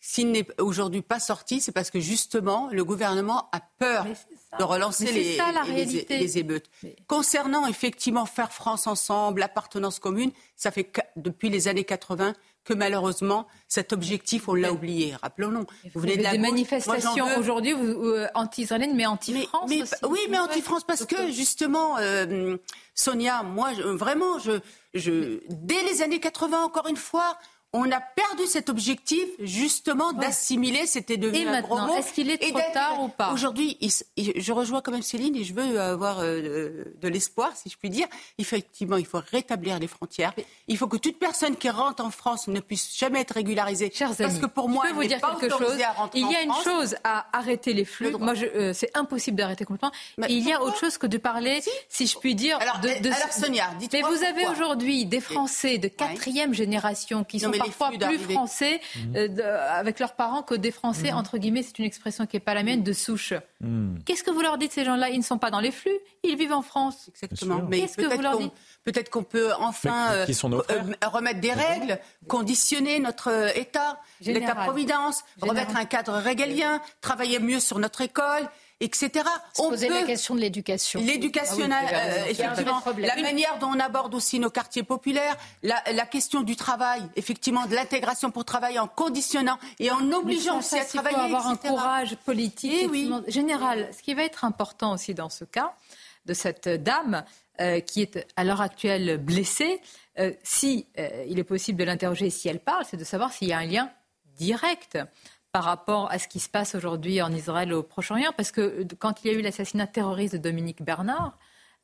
s'il 0.00 0.30
n'est 0.30 0.46
aujourd'hui 0.58 1.02
pas 1.02 1.20
sorti, 1.20 1.60
c'est 1.60 1.72
parce 1.72 1.90
que 1.90 2.00
justement, 2.00 2.68
le 2.72 2.84
gouvernement 2.84 3.48
a 3.52 3.60
peur 3.78 4.06
de 4.58 4.64
relancer 4.64 5.12
les, 5.12 5.38
les, 6.08 6.38
émeutes. 6.38 6.68
Concernant 7.06 7.66
effectivement 7.66 8.26
faire 8.26 8.52
France 8.52 8.86
ensemble, 8.86 9.40
l'appartenance 9.40 9.98
commune, 9.98 10.32
ça 10.56 10.70
fait 10.70 10.90
depuis 11.16 11.50
les 11.50 11.68
années 11.68 11.84
80 11.84 12.34
que 12.64 12.74
malheureusement, 12.74 13.46
cet 13.68 13.92
objectif, 13.92 14.48
on 14.48 14.54
l'a 14.54 14.72
oublié. 14.72 15.14
Rappelons-nous. 15.22 15.64
Vous 15.94 16.00
venez 16.00 16.16
de 16.16 16.22
la 16.22 16.32
des 16.32 16.38
manifestations 16.38 17.26
aujourd'hui 17.38 17.74
euh, 17.74 18.26
anti-israéliennes, 18.34 18.94
mais 18.94 19.06
anti-France 19.06 19.70
Oui, 20.08 20.20
mais 20.28 20.38
anti-France 20.38 20.84
parce 20.84 21.06
que 21.06 21.30
justement, 21.30 21.96
euh, 21.98 22.56
Sonia, 22.94 23.42
moi, 23.42 23.72
vraiment, 23.72 24.38
je, 24.38 24.60
je, 24.94 25.40
dès 25.48 25.82
les 25.84 26.02
années 26.02 26.20
80, 26.20 26.62
encore 26.62 26.86
une 26.88 26.96
fois, 26.96 27.38
on 27.72 27.90
a 27.92 28.00
perdu 28.00 28.46
cet 28.46 28.68
objectif 28.68 29.28
justement 29.38 30.12
d'assimiler, 30.12 30.86
c'était 30.86 31.16
devenu 31.16 31.44
et 31.44 31.48
un 31.48 31.60
gros 31.60 31.78
mot. 31.78 31.94
Est-ce 31.94 32.12
qu'il 32.12 32.28
est 32.28 32.38
trop 32.38 32.60
tard 32.72 33.02
ou 33.02 33.08
pas? 33.08 33.32
Aujourd'hui, 33.32 33.78
je 34.16 34.52
rejoins 34.52 34.80
quand 34.80 34.90
même 34.90 35.02
Céline 35.02 35.36
et 35.36 35.44
je 35.44 35.54
veux 35.54 35.80
avoir 35.80 36.18
euh, 36.20 36.84
de 37.00 37.08
l'espoir, 37.08 37.52
si 37.54 37.70
je 37.70 37.76
puis 37.76 37.88
dire. 37.88 38.08
Effectivement, 38.38 38.96
il 38.96 39.06
faut 39.06 39.22
rétablir 39.30 39.78
les 39.78 39.86
frontières. 39.86 40.34
Il 40.66 40.76
faut 40.78 40.88
que 40.88 40.96
toute 40.96 41.18
personne 41.18 41.54
qui 41.54 41.70
rentre 41.70 42.04
en 42.04 42.10
France 42.10 42.48
ne 42.48 42.58
puisse 42.58 42.98
jamais 42.98 43.20
être 43.20 43.34
régularisée. 43.34 43.92
Chers 43.94 44.16
parce 44.16 44.20
amis, 44.20 44.40
que 44.40 44.46
pour 44.46 44.68
moi, 44.68 44.84
je 44.86 44.90
peux 44.90 45.02
vous 45.02 45.08
dire 45.08 45.20
quelque 45.20 45.56
chose. 45.56 45.78
Il 46.14 46.28
y 46.28 46.34
a 46.34 46.42
une 46.42 46.50
France. 46.50 46.64
chose 46.64 46.96
à 47.04 47.26
arrêter 47.32 47.72
les 47.72 47.84
flux. 47.84 48.10
Moi, 48.18 48.34
euh, 48.42 48.72
c'est 48.74 48.90
impossible 48.96 49.36
d'arrêter 49.36 49.64
complètement. 49.64 49.92
Mais 50.18 50.26
il 50.28 50.46
y 50.46 50.52
a 50.52 50.60
autre 50.60 50.78
chose 50.78 50.98
que 50.98 51.06
de 51.06 51.18
parler, 51.18 51.62
si, 51.88 52.08
je 52.08 52.18
puis 52.18 52.34
dire, 52.34 52.58
alors, 52.60 52.80
de, 52.80 52.88
de... 53.00 53.12
alors 53.14 53.32
Sonia, 53.32 53.70
Mais 53.92 54.02
vous 54.02 54.24
avez 54.24 54.48
aujourd'hui 54.48 55.06
des 55.06 55.20
Français 55.20 55.78
de 55.78 55.86
quatrième 55.86 56.52
génération 56.52 57.22
qui 57.22 57.38
sont 57.38 57.59
parfois 57.64 57.90
plus 57.90 58.18
français 58.18 58.80
mmh. 58.80 59.16
euh, 59.16 59.28
de, 59.28 59.42
avec 59.42 59.98
leurs 60.00 60.14
parents 60.14 60.42
que 60.42 60.54
des 60.54 60.70
Français, 60.70 61.12
mmh. 61.12 61.16
entre 61.16 61.38
guillemets, 61.38 61.62
c'est 61.62 61.78
une 61.78 61.84
expression 61.84 62.26
qui 62.26 62.36
n'est 62.36 62.40
pas 62.40 62.54
la 62.54 62.62
mienne, 62.62 62.82
de 62.82 62.92
souche. 62.92 63.34
Mmh. 63.60 63.98
Qu'est-ce 64.04 64.22
que 64.22 64.30
vous 64.30 64.40
leur 64.40 64.58
dites, 64.58 64.72
ces 64.72 64.84
gens-là? 64.84 65.10
Ils 65.10 65.18
ne 65.18 65.24
sont 65.24 65.38
pas 65.38 65.50
dans 65.50 65.60
les 65.60 65.70
flux, 65.70 65.98
ils 66.22 66.36
vivent 66.36 66.52
en 66.52 66.62
France. 66.62 67.08
Exactement. 67.08 67.62
Mais 67.68 67.80
qu'est-ce 67.80 67.96
que 67.96 68.14
vous 68.14 68.22
leur 68.22 68.38
dites? 68.38 68.52
Peut-être 68.84 69.10
qu'on 69.10 69.24
peut 69.24 69.52
enfin 69.58 70.12
euh, 70.12 70.26
euh, 70.26 70.92
remettre 71.06 71.40
des 71.40 71.52
règles, 71.52 71.98
conditionner 72.28 72.98
notre 72.98 73.56
État, 73.56 74.00
l'État-providence, 74.22 75.22
remettre 75.40 75.76
un 75.76 75.84
cadre 75.84 76.14
régalien, 76.14 76.80
travailler 77.00 77.38
mieux 77.38 77.60
sur 77.60 77.78
notre 77.78 78.00
école, 78.00 78.48
etc. 78.80 79.10
Se 79.54 79.62
on 79.62 79.70
poser 79.70 79.88
peut... 79.88 79.94
la 79.94 80.02
question 80.02 80.34
de 80.34 80.40
l'éducation. 80.40 81.00
L'éducation, 81.00 81.68
ah 81.70 81.80
oui, 81.82 81.88
euh, 81.92 82.24
effectivement, 82.30 82.82
la 82.98 83.16
manière 83.16 83.58
dont 83.58 83.68
on 83.68 83.80
aborde 83.80 84.14
aussi 84.14 84.38
nos 84.38 84.50
quartiers 84.50 84.82
populaires, 84.82 85.36
la, 85.62 85.82
la 85.92 86.06
question 86.06 86.42
du 86.42 86.56
travail, 86.56 87.02
effectivement, 87.16 87.66
de 87.66 87.74
l'intégration 87.74 88.30
pour 88.30 88.44
travailler 88.44 88.78
en 88.78 88.88
conditionnant 88.88 89.58
et 89.78 89.90
en 89.90 90.10
obligeant 90.12 90.58
aussi 90.58 90.78
à 90.78 90.84
travailler. 90.84 91.16
Il 91.16 91.30
faut 91.30 91.36
avoir 91.36 91.52
etc. 91.52 91.68
un 91.68 91.70
courage 91.70 92.16
politique 92.24 92.72
Et 92.72 92.86
oui. 92.86 93.10
général. 93.28 93.90
Ce 93.96 94.02
qui 94.02 94.14
va 94.14 94.24
être 94.24 94.44
important 94.44 94.94
aussi 94.94 95.14
dans 95.14 95.28
ce 95.30 95.44
cas 95.44 95.74
de 96.26 96.34
cette 96.34 96.68
dame 96.68 97.24
euh, 97.60 97.80
qui 97.80 98.02
est 98.02 98.26
à 98.36 98.44
l'heure 98.44 98.60
actuelle 98.60 99.18
blessée, 99.18 99.80
euh, 100.18 100.32
si 100.42 100.86
euh, 100.98 101.24
il 101.28 101.38
est 101.38 101.44
possible 101.44 101.78
de 101.78 101.84
l'interroger 101.84 102.30
si 102.30 102.48
elle 102.48 102.60
parle, 102.60 102.84
c'est 102.88 102.96
de 102.96 103.04
savoir 103.04 103.32
s'il 103.32 103.48
y 103.48 103.52
a 103.52 103.58
un 103.58 103.66
lien 103.66 103.90
direct 104.36 104.98
par 105.52 105.64
rapport 105.64 106.10
à 106.10 106.18
ce 106.18 106.28
qui 106.28 106.40
se 106.40 106.48
passe 106.48 106.74
aujourd'hui 106.74 107.20
en 107.22 107.32
Israël 107.32 107.72
au 107.72 107.82
Proche-Orient, 107.82 108.32
parce 108.36 108.52
que 108.52 108.86
quand 108.98 109.24
il 109.24 109.32
y 109.32 109.34
a 109.34 109.38
eu 109.38 109.42
l'assassinat 109.42 109.86
terroriste 109.86 110.34
de 110.34 110.38
Dominique 110.38 110.82
Bernard, 110.82 111.36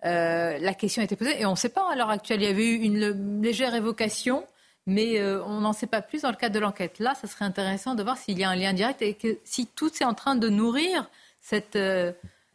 euh, 0.05 0.59
la 0.59 0.75
question 0.75 1.03
été 1.03 1.17
posée, 1.17 1.41
et 1.41 1.47
on 1.47 1.53
ne 1.53 1.57
sait 1.57 1.69
pas 1.69 1.91
à 1.91 1.97
l'heure 1.97 2.11
actuelle, 2.11 2.43
il 2.43 2.45
y 2.45 2.51
avait 2.51 2.67
eu 2.67 2.77
une 2.77 3.43
légère 3.43 3.75
évocation, 3.75 4.47
mais 4.87 5.19
euh, 5.19 5.43
on 5.45 5.61
n'en 5.61 5.73
sait 5.73 5.89
pas 5.89 6.01
plus 6.01 6.23
dans 6.23 6.31
le 6.31 6.37
cadre 6.37 6.55
de 6.55 6.61
l'enquête. 6.61 6.99
Là, 7.01 7.15
ça 7.15 7.27
serait 7.27 7.45
intéressant 7.45 7.95
de 7.95 8.03
voir 8.03 8.17
s'il 8.17 8.39
y 8.39 8.45
a 8.45 8.51
un 8.51 8.55
lien 8.57 8.73
direct 8.73 9.03
et 9.03 9.15
que 9.15 9.39
si 9.45 9.67
tout 9.67 9.91
est 10.01 10.05
en 10.05 10.15
train 10.15 10.37
de 10.37 10.49
nourrir 10.49 11.11
cette, 11.41 11.77
euh, 11.77 12.13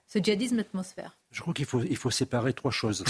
ce 0.08 0.20
djihadisme 0.20 0.60
atmosphère. 0.60 1.18
Je 1.32 1.42
crois 1.42 1.54
qu'il 1.54 1.66
faut, 1.66 1.82
il 1.82 1.98
faut 1.98 2.12
séparer 2.12 2.54
trois 2.54 2.72
choses. 2.72 3.04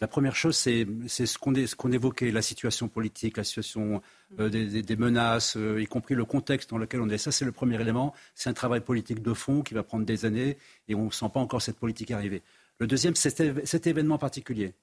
La 0.00 0.06
première 0.06 0.36
chose, 0.36 0.56
c'est 0.56 0.86
ce 1.06 1.38
qu'on 1.38 1.52
qu 1.52 1.94
évoquait, 1.94 2.30
la 2.30 2.42
situation 2.42 2.88
politique, 2.88 3.36
la 3.36 3.44
situation 3.44 4.02
euh, 4.38 4.48
des, 4.48 4.96
menaces, 4.96 5.56
euh, 5.56 5.82
y 5.82 5.86
compris 5.86 6.14
le 6.14 6.24
contexte 6.24 6.70
dans 6.70 6.78
lequel 6.78 7.00
on 7.00 7.08
est. 7.10 7.18
Ça, 7.18 7.32
c'est 7.32 7.44
le 7.44 7.52
premier 7.52 7.80
élément. 7.80 8.14
C'est 8.34 8.48
un 8.48 8.54
travail 8.54 8.80
politique 8.80 9.22
de 9.22 9.34
fond 9.34 9.62
qui 9.62 9.74
va 9.74 9.82
prendre 9.82 10.06
des 10.06 10.24
années 10.24 10.56
et 10.88 10.94
on 10.94 11.06
ne 11.06 11.10
sent 11.10 11.30
pas 11.32 11.40
encore 11.40 11.60
cette 11.60 11.78
politique 11.78 12.10
arriver. 12.10 12.42
Le 12.78 12.86
deuxième, 12.86 13.14
c'est 13.14 13.66
cet 13.66 13.86
événement 13.86 14.18
particulier. 14.18 14.74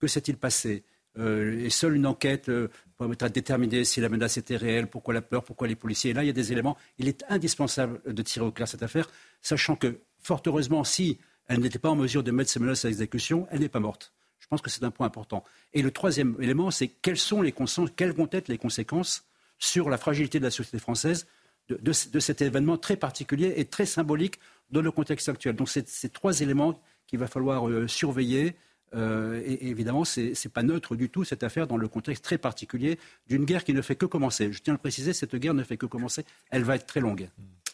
Que 0.00 0.06
s'est-il 0.06 0.36
passé? 0.36 0.84
Euh, 1.18 1.64
Et 1.64 1.70
seule 1.70 1.96
une 1.96 2.06
enquête 2.06 2.50
permettra 2.98 3.28
de 3.28 3.34
déterminer 3.34 3.84
si 3.84 4.00
la 4.00 4.08
menace 4.08 4.36
était 4.36 4.56
réelle, 4.56 4.88
pourquoi 4.88 5.14
la 5.14 5.22
peur, 5.22 5.44
pourquoi 5.44 5.68
les 5.68 5.76
policiers. 5.76 6.10
Et 6.10 6.14
là, 6.14 6.24
il 6.24 6.26
y 6.26 6.30
a 6.30 6.34
des 6.34 6.52
éléments. 6.52 6.76
Il 6.98 7.08
est 7.08 7.24
indispensable 7.28 8.00
de 8.06 8.22
tirer 8.22 8.46
au 8.46 8.52
clair 8.52 8.68
cette 8.68 8.82
affaire, 8.82 9.08
sachant 9.42 9.76
que, 9.76 10.00
fort 10.18 10.42
heureusement, 10.46 10.84
si 10.84 11.18
elle 11.46 11.60
n'était 11.60 11.80
pas 11.80 11.90
en 11.90 11.96
mesure 11.96 12.22
de 12.22 12.30
mettre 12.30 12.50
ces 12.50 12.60
menaces 12.60 12.84
à 12.84 12.88
exécution, 12.88 13.48
elle 13.50 13.60
n'est 13.60 13.68
pas 13.68 13.80
morte. 13.80 14.12
Je 14.50 14.56
pense 14.56 14.62
que 14.62 14.70
c'est 14.70 14.82
un 14.82 14.90
point 14.90 15.06
important. 15.06 15.44
Et 15.74 15.80
le 15.80 15.92
troisième 15.92 16.34
élément, 16.40 16.72
c'est 16.72 16.88
quelles, 16.88 17.16
sont 17.16 17.40
les 17.40 17.54
quelles 17.94 18.10
vont 18.10 18.28
être 18.32 18.48
les 18.48 18.58
conséquences 18.58 19.24
sur 19.60 19.88
la 19.88 19.96
fragilité 19.96 20.40
de 20.40 20.44
la 20.44 20.50
société 20.50 20.80
française 20.80 21.28
de, 21.68 21.92
cet 21.92 22.42
événement 22.42 22.76
très 22.76 22.96
particulier 22.96 23.54
et 23.58 23.64
très 23.64 23.86
symbolique 23.86 24.40
dans 24.72 24.82
le 24.82 24.90
contexte 24.90 25.28
actuel. 25.28 25.54
Donc 25.54 25.68
c'est 25.68 25.88
ces 25.88 26.08
trois 26.08 26.40
éléments 26.40 26.80
qu'il 27.06 27.20
va 27.20 27.28
falloir 27.28 27.68
euh, 27.68 27.86
surveiller. 27.86 28.56
Euh, 28.92 29.40
évidemment, 29.44 30.04
ce 30.04 30.20
n'est 30.20 30.52
pas 30.52 30.64
neutre 30.64 30.96
du 30.96 31.10
tout 31.10 31.22
cette 31.22 31.44
affaire 31.44 31.68
dans 31.68 31.76
le 31.76 31.86
contexte 31.86 32.24
très 32.24 32.38
particulier 32.38 32.98
d'une 33.28 33.44
guerre 33.44 33.62
qui 33.62 33.72
ne 33.72 33.82
fait 33.82 33.94
que 33.94 34.06
commencer. 34.06 34.52
Je 34.52 34.62
tiens 34.62 34.74
à 34.74 34.76
le 34.76 34.80
préciser, 34.80 35.12
cette 35.12 35.36
guerre 35.36 35.54
ne 35.54 35.62
fait 35.62 35.76
que 35.76 35.86
commencer. 35.86 36.24
Elle 36.50 36.64
va 36.64 36.74
être 36.74 36.86
très 36.86 36.98
longue. 36.98 37.28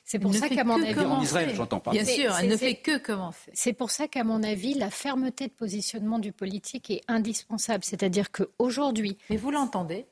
C'est 0.06 0.20
pour 0.20 0.32
ça 0.32 0.48
qu'à 0.48 0.62
mon 0.62 0.80
avis, 0.80 1.00
en 1.00 1.20
Israël, 1.20 1.52
j'entends 1.52 1.80
pas. 1.80 1.90
Bien 1.90 2.04
sûr, 2.04 2.32
elle 2.40 2.48
ne 2.48 2.56
fait 2.56 2.76
que 2.76 2.96
commencer. 2.96 3.50
C'est 3.52 3.72
pour 3.72 3.90
ça 3.90 4.06
qu'à 4.06 4.22
mon 4.22 4.44
avis, 4.44 4.74
la 4.74 4.88
fermeté 4.88 5.48
de 5.48 5.52
positionnement 5.52 6.20
du 6.20 6.30
politique 6.30 6.92
est 6.92 7.00
indispensable. 7.08 7.82
C'est-à-dire 7.82 8.30
qu'aujourd'hui. 8.30 9.18
Mais 9.30 9.36
vous 9.36 9.50
l'entendez? 9.50 10.06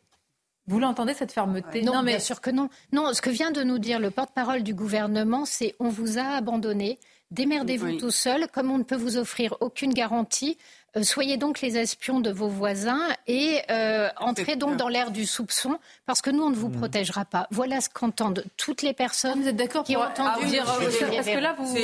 Vous 0.67 0.81
l'entendez 0.81 1.15
cette 1.15 1.31
fermeté? 1.31 1.83
Non, 1.83 2.03
mais... 2.03 2.13
bien 2.13 2.19
sûr 2.19 2.41
que 2.41 2.51
non. 2.51 2.71
Non, 2.93 3.13
ce 3.13 3.23
que 3.23 3.31
vient 3.31 3.53
de 3.53 3.63
nous 3.63 3.79
dire 3.79 4.01
le 4.01 4.11
porte-parole 4.11 4.65
du 4.65 4.75
gouvernement, 4.75 5.45
c'est 5.45 5.77
on 5.79 5.91
vous 5.91 6.19
a 6.19 6.25
abandonné, 6.25 6.99
démerdez-vous 7.31 7.87
oui. 7.87 7.99
tout 7.99 8.11
seul, 8.11 8.49
comme 8.49 8.73
on 8.73 8.79
ne 8.79 8.83
peut 8.83 8.97
vous 8.97 9.17
offrir 9.17 9.57
aucune 9.61 9.95
garantie. 9.95 10.59
Euh, 10.97 11.03
soyez 11.03 11.37
donc 11.37 11.61
les 11.61 11.77
espions 11.77 12.21
de 12.21 12.31
vos 12.31 12.49
voisins 12.49 13.09
et 13.27 13.61
euh, 13.71 14.09
entrez 14.19 14.57
donc 14.57 14.77
dans 14.77 14.89
l'ère 14.89 15.11
du 15.11 15.27
soupçon 15.27 15.79
parce 16.07 16.23
que 16.23 16.31
nous, 16.31 16.43
on 16.43 16.51
ne 16.51 16.55
vous 16.55 16.69
mmh. 16.69 16.79
protégera 16.79 17.25
pas. 17.25 17.47
Voilà 17.51 17.81
ce 17.81 17.89
qu'entendent 17.89 18.45
toutes 18.57 18.83
les 18.83 18.93
personnes 18.93 19.41
vous 19.41 19.49
êtes 19.49 19.57
d'accord 19.57 19.85
qui 19.85 19.97
ont 19.97 20.03
entendu 20.03 20.47
dire 20.47 20.65
Parce 20.65 21.27
que 21.27 21.39
là, 21.39 21.55
vous... 21.59 21.77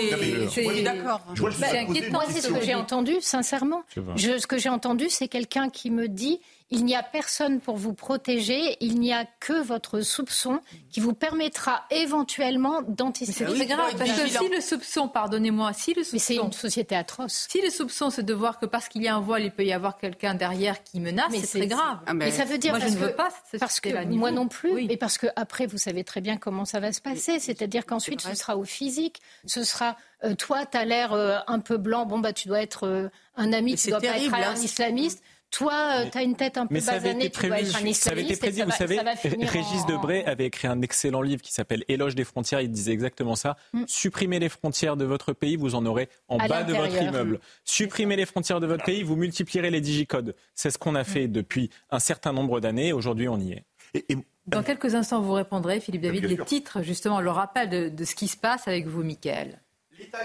C'est 0.51 0.83
d'accord. 0.83 1.23
C'est 1.53 1.79
inquiétant. 1.79 2.21
C'est 2.29 2.41
ce 2.41 2.49
que 2.49 2.61
j'ai 2.63 2.75
entendu, 2.75 3.17
sincèrement. 3.21 3.83
Je, 4.17 4.39
ce 4.39 4.47
que 4.47 4.59
j'ai 4.59 4.69
entendu, 4.69 5.09
c'est 5.09 5.29
quelqu'un 5.29 5.71
qui 5.71 5.91
me 5.91 6.09
dit 6.09 6.41
il 6.73 6.85
n'y 6.85 6.95
a 6.95 7.03
personne 7.03 7.61
pour 7.61 7.77
vous 7.77 7.95
protéger, 7.95 8.77
il 8.81 9.01
n'y 9.01 9.13
a 9.13 9.25
que 9.41 9.61
votre 9.61 10.03
soupçon 10.03 10.61
qui 10.91 11.01
vous 11.01 11.15
permettra 11.15 11.85
éventuellement 11.91 12.81
d'anticiper. 12.83 13.47
C'est 13.57 13.67
grave, 13.67 13.97
parce 13.99 14.13
que 14.13 14.29
si 14.29 14.49
le 14.49 14.61
soupçon, 14.61 15.09
pardonnez-moi, 15.09 15.73
si 15.73 15.95
le 15.95 16.05
soupçon... 16.05 16.15
Mais 16.15 16.19
c'est 16.21 16.37
une 16.37 16.53
société 16.53 16.95
atroce. 16.95 17.49
Si 17.51 17.61
le 17.61 17.71
soupçon, 17.71 18.11
c'est 18.11 18.23
de 18.23 18.35
voir 18.35 18.61
que 18.61 18.67
parce 18.67 18.89
qu'il 18.89 19.03
y 19.03 19.09
a 19.09 19.17
un 19.17 19.21
voile, 19.21 19.45
il 19.45 19.51
peut 19.51 19.65
y 19.65 19.73
avoir 19.73 19.99
quelqu'un 19.99 20.35
derrière 20.35 20.85
qui 20.85 21.01
menace, 21.01 21.33
c'est 21.35 21.59
très 21.59 21.67
grave. 21.67 21.99
Ah 22.07 22.15
mais... 22.15 22.27
mais... 22.27 22.31
ça 22.31 22.45
veut 22.45 22.59
dire... 22.59 22.71
Moi, 22.71 22.87
je 22.87 22.93
ne 22.93 22.99
veux 22.99 23.15
pas 23.15 23.31
Parce 23.59 23.81
que 23.81 24.05
moi 24.05 24.31
non 24.31 24.47
plus, 24.47 24.73
oui. 24.73 24.87
et 24.91 24.97
parce 24.97 25.19
que 25.19 25.27
après, 25.35 25.67
vous 25.67 25.79
savez 25.79 26.05
très 26.05 26.21
bien 26.21 26.37
comment 26.37 26.65
ça 26.65 26.79
va 26.79 26.93
se 26.93 27.01
passer. 27.01 27.41
C'est-à-dire 27.41 27.85
qu'ensuite, 27.85 28.21
ce 28.21 28.35
sera 28.35 28.57
au 28.57 28.65
physique, 28.65 29.21
ce 29.45 29.65
sera... 29.65 29.97
Euh, 30.23 30.35
toi, 30.35 30.67
tu 30.67 30.77
as 30.77 30.85
l'air 30.85 31.15
euh, 31.15 31.39
un 31.47 31.61
peu 31.61 31.79
blanc, 31.79 32.05
bon, 32.05 32.19
bah, 32.19 32.35
tu 32.35 32.47
dois 32.47 32.61
être 32.61 32.87
euh, 32.87 33.09
un 33.37 33.55
ami, 33.55 33.75
tu 33.77 33.89
dois 33.89 34.01
terrible, 34.01 34.31
pas 34.31 34.41
être 34.41 34.51
un 34.51 34.63
islamiste. 34.63 35.23
Toi, 35.51 35.73
euh, 35.73 36.11
tu 36.11 36.19
as 36.19 36.23
une 36.23 36.37
tête 36.37 36.59
un 36.59 36.67
peu 36.67 36.75
mais 36.75 36.81
ça 36.81 36.93
basanée, 36.93 37.29
tu 37.29 37.47
dois 37.47 37.59
être 37.59 37.65
un 37.65 37.69
islamiste. 37.69 38.05
Ça 38.05 38.11
avait 38.11 38.23
été 38.23 38.37
prévu, 38.37 38.63
vous 38.63 38.69
va, 38.69 38.77
savez, 38.77 39.01
Régis 39.01 39.83
en... 39.83 39.87
Debray 39.87 40.25
avait 40.25 40.47
écrit 40.47 40.69
un 40.69 40.81
excellent 40.81 41.23
livre 41.23 41.43
qui 41.43 41.53
s'appelle 41.53 41.85
Éloge 41.89 42.15
des 42.15 42.25
frontières. 42.25 42.61
Il 42.61 42.71
disait 42.71 42.93
exactement 42.93 43.35
ça. 43.35 43.57
Mm. 43.73 43.85
Supprimez 43.87 44.39
les 44.39 44.49
frontières 44.49 44.97
de 44.97 45.05
votre 45.05 45.33
pays, 45.33 45.57
vous 45.57 45.75
en 45.75 45.85
aurez 45.87 46.09
en 46.29 46.39
à 46.39 46.47
bas 46.47 46.63
de 46.63 46.73
votre 46.73 47.03
immeuble. 47.03 47.35
Mm. 47.35 47.41
Supprimez 47.65 48.17
les 48.17 48.27
frontières 48.27 48.61
de 48.61 48.67
votre 48.67 48.85
pays, 48.85 49.03
vous 49.03 49.17
multiplierez 49.17 49.71
les 49.71 49.81
digicodes. 49.81 50.37
C'est 50.55 50.71
ce 50.71 50.79
qu'on 50.79 50.95
a 50.95 51.05
fait 51.05 51.27
mm. 51.27 51.33
depuis 51.33 51.71
un 51.91 51.99
certain 51.99 52.33
nombre 52.33 52.61
d'années. 52.61 52.93
Aujourd'hui, 52.93 53.29
on 53.29 53.39
y 53.39 53.53
est. 53.53 53.65
Et, 53.95 54.05
et... 54.13 54.17
Dans 54.47 54.63
quelques 54.63 54.95
instants, 54.95 55.21
vous 55.21 55.33
répondrez, 55.33 55.81
Philippe 55.81 56.03
David, 56.03 56.25
les 56.25 56.39
titres, 56.39 56.83
justement, 56.83 57.21
le 57.21 57.31
rappel 57.31 57.69
de, 57.69 57.89
de 57.89 58.05
ce 58.05 58.15
qui 58.15 58.29
se 58.29 58.37
passe 58.37 58.69
avec 58.69 58.87
vous, 58.87 59.03
Mickaël. 59.03 59.61
L'État 59.99 60.19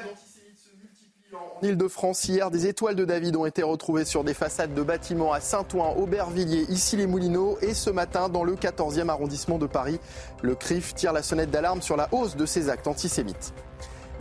en 1.36 1.66
Ile-de-France, 1.66 2.26
hier, 2.26 2.52
des 2.52 2.68
étoiles 2.68 2.96
de 2.96 3.06
David 3.06 3.36
ont 3.36 3.46
été 3.46 3.64
retrouvées 3.64 4.06
sur 4.06 4.24
des 4.24 4.34
façades 4.34 4.74
de 4.74 4.82
bâtiments 4.82 5.34
à 5.34 5.40
Saint-Ouen, 5.40 5.96
Aubervilliers, 5.98 6.66
ici 6.70 6.98
les 6.98 7.08
Moulineaux 7.08 7.58
et 7.62 7.74
ce 7.74 7.90
matin 7.90 8.30
dans 8.30 8.44
le 8.44 8.56
14e 8.56 9.10
arrondissement 9.10 9.58
de 9.58 9.66
Paris. 9.66 10.00
Le 10.42 10.56
CRIF 10.56 10.94
tire 10.96 11.14
la 11.14 11.24
sonnette 11.24 11.52
d'alarme 11.52 11.82
sur 11.82 11.98
la 11.98 12.08
hausse 12.12 12.36
de 12.36 12.46
ces 12.46 12.70
actes 12.70 12.88
antisémites. 12.88 13.54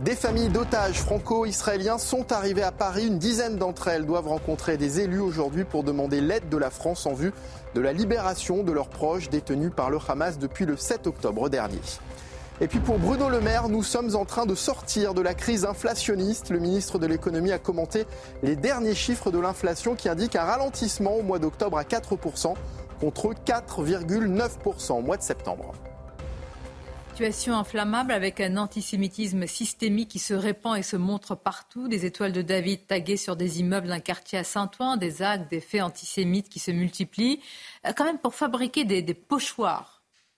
Des 0.01 0.15
familles 0.15 0.49
d'otages 0.49 0.99
franco-israéliens 0.99 1.97
sont 1.97 2.33
arrivées 2.33 2.63
à 2.63 2.73
Paris. 2.73 3.07
Une 3.07 3.17
dizaine 3.17 3.55
d'entre 3.55 3.87
elles 3.87 4.05
doivent 4.05 4.27
rencontrer 4.27 4.75
des 4.75 4.99
élus 4.99 5.21
aujourd'hui 5.21 5.63
pour 5.63 5.85
demander 5.85 6.19
l'aide 6.19 6.49
de 6.49 6.57
la 6.57 6.69
France 6.69 7.05
en 7.05 7.13
vue 7.13 7.31
de 7.75 7.81
la 7.81 7.93
libération 7.93 8.63
de 8.63 8.73
leurs 8.73 8.89
proches 8.89 9.29
détenus 9.29 9.71
par 9.73 9.89
le 9.89 9.99
Hamas 10.05 10.37
depuis 10.37 10.65
le 10.65 10.75
7 10.75 11.07
octobre 11.07 11.49
dernier. 11.49 11.79
Et 12.61 12.67
puis 12.67 12.79
pour 12.79 12.97
Bruno 12.99 13.27
Le 13.27 13.41
Maire, 13.41 13.67
nous 13.67 13.83
sommes 13.83 14.15
en 14.15 14.23
train 14.23 14.45
de 14.45 14.55
sortir 14.55 15.13
de 15.13 15.21
la 15.21 15.33
crise 15.33 15.65
inflationniste. 15.65 16.51
Le 16.51 16.59
ministre 16.59 16.99
de 16.99 17.05
l'économie 17.05 17.51
a 17.51 17.59
commenté 17.59 18.05
les 18.43 18.55
derniers 18.55 18.95
chiffres 18.95 19.29
de 19.29 19.39
l'inflation 19.39 19.95
qui 19.95 20.07
indiquent 20.07 20.37
un 20.37 20.45
ralentissement 20.45 21.15
au 21.15 21.21
mois 21.21 21.37
d'octobre 21.37 21.77
à 21.77 21.83
4% 21.83 22.53
contre 23.01 23.33
4,9% 23.45 24.93
au 24.93 25.01
mois 25.01 25.17
de 25.17 25.21
septembre. 25.21 25.73
Situation 27.11 27.55
inflammable 27.55 28.13
avec 28.13 28.39
un 28.39 28.55
antisémitisme 28.55 29.47
systémique 29.47 30.09
qui 30.09 30.19
se 30.19 30.33
répand 30.33 30.77
et 30.77 30.83
se 30.83 30.95
montre 30.95 31.35
partout. 31.35 31.89
Des 31.89 32.05
étoiles 32.05 32.31
de 32.31 32.41
David 32.41 32.87
taguées 32.87 33.17
sur 33.17 33.35
des 33.35 33.59
immeubles 33.59 33.87
d'un 33.87 33.99
quartier 33.99 34.39
à 34.39 34.45
Saint-Ouen, 34.45 34.95
des 34.95 35.21
actes, 35.21 35.49
des 35.49 35.61
faits 35.61 35.81
antisémites 35.81 36.47
qui 36.47 36.59
se 36.59 36.71
multiplient. 36.71 37.41
Quand 37.97 38.05
même 38.05 38.19
pour 38.19 38.33
fabriquer 38.33 38.85
des, 38.85 39.01
des 39.01 39.13
pochoirs 39.13 39.94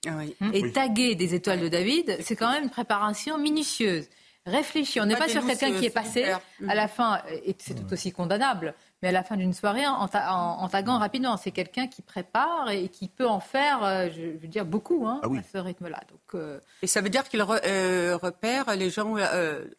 ah 0.09 0.45
et 0.53 0.71
taguer 0.71 1.15
des 1.15 1.35
étoiles 1.35 1.59
de 1.59 1.67
David, 1.67 2.17
c'est 2.21 2.35
quand 2.35 2.51
même 2.51 2.63
une 2.63 2.69
préparation 2.69 3.37
minutieuse. 3.37 4.07
Réfléchis, 4.47 5.01
on 5.01 5.05
n'est 5.05 5.17
pas 5.17 5.27
sur 5.27 5.45
quelqu'un 5.45 5.73
qui 5.73 5.85
est 5.85 5.89
passé 5.89 6.25
à 6.67 6.75
la 6.75 6.87
fin, 6.87 7.21
et 7.45 7.53
c'est 7.59 7.75
tout 7.75 7.91
aussi 7.91 8.13
condamnable, 8.13 8.73
mais 9.01 9.09
à 9.09 9.11
la 9.11 9.23
fin 9.23 9.35
d'une 9.35 9.53
soirée 9.53 9.85
en, 9.85 10.07
taguant 10.69 10.99
rapidement. 10.99 11.35
C'est 11.35 11.51
quelqu'un 11.51 11.87
qui 11.87 12.01
prépare 12.01 12.69
et 12.69 12.87
qui 12.87 13.09
peut 13.09 13.27
en 13.27 13.41
faire, 13.41 13.83
euh, 13.83 14.07
je 14.09 14.39
veux 14.39 14.47
dire, 14.47 14.65
beaucoup 14.65 15.05
hein, 15.05 15.19
ah 15.23 15.27
à 15.27 15.43
ce 15.43 15.57
rythme-là. 15.57 16.01
Euh, 16.33 16.59
et 16.81 16.87
ça 16.87 17.01
veut 17.01 17.09
dire 17.09 17.27
qu'il 17.27 17.41
euh, 17.41 18.17
repère 18.17 18.75
les 18.75 18.89
gens. 18.89 19.15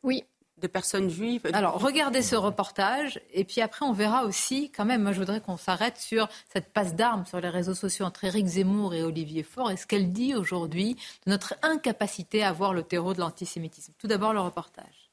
oui 0.03 0.25
de 0.61 0.67
personnes 0.67 1.09
juives. 1.09 1.43
Alors, 1.53 1.81
regardez 1.81 2.23
ce 2.23 2.37
reportage, 2.37 3.21
et 3.33 3.45
puis 3.45 3.61
après, 3.61 3.85
on 3.85 3.93
verra 3.93 4.25
aussi, 4.25 4.71
quand 4.71 4.85
même, 4.85 5.03
moi, 5.03 5.13
je 5.13 5.19
voudrais 5.19 5.41
qu'on 5.41 5.57
s'arrête 5.57 5.97
sur 5.99 6.29
cette 6.53 6.73
passe 6.73 6.95
d'armes 6.95 7.27
sur 7.27 7.41
les 7.41 7.49
réseaux 7.49 7.75
sociaux 7.75 8.05
entre 8.05 8.25
Éric 8.25 8.47
Zemmour 8.47 8.95
et 8.95 9.03
Olivier 9.03 9.43
Faure, 9.43 9.71
et 9.71 9.77
ce 9.77 9.87
qu'elle 9.87 10.13
dit 10.13 10.35
aujourd'hui 10.35 10.95
de 11.27 11.31
notre 11.31 11.55
incapacité 11.63 12.43
à 12.45 12.53
voir 12.53 12.75
le 12.75 12.83
terreau 12.83 13.15
de 13.15 13.21
l'antisémitisme. 13.21 13.93
Tout 13.99 14.07
d'abord, 14.07 14.33
le 14.33 14.41
reportage. 14.41 15.11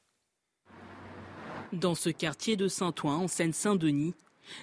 Dans 1.72 1.94
ce 1.94 2.10
quartier 2.10 2.56
de 2.56 2.68
Saint-Ouen, 2.68 3.16
en 3.16 3.28
Seine-Saint-Denis, 3.28 4.14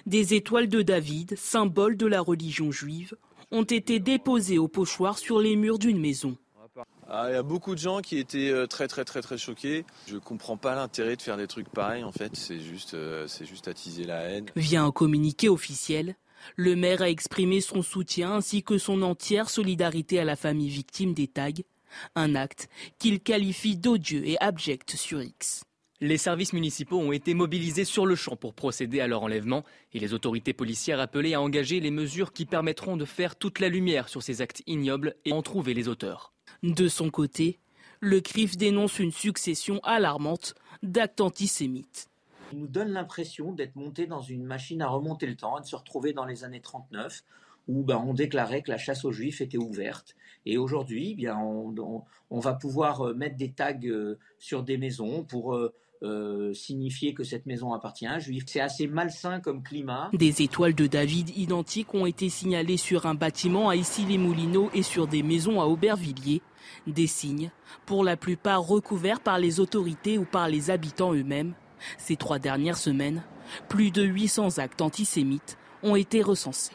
des 0.06 0.34
étoiles 0.34 0.68
de 0.68 0.82
David, 0.82 1.36
symbole 1.36 1.96
de 1.96 2.06
la 2.06 2.20
religion 2.20 2.72
juive, 2.72 3.16
ont 3.50 3.64
été 3.64 4.00
déposées 4.00 4.58
au 4.58 4.68
pochoir 4.68 5.18
sur 5.18 5.38
les 5.38 5.56
murs 5.56 5.78
d'une 5.78 6.00
maison. 6.00 6.36
Ah, 7.08 7.26
il 7.28 7.34
y 7.34 7.36
a 7.36 7.42
beaucoup 7.42 7.74
de 7.74 7.80
gens 7.80 8.00
qui 8.00 8.18
étaient 8.18 8.50
euh, 8.50 8.66
très 8.66 8.88
très 8.88 9.04
très 9.04 9.20
très 9.20 9.38
choqués. 9.38 9.84
Je 10.08 10.16
comprends 10.16 10.56
pas 10.56 10.74
l'intérêt 10.74 11.16
de 11.16 11.22
faire 11.22 11.36
des 11.36 11.46
trucs 11.46 11.68
pareils 11.68 12.04
en 12.04 12.12
fait, 12.12 12.34
c'est 12.34 12.60
juste, 12.60 12.94
euh, 12.94 13.26
c'est 13.26 13.44
juste 13.44 13.68
attiser 13.68 14.04
la 14.04 14.22
haine. 14.22 14.46
Via 14.56 14.82
un 14.82 14.90
communiqué 14.90 15.48
officiel, 15.48 16.16
le 16.56 16.76
maire 16.76 17.02
a 17.02 17.08
exprimé 17.08 17.60
son 17.60 17.82
soutien 17.82 18.32
ainsi 18.32 18.62
que 18.62 18.78
son 18.78 19.02
entière 19.02 19.50
solidarité 19.50 20.18
à 20.18 20.24
la 20.24 20.36
famille 20.36 20.68
victime 20.68 21.14
des 21.14 21.28
tags, 21.28 21.50
un 22.14 22.34
acte 22.34 22.68
qu'il 22.98 23.20
qualifie 23.20 23.76
d'odieux 23.76 24.26
et 24.26 24.38
abject 24.40 24.96
sur 24.96 25.22
X. 25.22 25.64
Les 26.00 26.18
services 26.18 26.52
municipaux 26.52 26.98
ont 26.98 27.12
été 27.12 27.34
mobilisés 27.34 27.84
sur 27.84 28.04
le 28.04 28.16
champ 28.16 28.36
pour 28.36 28.52
procéder 28.52 29.00
à 29.00 29.06
leur 29.06 29.22
enlèvement 29.22 29.64
et 29.92 29.98
les 29.98 30.12
autorités 30.12 30.52
policières 30.52 31.00
appelées 31.00 31.34
à 31.34 31.40
engager 31.40 31.80
les 31.80 31.92
mesures 31.92 32.32
qui 32.32 32.46
permettront 32.46 32.96
de 32.96 33.04
faire 33.04 33.36
toute 33.36 33.60
la 33.60 33.68
lumière 33.68 34.08
sur 34.08 34.22
ces 34.22 34.42
actes 34.42 34.62
ignobles 34.66 35.14
et 35.24 35.32
en 35.32 35.40
trouver 35.40 35.72
les 35.72 35.88
auteurs. 35.88 36.33
De 36.62 36.88
son 36.88 37.10
côté, 37.10 37.58
le 38.00 38.20
CRIF 38.20 38.56
dénonce 38.56 38.98
une 38.98 39.12
succession 39.12 39.80
alarmante 39.82 40.54
d'actes 40.82 41.20
antisémites. 41.20 42.08
Il 42.52 42.60
nous 42.60 42.66
donne 42.66 42.90
l'impression 42.90 43.52
d'être 43.52 43.76
monté 43.76 44.06
dans 44.06 44.20
une 44.20 44.44
machine 44.44 44.82
à 44.82 44.88
remonter 44.88 45.26
le 45.26 45.36
temps, 45.36 45.58
de 45.60 45.66
se 45.66 45.76
retrouver 45.76 46.12
dans 46.12 46.24
les 46.24 46.44
années 46.44 46.60
39, 46.60 47.22
où 47.68 47.82
ben, 47.82 47.96
on 47.96 48.14
déclarait 48.14 48.62
que 48.62 48.70
la 48.70 48.78
chasse 48.78 49.04
aux 49.04 49.12
juifs 49.12 49.40
était 49.40 49.58
ouverte. 49.58 50.14
Et 50.46 50.58
aujourd'hui, 50.58 51.12
eh 51.12 51.14
bien, 51.14 51.38
on, 51.38 52.40
va 52.40 52.54
pouvoir 52.54 53.00
euh, 53.00 53.14
mettre 53.14 53.36
des 53.36 53.52
tags 53.52 53.78
euh, 53.84 54.18
sur 54.38 54.62
des 54.62 54.76
maisons 54.76 55.24
pour 55.24 55.54
euh, 55.54 55.74
euh, 56.02 56.52
signifier 56.52 57.14
que 57.14 57.24
cette 57.24 57.46
maison 57.46 57.72
appartient 57.72 58.06
à 58.06 58.14
un 58.14 58.18
juif. 58.18 58.44
C'est 58.46 58.60
assez 58.60 58.86
malsain 58.86 59.40
comme 59.40 59.62
climat. 59.62 60.10
Des 60.12 60.42
étoiles 60.42 60.74
de 60.74 60.86
David 60.86 61.36
identiques 61.36 61.94
ont 61.94 62.06
été 62.06 62.28
signalées 62.28 62.76
sur 62.76 63.06
un 63.06 63.14
bâtiment 63.14 63.68
à 63.68 63.76
Issy-les-Moulineaux 63.76 64.70
et 64.74 64.82
sur 64.82 65.06
des 65.06 65.22
maisons 65.22 65.60
à 65.60 65.64
Aubervilliers. 65.64 66.42
Des 66.86 67.06
signes, 67.06 67.50
pour 67.86 68.04
la 68.04 68.16
plupart 68.16 68.62
recouverts 68.62 69.20
par 69.20 69.38
les 69.38 69.60
autorités 69.60 70.18
ou 70.18 70.24
par 70.24 70.48
les 70.48 70.70
habitants 70.70 71.14
eux-mêmes. 71.14 71.54
Ces 71.98 72.16
trois 72.16 72.38
dernières 72.38 72.78
semaines, 72.78 73.22
plus 73.68 73.90
de 73.90 74.02
800 74.02 74.58
actes 74.58 74.82
antisémites 74.82 75.58
ont 75.82 75.96
été 75.96 76.22
recensés. 76.22 76.72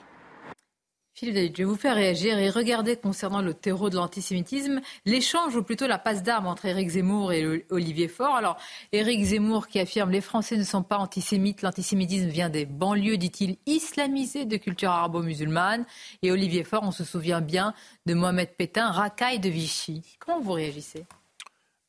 Philippe 1.19 1.53
je 1.57 1.63
vais 1.63 1.65
vous 1.65 1.75
faire 1.75 1.95
réagir 1.95 2.37
et 2.37 2.49
regarder 2.49 2.95
concernant 2.95 3.41
le 3.41 3.53
terreau 3.53 3.89
de 3.89 3.97
l'antisémitisme, 3.97 4.79
l'échange 5.05 5.53
ou 5.53 5.63
plutôt 5.63 5.85
la 5.85 5.99
passe 5.99 6.23
d'armes 6.23 6.47
entre 6.47 6.65
Éric 6.65 6.91
Zemmour 6.91 7.33
et 7.33 7.65
Olivier 7.71 8.07
Faure. 8.07 8.35
Alors, 8.35 8.55
Éric 8.93 9.21
Zemmour 9.25 9.67
qui 9.67 9.79
affirme 9.79 10.11
les 10.11 10.21
Français 10.21 10.55
ne 10.55 10.63
sont 10.63 10.81
pas 10.81 10.97
antisémites, 10.97 11.61
l'antisémitisme 11.61 12.29
vient 12.29 12.49
des 12.49 12.65
banlieues, 12.65 13.17
dit-il, 13.17 13.57
islamisées 13.65 14.45
de 14.45 14.55
culture 14.55 14.91
arabo-musulmane. 14.91 15.85
Et 16.21 16.31
Olivier 16.31 16.63
Faure, 16.63 16.83
on 16.83 16.91
se 16.91 17.03
souvient 17.03 17.41
bien 17.41 17.73
de 18.05 18.13
Mohamed 18.13 18.55
Pétain, 18.55 18.89
racaille 18.89 19.39
de 19.39 19.49
Vichy. 19.49 20.01
Comment 20.19 20.39
vous 20.39 20.53
réagissez? 20.53 21.05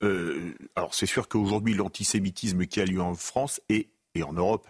Euh, 0.03 0.55
Alors, 0.75 0.93
c'est 0.93 1.07
sûr 1.07 1.29
qu'aujourd'hui, 1.29 1.75
l'antisémitisme 1.75 2.67
qui 2.67 2.81
a 2.81 2.85
lieu 2.85 3.01
en 3.01 3.15
France 3.15 3.61
et 3.69 3.91
en 4.21 4.33
Europe, 4.33 4.67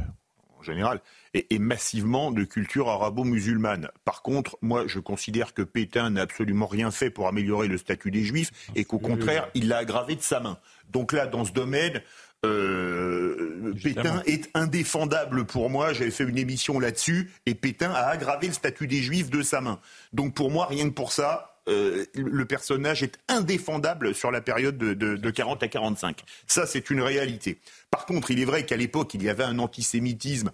en 0.60 0.62
général, 0.62 1.00
est, 1.34 1.58
massivement 1.58 2.30
de 2.30 2.44
culture 2.44 2.88
arabo-musulmane. 2.88 3.88
Par 4.04 4.22
contre, 4.22 4.58
moi, 4.62 4.84
je 4.86 4.98
considère 4.98 5.54
que 5.54 5.62
Pétain 5.62 6.10
n'a 6.10 6.22
absolument 6.22 6.66
rien 6.66 6.90
fait 6.90 7.10
pour 7.10 7.28
améliorer 7.28 7.68
le 7.68 7.78
statut 7.78 8.10
des 8.10 8.22
Juifs 8.22 8.50
et 8.74 8.84
qu'au 8.84 8.98
contraire, 8.98 9.48
il 9.54 9.68
l'a 9.68 9.78
aggravé 9.78 10.16
de 10.16 10.22
sa 10.22 10.40
main. 10.40 10.58
Donc 10.90 11.12
là, 11.12 11.26
dans 11.26 11.44
ce 11.44 11.52
domaine, 11.52 12.02
euh, 12.44 13.74
Pétain 13.82 14.22
est 14.26 14.50
indéfendable 14.54 15.44
pour 15.44 15.70
moi. 15.70 15.92
J'avais 15.92 16.10
fait 16.10 16.24
une 16.24 16.38
émission 16.38 16.78
là-dessus 16.80 17.30
et 17.46 17.54
Pétain 17.54 17.90
a 17.92 18.06
aggravé 18.06 18.48
le 18.48 18.52
statut 18.52 18.86
des 18.86 19.02
Juifs 19.02 19.30
de 19.30 19.42
sa 19.42 19.60
main. 19.60 19.78
Donc 20.12 20.34
pour 20.34 20.50
moi, 20.50 20.66
rien 20.66 20.88
que 20.88 20.94
pour 20.94 21.12
ça, 21.12 21.49
euh, 21.70 22.04
le 22.14 22.44
personnage 22.44 23.02
est 23.02 23.18
indéfendable 23.28 24.14
sur 24.14 24.30
la 24.30 24.40
période 24.40 24.76
de, 24.76 24.94
de 24.94 25.30
40 25.30 25.62
à 25.62 25.68
45. 25.68 26.22
Ça, 26.46 26.66
c'est 26.66 26.90
une 26.90 27.00
réalité. 27.00 27.58
Par 27.90 28.06
contre, 28.06 28.30
il 28.30 28.40
est 28.40 28.44
vrai 28.44 28.64
qu'à 28.66 28.76
l'époque, 28.76 29.14
il 29.14 29.22
y 29.22 29.28
avait 29.28 29.44
un 29.44 29.58
antisémitisme 29.58 30.50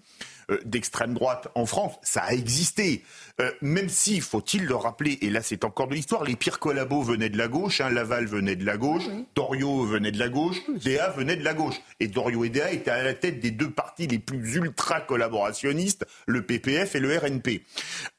euh, 0.50 0.60
d'extrême 0.64 1.12
droite 1.12 1.48
en 1.56 1.66
France. 1.66 1.96
Ça 2.02 2.22
a 2.22 2.32
existé. 2.32 3.02
Euh, 3.40 3.50
même 3.62 3.88
si, 3.88 4.20
faut-il 4.20 4.64
le 4.64 4.76
rappeler, 4.76 5.18
et 5.20 5.28
là 5.28 5.42
c'est 5.42 5.64
encore 5.64 5.88
de 5.88 5.94
l'histoire, 5.94 6.22
les 6.22 6.36
pires 6.36 6.60
collabos 6.60 7.02
venaient 7.02 7.28
de 7.28 7.36
la 7.36 7.48
gauche, 7.48 7.80
hein, 7.80 7.90
Laval 7.90 8.26
venait 8.26 8.54
de 8.54 8.64
la 8.64 8.76
gauche, 8.76 9.02
Dorio 9.34 9.84
venait 9.84 10.12
de 10.12 10.20
la 10.20 10.28
gauche, 10.28 10.58
Déa 10.84 11.10
venait 11.10 11.34
de 11.34 11.42
la 11.42 11.52
gauche. 11.52 11.74
Et 11.98 12.06
Dorio 12.06 12.44
et 12.44 12.48
Déa 12.48 12.70
étaient 12.70 12.92
à 12.92 13.02
la 13.02 13.14
tête 13.14 13.40
des 13.40 13.50
deux 13.50 13.70
partis 13.70 14.06
les 14.06 14.20
plus 14.20 14.54
ultra 14.54 15.00
collaborationnistes, 15.00 16.06
le 16.26 16.42
PPF 16.42 16.94
et 16.94 17.00
le 17.00 17.18
RNP. 17.18 17.62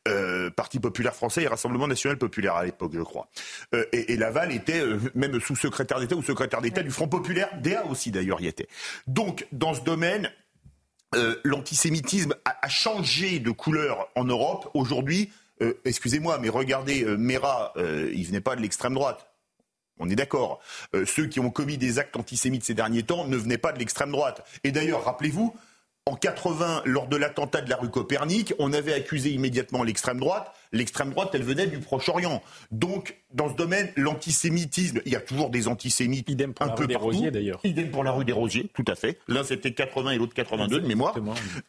Euh, 0.09 0.49
Parti 0.49 0.79
populaire 0.79 1.15
français 1.15 1.43
et 1.43 1.47
Rassemblement 1.47 1.87
national 1.87 2.17
populaire 2.17 2.55
à 2.55 2.65
l'époque, 2.65 2.91
je 2.93 3.01
crois. 3.01 3.29
et, 3.93 4.17
Laval 4.17 4.51
était 4.51 4.83
même 5.15 5.39
sous-secrétaire 5.39 5.99
d'État 5.99 6.15
ou 6.15 6.23
secrétaire 6.23 6.61
d'État 6.61 6.83
du 6.83 6.91
Front 6.91 7.07
populaire. 7.07 7.49
Déa 7.61 7.85
aussi 7.85 8.11
d'ailleurs 8.11 8.41
y 8.41 8.47
était. 8.47 8.67
Donc 9.07 9.47
dans 9.51 9.73
ce 9.73 9.81
domaine, 9.81 10.29
euh, 11.15 11.35
l'antisémitisme 11.43 12.35
a, 12.43 12.67
changé 12.67 13.39
de 13.39 13.51
couleur 13.51 14.09
en 14.15 14.25
Europe. 14.25 14.69
Aujourd'hui, 14.73 15.31
euh, 15.61 15.73
excusez-moi, 15.85 16.37
mais 16.39 16.49
regardez, 16.49 17.03
euh, 17.03 17.15
Mera, 17.15 17.73
il 17.77 18.25
venait 18.25 18.41
pas 18.41 18.55
de 18.55 18.61
l'extrême 18.61 18.93
droite. 18.93 19.27
On 19.99 20.09
est 20.09 20.15
d'accord. 20.15 20.59
ceux 21.05 21.25
qui 21.25 21.39
ont 21.39 21.49
commis 21.49 21.79
des 21.79 21.97
actes 21.97 22.15
antisémites 22.17 22.63
ces 22.63 22.75
derniers 22.75 23.01
temps 23.01 23.25
ne 23.25 23.35
venaient 23.35 23.57
pas 23.57 23.71
de 23.71 23.79
l'extrême 23.79 24.11
droite. 24.11 24.45
Et 24.63 24.71
d'ailleurs, 24.71 25.03
rappelez-vous, 25.03 25.55
en 26.05 26.15
80, 26.15 26.83
lors 26.85 27.07
de 27.07 27.17
l'attentat 27.17 27.61
de 27.61 27.69
la 27.69 27.77
rue 27.77 27.89
Copernic, 27.89 28.53
on 28.59 28.73
avait 28.73 28.93
accusé 28.93 29.31
immédiatement 29.31 29.83
l'extrême 29.83 30.19
droite. 30.19 30.53
L'extrême 30.71 31.11
droite, 31.11 31.31
elle 31.33 31.43
venait 31.43 31.67
du 31.67 31.79
Proche-Orient. 31.79 32.41
Donc, 32.71 33.15
dans 33.33 33.49
ce 33.49 33.55
domaine, 33.55 33.91
l'antisémitisme, 33.95 35.01
il 35.05 35.11
y 35.11 35.15
a 35.15 35.19
toujours 35.19 35.49
des 35.49 35.67
antisémites 35.67 36.29
Idem 36.29 36.53
pour 36.53 36.65
un 36.65 36.69
la 36.69 36.75
peu 36.75 36.83
rue 36.83 36.87
des 36.87 36.95
Rosiers, 36.95 37.31
d'ailleurs. 37.31 37.59
Idem 37.63 37.89
pour 37.89 38.03
la 38.03 38.11
rue 38.11 38.25
des 38.25 38.31
Rosiers, 38.31 38.69
tout 38.73 38.85
à 38.87 38.95
fait. 38.95 39.19
L'un 39.27 39.43
c'était 39.43 39.71
80 39.71 40.11
et 40.11 40.17
l'autre 40.17 40.33
82 40.33 40.79
de 40.79 40.87
mémoire. 40.87 41.15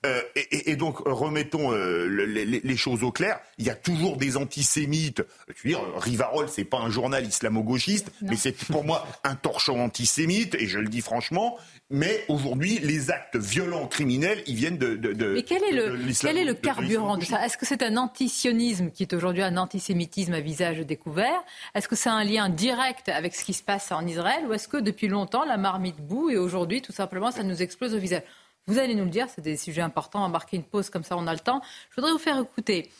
Euh, 0.07 0.21
et, 0.51 0.77
donc, 0.77 0.99
remettons 1.07 1.73
euh, 1.73 2.07
les, 2.07 2.77
choses 2.77 3.03
au 3.03 3.11
clair. 3.11 3.41
Il 3.59 3.67
y 3.67 3.71
a 3.71 3.75
toujours 3.75 4.17
des 4.17 4.37
antisémites. 4.37 5.23
Je 5.49 5.63
veux 5.63 5.71
dire, 5.71 5.81
Rivarol, 5.97 6.49
c'est 6.49 6.65
pas 6.65 6.79
un 6.79 6.91
journal 6.91 7.27
islamo-gauchiste, 7.27 8.11
mais 8.23 8.37
c'est 8.37 8.57
pour 8.67 8.85
moi 8.85 9.07
un 9.25 9.35
torchon 9.35 9.81
antisémite, 9.81 10.55
et 10.55 10.67
je 10.67 10.79
le 10.79 10.89
dis 10.89 11.01
franchement. 11.01 11.57
Mais 11.91 12.25
aujourd'hui, 12.29 12.79
les 12.83 13.11
actes 13.11 13.37
violents 13.37 13.87
criminels, 13.87 14.43
ils 14.47 14.57
viennent 14.57 14.77
de. 14.77 14.97
de, 14.97 15.33
Mais 15.35 15.43
quel 15.43 15.65
est 15.65 15.73
le, 15.73 15.99
quel 16.21 16.37
est 16.37 16.45
le 16.45 16.55
carburant 16.55 17.17
de 17.17 17.25
ça? 17.25 17.45
Est-ce 17.45 17.57
que 17.57 17.65
c'est 17.65 17.83
un 17.83 17.97
antisionisme? 17.97 18.88
Qui 18.93 19.03
est 19.03 19.13
aujourd'hui 19.13 19.43
un 19.43 19.57
antisémitisme 19.57 20.35
à 20.35 20.41
visage 20.41 20.79
découvert 20.81 21.43
Est-ce 21.75 21.89
que 21.89 21.97
c'est 21.97 22.09
un 22.09 22.25
lien 22.25 22.49
direct 22.49 23.09
avec 23.09 23.35
ce 23.35 23.45
qui 23.45 23.53
se 23.53 23.63
passe 23.63 23.93
en 23.93 24.07
Israël 24.07 24.45
Ou 24.49 24.53
est-ce 24.53 24.69
que 24.69 24.77
depuis 24.77 25.09
longtemps, 25.09 25.45
la 25.45 25.57
marmite 25.57 26.01
boue 26.01 26.31
et 26.31 26.37
aujourd'hui, 26.37 26.83
tout 26.83 26.93
simplement, 26.93 27.31
ça 27.31 27.43
nous 27.43 27.63
explose 27.63 27.95
au 27.95 27.99
visage? 27.99 28.23
Vous 28.67 28.79
allez 28.79 28.95
nous 28.95 29.05
le 29.05 29.11
dire, 29.11 29.27
c'est 29.35 29.41
des 29.41 29.57
sujets 29.57 29.83
importants. 29.83 30.21
On 30.21 30.23
va 30.25 30.29
marquer 30.29 30.57
une 30.57 30.65
pause 30.65 30.91
comme 30.91 31.05
ça, 31.05 31.17
on 31.17 31.27
a 31.27 31.33
le 31.33 31.39
temps. 31.39 31.63
Je 31.91 31.97
voudrais 31.97 32.13
vous 32.13 32.19
faire 32.19 32.39
écouter 32.39 32.91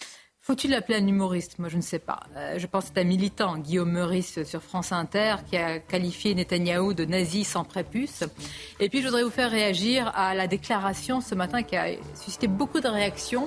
faut-il 0.49 0.71
l'appeler 0.71 0.97
un 0.97 1.07
humoriste? 1.07 1.59
Moi, 1.59 1.69
je 1.69 1.77
ne 1.77 1.83
sais 1.83 1.99
pas. 1.99 2.21
Euh, 2.35 2.59
je 2.59 2.67
pense 2.67 2.85
que 2.85 2.93
c'est 2.95 3.01
un 3.03 3.05
militant, 3.05 3.59
Guillaume 3.59 3.91
Meurice, 3.91 4.43
sur 4.45 4.63
France 4.63 4.93
Inter, 4.93 5.35
qui 5.47 5.59
a 5.59 5.79
qualifié 5.79 6.35
Netanyahou 6.35 6.95
de 6.95 7.05
nazi 7.05 7.45
sans 7.45 7.65
prépuce. 7.65 8.25
Et 8.81 8.89
puis, 8.89 9.03
je 9.03 9.09
voudrais 9.09 9.25
vous 9.25 9.31
faire 9.31 9.51
réagir 9.51 10.11
à 10.15 10.35
la 10.35 10.47
déclaration 10.47 11.21
ce 11.21 11.35
matin 11.35 11.63
qui 11.63 11.77
a 11.77 11.89
suscité 12.15 12.47
beaucoup 12.47 12.81
de 12.81 12.89
réactions 12.89 13.47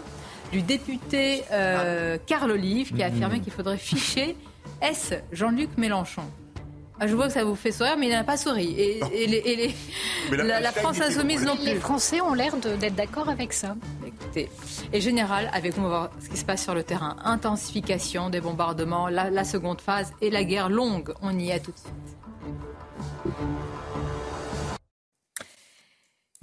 du 0.51 0.61
député 0.61 1.43
euh, 1.51 2.17
Carl 2.25 2.51
Olive, 2.51 2.93
qui 2.93 3.01
a 3.03 3.07
affirmé 3.07 3.39
qu'il 3.39 3.53
faudrait 3.53 3.77
ficher 3.77 4.35
Est-ce 4.81 5.15
Jean-Luc 5.31 5.69
Mélenchon 5.77 6.23
Ah, 6.99 7.07
je 7.07 7.15
vois 7.15 7.27
que 7.27 7.33
ça 7.33 7.43
vous 7.43 7.55
fait 7.55 7.71
sourire, 7.71 7.95
mais 7.97 8.07
il 8.07 8.11
n'a 8.11 8.23
pas 8.23 8.37
souri. 8.37 8.75
Et, 8.77 9.27
les, 9.27 9.73
la, 10.31 10.71
France 10.71 10.99
insoumise 10.99 11.45
non 11.45 11.55
plus. 11.55 11.65
Les 11.65 11.75
Français 11.75 12.21
ont 12.21 12.33
l'air 12.33 12.55
d'être 12.57 12.95
d'accord 12.95 13.29
avec 13.29 13.53
ça. 13.53 13.75
Écoutez, 14.05 14.49
et 14.91 15.01
général, 15.01 15.49
avec 15.53 15.77
nous, 15.77 15.85
on 15.85 15.89
va 15.89 15.97
voir 15.97 16.11
ce 16.21 16.29
qui 16.29 16.37
se 16.37 16.45
passe 16.45 16.63
sur 16.63 16.75
le 16.75 16.83
terrain. 16.83 17.15
Intensification 17.23 18.29
des 18.29 18.41
bombardements, 18.41 19.07
la, 19.07 19.29
la 19.29 19.43
seconde 19.43 19.81
phase 19.81 20.11
et 20.21 20.29
la 20.29 20.43
guerre 20.43 20.69
longue. 20.69 21.13
On 21.21 21.37
y 21.37 21.49
est 21.49 21.59
tout 21.59 21.71
de 21.71 21.77
suite. 21.77 22.17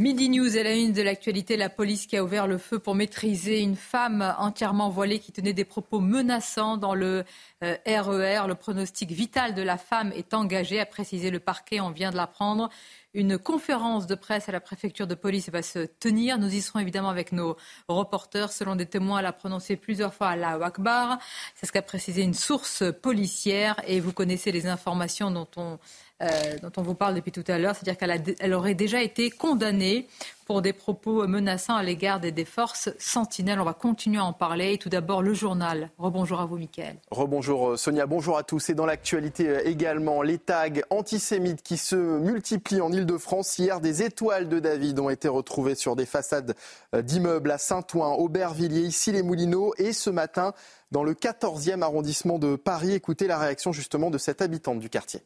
Midi 0.00 0.28
News 0.28 0.56
est 0.56 0.62
la 0.62 0.76
une 0.76 0.92
de 0.92 1.02
l'actualité. 1.02 1.56
La 1.56 1.68
police 1.68 2.06
qui 2.06 2.16
a 2.16 2.22
ouvert 2.22 2.46
le 2.46 2.56
feu 2.56 2.78
pour 2.78 2.94
maîtriser 2.94 3.58
une 3.58 3.74
femme 3.74 4.32
entièrement 4.38 4.90
voilée 4.90 5.18
qui 5.18 5.32
tenait 5.32 5.52
des 5.52 5.64
propos 5.64 5.98
menaçants 5.98 6.76
dans 6.76 6.94
le 6.94 7.24
RER. 7.60 8.06
Euh, 8.08 8.44
e 8.44 8.46
le 8.46 8.54
pronostic 8.54 9.10
vital 9.10 9.54
de 9.54 9.62
la 9.62 9.76
femme 9.76 10.12
est 10.14 10.34
engagé, 10.34 10.78
a 10.78 10.86
précisé 10.86 11.32
le 11.32 11.40
parquet. 11.40 11.80
On 11.80 11.90
vient 11.90 12.12
de 12.12 12.16
l'apprendre. 12.16 12.70
Une 13.12 13.38
conférence 13.38 14.06
de 14.06 14.14
presse 14.14 14.48
à 14.48 14.52
la 14.52 14.60
préfecture 14.60 15.08
de 15.08 15.16
police 15.16 15.48
va 15.48 15.62
se 15.62 15.80
tenir. 15.80 16.38
Nous 16.38 16.54
y 16.54 16.60
serons 16.60 16.78
évidemment 16.78 17.08
avec 17.08 17.32
nos 17.32 17.56
reporters. 17.88 18.52
Selon 18.52 18.76
des 18.76 18.86
témoins, 18.86 19.18
elle 19.18 19.26
a 19.26 19.32
prononcé 19.32 19.74
plusieurs 19.74 20.14
fois 20.14 20.36
la 20.36 20.64
Akbar. 20.64 21.18
C'est 21.56 21.66
ce 21.66 21.72
qu'a 21.72 21.82
précisé 21.82 22.22
une 22.22 22.34
source 22.34 22.84
policière. 23.02 23.82
Et 23.88 23.98
vous 23.98 24.12
connaissez 24.12 24.52
les 24.52 24.68
informations 24.68 25.32
dont 25.32 25.48
on 25.56 25.80
euh, 26.20 26.26
dont 26.62 26.72
on 26.76 26.82
vous 26.82 26.94
parle 26.94 27.14
depuis 27.14 27.30
tout 27.30 27.44
à 27.46 27.58
l'heure, 27.58 27.76
c'est-à-dire 27.76 27.96
qu'elle 27.96 28.52
aurait 28.54 28.74
déjà 28.74 29.00
été 29.00 29.30
condamnée 29.30 30.08
pour 30.46 30.62
des 30.62 30.72
propos 30.72 31.28
menaçants 31.28 31.76
à 31.76 31.82
l'égard 31.82 32.18
des, 32.18 32.44
forces 32.44 32.88
sentinelles. 32.98 33.60
On 33.60 33.64
va 33.64 33.74
continuer 33.74 34.18
à 34.18 34.24
en 34.24 34.32
parler. 34.32 34.78
tout 34.78 34.88
d'abord, 34.88 35.22
le 35.22 35.32
journal. 35.32 35.90
Rebonjour 35.98 36.40
à 36.40 36.46
vous, 36.46 36.56
Mickaël. 36.56 36.96
Rebonjour, 37.12 37.70
euh, 37.70 37.76
Sonia. 37.76 38.06
Bonjour 38.06 38.36
à 38.36 38.42
tous. 38.42 38.68
Et 38.68 38.74
dans 38.74 38.86
l'actualité 38.86 39.48
euh, 39.48 39.68
également, 39.68 40.22
les 40.22 40.38
tags 40.38 40.68
antisémites 40.90 41.62
qui 41.62 41.76
se 41.76 41.94
multiplient 41.94 42.80
en 42.80 42.90
Ile-de-France. 42.90 43.58
Hier, 43.58 43.80
des 43.80 44.02
étoiles 44.02 44.48
de 44.48 44.58
David 44.58 44.98
ont 44.98 45.10
été 45.10 45.28
retrouvées 45.28 45.76
sur 45.76 45.94
des 45.94 46.06
façades 46.06 46.56
d'immeubles 46.96 47.50
à 47.50 47.58
Saint-Ouen, 47.58 48.14
Aubervilliers, 48.14 48.80
ici 48.80 49.12
les 49.12 49.22
Moulineaux. 49.22 49.74
Et 49.76 49.92
ce 49.92 50.10
matin, 50.10 50.52
dans 50.90 51.04
le 51.04 51.12
14e 51.12 51.82
arrondissement 51.82 52.38
de 52.40 52.56
Paris, 52.56 52.94
écoutez 52.94 53.28
la 53.28 53.38
réaction 53.38 53.72
justement 53.72 54.10
de 54.10 54.18
cette 54.18 54.42
habitante 54.42 54.80
du 54.80 54.88
quartier. 54.88 55.20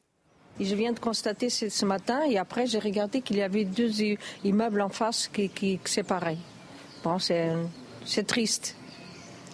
Je 0.61 0.74
viens 0.74 0.92
de 0.92 0.98
constater 0.98 1.50
ce, 1.50 1.84
matin 1.84 2.20
et 2.28 2.38
après 2.38 2.66
j'ai 2.66 2.78
regardé 2.78 3.20
qu'il 3.20 3.36
y 3.36 3.42
avait 3.42 3.64
deux 3.64 3.90
immeubles 4.44 4.80
en 4.80 4.88
face 4.88 5.28
qui, 5.28 5.80
pareil. 6.07 6.38
Bon, 7.03 7.18
c'est 7.18 8.26
triste. 8.26 8.76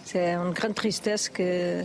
C'est 0.05 0.33
une 0.33 0.51
grande 0.51 0.75
tristesse 0.75 1.29
que, 1.29 1.83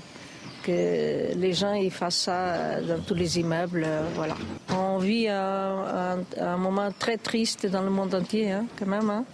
les 0.67 1.53
gens 1.53 1.75
y 1.75 1.91
fassent 1.91 2.23
ça 2.23 2.81
dans 2.81 3.01
tous 3.01 3.15
les 3.15 3.39
immeubles. 3.39 3.87
Voilà. 4.15 4.35
On 4.71 4.99
vit 4.99 5.29
un, 5.29 6.57
moment 6.57 6.91
très 6.99 7.19
triste 7.19 7.67
dans 7.67 7.83
le 7.83 7.91
monde 7.91 8.15
entier, 8.15 8.51
hein, 8.51 8.67
quand 8.79 8.87
même. 8.87 9.11
Hein. 9.11 9.25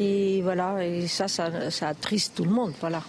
Et 0.00 0.42
voilà, 0.42 0.84
et 0.84 1.06
ça, 1.06 1.28
ça, 1.28 1.70
ça 1.70 1.88
attriste 1.88 2.34
tout 2.34 2.44
le 2.44 2.50
monde. 2.50 2.72
Voilà. 2.80 3.02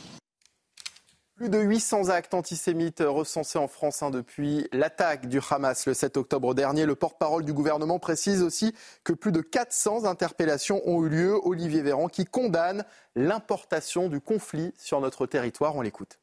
Plus 1.35 1.49
de 1.49 1.59
800 1.59 2.07
actes 2.07 2.33
antisémites 2.33 3.03
recensés 3.05 3.59
en 3.59 3.67
France 3.67 4.01
hein, 4.01 4.09
depuis 4.09 4.69
l'attaque 4.71 5.27
du 5.27 5.41
Hamas 5.49 5.85
le 5.85 5.93
7 5.93 6.15
octobre 6.15 6.53
dernier. 6.53 6.85
Le 6.85 6.95
porte-parole 6.95 7.43
du 7.43 7.51
gouvernement 7.51 7.99
précise 7.99 8.41
aussi 8.41 8.73
que 9.03 9.11
plus 9.11 9.33
de 9.33 9.41
400 9.41 10.05
interpellations 10.05 10.81
ont 10.87 11.05
eu 11.05 11.09
lieu. 11.09 11.37
Olivier 11.43 11.81
Véran 11.81 12.07
qui 12.07 12.23
condamne 12.23 12.85
l'importation 13.17 14.07
du 14.07 14.21
conflit 14.21 14.73
sur 14.77 15.01
notre 15.01 15.25
territoire. 15.25 15.75
On 15.75 15.81
l'écoute. 15.81 16.19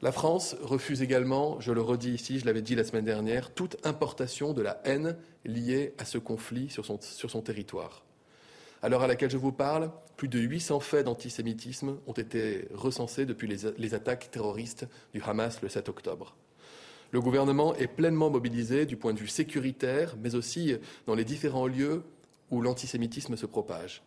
La 0.00 0.12
France 0.12 0.56
refuse 0.62 1.02
également, 1.02 1.60
je 1.60 1.72
le 1.72 1.82
redis 1.82 2.14
ici, 2.14 2.38
je 2.38 2.46
l'avais 2.46 2.62
dit 2.62 2.74
la 2.74 2.84
semaine 2.84 3.04
dernière, 3.04 3.52
toute 3.52 3.86
importation 3.86 4.54
de 4.54 4.62
la 4.62 4.80
haine 4.84 5.14
liée 5.44 5.94
à 5.98 6.06
ce 6.06 6.16
conflit 6.16 6.70
sur 6.70 6.86
son, 6.86 6.98
sur 7.02 7.30
son 7.30 7.42
territoire. 7.42 8.02
À 8.84 8.88
l'heure 8.88 9.02
à 9.02 9.06
laquelle 9.06 9.30
je 9.30 9.36
vous 9.36 9.52
parle, 9.52 9.92
plus 10.16 10.26
de 10.26 10.40
800 10.40 10.80
faits 10.80 11.04
d'antisémitisme 11.04 11.98
ont 12.08 12.12
été 12.12 12.66
recensés 12.74 13.26
depuis 13.26 13.46
les, 13.46 13.94
attaques 13.94 14.32
terroristes 14.32 14.88
du 15.14 15.22
Hamas 15.22 15.62
le 15.62 15.68
7 15.68 15.88
octobre. 15.88 16.34
Le 17.12 17.20
gouvernement 17.20 17.76
est 17.76 17.86
pleinement 17.86 18.28
mobilisé 18.28 18.84
du 18.84 18.96
point 18.96 19.12
de 19.12 19.20
vue 19.20 19.28
sécuritaire, 19.28 20.16
mais 20.20 20.34
aussi 20.34 20.76
dans 21.06 21.14
les 21.14 21.24
différents 21.24 21.68
lieux 21.68 22.02
où 22.50 22.60
l'antisémitisme 22.60 23.36
se 23.36 23.46
propage. 23.46 24.02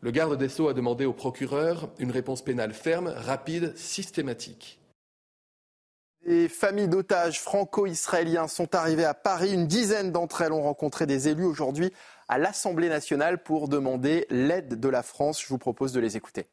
Le 0.00 0.10
garde 0.10 0.36
des 0.36 0.48
Sceaux 0.48 0.68
a 0.68 0.74
demandé 0.74 1.04
au 1.04 1.12
procureur 1.12 1.88
une 2.00 2.10
réponse 2.10 2.42
pénale 2.42 2.74
ferme, 2.74 3.06
rapide, 3.06 3.76
systématique. 3.76 4.80
Les 6.26 6.48
familles 6.48 6.88
d'otages 6.88 7.40
franco-israéliens 7.40 8.48
sont 8.48 8.74
arrivées 8.74 9.04
à 9.04 9.12
Paris. 9.12 9.52
Une 9.52 9.66
dizaine 9.66 10.10
d'entre 10.10 10.40
elles 10.40 10.52
ont 10.52 10.62
rencontré 10.62 11.04
des 11.04 11.28
élus 11.28 11.44
aujourd'hui 11.44 11.92
à 12.28 12.38
l'Assemblée 12.38 12.88
nationale 12.88 13.42
pour 13.42 13.68
demander 13.68 14.26
l'aide 14.30 14.80
de 14.80 14.88
la 14.88 15.02
France. 15.02 15.42
Je 15.42 15.48
vous 15.48 15.58
propose 15.58 15.92
de 15.92 16.00
les 16.00 16.16
écouter. 16.16 16.46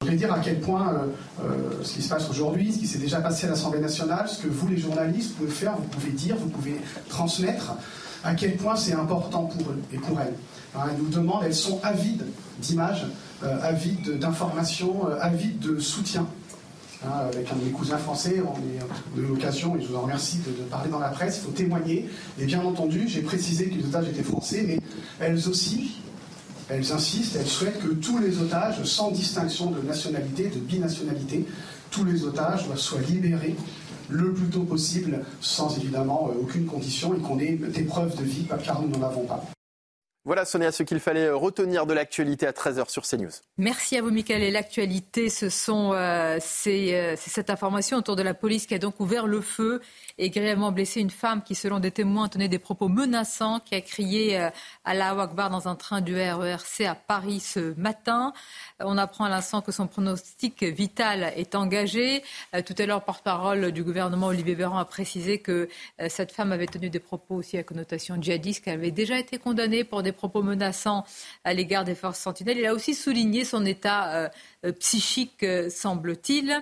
Je 0.00 0.06
voudrais 0.06 0.16
dire 0.16 0.32
à 0.32 0.38
quel 0.38 0.60
point 0.60 0.92
euh, 0.92 1.06
euh, 1.42 1.82
ce 1.82 1.94
qui 1.94 2.02
se 2.02 2.08
passe 2.08 2.30
aujourd'hui, 2.30 2.72
ce 2.72 2.78
qui 2.78 2.86
s'est 2.86 2.98
déjà 2.98 3.20
passé 3.20 3.46
à 3.46 3.50
l'Assemblée 3.50 3.80
nationale, 3.80 4.28
ce 4.28 4.40
que 4.40 4.46
vous 4.46 4.68
les 4.68 4.76
journalistes 4.76 5.34
pouvez 5.34 5.50
faire, 5.50 5.76
vous 5.76 5.88
pouvez 5.88 6.12
dire, 6.12 6.36
vous 6.36 6.48
pouvez 6.48 6.76
transmettre, 7.08 7.74
à 8.22 8.34
quel 8.34 8.56
point 8.56 8.76
c'est 8.76 8.92
important 8.92 9.46
pour 9.46 9.70
eux 9.70 9.78
et 9.92 9.98
pour 9.98 10.20
elles. 10.20 10.34
elles 10.74 10.98
nous 10.98 11.08
demandent, 11.08 11.42
elles 11.44 11.54
sont 11.54 11.80
avides 11.82 12.24
d'images, 12.58 13.06
euh, 13.42 13.58
avides 13.62 14.18
d'informations, 14.18 15.04
avides 15.20 15.58
de 15.58 15.80
soutien. 15.80 16.28
Hein, 17.06 17.28
avec 17.32 17.48
un 17.52 17.54
de 17.54 17.64
mes 17.64 17.70
cousins 17.70 17.96
français, 17.96 18.42
on, 18.44 18.54
a 18.54 19.22
eu 19.22 19.28
l'occasion, 19.28 19.76
et 19.76 19.80
je 19.80 19.86
vous 19.86 19.94
en 19.94 20.00
remercie, 20.00 20.38
de, 20.38 20.64
parler 20.64 20.90
dans 20.90 20.98
la 20.98 21.10
presse. 21.10 21.38
Il 21.38 21.46
faut 21.46 21.52
témoigner. 21.52 22.08
Et 22.40 22.44
bien 22.44 22.60
entendu, 22.60 23.06
j'ai 23.06 23.22
précisé 23.22 23.68
que 23.68 23.76
les 23.76 23.84
otages 23.84 24.08
étaient 24.08 24.24
français, 24.24 24.64
mais 24.66 24.80
elles 25.20 25.48
aussi, 25.48 26.00
elles 26.68 26.90
insistent, 26.92 27.36
elles 27.36 27.46
souhaitent 27.46 27.78
que 27.78 27.94
tous 27.94 28.18
les 28.18 28.40
otages, 28.40 28.82
sans 28.82 29.12
distinction 29.12 29.70
de 29.70 29.80
nationalité, 29.80 30.48
de 30.48 30.58
binationalité, 30.58 31.46
tous 31.92 32.04
les 32.04 32.24
otages 32.24 32.66
soient 32.74 33.00
libérés 33.00 33.54
le 34.08 34.32
plus 34.32 34.48
tôt 34.48 34.64
possible, 34.64 35.24
sans 35.40 35.76
évidemment 35.76 36.30
euh, 36.30 36.40
aucune 36.40 36.66
condition, 36.66 37.14
et 37.14 37.18
qu'on 37.18 37.38
ait 37.38 37.52
des 37.52 37.82
preuves 37.82 38.16
de 38.16 38.24
vie, 38.24 38.46
car 38.64 38.82
nous 38.82 38.88
n'en 38.88 39.06
avons 39.06 39.24
pas. 39.24 39.44
Voilà, 40.24 40.44
Sonia, 40.44 40.72
ce 40.72 40.82
qu'il 40.82 41.00
fallait 41.00 41.30
retenir 41.30 41.86
de 41.86 41.94
l'actualité 41.94 42.46
à 42.46 42.52
13h 42.52 42.90
sur 42.90 43.04
CNews. 43.06 43.30
Merci 43.56 43.96
à 43.96 44.02
vous, 44.02 44.10
Michael. 44.10 44.42
Et 44.42 44.50
l'actualité, 44.50 45.30
ce 45.30 45.48
sont, 45.48 45.92
euh, 45.94 46.28
euh, 46.28 46.38
c'est, 46.40 47.16
cette 47.16 47.50
information 47.50 47.96
autour 47.96 48.16
de 48.16 48.22
la 48.22 48.34
police 48.34 48.66
qui 48.66 48.74
a 48.74 48.78
donc 48.78 49.00
ouvert 49.00 49.26
le 49.26 49.40
feu 49.40 49.80
et 50.18 50.30
grièvement 50.30 50.72
blessé 50.72 51.00
une 51.00 51.10
femme 51.10 51.42
qui, 51.42 51.54
selon 51.54 51.78
des 51.80 51.90
témoins, 51.90 52.28
tenait 52.28 52.48
des 52.48 52.58
propos 52.58 52.88
menaçants, 52.88 53.60
qui 53.60 53.74
a 53.74 53.80
crié 53.80 54.38
euh, 54.38 54.50
à 54.84 54.94
la 54.94 55.10
Akbar 55.10 55.50
dans 55.50 55.68
un 55.68 55.74
train 55.74 56.00
du 56.00 56.14
RERC 56.14 56.82
à 56.82 56.94
Paris 56.94 57.40
ce 57.40 57.74
matin. 57.78 58.32
On 58.80 58.98
apprend 58.98 59.24
à 59.24 59.28
l'instant 59.28 59.62
que 59.62 59.72
son 59.72 59.86
pronostic 59.86 60.62
vital 60.62 61.32
est 61.36 61.54
engagé. 61.54 62.22
Euh, 62.54 62.62
tout 62.62 62.74
à 62.78 62.86
l'heure, 62.86 63.04
porte-parole 63.04 63.72
du 63.72 63.82
gouvernement, 63.82 64.28
Olivier 64.28 64.54
Véran, 64.54 64.78
a 64.78 64.84
précisé 64.84 65.38
que 65.38 65.68
euh, 66.00 66.06
cette 66.08 66.32
femme 66.32 66.52
avait 66.52 66.66
tenu 66.66 66.90
des 66.90 67.00
propos 67.00 67.36
aussi 67.36 67.56
à 67.58 67.62
connotation 67.62 68.20
djihadiste, 68.20 68.64
qu'elle 68.64 68.74
avait 68.74 68.90
déjà 68.90 69.18
été 69.18 69.38
condamnée 69.38 69.84
pour 69.84 70.02
des 70.02 70.07
propos 70.12 70.42
menaçants 70.42 71.04
à 71.44 71.54
l'égard 71.54 71.84
des 71.84 71.94
forces 71.94 72.18
sentinelles. 72.18 72.58
Il 72.58 72.66
a 72.66 72.74
aussi 72.74 72.94
souligné 72.94 73.44
son 73.44 73.64
état 73.64 74.30
euh, 74.64 74.72
psychique, 74.80 75.44
semble-t-il. 75.70 76.60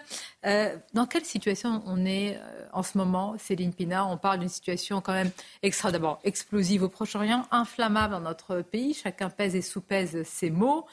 Dans 0.93 1.07
quelle 1.07 1.25
situation 1.25 1.83
on 1.87 2.05
est 2.05 2.39
en 2.73 2.83
ce 2.83 2.99
moment, 2.99 3.37
Céline 3.39 3.73
Pina? 3.73 4.07
On 4.07 4.17
parle 4.17 4.41
d'une 4.41 4.49
situation 4.49 5.01
quand 5.01 5.15
même 5.15 5.31
extra, 5.63 5.91
d'abord 5.91 6.21
explosive 6.23 6.83
au 6.83 6.89
Proche-Orient, 6.89 7.47
inflammable 7.51 8.13
dans 8.13 8.21
notre 8.21 8.61
pays. 8.61 8.95
Chacun 8.95 9.31
pèse 9.31 9.57
et 9.57 9.63
sous-pèse 9.63 10.23
ses 10.25 10.51
mots. 10.51 10.87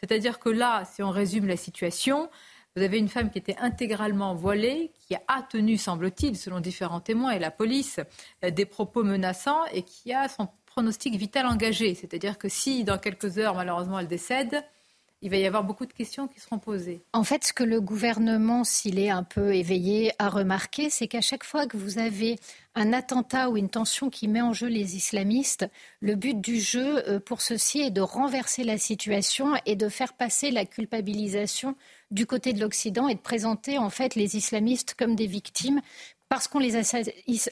C'est-à-dire 0.00 0.38
que 0.38 0.48
là, 0.48 0.84
si 0.84 1.02
on 1.02 1.10
résume 1.10 1.46
la 1.46 1.56
situation, 1.56 2.30
vous 2.76 2.82
avez 2.82 2.98
une 2.98 3.08
femme 3.08 3.30
qui 3.30 3.38
était 3.38 3.56
intégralement 3.58 4.34
voilée, 4.34 4.92
qui 5.06 5.16
a 5.16 5.42
tenu, 5.42 5.76
semble-t-il, 5.76 6.36
selon 6.36 6.60
différents 6.60 7.00
témoins 7.00 7.32
et 7.32 7.40
la 7.40 7.50
police, 7.50 7.98
euh, 8.44 8.50
des 8.50 8.64
propos 8.64 9.02
menaçants 9.02 9.64
et 9.72 9.82
qui 9.82 10.12
a 10.12 10.28
son 10.28 10.48
pronostic 10.70 11.16
vital 11.16 11.46
engagé. 11.46 11.94
C'est-à-dire 11.94 12.38
que 12.38 12.48
si, 12.48 12.84
dans 12.84 12.98
quelques 12.98 13.38
heures, 13.38 13.54
malheureusement, 13.54 13.98
elle 13.98 14.08
décède, 14.08 14.64
il 15.22 15.30
va 15.30 15.36
y 15.36 15.46
avoir 15.46 15.64
beaucoup 15.64 15.84
de 15.84 15.92
questions 15.92 16.28
qui 16.28 16.40
seront 16.40 16.58
posées. 16.58 17.02
En 17.12 17.24
fait, 17.24 17.44
ce 17.44 17.52
que 17.52 17.62
le 17.62 17.80
gouvernement, 17.80 18.64
s'il 18.64 18.98
est 18.98 19.10
un 19.10 19.22
peu 19.22 19.54
éveillé, 19.54 20.12
a 20.18 20.30
remarqué, 20.30 20.88
c'est 20.88 21.08
qu'à 21.08 21.20
chaque 21.20 21.44
fois 21.44 21.66
que 21.66 21.76
vous 21.76 21.98
avez 21.98 22.38
un 22.74 22.94
attentat 22.94 23.50
ou 23.50 23.58
une 23.58 23.68
tension 23.68 24.08
qui 24.08 24.28
met 24.28 24.40
en 24.40 24.54
jeu 24.54 24.68
les 24.68 24.96
islamistes, 24.96 25.66
le 26.00 26.14
but 26.14 26.40
du 26.40 26.58
jeu 26.58 27.06
euh, 27.06 27.20
pour 27.20 27.42
ceci 27.42 27.80
est 27.80 27.90
de 27.90 28.00
renverser 28.00 28.64
la 28.64 28.78
situation 28.78 29.52
et 29.66 29.76
de 29.76 29.88
faire 29.90 30.14
passer 30.14 30.50
la 30.50 30.64
culpabilisation 30.64 31.76
du 32.10 32.24
côté 32.24 32.54
de 32.54 32.60
l'Occident 32.60 33.08
et 33.08 33.14
de 33.14 33.20
présenter 33.20 33.76
en 33.76 33.90
fait 33.90 34.14
les 34.14 34.36
islamistes 34.36 34.94
comme 34.98 35.16
des 35.16 35.26
victimes 35.26 35.82
parce 36.30 36.46
qu'on 36.46 36.60
les, 36.60 36.80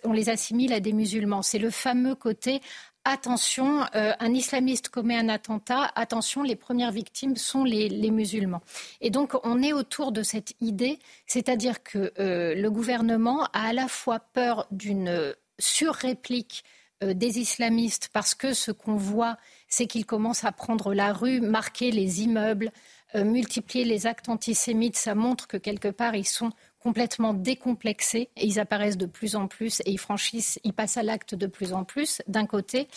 on 0.05 0.13
les 0.13 0.29
assimile 0.29 0.73
à 0.73 0.79
des 0.79 0.93
musulmans. 0.93 1.43
C'est 1.43 1.59
le 1.59 1.71
fameux 1.71 2.15
côté 2.15 2.63
attention, 3.11 3.85
euh, 3.95 4.13
un 4.19 4.35
islamiste 4.35 4.89
commet 4.89 5.17
un 5.17 5.29
attentat, 5.29 5.91
attention, 5.95 6.43
les 6.43 6.57
premières 6.57 6.93
victimes 6.93 7.37
sont 7.37 7.65
les, 7.65 8.11
musulmans. 8.11 8.63
Et 9.01 9.11
donc, 9.11 9.35
on 9.45 9.63
est 9.63 9.73
autour 9.73 10.13
de 10.13 10.23
cette 10.23 10.55
idée, 10.61 10.99
c'est-à-dire 11.27 11.83
que 11.83 12.13
euh, 12.19 12.55
le 12.55 12.71
gouvernement 12.71 13.45
a 13.53 13.69
à 13.69 13.73
la 13.73 13.89
fois 13.89 14.21
peur 14.21 14.67
d'une 14.71 15.35
surréplique 15.59 16.65
euh, 17.03 17.15
des 17.15 17.39
islamistes 17.39 18.11
parce 18.13 18.35
que 18.35 18.55
ce 18.55 18.71
qu'on 18.73 18.97
voit, 18.97 19.37
c'est 19.69 19.87
qu'ils 19.87 20.07
commencent 20.07 20.45
à 20.45 20.53
prendre 20.53 20.95
la 20.95 21.13
rue, 21.13 21.41
marquer 21.41 21.91
les 21.91 22.23
immeubles, 22.23 22.73
multiplier 23.15 23.87
les 23.87 24.07
actes 24.07 24.29
antisémites. 24.29 24.97
Ça 24.97 25.15
montre 25.15 25.47
que 25.47 25.57
quelque 25.57 25.89
part, 25.89 26.15
ils 26.15 26.27
sont 26.27 26.51
complètement 26.81 27.35
décomplexés 27.35 28.31
et 28.37 28.47
ils 28.47 28.61
apparaissent 28.61 28.97
de 28.97 29.07
plus 29.07 29.37
en 29.37 29.49
plus 29.49 29.81
et 29.81 29.91
ils 29.91 29.99
franchissent, 29.99 30.59
ils 30.65 30.73
passent 30.73 30.97
à 30.97 31.03
l'acte 31.03 31.35
de 31.35 31.47
plus 31.47 31.73
en 31.73 31.85
plus 31.85 32.23
d'un 32.29 32.47
côté 32.47 32.89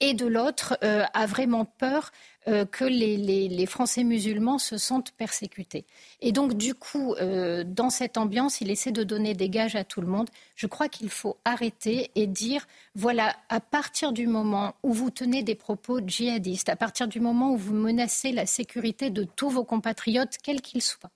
et 0.00 0.14
de 0.14 0.26
l'autre 0.26 0.78
euh, 0.84 1.04
a 1.14 1.26
vraiment 1.26 1.64
peur 1.64 2.12
euh, 2.48 2.64
que 2.64 2.84
les, 2.84 3.66
Français 3.66 4.04
musulmans 4.04 4.58
se 4.58 4.78
sentent 4.78 5.10
persécutés. 5.12 5.84
Et 6.20 6.32
donc, 6.32 6.54
du 6.54 6.74
coup, 6.74 7.14
euh, 7.14 7.64
dans 7.66 7.90
cette 7.90 8.16
ambiance, 8.18 8.60
il 8.60 8.70
essaie 8.70 8.92
de 8.92 9.02
donner 9.02 9.34
des 9.34 9.48
gages 9.48 9.74
à 9.74 9.84
tout 9.84 10.00
le 10.00 10.06
monde. 10.06 10.28
Je 10.54 10.66
crois 10.66 10.88
qu'il 10.88 11.10
faut 11.10 11.36
arrêter 11.44 12.10
et 12.14 12.26
dire, 12.26 12.66
voilà, 12.94 13.34
à 13.48 13.60
partir 13.60 14.12
du 14.12 14.26
moment 14.26 14.74
où 14.82 14.92
vous 14.92 15.10
tenez 15.10 15.42
des 15.42 15.54
propos 15.54 16.00
djihadistes, 16.06 16.68
à 16.68 16.76
partir 16.76 17.08
du 17.08 17.20
moment 17.20 17.52
où 17.52 17.56
vous 17.56 17.74
menacez 17.74 18.32
la 18.32 18.46
sécurité 18.46 19.10
de 19.10 19.24
tous 19.24 19.50
vos 19.50 19.64
compatriotes, 19.64 20.36
quels 20.42 20.60
qu'ils 20.60 20.82
soient, 20.82 21.10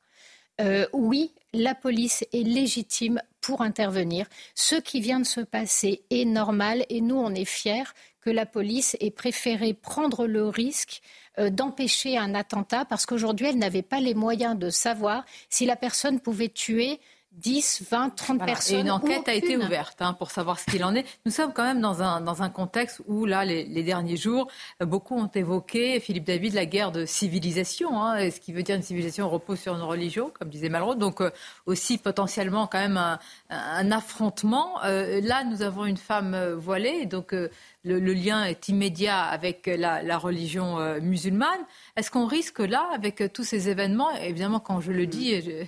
oui, 0.92 1.32
la 1.52 1.74
police 1.74 2.24
est 2.32 2.42
légitime 2.42 3.20
pour 3.40 3.62
intervenir. 3.62 4.26
Ce 4.54 4.76
qui 4.76 5.00
vient 5.00 5.20
de 5.20 5.26
se 5.26 5.40
passer 5.40 6.02
est 6.10 6.24
normal 6.24 6.84
et 6.88 7.00
nous, 7.00 7.16
on 7.16 7.34
est 7.34 7.44
fiers 7.44 7.84
que 8.20 8.30
la 8.30 8.46
police 8.46 8.96
ait 9.00 9.10
préféré 9.10 9.74
prendre 9.74 10.26
le 10.26 10.46
risque 10.46 11.00
euh, 11.38 11.50
d'empêcher 11.50 12.18
un 12.18 12.34
attentat 12.34 12.84
parce 12.84 13.06
qu'aujourd'hui, 13.06 13.46
elle 13.46 13.58
n'avait 13.58 13.82
pas 13.82 14.00
les 14.00 14.14
moyens 14.14 14.58
de 14.58 14.70
savoir 14.70 15.24
si 15.48 15.66
la 15.66 15.76
personne 15.76 16.20
pouvait 16.20 16.48
tuer 16.48 17.00
10, 17.32 17.84
20, 17.90 18.10
30 18.10 18.44
personnes. 18.44 18.76
Et 18.78 18.80
une 18.80 18.90
enquête 18.90 19.28
a 19.28 19.34
été 19.34 19.56
ouverte 19.56 20.02
hein, 20.02 20.14
pour 20.14 20.30
savoir 20.30 20.58
ce 20.58 20.66
qu'il 20.66 20.84
en 20.84 20.94
est. 20.94 21.06
Nous 21.24 21.32
sommes 21.32 21.52
quand 21.52 21.62
même 21.62 21.80
dans 21.80 22.02
un, 22.02 22.20
dans 22.20 22.42
un 22.42 22.50
contexte 22.50 23.02
où, 23.06 23.24
là, 23.24 23.44
les, 23.44 23.82
derniers 23.82 24.16
jours, 24.16 24.48
beaucoup 24.80 25.16
ont 25.16 25.30
évoqué, 25.34 26.00
Philippe 26.00 26.24
David, 26.24 26.54
la 26.54 26.66
guerre 26.66 26.92
de 26.92 27.06
civilisation. 27.06 28.02
Hein, 28.02 28.30
ce 28.30 28.40
qui 28.40 28.52
veut 28.52 28.62
dire 28.62 28.76
une 28.76 28.82
civilisation 28.82 29.28
repose 29.28 29.60
sur 29.60 29.74
une 29.74 29.82
religion, 29.82 30.32
comme 30.38 30.48
disait 30.48 30.68
Malraux. 30.68 30.96
Donc, 30.96 31.20
euh, 31.20 31.30
aussi 31.66 31.98
potentiellement 31.98 32.66
quand 32.66 32.78
même 32.78 32.96
un, 32.96 33.18
un 33.48 33.92
affrontement. 33.92 34.82
Euh, 34.84 35.20
là, 35.22 35.44
nous 35.44 35.62
avons 35.62 35.86
une 35.86 35.96
femme 35.96 36.34
euh, 36.34 36.56
voilée, 36.56 37.06
donc 37.06 37.32
le, 37.32 37.98
lien 38.12 38.44
est 38.44 38.68
immédiat 38.68 39.22
avec 39.22 39.66
la, 39.66 40.02
la 40.02 40.18
religion 40.18 40.78
musulmane. 41.00 41.60
Est-ce 41.96 42.10
qu'on 42.10 42.26
risque 42.26 42.58
là, 42.58 42.88
avec 42.94 43.32
tous 43.32 43.44
ces 43.44 43.68
événements, 43.68 44.10
évidemment, 44.16 44.60
quand 44.60 44.80
je 44.80 44.92
le 44.92 45.06
dis, 45.06 45.34
euh, 45.34 45.64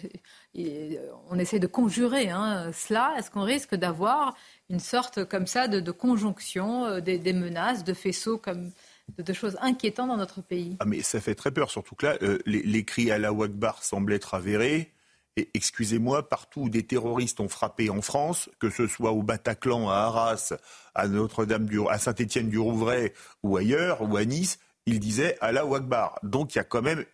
on 0.54 1.38
essaie 1.38 1.58
de 1.58 1.66
conjurer 1.66 2.30
hein, 2.30 2.70
cela. 2.72 3.14
Est-ce 3.18 3.30
qu'on 3.30 3.42
risque 3.42 3.74
d'avoir 3.74 4.34
une 4.68 4.80
sorte 4.80 5.24
comme 5.24 5.46
ça 5.46 5.68
de, 5.68 5.90
conjonction 5.90 6.84
euh, 6.84 7.00
des, 7.00 7.32
menaces, 7.32 7.84
de 7.84 7.94
faisceaux 7.94 8.38
comme 8.38 8.70
de, 9.18 9.32
choses 9.32 9.56
inquiétantes 9.60 10.08
dans 10.08 10.16
notre 10.16 10.42
pays? 10.42 10.76
Ah, 10.80 10.84
mais 10.84 11.02
ça 11.02 11.20
fait 11.20 11.34
très 11.34 11.50
peur, 11.50 11.70
surtout 11.70 11.94
que 11.94 12.06
là, 12.06 12.16
euh, 12.22 12.38
les, 12.46 12.84
cris 12.84 13.10
à 13.10 13.18
la 13.18 13.32
Wakbar 13.32 13.82
semblent 13.82 14.12
être 14.12 14.34
avérés. 14.34 14.92
Et 15.36 15.48
excusez-moi, 15.54 16.28
partout 16.28 16.62
où 16.62 16.68
des 16.68 16.82
terroristes 16.82 17.40
ont 17.40 17.48
frappé 17.48 17.88
en 17.88 18.02
France, 18.02 18.50
que 18.58 18.68
ce 18.68 18.86
soit 18.86 19.12
au 19.12 19.22
Bataclan, 19.22 19.88
à 19.88 19.94
Arras, 19.94 20.52
à 20.94 21.08
Notre-Dame, 21.08 21.66
à 21.88 21.98
Saint-Étienne-du-Rouvray 21.98 23.14
ou 23.42 23.56
ailleurs, 23.56 24.02
ou 24.02 24.18
à 24.18 24.26
Nice, 24.26 24.58
ils 24.84 25.00
disaient 25.00 25.38
à 25.40 25.50
la 25.52 25.64
Wakbar. 25.64 26.18
Donc 26.22 26.54
il 26.54 26.58
y 26.58 26.60
a 26.60 26.64
quand 26.64 26.82
même 26.82 27.06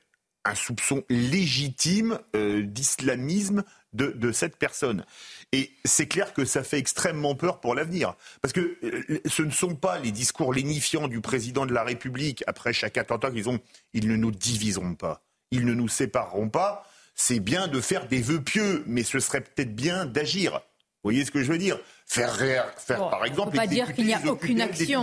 un 0.48 0.54
soupçon 0.54 1.04
légitime 1.08 2.18
euh, 2.34 2.62
d'islamisme 2.62 3.64
de, 3.92 4.32
cette 4.32 4.56
personne. 4.56 5.04
Et 5.52 5.70
c'est 5.84 6.06
clair 6.06 6.34
que 6.34 6.44
ça 6.44 6.62
fait 6.62 6.78
extrêmement 6.78 7.34
peur 7.34 7.60
pour 7.60 7.74
l'avenir. 7.74 8.14
Parce 8.42 8.52
que 8.52 8.78
euh, 8.82 9.20
ce 9.26 9.42
ne 9.42 9.50
sont 9.50 9.74
pas 9.74 9.98
les 9.98 10.12
discours 10.12 10.52
lénifiants 10.52 11.08
du 11.08 11.20
président 11.20 11.66
de 11.66 11.72
la 11.72 11.84
République 11.84 12.44
après 12.46 12.72
chaque 12.72 12.98
attentat 12.98 13.30
qu'ils 13.30 13.48
ont. 13.48 13.58
Ils 13.94 14.08
ne 14.08 14.16
nous 14.16 14.30
diviseront 14.30 14.94
pas. 14.94 15.22
Ils 15.50 15.64
ne 15.64 15.74
nous 15.74 15.88
sépareront 15.88 16.48
pas. 16.48 16.86
C'est 17.14 17.40
bien 17.40 17.66
de 17.66 17.80
faire 17.80 18.06
des 18.06 18.20
vœux 18.20 18.42
pieux, 18.42 18.84
mais 18.86 19.02
ce 19.02 19.18
serait 19.18 19.40
peut-être 19.40 19.74
bien 19.74 20.06
d'agir. 20.06 20.52
Vous 20.52 21.10
voyez 21.10 21.24
ce 21.24 21.30
que 21.30 21.42
je 21.42 21.50
veux 21.50 21.58
dire? 21.58 21.78
Faire, 22.06 22.34
faire 22.36 23.08
par 23.08 23.24
exemple, 23.24 23.56
pas 23.56 23.66
dire 23.66 23.92
qu'il 23.94 24.06
n'y 24.06 24.14
a 24.14 24.24
aucune 24.26 24.60
action. 24.60 25.02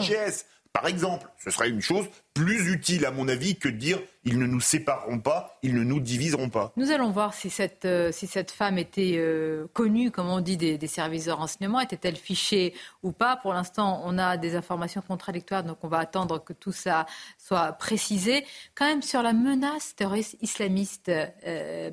Par 0.76 0.88
exemple, 0.88 1.30
ce 1.38 1.52
serait 1.52 1.70
une 1.70 1.80
chose 1.80 2.06
plus 2.34 2.70
utile, 2.70 3.06
à 3.06 3.12
mon 3.12 3.30
avis, 3.30 3.56
que 3.56 3.70
de 3.70 3.78
dire 3.78 3.98
ils 4.26 4.38
ne 4.38 4.46
nous 4.46 4.60
sépareront 4.60 5.20
pas, 5.20 5.58
ils 5.64 5.74
ne 5.74 5.86
nous 5.86 6.02
diviseront 6.02 6.50
pas. 6.50 6.74
Nous 6.76 6.92
allons 6.92 7.12
voir 7.12 7.34
si 7.34 7.50
cette, 7.50 7.86
euh, 7.86 8.12
si 8.12 8.28
cette 8.28 8.52
femme 8.52 8.78
était 8.78 9.14
euh, 9.16 9.68
connue, 9.72 10.12
comme 10.12 10.28
on 10.28 10.42
dit, 10.42 10.58
des, 10.58 10.88
services 10.88 11.26
de 11.26 11.32
renseignement, 11.32 11.80
était-elle 11.80 12.18
fichée 12.18 12.74
ou 13.04 13.14
pas. 13.14 13.38
Pour 13.38 13.54
l'instant, 13.54 14.02
on 14.04 14.18
a 14.18 14.36
des 14.36 14.58
informations 14.58 15.02
contradictoires, 15.02 15.64
donc 15.64 15.78
on 15.84 15.88
va 15.88 16.00
attendre 16.00 16.44
que 16.44 16.52
tout 16.52 16.74
ça 16.74 17.06
soit 17.38 17.72
précisé. 17.72 18.46
Quand 18.74 18.86
même, 18.86 19.02
sur 19.02 19.22
la 19.22 19.32
menace 19.32 19.96
terroriste 19.96 20.36
islamiste 20.42 21.08
euh, 21.08 21.92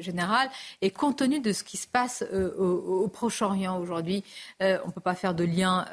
générale, 0.00 0.50
et 0.82 0.90
compte 0.90 1.16
tenu 1.16 1.40
de 1.40 1.54
ce 1.54 1.64
qui 1.64 1.78
se 1.78 1.86
passe 1.86 2.22
au, 2.30 3.04
au 3.04 3.08
Proche-Orient 3.08 3.78
aujourd'hui, 3.78 4.22
on 4.60 4.86
ne 4.86 4.92
peut 4.92 5.00
pas 5.00 5.14
faire 5.14 5.34
de 5.34 5.44
lien 5.44 5.86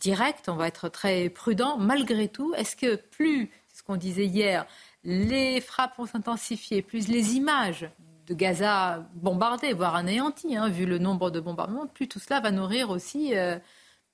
direct, 0.00 0.48
on 0.48 0.56
va 0.56 0.66
être 0.66 0.88
très 0.88 1.28
prudent. 1.28 1.76
Malgré 1.78 2.28
tout, 2.28 2.54
est-ce 2.54 2.74
que 2.74 2.96
plus, 2.96 3.50
ce 3.72 3.82
qu'on 3.82 3.96
disait 3.96 4.26
hier, 4.26 4.66
les 5.04 5.60
frappes 5.60 5.96
vont 5.98 6.06
s'intensifier, 6.06 6.82
plus 6.82 7.08
les 7.08 7.34
images 7.34 7.88
de 8.26 8.34
Gaza 8.34 9.08
bombardées, 9.14 9.72
voire 9.72 9.94
anéanties, 9.94 10.56
hein, 10.56 10.68
vu 10.68 10.86
le 10.86 10.98
nombre 10.98 11.30
de 11.30 11.40
bombardements, 11.40 11.86
plus 11.86 12.08
tout 12.08 12.18
cela 12.18 12.40
va 12.40 12.50
nourrir 12.50 12.90
aussi, 12.90 13.36
euh, 13.36 13.58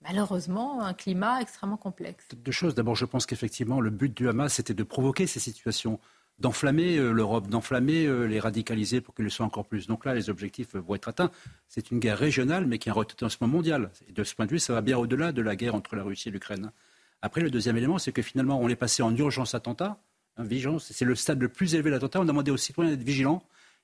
malheureusement, 0.02 0.82
un 0.82 0.94
climat 0.94 1.40
extrêmement 1.40 1.76
complexe. 1.76 2.28
Deux 2.34 2.52
choses. 2.52 2.74
D'abord, 2.74 2.96
je 2.96 3.04
pense 3.04 3.26
qu'effectivement, 3.26 3.80
le 3.80 3.90
but 3.90 4.14
du 4.14 4.28
Hamas, 4.28 4.54
c'était 4.54 4.74
de 4.74 4.82
provoquer 4.82 5.26
ces 5.26 5.40
situations 5.40 6.00
d'enflammer 6.38 6.98
euh, 6.98 7.12
l'Europe, 7.12 7.48
d'enflammer 7.48 8.06
euh, 8.06 8.24
les 8.24 8.40
radicalisés 8.40 9.00
pour 9.00 9.14
qu'ils 9.14 9.24
le 9.24 9.30
soient 9.30 9.46
encore 9.46 9.66
plus. 9.66 9.86
Donc 9.86 10.04
là, 10.04 10.14
les 10.14 10.30
objectifs 10.30 10.74
vont 10.74 10.94
être 10.94 11.08
atteints. 11.08 11.30
C'est 11.68 11.90
une 11.90 11.98
guerre 11.98 12.18
régionale, 12.18 12.66
mais 12.66 12.78
qui 12.78 12.88
a 12.88 12.92
un 12.92 12.94
retentissement 12.94 13.48
mondial. 13.48 13.90
Et 14.08 14.12
de 14.12 14.24
ce 14.24 14.34
point 14.34 14.46
de 14.46 14.50
vue, 14.50 14.58
ça 14.58 14.72
va 14.72 14.80
bien 14.80 14.98
au-delà 14.98 15.32
de 15.32 15.42
la 15.42 15.56
guerre 15.56 15.74
entre 15.74 15.96
la 15.96 16.02
Russie 16.02 16.28
et 16.28 16.32
l'Ukraine. 16.32 16.72
Après, 17.22 17.40
le 17.40 17.50
deuxième 17.50 17.76
élément, 17.76 17.98
c'est 17.98 18.12
que 18.12 18.22
finalement, 18.22 18.60
on 18.60 18.68
est 18.68 18.76
passé 18.76 19.02
en 19.02 19.14
urgence 19.16 19.54
attentat. 19.54 19.98
Hein, 20.36 20.44
vigilance, 20.44 20.92
c'est 20.92 21.04
le 21.04 21.14
stade 21.14 21.40
le 21.40 21.48
plus 21.48 21.74
élevé 21.74 21.90
de 21.90 21.94
l'attentat. 21.94 22.20
On 22.20 22.24
a 22.24 22.26
demandé 22.26 22.50
aux 22.50 22.56
citoyens 22.56 22.90
d'être 22.90 23.02
vigilants. 23.02 23.42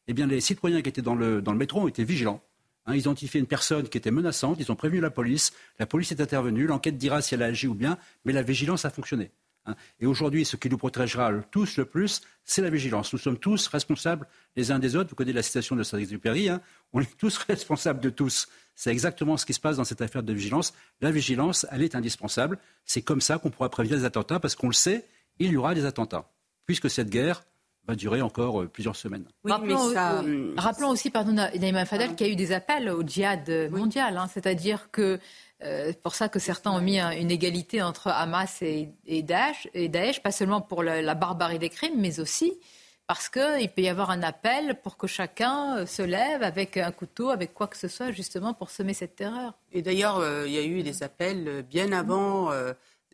Eh 0.08 0.12
bien, 0.12 0.26
les 0.26 0.40
citoyens 0.40 0.82
qui 0.82 0.88
étaient 0.88 1.02
dans 1.02 1.14
le, 1.14 1.40
dans 1.40 1.52
le 1.52 1.58
métro 1.58 1.80
ont 1.80 1.88
été 1.88 2.04
vigilants. 2.04 2.42
Hein, 2.86 2.94
ils 2.94 3.08
ont 3.08 3.12
identifié 3.12 3.40
une 3.40 3.46
personne 3.46 3.88
qui 3.88 3.96
était 3.96 4.10
menaçante, 4.10 4.58
ils 4.58 4.72
ont 4.72 4.76
prévenu 4.76 5.00
la 5.00 5.10
police, 5.10 5.52
la 5.78 5.86
police 5.86 6.10
est 6.10 6.20
intervenue, 6.20 6.66
l'enquête 6.66 6.98
dira 6.98 7.22
si 7.22 7.34
elle 7.34 7.42
a 7.42 7.46
agi 7.46 7.68
ou 7.68 7.74
bien, 7.74 7.96
mais 8.24 8.32
la 8.32 8.42
vigilance 8.42 8.84
a 8.84 8.90
fonctionné. 8.90 9.30
Hein. 9.66 9.74
Et 10.00 10.06
aujourd'hui, 10.06 10.44
ce 10.44 10.56
qui 10.56 10.68
nous 10.68 10.78
protégera 10.78 11.32
tous 11.50 11.76
le 11.76 11.84
plus, 11.84 12.22
c'est 12.44 12.62
la 12.62 12.70
vigilance. 12.70 13.12
Nous 13.12 13.18
sommes 13.18 13.38
tous 13.38 13.68
responsables 13.68 14.26
les 14.56 14.70
uns 14.70 14.78
des 14.78 14.96
autres. 14.96 15.10
Vous 15.10 15.16
connaissez 15.16 15.34
la 15.34 15.42
citation 15.42 15.76
de 15.76 15.82
Saint-Exupéry. 15.82 16.48
Hein. 16.48 16.60
On 16.92 17.00
est 17.00 17.16
tous 17.16 17.38
responsables 17.48 18.00
de 18.00 18.10
tous. 18.10 18.48
C'est 18.74 18.90
exactement 18.90 19.36
ce 19.36 19.46
qui 19.46 19.54
se 19.54 19.60
passe 19.60 19.76
dans 19.76 19.84
cette 19.84 20.02
affaire 20.02 20.22
de 20.22 20.32
vigilance. 20.32 20.72
La 21.00 21.10
vigilance, 21.10 21.66
elle 21.70 21.82
est 21.82 21.94
indispensable. 21.94 22.58
C'est 22.84 23.02
comme 23.02 23.20
ça 23.20 23.38
qu'on 23.38 23.50
pourra 23.50 23.68
prévenir 23.68 23.98
les 23.98 24.04
attentats, 24.04 24.40
parce 24.40 24.56
qu'on 24.56 24.68
le 24.68 24.72
sait, 24.72 25.06
il 25.38 25.52
y 25.52 25.56
aura 25.56 25.74
des 25.74 25.84
attentats. 25.84 26.30
Puisque 26.66 26.90
cette 26.90 27.10
guerre 27.10 27.44
va 27.86 27.96
durer 27.96 28.22
encore 28.22 28.62
euh, 28.62 28.68
plusieurs 28.68 28.94
semaines. 28.96 29.24
rappelons, 29.44 30.90
aussi, 30.90 31.10
pardon, 31.10 31.32
Naïma 31.32 31.84
Fadel, 31.84 32.14
qu'il 32.14 32.26
y 32.28 32.30
a 32.30 32.32
eu 32.32 32.36
des 32.36 32.52
appels 32.52 32.88
au 32.88 33.02
djihad 33.02 33.70
mondial. 33.70 34.16
Hein. 34.16 34.28
C'est-à-dire 34.32 34.90
que 34.92 35.18
euh, 35.64 35.88
c'est 35.88 36.02
pour 36.02 36.14
ça 36.14 36.28
que 36.28 36.38
certains 36.38 36.72
ont 36.72 36.80
mis 36.80 36.98
une 36.98 37.30
égalité 37.30 37.82
entre 37.82 38.08
Hamas 38.08 38.62
et, 38.62 39.22
Daesh, 39.22 40.22
pas 40.22 40.32
seulement 40.32 40.60
pour 40.60 40.82
la, 40.82 41.14
barbarie 41.14 41.58
des 41.58 41.68
crimes, 41.68 42.00
mais 42.00 42.20
aussi 42.20 42.58
parce 43.06 43.28
qu'il 43.28 43.68
peut 43.74 43.82
y 43.82 43.88
avoir 43.88 44.10
un 44.10 44.22
appel 44.22 44.80
pour 44.80 44.96
que 44.96 45.06
chacun 45.06 45.78
euh, 45.78 45.86
se 45.86 46.02
lève 46.02 46.42
avec 46.42 46.76
un 46.76 46.92
couteau, 46.92 47.30
avec 47.30 47.52
quoi 47.52 47.66
que 47.66 47.76
ce 47.76 47.88
soit, 47.88 48.12
justement 48.12 48.54
pour 48.54 48.70
semer 48.70 48.94
cette 48.94 49.16
terreur. 49.16 49.54
Et 49.72 49.82
d'ailleurs, 49.82 50.18
euh, 50.18 50.44
il 50.46 50.52
y 50.52 50.58
a 50.58 50.62
eu 50.62 50.82
des 50.82 51.02
appels 51.02 51.62
bien 51.68 51.92
avant 51.92 52.50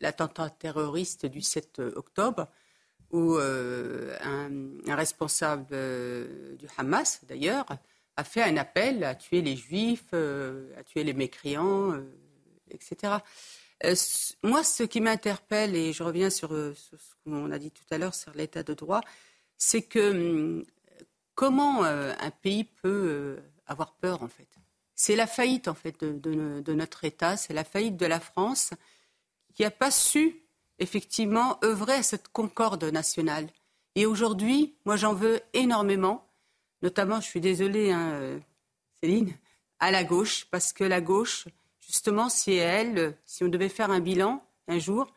l'attentat 0.01 0.51
terroriste 0.51 1.27
du 1.27 1.41
7 1.41 1.81
octobre, 1.97 2.47
où 3.11 3.39
un, 3.39 4.51
responsable 4.95 5.67
du 6.59 6.67
Hamas, 6.77 7.23
d'ailleurs, 7.27 7.67
a 8.17 8.25
fait 8.25 8.43
un 8.43 8.57
appel 8.57 9.03
à 9.05 9.15
tuer 9.15 9.41
les 9.41 9.57
juifs, 9.57 10.13
à 10.13 10.85
tuer 10.85 11.03
les 11.03 11.15
mécréants 11.15 11.95
etc. 12.71 13.19
Euh, 13.85 13.95
moi, 14.43 14.65
ce 14.65 14.83
qui 14.83 15.01
m'interpelle, 15.01 15.77
et 15.77 15.93
je 15.93 16.03
reviens 16.03 16.31
sur, 16.31 16.53
euh, 16.53 16.75
ce 16.75 16.97
qu'on 17.25 17.51
a 17.53 17.59
dit 17.59 17.71
tout 17.71 17.85
à 17.91 17.99
l'heure 17.99 18.15
sur 18.15 18.33
l'état 18.35 18.63
de 18.63 18.75
droit, 18.75 19.01
c'est 19.57 19.83
que 19.83 20.11
hum, 20.11 20.65
comment 21.35 21.85
euh, 21.85 22.13
un 22.19 22.31
pays 22.31 22.65
peut 22.65 23.39
avoir 23.67 23.95
peur, 23.95 24.23
en 24.23 24.29
fait? 24.29 24.49
C'est 24.95 25.15
la 25.15 25.29
faillite, 25.29 25.69
en 25.69 25.75
fait, 25.75 26.03
de, 26.03 26.73
notre 26.73 27.05
État, 27.05 27.37
c'est 27.37 27.55
la 27.55 27.63
faillite 27.63 27.97
de 27.97 28.07
la 28.07 28.19
France 28.19 28.71
qui 29.55 29.63
n'a 29.63 29.71
pas 29.71 29.93
su, 29.93 30.43
effectivement, 30.81 31.59
œuvrer 31.63 31.95
à 31.95 32.03
cette 32.03 32.29
concorde 32.29 32.83
nationale. 32.85 33.49
Et 33.95 34.07
aujourd'hui, 34.07 34.75
moi, 34.85 34.97
j'en 34.97 35.15
veux 35.15 35.41
énormément, 35.53 36.29
notamment, 36.83 37.21
je 37.21 37.27
suis 37.27 37.41
désolée, 37.41 37.93
hein, 37.93 38.41
Céline, 39.01 39.33
à 39.79 39.93
la 39.93 40.03
gauche, 40.03 40.47
parce 40.51 40.73
que 40.73 40.83
la 40.83 41.01
gauche, 41.01 41.47
justement, 41.89 42.29
c'est 42.29 42.55
elle, 42.55 43.17
si 43.25 43.43
on 43.43 43.49
devait 43.49 43.69
faire 43.69 43.91
un 43.91 44.01
bilan 44.01 44.43
un 44.69 44.79
jour, 44.79 45.11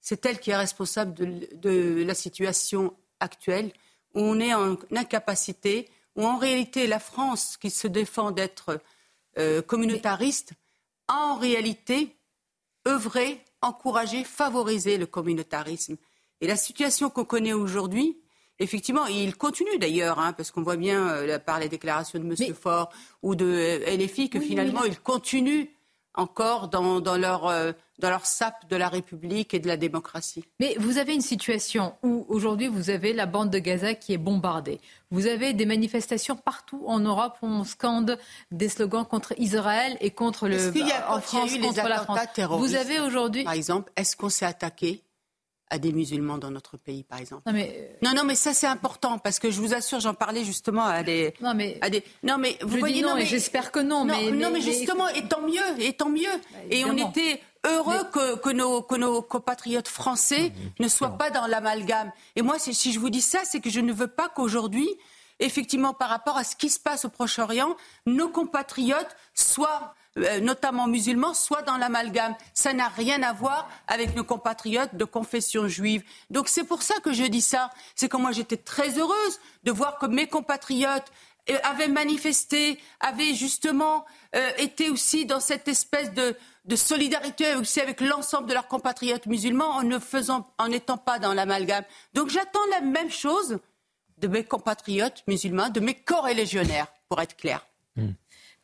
c'est 0.00 0.24
elle 0.24 0.38
qui 0.38 0.50
est 0.50 0.56
responsable 0.56 1.12
de, 1.14 2.04
la 2.04 2.14
situation 2.14 2.96
actuelle, 3.20 3.72
où 4.14 4.20
on 4.20 4.38
est 4.40 4.54
en 4.54 4.76
incapacité, 4.94 5.90
où 6.16 6.24
en 6.24 6.38
réalité 6.38 6.86
la 6.86 7.00
France, 7.00 7.56
qui 7.56 7.70
se 7.70 7.88
défend 7.88 8.30
d'être 8.30 8.80
euh, 9.38 9.60
communautariste, 9.60 10.52
a 11.08 11.16
en 11.16 11.36
réalité 11.36 12.16
œuvré, 12.86 13.44
encouragé, 13.60 14.24
favorisé 14.24 14.96
le 14.98 15.06
communautarisme. 15.06 15.96
Et 16.40 16.46
la 16.46 16.56
situation 16.56 17.10
qu'on 17.10 17.24
connaît 17.24 17.52
aujourd'hui, 17.52 18.18
effectivement, 18.60 19.06
il 19.06 19.36
continue 19.36 19.78
d'ailleurs, 19.78 20.20
hein, 20.20 20.32
parce 20.32 20.52
qu'on 20.52 20.62
voit 20.62 20.76
bien 20.76 21.08
euh, 21.08 21.38
par 21.38 21.58
les 21.58 21.68
déclarations 21.68 22.20
de 22.20 22.24
M. 22.24 22.54
Faure 22.54 22.90
ou 23.22 23.34
de 23.34 23.44
euh, 23.44 23.96
LFI 23.96 24.30
que 24.30 24.40
finalement, 24.40 24.84
il 24.84 25.00
continue 25.00 25.70
encore 26.18 26.68
dans, 26.68 27.00
leur, 27.16 27.46
euh, 27.46 27.72
dans 27.98 28.10
leur 28.10 28.26
sape 28.26 28.68
de 28.68 28.76
la 28.76 28.88
République 28.88 29.54
et 29.54 29.60
de 29.60 29.68
la 29.68 29.76
démocratie. 29.76 30.44
Mais 30.60 30.74
vous 30.78 30.98
avez 30.98 31.14
une 31.14 31.22
situation 31.22 31.94
où 32.02 32.26
aujourd'hui 32.28 32.66
vous 32.66 32.90
avez 32.90 33.12
la 33.12 33.26
bande 33.26 33.50
de 33.50 33.58
Gaza 33.58 33.94
qui 33.94 34.12
est 34.12 34.18
bombardée. 34.18 34.80
Vous 35.10 35.26
avez 35.26 35.54
des 35.54 35.64
manifestations 35.64 36.36
partout 36.36 36.84
en 36.86 36.98
Europe 36.98 37.38
où 37.42 37.46
on 37.46 37.64
scande 37.64 38.18
des 38.50 38.68
slogans 38.68 39.06
contre 39.06 39.32
Israël 39.38 39.96
et 40.00 40.10
contre 40.10 40.48
le 40.48 40.58
en 41.08 41.20
France 41.20 41.56
contre 41.56 41.88
la 41.88 42.00
France. 42.00 42.18
Vous 42.58 42.74
avez 42.74 43.00
aujourd'hui 43.00 43.44
par 43.44 43.52
exemple, 43.52 43.92
est-ce 43.96 44.16
qu'on 44.16 44.28
s'est 44.28 44.44
attaqué 44.44 45.02
à 45.70 45.78
des 45.78 45.92
musulmans 45.92 46.38
dans 46.38 46.50
notre 46.50 46.76
pays, 46.76 47.04
par 47.04 47.18
exemple. 47.18 47.42
Non, 47.46 47.52
mais, 47.52 47.96
non, 48.02 48.12
non, 48.14 48.24
mais 48.24 48.34
ça 48.34 48.54
c'est 48.54 48.66
important 48.66 49.18
parce 49.18 49.38
que 49.38 49.50
je 49.50 49.60
vous 49.60 49.74
assure, 49.74 50.00
j'en 50.00 50.14
parlais 50.14 50.44
justement 50.44 50.84
à 50.84 51.02
des, 51.02 51.34
non, 51.40 51.54
mais, 51.54 51.78
à 51.80 51.90
des, 51.90 52.02
non, 52.22 52.38
mais 52.38 52.58
vous 52.62 52.78
voyez, 52.78 53.02
non, 53.02 53.14
mais 53.14 53.26
j'espère 53.26 53.70
que 53.70 53.80
non, 53.80 54.04
mais, 54.04 54.30
non, 54.30 54.50
mais, 54.50 54.60
justement, 54.60 55.08
et 55.08 55.26
tant 55.28 55.42
mieux, 55.42 55.80
et 55.80 55.92
tant 55.92 56.08
mieux. 56.08 56.22
Bah, 56.22 56.58
et 56.70 56.84
on 56.84 56.96
était 56.96 57.40
heureux 57.66 58.04
que, 58.12 58.36
que, 58.36 58.50
nos, 58.50 58.82
que 58.82 58.94
nos 58.94 59.22
compatriotes 59.22 59.88
français 59.88 60.52
ne 60.78 60.88
soient 60.88 61.18
pas 61.18 61.30
dans 61.30 61.46
l'amalgame. 61.46 62.12
Et 62.36 62.42
moi, 62.42 62.58
si 62.58 62.92
je 62.92 62.98
vous 62.98 63.10
dis 63.10 63.20
ça, 63.20 63.40
c'est 63.44 63.60
que 63.60 63.70
je 63.70 63.80
ne 63.80 63.92
veux 63.92 64.06
pas 64.08 64.28
qu'aujourd'hui, 64.28 64.88
effectivement, 65.40 65.92
par 65.92 66.08
rapport 66.08 66.36
à 66.36 66.44
ce 66.44 66.56
qui 66.56 66.70
se 66.70 66.80
passe 66.80 67.04
au 67.04 67.08
Proche-Orient, 67.08 67.76
nos 68.06 68.28
compatriotes 68.28 69.16
soient 69.34 69.94
euh, 70.16 70.40
notamment 70.40 70.86
musulmans, 70.86 71.34
soit 71.34 71.62
dans 71.62 71.76
l'amalgame. 71.76 72.34
Ça 72.54 72.72
n'a 72.72 72.88
rien 72.88 73.22
à 73.22 73.32
voir 73.32 73.68
avec 73.86 74.16
nos 74.16 74.24
compatriotes 74.24 74.94
de 74.94 75.04
confession 75.04 75.68
juive. 75.68 76.02
Donc 76.30 76.48
c'est 76.48 76.64
pour 76.64 76.82
ça 76.82 76.94
que 77.00 77.12
je 77.12 77.24
dis 77.24 77.42
ça. 77.42 77.70
C'est 77.94 78.08
que 78.08 78.16
moi 78.16 78.32
j'étais 78.32 78.56
très 78.56 78.98
heureuse 78.98 79.40
de 79.64 79.70
voir 79.70 79.98
que 79.98 80.06
mes 80.06 80.26
compatriotes 80.26 81.10
euh, 81.50 81.58
avaient 81.62 81.88
manifesté, 81.88 82.78
avaient 83.00 83.34
justement 83.34 84.04
euh, 84.34 84.50
été 84.58 84.90
aussi 84.90 85.24
dans 85.24 85.40
cette 85.40 85.68
espèce 85.68 86.12
de, 86.12 86.36
de 86.64 86.76
solidarité 86.76 87.54
aussi 87.54 87.80
avec 87.80 88.00
l'ensemble 88.00 88.48
de 88.48 88.54
leurs 88.54 88.68
compatriotes 88.68 89.26
musulmans 89.26 89.70
en 89.70 89.82
ne 89.82 89.98
faisant, 89.98 90.46
en 90.58 90.68
n'étant 90.68 90.98
pas 90.98 91.18
dans 91.18 91.34
l'amalgame. 91.34 91.84
Donc 92.14 92.28
j'attends 92.28 92.66
la 92.70 92.80
même 92.80 93.10
chose 93.10 93.58
de 94.18 94.26
mes 94.26 94.44
compatriotes 94.44 95.22
musulmans, 95.26 95.68
de 95.68 95.80
mes 95.80 95.94
corps 95.94 96.26
légionnaires, 96.28 96.88
pour 97.08 97.20
être 97.20 97.36
clair. 97.36 97.66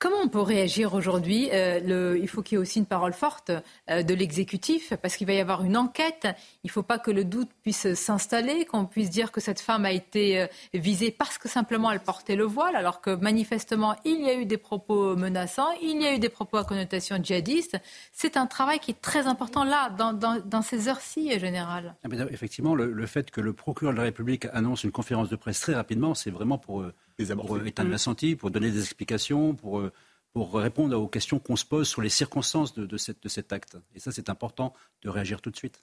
Comment 0.05 0.21
on 0.23 0.29
peut 0.29 0.43
réagir 0.43 0.93
aujourd'hui 0.93 1.49
euh, 1.51 2.19
Il 2.21 2.29
faut 2.29 2.43
qu'il 2.43 2.57
y 2.57 2.59
ait 2.59 2.61
aussi 2.61 2.79
une 2.79 2.85
parole 2.85 3.15
forte 3.15 3.51
euh, 3.89 4.03
de 4.03 4.13
l'exécutif, 4.13 4.93
parce 5.01 5.17
qu'il 5.17 5.27
va 5.27 5.33
y 5.33 5.41
avoir 5.41 5.65
une 5.65 5.79
enquête. 5.79 6.29
Il 6.63 6.67
ne 6.67 6.73
faut 6.73 6.83
pas 6.83 6.99
que 6.99 7.11
le 7.11 7.25
doute 7.25 7.49
puisse 7.63 7.95
s'installer, 7.95 8.67
qu'on 8.67 8.85
puisse 8.85 9.09
dire 9.09 9.33
que 9.33 9.41
cette 9.41 9.61
femme 9.61 9.87
a 9.87 9.93
été 9.93 10.43
euh, 10.43 10.47
visée 10.75 11.11
parce 11.11 11.39
que 11.39 11.49
simplement 11.49 11.91
elle 11.91 12.01
portait 12.01 12.37
le 12.37 12.45
voile, 12.45 12.77
alors 12.77 13.01
que 13.01 13.15
manifestement 13.15 13.97
il 14.05 14.21
y 14.21 14.29
a 14.29 14.35
eu 14.35 14.45
des 14.45 14.59
propos 14.59 15.17
menaçants, 15.17 15.71
il 15.81 16.03
y 16.03 16.07
a 16.07 16.15
eu 16.15 16.19
des 16.19 16.29
propos 16.29 16.59
à 16.59 16.65
connotation 16.65 17.17
djihadiste. 17.17 17.79
C'est 18.13 18.37
un 18.37 18.47
travail 18.47 18.81
qui 18.81 18.91
est 18.91 19.01
très 19.01 19.27
important 19.27 19.65
là, 19.65 19.89
dans, 19.89 20.61
ces 20.61 20.89
heures-ci, 20.91 21.39
général. 21.41 21.95
Ah, 22.05 22.09
effectivement, 22.31 22.75
le, 22.75 23.07
fait 23.07 23.31
que 23.31 23.41
le 23.41 23.55
procureur 23.55 23.95
de 23.95 23.99
la 24.01 24.05
République 24.05 24.49
annonce 24.53 24.85
une 24.85 24.93
conférence 24.93 25.31
de 25.31 25.37
presse 25.37 25.61
très 25.61 25.75
rapidement, 25.75 26.13
c'est 26.13 26.31
vraiment 26.31 26.59
pour 26.59 26.85
pour 27.17 27.65
éteindre 27.65 27.91
l'incendie, 27.91 28.37
pour 28.37 28.51
donner 28.51 28.71
des 28.71 28.81
explications, 28.81 29.55
pour, 29.55 29.81
euh, 29.81 29.93
pour 30.33 30.55
répondre 30.55 30.97
aux 30.99 31.09
questions 31.09 31.39
qu'on 31.39 31.57
se 31.57 31.65
pose 31.65 31.89
sur 31.89 32.03
les 32.03 32.09
circonstances 32.09 32.75
de, 32.75 32.97
cette, 32.97 33.23
de 33.23 33.29
cet 33.29 33.53
acte. 33.53 33.77
Et 33.95 34.01
ça, 34.01 34.13
c'est 34.13 34.29
important 34.29 34.75
de 35.03 35.09
réagir 35.09 35.41
tout 35.41 35.51
de 35.51 35.57
suite. 35.57 35.83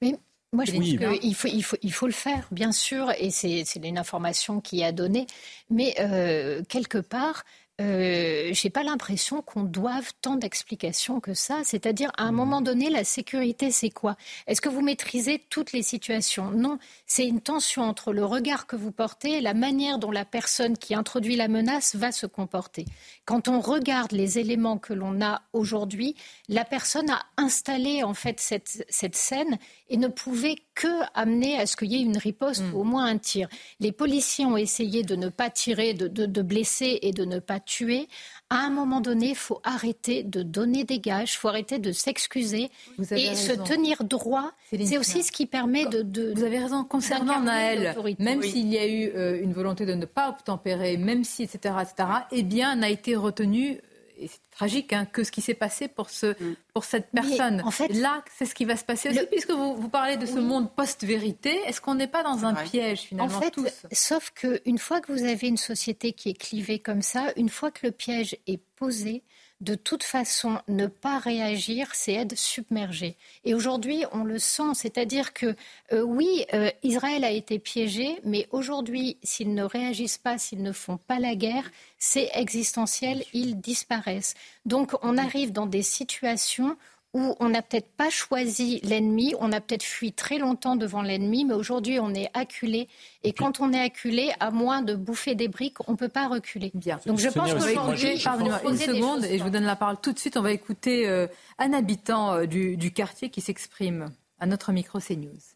Mais 0.00 0.16
moi, 0.52 0.64
je 0.64 0.72
pense 0.72 0.84
qu'il 0.84 1.34
faut, 1.34 1.48
il 1.48 1.64
faut, 1.64 1.76
il 1.82 1.92
faut 1.92 2.06
le 2.06 2.12
faire, 2.12 2.46
bien 2.50 2.72
sûr, 2.72 3.10
et 3.18 3.30
c'est 3.30 3.64
une 3.76 3.98
information 3.98 4.60
qui 4.60 4.80
est 4.80 4.84
à 4.84 4.92
donner. 4.92 5.26
Mais 5.68 5.94
euh, 5.98 6.62
quelque 6.68 6.98
part, 6.98 7.44
euh, 7.80 8.50
j'ai 8.52 8.70
pas 8.70 8.84
l'impression 8.84 9.42
qu'on 9.42 9.64
doive 9.64 10.12
tant 10.22 10.36
d'explications 10.36 11.18
que 11.18 11.34
ça. 11.34 11.62
C'est-à-dire, 11.64 12.12
à 12.16 12.24
un 12.24 12.32
mmh. 12.32 12.36
moment 12.36 12.60
donné, 12.60 12.88
la 12.88 13.02
sécurité, 13.02 13.72
c'est 13.72 13.90
quoi? 13.90 14.16
Est-ce 14.46 14.60
que 14.60 14.68
vous 14.68 14.80
maîtrisez 14.80 15.42
toutes 15.50 15.72
les 15.72 15.82
situations? 15.82 16.50
Non, 16.52 16.78
c'est 17.06 17.26
une 17.26 17.40
tension 17.40 17.82
entre 17.82 18.12
le 18.12 18.24
regard 18.24 18.66
que 18.66 18.76
vous 18.76 18.92
portez 18.92 19.38
et 19.38 19.40
la 19.40 19.54
manière 19.54 19.98
dont 19.98 20.12
la 20.12 20.24
personne 20.24 20.78
qui 20.78 20.94
introduit 20.94 21.34
la 21.34 21.48
menace 21.48 21.96
va 21.96 22.12
se 22.12 22.26
comporter. 22.26 22.84
Quand 23.24 23.48
on 23.48 23.60
regarde 23.60 24.12
les 24.12 24.38
éléments 24.38 24.78
que 24.78 24.92
l'on 24.92 25.20
a 25.20 25.42
aujourd'hui, 25.52 26.14
la 26.48 26.64
personne 26.64 27.10
a 27.10 27.22
installé 27.36 28.04
en 28.04 28.14
fait 28.14 28.38
cette, 28.38 28.84
cette 28.88 29.16
scène 29.16 29.58
et 29.88 29.96
ne 29.96 30.08
pouvait 30.08 30.56
que 30.74 30.88
amener 31.14 31.58
à 31.58 31.66
ce 31.66 31.76
qu'il 31.76 31.92
y 31.92 31.96
ait 31.96 32.02
une 32.02 32.18
riposte, 32.18 32.62
mmh. 32.62 32.74
au 32.74 32.84
moins 32.84 33.06
un 33.06 33.18
tir. 33.18 33.48
Les 33.80 33.92
policiers 33.92 34.44
ont 34.44 34.56
essayé 34.56 35.02
de 35.02 35.16
ne 35.16 35.28
pas 35.28 35.50
tirer, 35.50 35.94
de, 35.94 36.08
de, 36.08 36.26
de 36.26 36.42
blesser 36.42 36.98
et 37.02 37.12
de 37.12 37.24
ne 37.24 37.38
pas 37.38 37.60
tuer, 37.60 38.08
à 38.50 38.58
un 38.58 38.70
moment 38.70 39.00
donné, 39.00 39.30
il 39.30 39.36
faut 39.36 39.60
arrêter 39.64 40.22
de 40.22 40.42
donner 40.42 40.84
des 40.84 41.00
gages, 41.00 41.34
il 41.34 41.36
faut 41.38 41.48
arrêter 41.48 41.78
de 41.78 41.92
s'excuser 41.92 42.70
et 43.10 43.34
se 43.34 43.52
tenir 43.52 44.04
droit. 44.04 44.52
C'est 44.70 44.98
aussi 44.98 45.22
ce 45.22 45.32
qui 45.32 45.46
permet 45.46 45.86
de, 45.86 46.32
Vous 46.34 46.44
avez 46.44 46.58
raison. 46.58 46.84
Concernant 46.84 47.40
Naël, 47.40 47.96
même 48.18 48.42
s'il 48.42 48.68
y 48.68 48.78
a 48.78 48.86
eu 48.86 49.10
euh, 49.14 49.42
une 49.42 49.52
volonté 49.52 49.86
de 49.86 49.94
ne 49.94 50.04
pas 50.04 50.28
obtempérer, 50.28 50.96
même 50.96 51.24
si, 51.24 51.42
etc., 51.42 51.74
etc., 51.82 52.08
eh 52.30 52.42
bien, 52.42 52.76
n'a 52.76 52.90
été 52.90 53.16
retenu 53.16 53.80
et 54.18 54.28
c'est 54.28 54.40
tragique, 54.50 54.92
hein, 54.92 55.06
que 55.06 55.24
ce 55.24 55.30
qui 55.30 55.40
s'est 55.40 55.54
passé 55.54 55.88
pour, 55.88 56.10
ce, 56.10 56.26
mm. 56.26 56.56
pour 56.72 56.84
cette 56.84 57.10
personne. 57.10 57.62
en 57.64 57.70
fait, 57.70 57.88
Là, 57.88 58.22
c'est 58.36 58.46
ce 58.46 58.54
qui 58.54 58.64
va 58.64 58.76
se 58.76 58.84
passer 58.84 59.10
aussi, 59.10 59.26
puisque 59.30 59.50
vous, 59.50 59.74
vous, 59.76 59.88
parlez 59.88 60.16
de 60.16 60.26
ce 60.26 60.38
monde 60.38 60.74
post-vérité. 60.74 61.54
Est-ce 61.66 61.80
qu'on 61.80 61.94
n'est 61.94 62.08
pas 62.08 62.22
dans 62.22 62.44
un 62.44 62.54
piège, 62.54 63.00
finalement, 63.00 63.36
en 63.36 63.40
fait, 63.40 63.50
tous 63.50 63.86
Sauf 63.92 64.30
qu'une 64.30 64.78
fois 64.78 65.00
que 65.00 65.12
vous 65.12 65.24
avez 65.24 65.48
une 65.48 65.56
société 65.56 66.12
qui 66.12 66.30
est 66.30 66.38
clivée 66.38 66.78
comme 66.78 67.02
ça, 67.02 67.32
une 67.36 67.48
fois 67.48 67.70
que 67.70 67.86
le 67.86 67.92
piège 67.92 68.36
est 68.46 68.60
posé, 68.76 69.22
de 69.64 69.74
toute 69.74 70.02
façon, 70.02 70.58
ne 70.68 70.86
pas 70.86 71.18
réagir, 71.18 71.88
c'est 71.94 72.12
être 72.12 72.36
submergé. 72.36 73.16
Et 73.44 73.54
aujourd'hui, 73.54 74.04
on 74.12 74.22
le 74.22 74.38
sent, 74.38 74.74
c'est-à-dire 74.74 75.32
que 75.32 75.56
euh, 75.92 76.02
oui, 76.02 76.44
euh, 76.52 76.70
Israël 76.82 77.24
a 77.24 77.30
été 77.30 77.58
piégé, 77.58 78.20
mais 78.24 78.46
aujourd'hui, 78.50 79.16
s'ils 79.22 79.54
ne 79.54 79.64
réagissent 79.64 80.18
pas, 80.18 80.36
s'ils 80.36 80.62
ne 80.62 80.72
font 80.72 80.98
pas 80.98 81.18
la 81.18 81.34
guerre, 81.34 81.70
c'est 81.98 82.30
existentiel, 82.34 83.24
ils 83.32 83.58
disparaissent. 83.58 84.34
Donc 84.66 84.92
on 85.02 85.16
arrive 85.16 85.52
dans 85.52 85.66
des 85.66 85.82
situations 85.82 86.76
où 87.14 87.36
on 87.40 87.48
n'a 87.48 87.62
peut-être 87.62 87.90
pas 87.96 88.10
choisi 88.10 88.80
l'ennemi, 88.82 89.34
on 89.38 89.52
a 89.52 89.60
peut-être 89.60 89.84
fui 89.84 90.12
très 90.12 90.38
longtemps 90.38 90.76
devant 90.76 91.00
l'ennemi, 91.00 91.44
mais 91.44 91.54
aujourd'hui 91.54 91.98
on 92.00 92.12
est 92.12 92.28
acculé. 92.34 92.88
Et 93.22 93.32
quand 93.32 93.60
on 93.60 93.72
est 93.72 93.80
acculé, 93.80 94.32
à 94.40 94.50
moins 94.50 94.82
de 94.82 94.94
bouffer 94.94 95.34
des 95.34 95.48
briques, 95.48 95.78
on 95.88 95.92
ne 95.92 95.96
peut 95.96 96.08
pas 96.08 96.28
reculer. 96.28 96.72
Bien. 96.74 97.00
Donc 97.06 97.20
je 97.20 97.28
pense 97.28 97.54
qu'aujourd'hui, 97.54 98.20
pardonnez-moi 98.22 98.60
une 98.68 98.76
seconde, 98.76 99.24
et 99.24 99.38
je 99.38 99.44
vous 99.44 99.50
donne 99.50 99.64
la 99.64 99.76
parole 99.76 99.96
tout 100.02 100.12
de 100.12 100.18
suite. 100.18 100.36
On 100.36 100.42
va 100.42 100.52
écouter 100.52 101.08
euh, 101.08 101.26
un 101.58 101.72
habitant 101.72 102.34
euh, 102.34 102.46
du, 102.46 102.76
du 102.76 102.92
quartier 102.92 103.30
qui 103.30 103.40
s'exprime 103.40 104.10
à 104.40 104.46
notre 104.46 104.72
micro 104.72 104.98
CNews. 104.98 105.53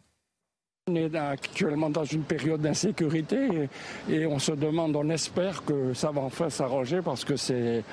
On 0.89 0.95
est 0.95 1.15
actuellement 1.15 1.91
dans 1.91 2.05
une 2.05 2.23
période 2.23 2.63
d'insécurité 2.63 3.69
et, 4.09 4.25
on 4.25 4.39
se 4.39 4.53
demande, 4.53 4.97
on 4.97 5.11
espère 5.11 5.63
que 5.63 5.93
ça 5.93 6.11
va 6.11 6.23
enfin 6.23 6.49
s'arranger 6.49 7.03
parce 7.03 7.27
que 7.27 7.37
c'est 7.37 7.85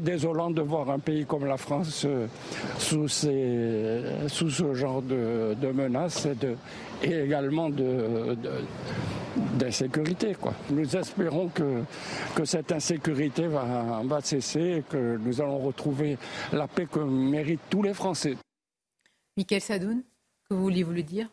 désolant 0.00 0.50
de 0.50 0.62
voir 0.62 0.88
un 0.90 1.00
pays 1.00 1.26
comme 1.26 1.46
la 1.46 1.56
France 1.56 2.04
euh, 2.06 2.28
sous, 2.78 3.08
sous 3.08 4.50
ce 4.50 4.74
genre 4.74 5.02
de, 5.02 5.72
menaces 5.72 6.26
et, 6.26 6.36
de, 6.36 6.54
également 7.02 7.70
d'insécurité. 9.54 10.36
Nous 10.70 10.96
espérons 10.96 11.48
que, 11.48 11.82
que 12.36 12.44
cette 12.44 12.70
insécurité 12.70 13.48
va, 13.48 14.00
va 14.04 14.20
cesser 14.20 14.76
et 14.78 14.82
que 14.88 15.16
nous 15.16 15.40
allons 15.40 15.58
retrouver 15.58 16.18
la 16.52 16.68
paix 16.68 16.86
que 16.86 17.00
méritent 17.00 17.68
tous 17.68 17.82
les 17.82 17.94
Français. 17.94 18.36
Michael 19.36 19.60
Sadoun, 19.60 20.02
que 20.48 20.54
vouliez-vous 20.54 20.92
le 20.92 21.02
dire? 21.02 21.28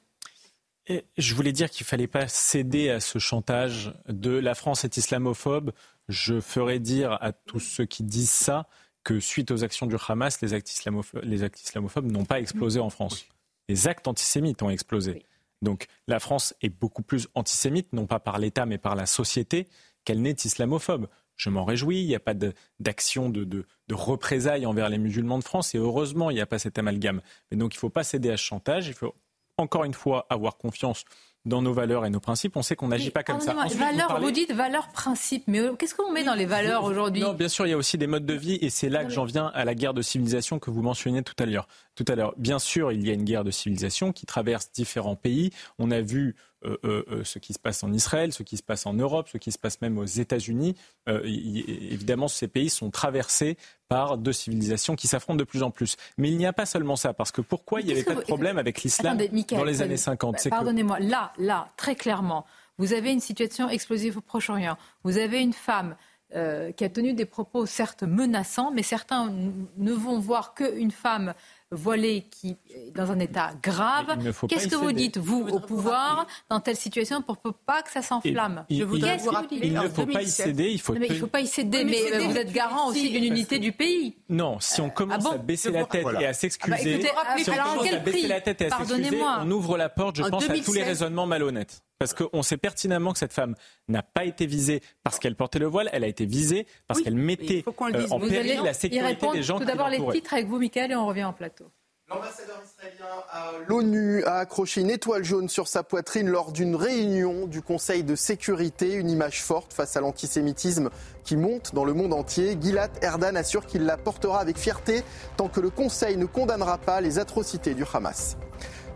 Je 1.17 1.35
voulais 1.35 1.51
dire 1.51 1.69
qu'il 1.69 1.83
ne 1.85 1.89
fallait 1.89 2.07
pas 2.07 2.27
céder 2.27 2.89
à 2.89 2.99
ce 2.99 3.19
chantage 3.19 3.93
de 4.07 4.31
la 4.31 4.55
France 4.55 4.83
est 4.83 4.97
islamophobe. 4.97 5.71
Je 6.09 6.39
ferai 6.39 6.79
dire 6.79 7.17
à 7.21 7.31
tous 7.31 7.59
ceux 7.59 7.85
qui 7.85 8.03
disent 8.03 8.29
ça 8.31 8.67
que 9.03 9.19
suite 9.19 9.51
aux 9.51 9.63
actions 9.63 9.87
du 9.87 9.95
Hamas, 10.07 10.41
les 10.41 10.53
actes 10.53 10.71
islamophobes, 10.71 12.11
n'ont 12.11 12.25
pas 12.25 12.39
explosé 12.39 12.79
en 12.79 12.89
France. 12.89 13.25
Les 13.69 13.87
actes 13.87 14.07
antisémites 14.07 14.61
ont 14.61 14.69
explosé. 14.69 15.25
Donc 15.61 15.87
la 16.07 16.19
France 16.19 16.53
est 16.61 16.69
beaucoup 16.69 17.03
plus 17.03 17.27
antisémite, 17.35 17.93
non 17.93 18.07
pas 18.07 18.19
par 18.19 18.39
l'État, 18.39 18.65
mais 18.65 18.77
par 18.77 18.95
la 18.95 19.05
société, 19.05 19.67
qu'elle 20.05 20.21
n'est 20.21 20.31
islamophobe. 20.31 21.07
je 21.35 21.49
m'en 21.49 21.65
réjouis. 21.65 22.01
Il 22.01 22.07
n'y 22.07 22.15
a 22.15 22.19
pas 22.19 22.33
d'action 22.79 23.29
de, 23.29 23.43
de, 23.43 23.65
de, 23.87 23.95
représailles 23.95 24.65
envers 24.65 24.89
les 24.89 24.97
musulmans 24.97 25.39
de 25.39 25.43
France. 25.43 25.75
Et 25.75 25.77
heureusement, 25.77 26.29
il 26.29 26.35
n'y 26.35 26.41
a 26.41 26.45
pas 26.45 26.59
cet 26.59 26.79
amalgame. 26.79 27.21
Mais 27.49 27.57
donc, 27.57 27.73
il 27.75 27.77
ne 27.77 27.81
faut 27.81 27.89
pas 27.89 28.03
céder 28.03 28.31
à 28.31 28.37
ce 28.37 28.43
chantage. 28.43 28.87
Il 28.87 28.93
faut 28.93 29.15
encore 29.61 29.85
une 29.85 29.93
fois 29.93 30.25
avoir 30.29 30.57
confiance 30.57 31.05
dans 31.45 31.61
nos 31.61 31.73
valeurs 31.73 32.05
et 32.05 32.09
nos 32.09 32.19
principes. 32.19 32.55
On 32.55 32.61
sait 32.61 32.75
qu'on 32.75 32.89
n'agit 32.89 33.09
pas 33.09 33.23
comme 33.23 33.39
ça. 33.39 33.53
valeurs, 33.53 34.19
vous, 34.21 34.31
dites 34.31 34.51
valeurs, 34.51 34.89
principes, 34.89 35.43
mais 35.47 35.59
euh, 35.59 35.73
qu'est-ce 35.73 35.95
qu'on 35.95 36.11
met 36.11 36.23
dans 36.23 36.35
les 36.35 36.45
valeurs 36.45 36.83
aujourd'hui? 36.83 37.21
Non, 37.21 37.33
bien 37.33 37.49
sûr, 37.49 37.65
il 37.65 37.71
y 37.71 37.73
a 37.73 37.77
aussi 37.77 37.97
des 37.97 38.07
modes 38.07 38.25
de 38.25 38.33
vie, 38.33 38.59
et 38.61 38.69
c'est 38.69 38.89
là 38.89 39.03
que 39.03 39.09
j'en 39.09 39.25
viens 39.25 39.47
à 39.47 39.65
la 39.65 39.73
guerre 39.73 39.93
de 39.93 40.01
civilisation 40.01 40.59
que 40.59 40.69
vous 40.69 40.81
mentionniez 40.81 41.23
tout 41.23 41.35
à 41.39 41.45
l'heure. 41.45 41.67
Tout 41.95 42.05
à 42.07 42.15
l'heure, 42.15 42.33
bien 42.37 42.59
sûr, 42.59 42.91
il 42.91 43.05
y 43.05 43.09
a 43.09 43.13
une 43.13 43.23
guerre 43.23 43.43
de 43.43 43.51
civilisation 43.51 44.11
qui 44.11 44.25
traverse 44.25 44.71
différents 44.71 45.15
pays. 45.15 45.51
On 45.79 45.89
a 45.91 46.01
vu 46.01 46.35
euh, 46.63 46.77
euh, 46.85 47.23
ce 47.23 47.39
qui 47.39 47.53
se 47.53 47.59
passe 47.59 47.83
en 47.83 47.91
Israël, 47.91 48.31
ce 48.33 48.43
qui 48.43 48.55
se 48.55 48.63
passe 48.63 48.85
en 48.85 48.93
Europe, 48.93 49.27
ce 49.31 49.39
qui 49.39 49.51
se 49.51 49.57
passe 49.57 49.81
même 49.81 49.97
aux 49.97 50.05
États-Unis. 50.05 50.75
évidemment, 51.07 52.27
ces 52.27 52.47
pays 52.47 52.69
sont 52.69 52.91
traversés 52.91 53.57
par 53.91 54.17
deux 54.17 54.31
civilisations 54.31 54.95
qui 54.95 55.09
s'affrontent 55.09 55.35
de 55.35 55.43
plus 55.43 55.63
en 55.63 55.69
plus. 55.69 55.97
Mais 56.17 56.29
il 56.29 56.37
n'y 56.37 56.45
a 56.45 56.53
pas 56.53 56.65
seulement 56.65 56.95
ça, 56.95 57.13
parce 57.13 57.29
que 57.29 57.41
pourquoi 57.41 57.81
il 57.81 57.87
n'y 57.87 57.91
avait 57.91 58.05
pas 58.05 58.15
de 58.15 58.21
problème 58.21 58.57
avec 58.57 58.83
l'islam 58.83 59.17
dans 59.17 59.63
les 59.65 59.81
années 59.81 59.97
50 59.97 60.35
bah, 60.45 60.49
Pardonnez-moi, 60.49 60.99
là, 61.01 61.33
là, 61.37 61.67
très 61.75 61.95
clairement, 61.95 62.45
vous 62.77 62.93
avez 62.93 63.11
une 63.11 63.19
situation 63.19 63.67
explosive 63.67 64.17
au 64.17 64.21
Proche-Orient, 64.21 64.77
vous 65.03 65.17
avez 65.17 65.41
une 65.41 65.51
femme 65.51 65.97
euh, 66.35 66.71
qui 66.71 66.85
a 66.85 66.89
tenu 66.89 67.13
des 67.13 67.25
propos 67.25 67.65
certes 67.65 68.03
menaçants, 68.03 68.71
mais 68.71 68.81
certains 68.81 69.29
ne 69.77 69.91
vont 69.91 70.19
voir 70.19 70.53
qu'une 70.53 70.91
femme 70.91 71.33
voilée 71.71 72.25
qui 72.29 72.57
est 72.73 72.95
dans 72.95 73.11
un 73.11 73.19
état 73.19 73.51
grave. 73.61 74.17
Qu'est-ce 74.47 74.67
que 74.67 74.75
vous 74.75 74.91
dites, 74.91 75.17
vous, 75.17 75.47
au 75.47 75.59
pouvoir, 75.59 76.27
dans 76.49 76.59
telle 76.59 76.75
situation, 76.75 77.21
pour 77.21 77.37
pas 77.37 77.81
que 77.81 77.91
ça 77.91 78.01
s'enflamme 78.01 78.65
Je 78.69 78.83
voudrais 78.83 79.17
vous 79.17 79.29
rappeler. 79.29 79.59
Il 79.63 79.73
ne 79.73 79.87
faut 79.87 80.05
pas 80.05 80.21
y 80.21 80.27
céder. 80.27 80.69
Il 80.71 80.81
faut. 80.81 80.95
il 80.95 81.01
ne 81.01 81.13
faut 81.15 81.27
pas 81.27 81.41
y 81.41 81.47
céder, 81.47 81.83
mais, 81.83 82.25
vous 82.27 82.37
êtes 82.37 82.51
garant 82.51 82.89
aussi 82.89 83.09
d'une 83.09 83.23
unité 83.23 83.59
du 83.59 83.71
pays. 83.71 84.15
Non, 84.29 84.59
si 84.59 84.81
on 84.81 84.89
commence 84.89 85.25
à 85.25 85.37
baisser 85.37 85.71
la 85.71 85.85
tête 85.85 86.05
et 86.19 86.25
à 86.25 86.33
s'excuser, 86.33 87.01
si 87.37 87.49
on 87.49 87.53
commence 87.53 87.91
à 87.91 87.97
baisser 87.99 88.27
la 88.27 88.41
tête 88.41 88.61
et 88.61 88.65
à 88.65 88.77
s'excuser, 88.77 89.21
on 89.41 89.51
ouvre 89.51 89.77
la 89.77 89.89
porte, 89.89 90.17
je 90.17 90.23
pense, 90.23 90.49
à 90.49 90.57
tous 90.59 90.73
les 90.73 90.83
raisonnements 90.83 91.25
malhonnêtes. 91.25 91.81
Parce 92.01 92.15
qu'on 92.15 92.41
sait 92.41 92.57
pertinemment 92.57 93.13
que 93.13 93.19
cette 93.19 93.31
femme 93.31 93.53
n'a 93.87 94.01
pas 94.01 94.23
été 94.23 94.47
visée 94.47 94.81
parce 95.03 95.19
qu'elle 95.19 95.35
portait 95.35 95.59
le 95.59 95.67
voile, 95.67 95.87
elle 95.93 96.03
a 96.03 96.07
été 96.07 96.25
visée 96.25 96.65
parce 96.87 96.99
qu'elle 96.99 97.13
mettait 97.13 97.63
euh, 97.67 98.07
en 98.09 98.19
péril 98.19 98.61
la 98.63 98.73
sécurité 98.73 99.27
des 99.31 99.43
gens 99.43 99.59
Tout 99.59 99.65
d'abord 99.65 99.87
les 99.87 100.03
titres 100.11 100.33
avec 100.33 100.47
vous, 100.47 100.57
Michael, 100.57 100.93
et 100.93 100.95
on 100.95 101.05
revient 101.05 101.25
en 101.25 101.33
plateau. 101.33 101.65
L'ambassadeur 102.09 102.59
israélien 102.65 103.05
à 103.29 103.51
l'ONU 103.67 104.23
a 104.23 104.37
accroché 104.37 104.81
une 104.81 104.89
étoile 104.89 105.23
jaune 105.23 105.47
sur 105.47 105.67
sa 105.67 105.83
poitrine 105.83 106.27
lors 106.27 106.51
d'une 106.51 106.75
réunion 106.75 107.45
du 107.45 107.61
Conseil 107.61 108.03
de 108.03 108.15
sécurité, 108.15 108.93
une 108.93 109.11
image 109.11 109.43
forte 109.43 109.71
face 109.71 109.95
à 109.95 110.01
l'antisémitisme 110.01 110.89
qui 111.23 111.37
monte 111.37 111.75
dans 111.75 111.85
le 111.85 111.93
monde 111.93 112.13
entier. 112.13 112.57
Gilad 112.59 112.91
Erdan 113.03 113.35
assure 113.35 113.67
qu'il 113.67 113.85
la 113.85 113.97
portera 113.97 114.39
avec 114.39 114.57
fierté 114.57 115.03
tant 115.37 115.49
que 115.49 115.59
le 115.59 115.69
Conseil 115.69 116.17
ne 116.17 116.25
condamnera 116.25 116.79
pas 116.79 116.99
les 116.99 117.19
atrocités 117.19 117.75
du 117.75 117.85
Hamas. 117.93 118.37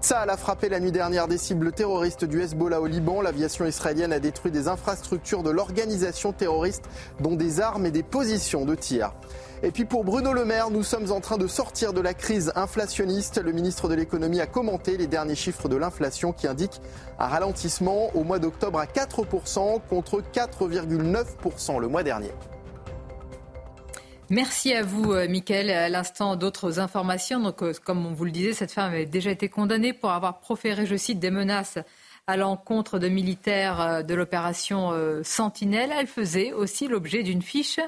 Tsahal 0.01 0.29
a 0.29 0.37
frappé 0.37 0.69
la 0.69 0.79
nuit 0.79 0.91
dernière 0.91 1.27
des 1.27 1.37
cibles 1.37 1.71
terroristes 1.71 2.25
du 2.25 2.41
Hezbollah 2.41 2.81
au 2.81 2.85
Liban. 2.85 3.21
L'aviation 3.21 3.65
israélienne 3.65 4.13
a 4.13 4.19
détruit 4.19 4.51
des 4.51 4.67
infrastructures 4.67 5.43
de 5.43 5.49
l'organisation 5.49 6.31
terroriste, 6.31 6.85
dont 7.19 7.35
des 7.35 7.59
armes 7.59 7.85
et 7.85 7.91
des 7.91 8.03
positions 8.03 8.65
de 8.65 8.75
tir. 8.75 9.13
Et 9.63 9.71
puis 9.71 9.85
pour 9.85 10.03
Bruno 10.03 10.33
Le 10.33 10.45
Maire, 10.45 10.69
nous 10.69 10.83
sommes 10.83 11.11
en 11.11 11.21
train 11.21 11.37
de 11.37 11.47
sortir 11.47 11.93
de 11.93 12.01
la 12.01 12.13
crise 12.13 12.51
inflationniste. 12.55 13.41
Le 13.41 13.51
ministre 13.51 13.87
de 13.87 13.95
l'économie 13.95 14.41
a 14.41 14.47
commenté 14.47 14.97
les 14.97 15.07
derniers 15.07 15.35
chiffres 15.35 15.69
de 15.69 15.75
l'inflation 15.75 16.33
qui 16.33 16.47
indiquent 16.47 16.81
un 17.17 17.27
ralentissement 17.27 18.15
au 18.15 18.23
mois 18.23 18.39
d'octobre 18.39 18.79
à 18.79 18.85
4% 18.85 19.79
contre 19.89 20.21
4,9% 20.33 21.79
le 21.79 21.87
mois 21.87 22.03
dernier. 22.03 22.31
Merci 24.31 24.73
à 24.73 24.81
vous, 24.81 25.13
euh, 25.13 25.27
Mickaël. 25.27 25.69
À 25.69 25.87
l'instant, 25.87 26.35
d'autres 26.35 26.79
informations. 26.79 27.39
Donc, 27.39 27.61
euh, 27.61 27.73
comme 27.83 28.07
on 28.07 28.13
vous 28.13 28.25
le 28.25 28.31
disait, 28.31 28.53
cette 28.53 28.71
femme 28.71 28.91
avait 28.91 29.05
déjà 29.05 29.29
été 29.29 29.49
condamnée 29.49 29.93
pour 29.93 30.11
avoir 30.11 30.39
proféré, 30.39 30.87
je 30.87 30.95
cite, 30.95 31.19
des 31.19 31.29
menaces 31.29 31.77
à 32.25 32.35
l'encontre 32.35 32.97
de 32.97 33.07
militaires 33.07 33.79
euh, 33.79 34.01
de 34.01 34.15
l'opération 34.15 34.91
Sentinelle. 35.23 35.93
Elle 35.95 36.07
faisait 36.07 36.53
aussi 36.53 36.87
l'objet 36.87 37.21
d'une 37.21 37.43
fiche 37.43 37.79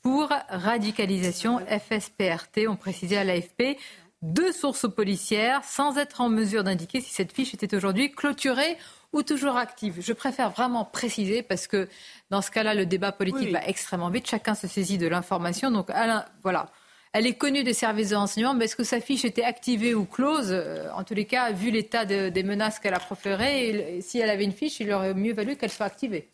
pour 0.00 0.28
radicalisation 0.48 1.58
FSPRT, 1.58 2.68
ont 2.68 2.76
précisé 2.76 3.18
à 3.18 3.24
l'AFP. 3.24 3.76
Deux 4.22 4.52
sources 4.52 4.88
policières, 4.88 5.64
sans 5.64 5.98
être 5.98 6.20
en 6.20 6.28
mesure 6.28 6.62
d'indiquer 6.62 7.00
si 7.00 7.12
cette 7.12 7.32
fiche 7.32 7.52
était 7.52 7.74
aujourd'hui 7.74 8.12
clôturée 8.12 8.78
ou 9.12 9.22
toujours 9.22 9.56
active. 9.56 9.98
Je 10.00 10.12
préfère 10.12 10.50
vraiment 10.50 10.84
préciser 10.84 11.42
parce 11.42 11.66
que 11.66 11.88
dans 12.30 12.42
ce 12.42 12.50
cas-là, 12.50 12.74
le 12.74 12.86
débat 12.86 13.12
politique 13.12 13.50
va 13.50 13.64
extrêmement 13.66 14.10
vite. 14.10 14.28
Chacun 14.28 14.54
se 14.54 14.68
saisit 14.68 14.98
de 14.98 15.08
l'information. 15.08 15.70
Donc, 15.70 15.90
Alain, 15.90 16.24
voilà. 16.42 16.70
Elle 17.12 17.26
est 17.26 17.34
connue 17.34 17.64
des 17.64 17.74
services 17.74 18.10
de 18.10 18.16
renseignement, 18.16 18.54
mais 18.54 18.66
est-ce 18.66 18.76
que 18.76 18.84
sa 18.84 19.00
fiche 19.00 19.24
était 19.24 19.42
activée 19.42 19.94
ou 19.94 20.04
close? 20.04 20.54
En 20.94 21.02
tous 21.02 21.14
les 21.14 21.24
cas, 21.24 21.50
vu 21.50 21.72
l'état 21.72 22.04
des 22.04 22.42
menaces 22.44 22.78
qu'elle 22.78 22.94
a 22.94 23.00
proférées, 23.00 23.98
si 24.00 24.20
elle 24.20 24.30
avait 24.30 24.44
une 24.44 24.52
fiche, 24.52 24.78
il 24.78 24.92
aurait 24.92 25.14
mieux 25.14 25.32
valu 25.32 25.56
qu'elle 25.56 25.72
soit 25.72 25.86
activée. 25.86 26.28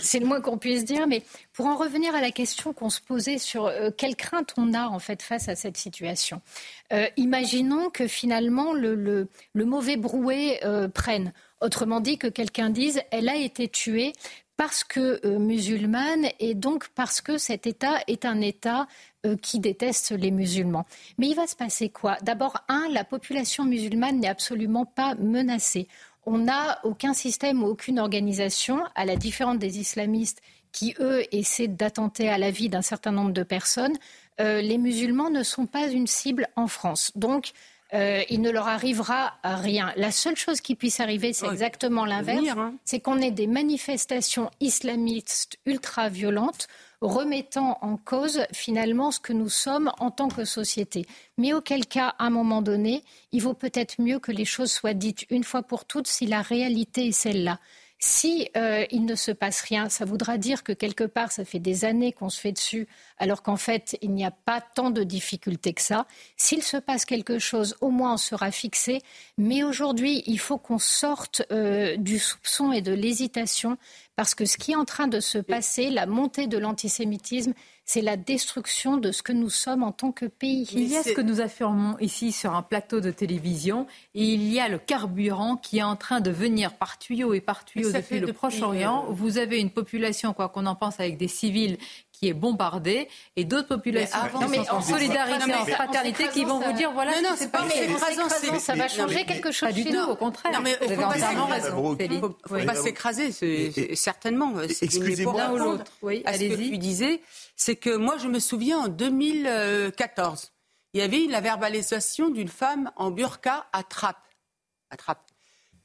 C'est 0.00 0.18
le 0.18 0.26
moins 0.26 0.40
qu'on 0.40 0.58
puisse 0.58 0.84
dire, 0.84 1.06
mais 1.06 1.22
pour 1.52 1.66
en 1.66 1.76
revenir 1.76 2.14
à 2.14 2.20
la 2.20 2.32
question 2.32 2.72
qu'on 2.72 2.90
se 2.90 3.00
posait 3.00 3.38
sur 3.38 3.66
euh, 3.66 3.90
quelle 3.96 4.16
crainte 4.16 4.52
on 4.56 4.74
a 4.74 4.86
en 4.86 4.98
fait 4.98 5.22
face 5.22 5.48
à 5.48 5.54
cette 5.54 5.76
situation. 5.76 6.40
Euh, 6.92 7.06
imaginons 7.16 7.90
que 7.90 8.08
finalement 8.08 8.72
le, 8.72 9.28
mauvais 9.54 9.96
brouet 9.96 10.60
euh, 10.64 10.88
prenne. 10.88 11.32
Autrement 11.60 12.00
dit, 12.00 12.18
que 12.18 12.26
quelqu'un 12.26 12.70
dise 12.70 13.00
elle 13.10 13.28
a 13.28 13.36
été 13.36 13.68
tuée 13.68 14.12
parce 14.56 14.84
que 14.84 15.36
musulmane 15.36 16.28
et 16.40 16.54
donc 16.54 16.88
parce 16.94 17.20
que 17.20 17.36
cet 17.36 17.66
État 17.66 17.98
est 18.06 18.24
un 18.24 18.40
État 18.40 18.86
qui 19.42 19.60
déteste 19.60 20.12
les 20.12 20.30
musulmans. 20.30 20.86
Mais 21.18 21.28
il 21.28 21.34
va 21.34 21.46
se 21.46 21.56
passer 21.56 21.90
quoi? 21.90 22.16
D'abord, 22.22 22.56
un, 22.68 22.88
la 22.90 23.04
population 23.04 23.64
musulmane 23.64 24.18
n'est 24.18 24.28
absolument 24.28 24.86
pas 24.86 25.14
menacée 25.16 25.88
on 26.26 26.38
n'a 26.38 26.80
aucun 26.82 27.14
système 27.14 27.62
ou 27.62 27.68
aucune 27.68 28.00
organisation, 28.00 28.82
à 28.96 29.04
la 29.04 29.16
différence 29.16 29.58
des 29.58 29.78
islamistes 29.78 30.42
qui, 30.72 30.94
eux, 30.98 31.22
essaient 31.32 31.68
d'attenter 31.68 32.28
à 32.28 32.36
la 32.36 32.50
vie 32.50 32.68
d'un 32.68 32.82
certain 32.82 33.12
nombre 33.12 33.32
de 33.32 33.44
personnes. 33.44 33.96
Euh, 34.40 34.60
les 34.60 34.76
musulmans 34.76 35.30
ne 35.30 35.44
sont 35.44 35.66
pas 35.66 35.88
une 35.88 36.08
cible 36.08 36.48
en 36.56 36.66
France. 36.66 37.12
Donc, 37.14 37.52
euh, 37.94 38.22
il 38.30 38.40
ne 38.40 38.50
leur 38.50 38.66
arrivera 38.66 39.34
rien. 39.44 39.92
La 39.96 40.10
seule 40.10 40.36
chose 40.36 40.60
qui 40.60 40.74
puisse 40.74 41.00
arriver, 41.00 41.32
c'est 41.32 41.46
exactement 41.46 42.04
l'inverse. 42.04 42.48
Hein. 42.56 42.74
C'est 42.84 43.00
qu'on 43.00 43.20
ait 43.20 43.30
des 43.30 43.46
manifestations 43.46 44.50
islamistes 44.60 45.58
ultra-violentes 45.66 46.68
remettant 47.00 47.78
en 47.82 47.96
cause 47.96 48.42
finalement 48.52 49.10
ce 49.10 49.20
que 49.20 49.32
nous 49.32 49.48
sommes 49.48 49.92
en 49.98 50.10
tant 50.10 50.28
que 50.28 50.44
société. 50.44 51.06
Mais 51.38 51.52
auquel 51.52 51.86
cas, 51.86 52.14
à 52.18 52.26
un 52.26 52.30
moment 52.30 52.62
donné, 52.62 53.04
il 53.32 53.42
vaut 53.42 53.54
peut-être 53.54 54.00
mieux 54.00 54.18
que 54.18 54.32
les 54.32 54.44
choses 54.44 54.72
soient 54.72 54.94
dites 54.94 55.26
une 55.30 55.44
fois 55.44 55.62
pour 55.62 55.84
toutes 55.84 56.08
si 56.08 56.26
la 56.26 56.42
réalité 56.42 57.08
est 57.08 57.12
celle-là. 57.12 57.60
Si 57.98 58.50
euh, 58.56 58.84
il 58.90 59.06
ne 59.06 59.14
se 59.14 59.30
passe 59.30 59.62
rien, 59.62 59.88
ça 59.88 60.04
voudra 60.04 60.36
dire 60.36 60.62
que 60.62 60.72
quelque 60.72 61.04
part, 61.04 61.32
ça 61.32 61.46
fait 61.46 61.58
des 61.58 61.86
années 61.86 62.12
qu'on 62.12 62.28
se 62.28 62.38
fait 62.38 62.52
dessus, 62.52 62.86
alors 63.18 63.42
qu'en 63.42 63.56
fait, 63.56 63.96
il 64.02 64.12
n'y 64.12 64.24
a 64.24 64.30
pas 64.30 64.60
tant 64.60 64.90
de 64.90 65.02
difficultés 65.02 65.72
que 65.72 65.80
ça. 65.80 66.06
S'il 66.36 66.62
se 66.62 66.76
passe 66.76 67.06
quelque 67.06 67.38
chose, 67.38 67.74
au 67.80 67.90
moins 67.90 68.14
on 68.14 68.18
sera 68.18 68.50
fixé. 68.50 69.00
Mais 69.38 69.64
aujourd'hui, 69.64 70.22
il 70.26 70.38
faut 70.38 70.58
qu'on 70.58 70.78
sorte 70.78 71.42
euh, 71.50 71.96
du 71.96 72.18
soupçon 72.18 72.70
et 72.70 72.82
de 72.82 72.92
l'hésitation, 72.92 73.78
parce 74.14 74.34
que 74.34 74.44
ce 74.44 74.58
qui 74.58 74.72
est 74.72 74.76
en 74.76 74.84
train 74.84 75.08
de 75.08 75.20
se 75.20 75.38
passer, 75.38 75.88
la 75.88 76.04
montée 76.04 76.48
de 76.48 76.58
l'antisémitisme, 76.58 77.54
c'est 77.86 78.00
la 78.00 78.16
destruction 78.16 78.96
de 78.96 79.12
ce 79.12 79.22
que 79.22 79.32
nous 79.32 79.48
sommes 79.48 79.84
en 79.84 79.92
tant 79.92 80.10
que 80.10 80.26
pays. 80.26 80.68
Il 80.72 80.88
y 80.88 80.96
a 80.96 81.04
ce 81.04 81.12
que 81.12 81.20
nous 81.20 81.40
affirmons 81.40 81.96
ici 82.00 82.32
sur 82.32 82.52
un 82.54 82.62
plateau 82.62 83.00
de 83.00 83.12
télévision 83.12 83.86
et 84.16 84.24
il 84.24 84.42
y 84.52 84.58
a 84.58 84.68
le 84.68 84.78
carburant 84.78 85.56
qui 85.56 85.78
est 85.78 85.84
en 85.84 85.94
train 85.94 86.20
de 86.20 86.30
venir 86.30 86.74
par 86.74 86.98
tuyau 86.98 87.32
et 87.32 87.40
par 87.40 87.64
tuyau 87.64 87.92
depuis 87.92 88.18
le 88.18 88.32
Proche-Orient. 88.32 89.06
Euh, 89.08 89.12
Vous 89.12 89.38
avez 89.38 89.60
une 89.60 89.70
population, 89.70 90.32
quoi 90.32 90.48
qu'on 90.48 90.66
en 90.66 90.74
pense, 90.74 90.98
avec 90.98 91.16
des 91.16 91.28
civils 91.28 91.78
qui 92.18 92.28
est 92.28 92.34
bombardée 92.34 93.08
et 93.36 93.44
d'autres 93.44 93.68
populations 93.68 94.18
en 94.70 94.80
solidarité, 94.80 95.54
en 95.54 95.66
fraternité, 95.66 96.28
qui 96.28 96.44
vont 96.44 96.60
vous 96.60 96.72
dire 96.72 96.90
voilà, 96.92 97.20
non, 97.20 97.30
c'est 97.36 97.52
pas 97.52 97.64
mais 97.64 98.58
ça 98.58 98.74
va 98.74 98.88
changer 98.88 99.24
quelque 99.24 99.52
chose 99.52 99.72
du 99.74 99.84
tout, 99.84 99.98
au 100.08 100.16
contraire. 100.16 100.52
Non, 100.52 100.60
mais 100.62 100.78
il 100.80 102.20
faut 102.20 102.30
pas 102.30 102.74
s'écraser, 102.74 103.32
certainement. 103.94 104.54
Excusez-moi 104.60 105.36
l'un 105.36 105.52
ou 105.52 105.58
l'autre. 105.58 105.92
Oui, 106.02 106.22
allez-y. 106.24 106.52
Ce 106.52 106.56
que 106.56 106.62
tu 106.70 106.78
disais, 106.78 107.20
c'est 107.54 107.76
que 107.76 107.94
moi, 107.94 108.16
je 108.18 108.28
me 108.28 108.38
souviens 108.38 108.78
en 108.78 108.88
2014, 108.88 110.52
il 110.94 111.00
y 111.00 111.02
avait 111.02 111.26
la 111.28 111.40
verbalisation 111.40 112.30
d'une 112.30 112.48
femme 112.48 112.90
en 112.96 113.10
burqa 113.10 113.66
à 113.72 113.82
Trappes. 113.82 114.16
À 114.90 114.96
Trappes. 114.96 115.25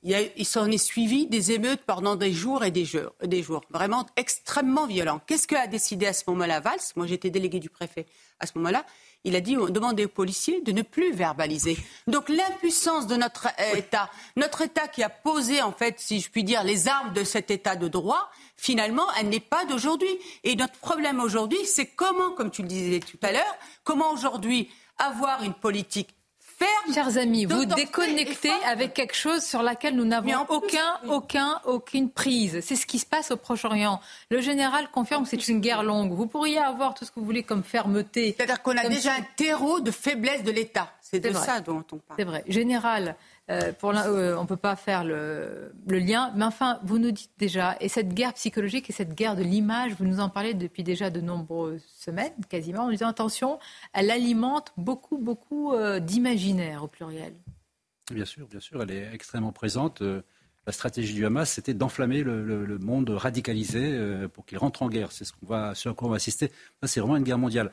Il, 0.04 0.46
s'en 0.46 0.66
est 0.72 0.78
suivi 0.78 1.28
des 1.28 1.52
émeutes 1.52 1.82
pendant 1.86 2.16
des 2.16 2.32
jours 2.32 2.64
et 2.64 2.72
des 2.72 2.86
jours, 2.86 3.14
des 3.24 3.44
jours 3.44 3.62
vraiment 3.70 4.06
extrêmement 4.16 4.88
violents. 4.88 5.22
Qu'est-ce 5.28 5.48
qu'a 5.48 5.68
décidé 5.68 6.08
à 6.08 6.14
ce 6.14 6.24
moment-là 6.28 6.60
Valls 6.60 6.80
Moi, 6.96 7.06
j'étais 7.06 7.30
délégué 7.30 7.60
du 7.60 7.70
préfet 7.70 8.08
à 8.40 8.48
ce 8.48 8.54
moment-là. 8.56 8.84
Il 9.24 9.36
a 9.36 9.42
dit, 9.42 9.56
on 9.56 9.70
demandait 9.70 10.06
aux 10.06 10.10
policiers 10.10 10.62
de 10.62 10.72
ne 10.72 10.82
plus 10.82 11.14
verbaliser. 11.14 11.78
Donc 12.08 12.28
l'impuissance 12.30 13.06
de 13.06 13.16
notre 13.16 13.48
euh, 13.60 13.76
État, 13.76 14.10
notre 14.36 14.64
État 14.64 14.88
qui 14.88 15.04
a 15.04 15.10
posé, 15.10 15.62
en 15.62 15.72
fait, 15.72 16.00
si 16.00 16.20
je 16.20 16.32
puis 16.32 16.44
dire, 16.44 16.64
les 16.64 16.88
armes 16.88 17.14
de 17.14 17.24
cet 17.24 17.52
État 17.52 17.76
de 17.76 17.88
droit, 17.88 18.32
finalement, 18.58 19.06
elle 19.20 19.30
n'est 19.30 19.40
pas 19.40 19.66
d'aujourd'hui. 19.66 20.10
Et 20.44 20.56
notre 20.56 20.80
problème 20.80 21.20
aujourd'hui, 21.20 21.64
c'est 21.66 21.86
comment, 21.86 22.32
comme 22.32 22.50
tu 22.50 22.64
le 22.64 22.68
disais 22.68 23.00
tout 23.00 23.20
à 23.22 23.32
l'heure, 23.32 23.56
comment 23.84 24.12
aujourd'hui 24.12 24.70
avoir 24.98 25.44
une 25.44 25.54
politique 25.54 26.16
Chers 26.94 27.18
amis, 27.18 27.46
vous 27.46 27.66
déconnectez 27.66 28.52
avec 28.68 28.94
quelque 28.94 29.16
chose 29.16 29.44
sur 29.44 29.64
laquelle 29.64 29.96
nous 29.96 30.06
n'avons 30.06 30.46
aucun, 30.50 31.00
aucun, 31.08 31.62
aucune 31.66 32.10
prise. 32.10 32.60
C'est 32.62 32.76
ce 32.76 32.86
qui 32.86 33.00
se 33.00 33.06
passe 33.06 33.32
au 33.32 33.38
Proche-Orient. 33.38 34.00
Le 34.30 34.42
général 34.42 34.90
confirme 34.92 35.24
que 35.24 35.30
c'est 35.30 35.48
une 35.48 35.62
guerre 35.62 35.84
longue. 35.84 36.12
Vous 36.12 36.28
pourriez 36.28 36.60
avoir 36.60 36.94
tout 36.94 37.06
ce 37.06 37.12
que 37.12 37.20
vous 37.20 37.26
voulez 37.26 37.44
comme 37.44 37.64
fermeté. 37.64 38.36
C'est-à-dire 38.36 38.62
qu'on 38.62 38.78
a 38.78 38.88
déjà 38.88 39.14
un 39.14 39.26
terreau 39.36 39.80
de 39.80 39.92
faiblesse 39.92 40.44
de 40.44 40.52
l'État. 40.52 40.92
C'est 41.02 41.20
de 41.20 41.34
ça 41.34 41.62
dont 41.62 41.84
on 41.92 41.98
parle. 41.98 42.18
C'est 42.18 42.26
vrai. 42.26 42.44
Général, 42.48 43.16
euh, 43.50 43.72
euh, 43.84 44.36
on 44.38 44.44
ne 44.44 44.48
peut 44.48 44.56
pas 44.56 44.76
faire 44.76 45.04
le, 45.04 45.72
lien. 45.88 46.32
Mais 46.36 46.46
enfin, 46.46 46.80
vous 46.84 47.00
nous 47.00 47.12
dites 47.12 47.32
déjà, 47.38 47.76
et 47.82 47.90
cette 47.90 48.14
guerre 48.14 48.34
psychologique 48.34 48.90
et 48.90 48.94
cette 48.94 49.14
guerre 49.14 49.36
de 49.36 49.44
l'image, 49.44 49.94
vous 49.98 50.06
nous 50.06 50.20
en 50.20 50.30
parlez 50.30 50.54
depuis 50.54 50.84
déjà 50.84 51.10
de 51.10 51.22
nombreuses 51.22 51.84
semaines, 51.98 52.34
quasiment, 52.50 52.84
en 52.84 52.90
disant 52.90 53.08
attention, 53.08 53.60
elle 53.94 54.12
alimente 54.12 54.74
beaucoup, 54.78 55.18
beaucoup 55.18 55.74
euh, 55.74 56.00
d'imaginaire 56.00 56.84
au 56.84 56.88
pluriel. 56.88 57.34
Bien 58.12 58.26
sûr, 58.26 58.48
bien 58.48 58.60
sûr, 58.60 58.82
elle 58.82 58.92
est 58.92 59.14
extrêmement 59.14 59.52
présente. 59.52 60.02
La 60.02 60.74
stratégie 60.74 61.14
du 61.14 61.26
Hamas, 61.26 61.50
c'était 61.50 61.74
d'enflammer 61.74 62.24
le, 62.24 62.78
monde 62.80 63.10
radicalisé 63.10 63.98
pour 64.34 64.46
qu'il 64.46 64.58
rentre 64.58 64.84
en 64.84 64.90
guerre. 64.90 65.12
C'est 65.12 65.24
ce, 65.24 65.32
qu'on 65.32 65.46
va, 65.46 65.76
ce 65.76 65.90
à 65.90 65.94
quoi 65.94 66.08
on 66.08 66.12
va 66.12 66.18
assister. 66.18 66.52
c'est 66.84 67.00
vraiment 67.00 67.16
une 67.16 67.24
guerre 67.24 67.38
mondiale. 67.38 67.72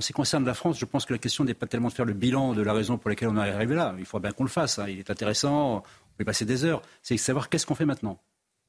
En 0.00 0.02
ce 0.02 0.06
qui 0.06 0.12
concerne 0.14 0.46
la 0.46 0.54
France, 0.54 0.78
je 0.78 0.86
pense 0.86 1.04
que 1.04 1.12
la 1.12 1.18
question 1.18 1.44
n'est 1.44 1.52
pas 1.52 1.66
tellement 1.66 1.88
de 1.88 1.92
faire 1.92 2.06
le 2.06 2.14
bilan 2.14 2.54
de 2.54 2.62
la 2.62 2.72
raison 2.72 2.96
pour 2.96 3.10
laquelle 3.10 3.28
on 3.28 3.36
est 3.36 3.50
arrivé 3.50 3.74
là. 3.74 3.94
Il 3.98 4.06
faut 4.06 4.18
bien 4.18 4.32
qu'on 4.32 4.44
le 4.44 4.48
fasse. 4.48 4.78
Hein. 4.78 4.86
Il 4.88 4.98
est 4.98 5.10
intéressant, 5.10 5.76
on 5.76 5.80
peut 6.16 6.22
y 6.22 6.24
passer 6.24 6.46
des 6.46 6.64
heures. 6.64 6.80
C'est 7.02 7.16
de 7.16 7.20
savoir 7.20 7.50
qu'est-ce 7.50 7.66
qu'on 7.66 7.74
fait 7.74 7.84
maintenant. 7.84 8.18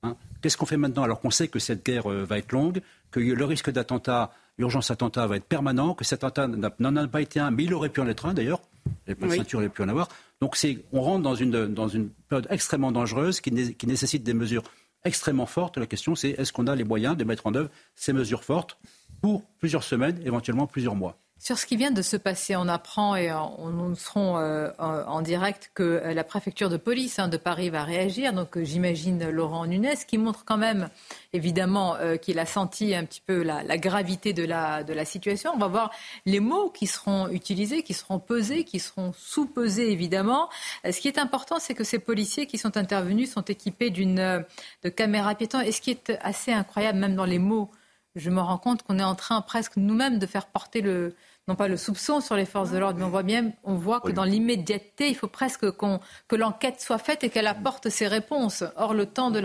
Hein. 0.03 0.17
qu'est-ce 0.41 0.57
qu'on 0.57 0.65
fait 0.65 0.75
maintenant 0.75 1.03
alors 1.03 1.21
qu'on 1.21 1.31
sait 1.31 1.47
que 1.47 1.57
cette 1.57 1.85
guerre 1.85 2.11
euh, 2.11 2.25
va 2.25 2.37
être 2.37 2.51
longue, 2.51 2.81
que 3.11 3.21
le 3.21 3.45
risque 3.45 3.71
d'attentat, 3.71 4.33
l'urgence 4.57 4.91
attentat 4.91 5.25
va 5.25 5.37
être 5.37 5.45
permanent, 5.45 5.93
que 5.93 6.03
cet 6.03 6.25
attentat 6.25 6.49
n'en 6.79 6.95
a 6.97 7.07
pas 7.07 7.21
été 7.21 7.39
un, 7.39 7.49
mais 7.49 7.63
il 7.63 7.73
aurait 7.73 7.87
pu 7.87 8.01
en 8.01 8.07
être 8.09 8.25
un 8.25 8.33
d'ailleurs. 8.33 8.59
Les 9.07 9.15
plans 9.15 9.29
de 9.29 9.35
ceinture 9.35 9.59
auraient 9.59 9.69
pu 9.69 9.83
en 9.83 9.87
avoir. 9.87 10.09
Donc 10.41 10.57
on 10.91 11.01
rentre 11.01 11.23
dans 11.23 11.35
une, 11.35 11.73
dans 11.73 11.87
une 11.87 12.09
période 12.09 12.47
extrêmement 12.49 12.91
dangereuse 12.91 13.39
qui, 13.39 13.73
qui 13.73 13.87
nécessite 13.87 14.23
des 14.23 14.33
mesures 14.33 14.63
extrêmement 15.05 15.45
fortes. 15.45 15.77
La 15.77 15.85
question 15.85 16.13
c'est 16.13 16.31
est-ce 16.31 16.51
qu'on 16.51 16.67
a 16.67 16.75
les 16.75 16.83
moyens 16.83 17.15
de 17.15 17.23
mettre 17.23 17.47
en 17.47 17.55
œuvre 17.55 17.69
ces 17.95 18.11
mesures 18.11 18.43
fortes 18.43 18.77
pour 19.21 19.43
plusieurs 19.59 19.83
semaines, 19.83 20.19
éventuellement 20.25 20.67
plusieurs 20.67 20.95
mois. 20.95 21.17
Sur 21.43 21.57
ce 21.57 21.65
qui 21.65 21.75
vient 21.75 21.89
de 21.89 22.03
se 22.03 22.17
passer, 22.17 22.55
on 22.55 22.67
apprend 22.67 23.15
et 23.15 23.31
nous 23.31 23.95
serons 23.95 24.37
euh, 24.37 24.69
en 24.77 25.23
direct 25.23 25.71
que 25.73 25.81
euh, 25.81 26.13
la 26.13 26.23
préfecture 26.23 26.69
de 26.69 26.77
police 26.77 27.17
hein, 27.17 27.29
de 27.29 27.37
Paris 27.37 27.71
va 27.71 27.83
réagir. 27.83 28.31
Donc 28.31 28.55
euh, 28.57 28.63
j'imagine 28.63 29.27
Laurent 29.27 29.65
Nunes 29.65 29.89
qui 30.07 30.19
montre 30.19 30.45
quand 30.45 30.59
même 30.59 30.89
évidemment 31.33 31.95
qu'il 32.21 32.37
a 32.37 32.45
senti 32.45 32.93
un 32.93 33.05
petit 33.05 33.23
peu 33.25 33.41
la, 33.41 33.63
gravité 33.79 34.33
de 34.33 34.43
la, 34.43 34.83
de 34.83 34.93
la 34.93 35.03
situation. 35.03 35.51
On 35.55 35.57
va 35.57 35.67
voir 35.67 35.89
les 36.27 36.39
mots 36.39 36.69
qui 36.69 36.85
seront 36.85 37.27
utilisés, 37.29 37.81
qui 37.81 37.95
seront 37.95 38.19
pesés, 38.19 38.63
qui 38.63 38.77
seront 38.77 39.11
sous-pesés 39.17 39.91
évidemment. 39.91 40.47
Ce 40.85 40.99
qui 40.99 41.07
est 41.07 41.17
important, 41.17 41.57
c'est 41.57 41.73
que 41.73 41.83
ces 41.83 41.97
policiers 41.97 42.45
qui 42.45 42.59
sont 42.59 42.77
intervenus 42.77 43.31
sont 43.31 43.41
équipés 43.41 43.89
d'une 43.89 44.45
de 44.83 44.89
caméra 44.89 45.33
piéton. 45.33 45.61
Et 45.61 45.71
ce 45.71 45.81
qui 45.81 45.89
est 45.89 46.11
assez 46.21 46.51
incroyable, 46.51 46.99
même 46.99 47.15
dans 47.15 47.25
les 47.25 47.39
mots 47.39 47.71
je 48.15 48.29
me 48.29 48.41
rends 48.41 48.57
compte 48.57 48.83
qu'on 48.83 48.99
est 48.99 49.03
en 49.03 49.15
train 49.15 49.41
presque 49.41 49.77
nous-mêmes 49.77 50.19
de 50.19 50.25
faire 50.25 50.47
porter 50.47 50.81
le, 50.81 51.15
non 51.47 51.55
pas 51.55 51.67
le 51.67 51.77
soupçon 51.77 52.21
sur 52.21 52.35
les 52.35 52.45
forces 52.45 52.71
de 52.71 52.77
l'ordre, 52.77 52.99
mais 52.99 53.05
on 53.05 53.09
voit 53.09 53.23
bien, 53.23 53.51
on 53.63 53.75
voit 53.75 53.99
que 53.99 54.11
dans 54.11 54.23
l'immédiateté, 54.23 55.09
il 55.09 55.15
faut 55.15 55.27
presque 55.27 55.65
que 55.71 56.35
l'enquête 56.35 56.79
soit 56.79 56.97
faite 56.97 57.23
et 57.23 57.29
qu'elle 57.29 57.47
apporte 57.47 57.89
ses 57.89 58.07
réponses. 58.07 58.63
Or, 58.75 58.93
le 58.93 59.05
temps 59.05 59.31
de 59.31 59.39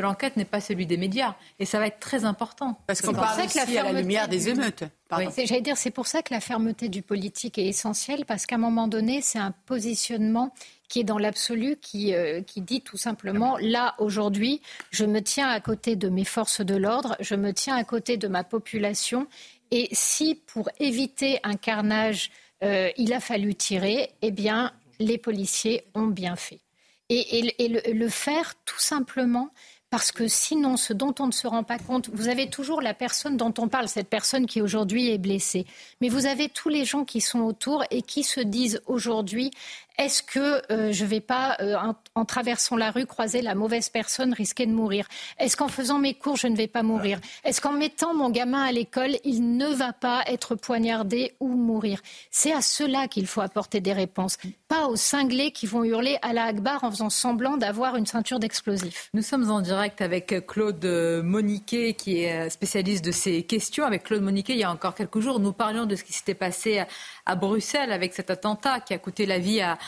l'enquête 0.00 0.34
de 0.34 0.40
n'est 0.40 0.44
pas 0.44 0.60
celui 0.60 0.86
des 0.86 0.96
médias, 0.96 1.34
et 1.58 1.64
ça 1.64 1.78
va 1.78 1.88
être 1.88 1.98
très 1.98 2.24
important. 2.24 2.78
Parce 2.86 3.00
qu'on 3.00 3.12
parle 3.12 3.44
aussi 3.44 3.78
à 3.78 3.82
la 3.82 3.92
lumière 3.92 4.28
des 4.28 4.48
émeutes. 4.48 4.84
J'allais 5.10 5.60
dire, 5.60 5.76
c'est 5.76 5.90
pour 5.90 6.06
ça 6.06 6.22
que 6.22 6.32
la 6.32 6.40
fermeté 6.40 6.88
du 6.88 7.02
politique 7.02 7.58
est 7.58 7.66
essentielle, 7.66 8.24
parce 8.24 8.46
qu'à 8.46 8.56
un 8.56 8.58
moment 8.58 8.88
donné, 8.88 9.20
c'est 9.20 9.38
un 9.38 9.52
positionnement 9.66 10.52
qui 10.88 11.00
est 11.00 11.04
dans 11.04 11.18
l'absolu, 11.18 11.76
qui, 11.80 12.14
euh, 12.14 12.42
qui 12.42 12.60
dit 12.60 12.80
tout 12.80 12.96
simplement, 12.96 13.56
là, 13.60 13.94
aujourd'hui, 13.98 14.60
je 14.90 15.04
me 15.04 15.20
tiens 15.20 15.48
à 15.48 15.60
côté 15.60 15.96
de 15.96 16.08
mes 16.08 16.24
forces 16.24 16.60
de 16.60 16.76
l'ordre, 16.76 17.16
je 17.20 17.34
me 17.34 17.52
tiens 17.52 17.76
à 17.76 17.84
côté 17.84 18.16
de 18.16 18.28
ma 18.28 18.44
population, 18.44 19.26
et 19.70 19.88
si 19.92 20.40
pour 20.46 20.68
éviter 20.78 21.40
un 21.42 21.56
carnage, 21.56 22.30
euh, 22.62 22.90
il 22.96 23.12
a 23.12 23.20
fallu 23.20 23.54
tirer, 23.54 24.10
eh 24.22 24.30
bien, 24.30 24.72
les 24.98 25.18
policiers 25.18 25.84
ont 25.94 26.06
bien 26.06 26.36
fait. 26.36 26.60
Et, 27.08 27.54
le, 27.68 28.08
faire 28.08 28.54
tout 28.64 28.80
simplement 28.80 29.50
parce 29.90 30.10
que 30.10 30.26
sinon, 30.26 30.76
ce 30.76 30.92
dont 30.92 31.14
on 31.20 31.28
ne 31.28 31.32
se 31.32 31.46
rend 31.46 31.62
pas 31.62 31.78
compte, 31.78 32.10
vous 32.12 32.26
avez 32.26 32.50
toujours 32.50 32.82
la 32.82 32.94
personne 32.94 33.36
dont 33.36 33.54
on 33.58 33.68
parle, 33.68 33.88
cette 33.88 34.08
personne 34.08 34.46
qui 34.46 34.60
aujourd'hui 34.60 35.10
est 35.10 35.18
blessée, 35.18 35.66
mais 36.00 36.08
vous 36.08 36.26
avez 36.26 36.48
tous 36.48 36.68
les 36.68 36.84
gens 36.84 37.04
qui 37.04 37.20
sont 37.20 37.40
autour 37.40 37.84
et 37.92 38.02
qui 38.02 38.24
se 38.24 38.40
disent 38.40 38.82
aujourd'hui, 38.86 39.52
est-ce 39.98 40.22
que 40.22 40.62
euh, 40.70 40.92
je 40.92 41.04
ne 41.04 41.08
vais 41.08 41.20
pas, 41.20 41.56
euh, 41.60 41.74
en, 42.14 42.24
traversant 42.26 42.76
la 42.76 42.90
rue, 42.90 43.06
croiser 43.06 43.40
la 43.40 43.54
mauvaise 43.54 43.88
personne, 43.88 44.34
risquer 44.34 44.66
de 44.66 44.72
mourir? 44.72 45.08
Est-ce 45.38 45.56
qu'en 45.56 45.68
faisant 45.68 45.98
mes 45.98 46.12
cours, 46.12 46.36
je 46.36 46.48
ne 46.48 46.56
vais 46.56 46.66
pas 46.66 46.82
mourir? 46.82 47.18
Est-ce 47.44 47.62
qu'en 47.62 47.72
mettant 47.72 48.12
mon 48.12 48.28
gamin 48.28 48.62
à 48.62 48.72
l'école, 48.72 49.16
il 49.24 49.56
ne 49.56 49.68
va 49.68 49.94
pas 49.94 50.22
être 50.26 50.54
poignardé 50.54 51.34
ou 51.40 51.48
mourir? 51.48 52.02
C'est 52.30 52.52
à 52.52 52.60
cela 52.60 53.08
qu'il 53.08 53.26
faut 53.26 53.40
apporter 53.40 53.80
des 53.80 53.94
réponses, 53.94 54.36
pas 54.68 54.86
aux 54.86 54.96
cinglés 54.96 55.50
qui 55.50 55.66
vont 55.66 55.82
hurler 55.82 56.18
à 56.20 56.34
la 56.34 56.44
Akbar 56.44 56.84
en 56.84 56.90
faisant 56.90 57.10
semblant 57.10 57.56
d'avoir 57.56 57.96
une 57.96 58.06
ceinture 58.06 58.38
d'explosifs. 58.38 59.08
Nous 59.14 59.22
sommes 59.22 59.50
en 59.50 59.62
direct 59.62 60.02
avec 60.02 60.46
Claude 60.46 60.84
Moniquet, 61.24 61.94
qui 61.94 62.22
est 62.22 62.50
spécialiste 62.50 63.04
de 63.04 63.12
ces 63.12 63.44
questions. 63.44 63.86
Avec 63.86 64.04
Claude 64.04 64.22
Moniquet, 64.22 64.52
il 64.52 64.58
y 64.58 64.64
a 64.64 64.70
encore 64.70 64.94
quelques 64.94 65.20
jours, 65.20 65.40
nous 65.40 65.52
parlions 65.52 65.86
de 65.86 65.96
ce 65.96 66.04
qui 66.04 66.12
s'était 66.12 66.34
passé 66.34 66.84
à 67.24 67.34
Bruxelles 67.34 67.92
avec 67.92 68.12
cet 68.12 68.30
attentat 68.30 68.80
qui 68.80 68.92
a 68.92 68.98
coûté 68.98 69.24
la 69.24 69.38
vie 69.38 69.60
à, 69.60 69.78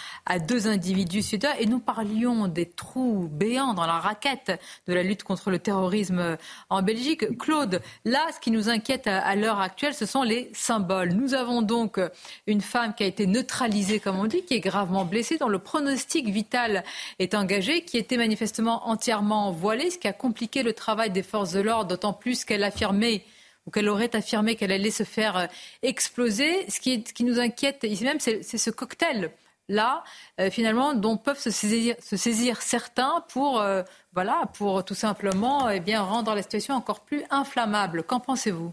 deux 0.47 0.69
individus 0.69 1.23
suédois 1.23 1.59
et 1.59 1.67
nous 1.67 1.81
parlions 1.81 2.49
des 2.49 2.67
trous 2.67 3.29
béants 3.31 3.75
dans 3.75 3.87
la 3.87 3.99
raquette 3.99 4.61
de 4.87 4.95
la 4.95 5.03
lutte 5.03 5.23
contre 5.23 5.51
le 5.51 5.59
terrorisme 5.59 6.37
en 6.69 6.83
Belgique. 6.83 7.39
Claude, 7.39 7.81
là, 8.05 8.27
ce 8.35 8.41
qui 8.41 8.51
nous 8.51 8.69
inquiète 8.69 9.07
à, 9.07 9.35
l'heure 9.37 9.61
actuelle, 9.61 9.95
ce 9.95 10.07
sont 10.07 10.23
les 10.23 10.51
symboles. 10.53 11.13
Nous 11.13 11.35
avons 11.35 11.63
donc 11.63 12.01
une 12.47 12.61
femme 12.61 12.95
qui 12.95 13.05
a 13.05 13.07
été 13.07 13.27
neutralisée, 13.27 14.01
comme 14.01 14.19
on 14.19 14.27
dit, 14.27 14.43
qui 14.43 14.55
est 14.55 14.61
gravement 14.61 15.05
blessée, 15.05 15.39
dont 15.39 15.49
le 15.49 15.59
pronostic 15.59 16.29
vital 16.29 16.85
est 17.19 17.35
engagé, 17.35 17.83
qui 17.83 17.97
était 17.97 18.17
manifestement 18.17 18.89
entièrement 18.89 19.51
voilée, 19.53 19.91
ce 19.91 19.99
qui 19.99 20.09
a 20.09 20.13
compliqué 20.13 20.63
le 20.63 20.73
travail 20.73 21.11
des 21.11 21.23
forces 21.23 21.53
de 21.53 21.61
l'ordre, 21.61 21.89
d'autant 21.89 22.13
plus 22.13 22.45
qu'elle 22.45 22.65
affirmait 22.65 23.25
ou 23.67 23.71
qu'elle 23.71 23.89
aurait 23.89 24.17
affirmé 24.17 24.57
qu'elle 24.57 24.73
allait 24.73 24.91
se 24.91 25.03
faire 25.03 25.37
euh, 25.37 25.47
exploser. 25.83 26.69
Ce 26.71 26.81
qui, 26.81 27.05
qui 27.05 27.25
nous 27.25 27.39
inquiète 27.39 27.85
ici 27.85 28.05
même, 28.05 28.19
c'est 28.19 28.43
ce 28.43 28.71
cocktail 28.71 29.31
là, 29.69 30.03
euh, 30.41 30.51
finalement, 30.51 30.95
dont 30.95 31.17
peuvent 31.17 31.39
se 31.39 31.51
saisir, 31.51 32.63
certains 32.63 33.25
pour, 33.33 33.61
euh, 33.61 33.83
voilà, 34.13 34.43
pour 34.57 34.85
tout 34.85 34.95
simplement 34.95 35.69
eh 35.71 35.81
bien, 35.81 36.03
rendre 36.03 36.35
la 36.35 36.43
situation 36.43 36.75
encore 36.75 37.05
plus 37.05 37.23
inflammable. 37.31 38.03
Qu'en 38.03 38.21
pensez-vous? 38.21 38.73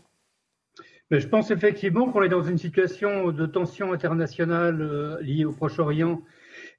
Je 1.12 1.28
pense 1.28 1.52
effectivement 1.52 2.12
qu'on 2.12 2.24
est 2.24 2.30
dans 2.30 2.44
une 2.44 2.58
situation 2.58 3.32
de 3.32 3.46
tension 3.46 3.94
internationale 3.94 5.20
liée 5.22 5.46
au 5.46 5.52
Proche-Orient 5.52 6.22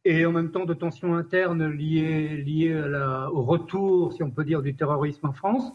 et 0.05 0.27
en 0.27 0.33
même 0.33 0.51
temps 0.51 0.65
de 0.65 0.75
tension 0.75 1.15
interne 1.15 1.71
liée, 1.71 2.43
liée 2.45 2.75
au 3.33 3.43
retour, 3.43 4.13
si 4.13 4.25
on 4.25 4.31
peut 4.31 4.45
dire, 4.45 4.63
du 4.63 4.75
terrorisme 4.75 5.27
en 5.29 5.33
France 5.33 5.73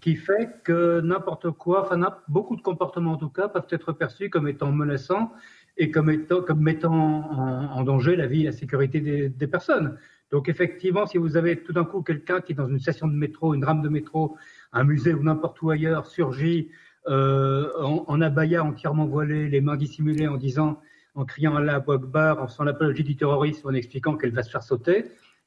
qui 0.00 0.16
fait 0.16 0.62
que 0.64 1.00
n'importe 1.00 1.50
quoi, 1.50 1.82
enfin 1.82 2.00
beaucoup 2.28 2.56
de 2.56 2.62
comportements 2.62 3.12
en 3.12 3.16
tout 3.16 3.28
cas, 3.28 3.48
peuvent 3.48 3.66
être 3.70 3.92
perçus 3.92 4.30
comme 4.30 4.48
étant 4.48 4.72
menaçants 4.72 5.32
et 5.76 5.90
comme, 5.90 6.12
mettant 6.56 6.92
en, 6.92 7.82
danger 7.82 8.16
la 8.16 8.26
vie 8.26 8.42
et 8.42 8.44
la 8.44 8.52
sécurité 8.52 9.00
des, 9.28 9.46
personnes. 9.46 9.96
Donc 10.30 10.48
effectivement, 10.48 11.06
si 11.06 11.18
vous 11.18 11.36
avez 11.36 11.62
tout 11.62 11.72
d'un 11.72 11.84
coup 11.84 12.02
quelqu'un 12.02 12.40
qui 12.40 12.54
dans 12.54 12.68
une 12.68 12.78
station 12.78 13.08
de 13.08 13.14
métro, 13.14 13.54
une 13.54 13.64
rame 13.64 13.82
de 13.82 13.88
métro, 13.88 14.36
un 14.72 14.84
musée 14.84 15.14
ou 15.14 15.22
n'importe 15.22 15.60
où 15.62 15.70
ailleurs, 15.70 16.06
surgit 16.06 16.70
euh, 17.08 17.72
en, 17.78 18.20
abaya 18.20 18.62
entièrement 18.62 19.06
voilé, 19.06 19.48
les 19.48 19.60
mains 19.60 19.76
dissimulées 19.76 20.28
en 20.28 20.36
disant, 20.36 20.80
en 21.14 21.24
criant 21.24 21.56
à 21.56 21.60
la 21.60 21.76
Akbar, 21.76 22.42
en 22.42 22.46
faisant 22.46 22.64
l'apologie 22.64 23.04
du 23.04 23.16
terrorisme, 23.16 23.68
en 23.68 23.74
expliquant 23.74 24.16
qu'elle 24.16 24.32
va 24.32 24.42
se 24.42 24.50
faire 24.50 24.62
sauter, 24.62 25.06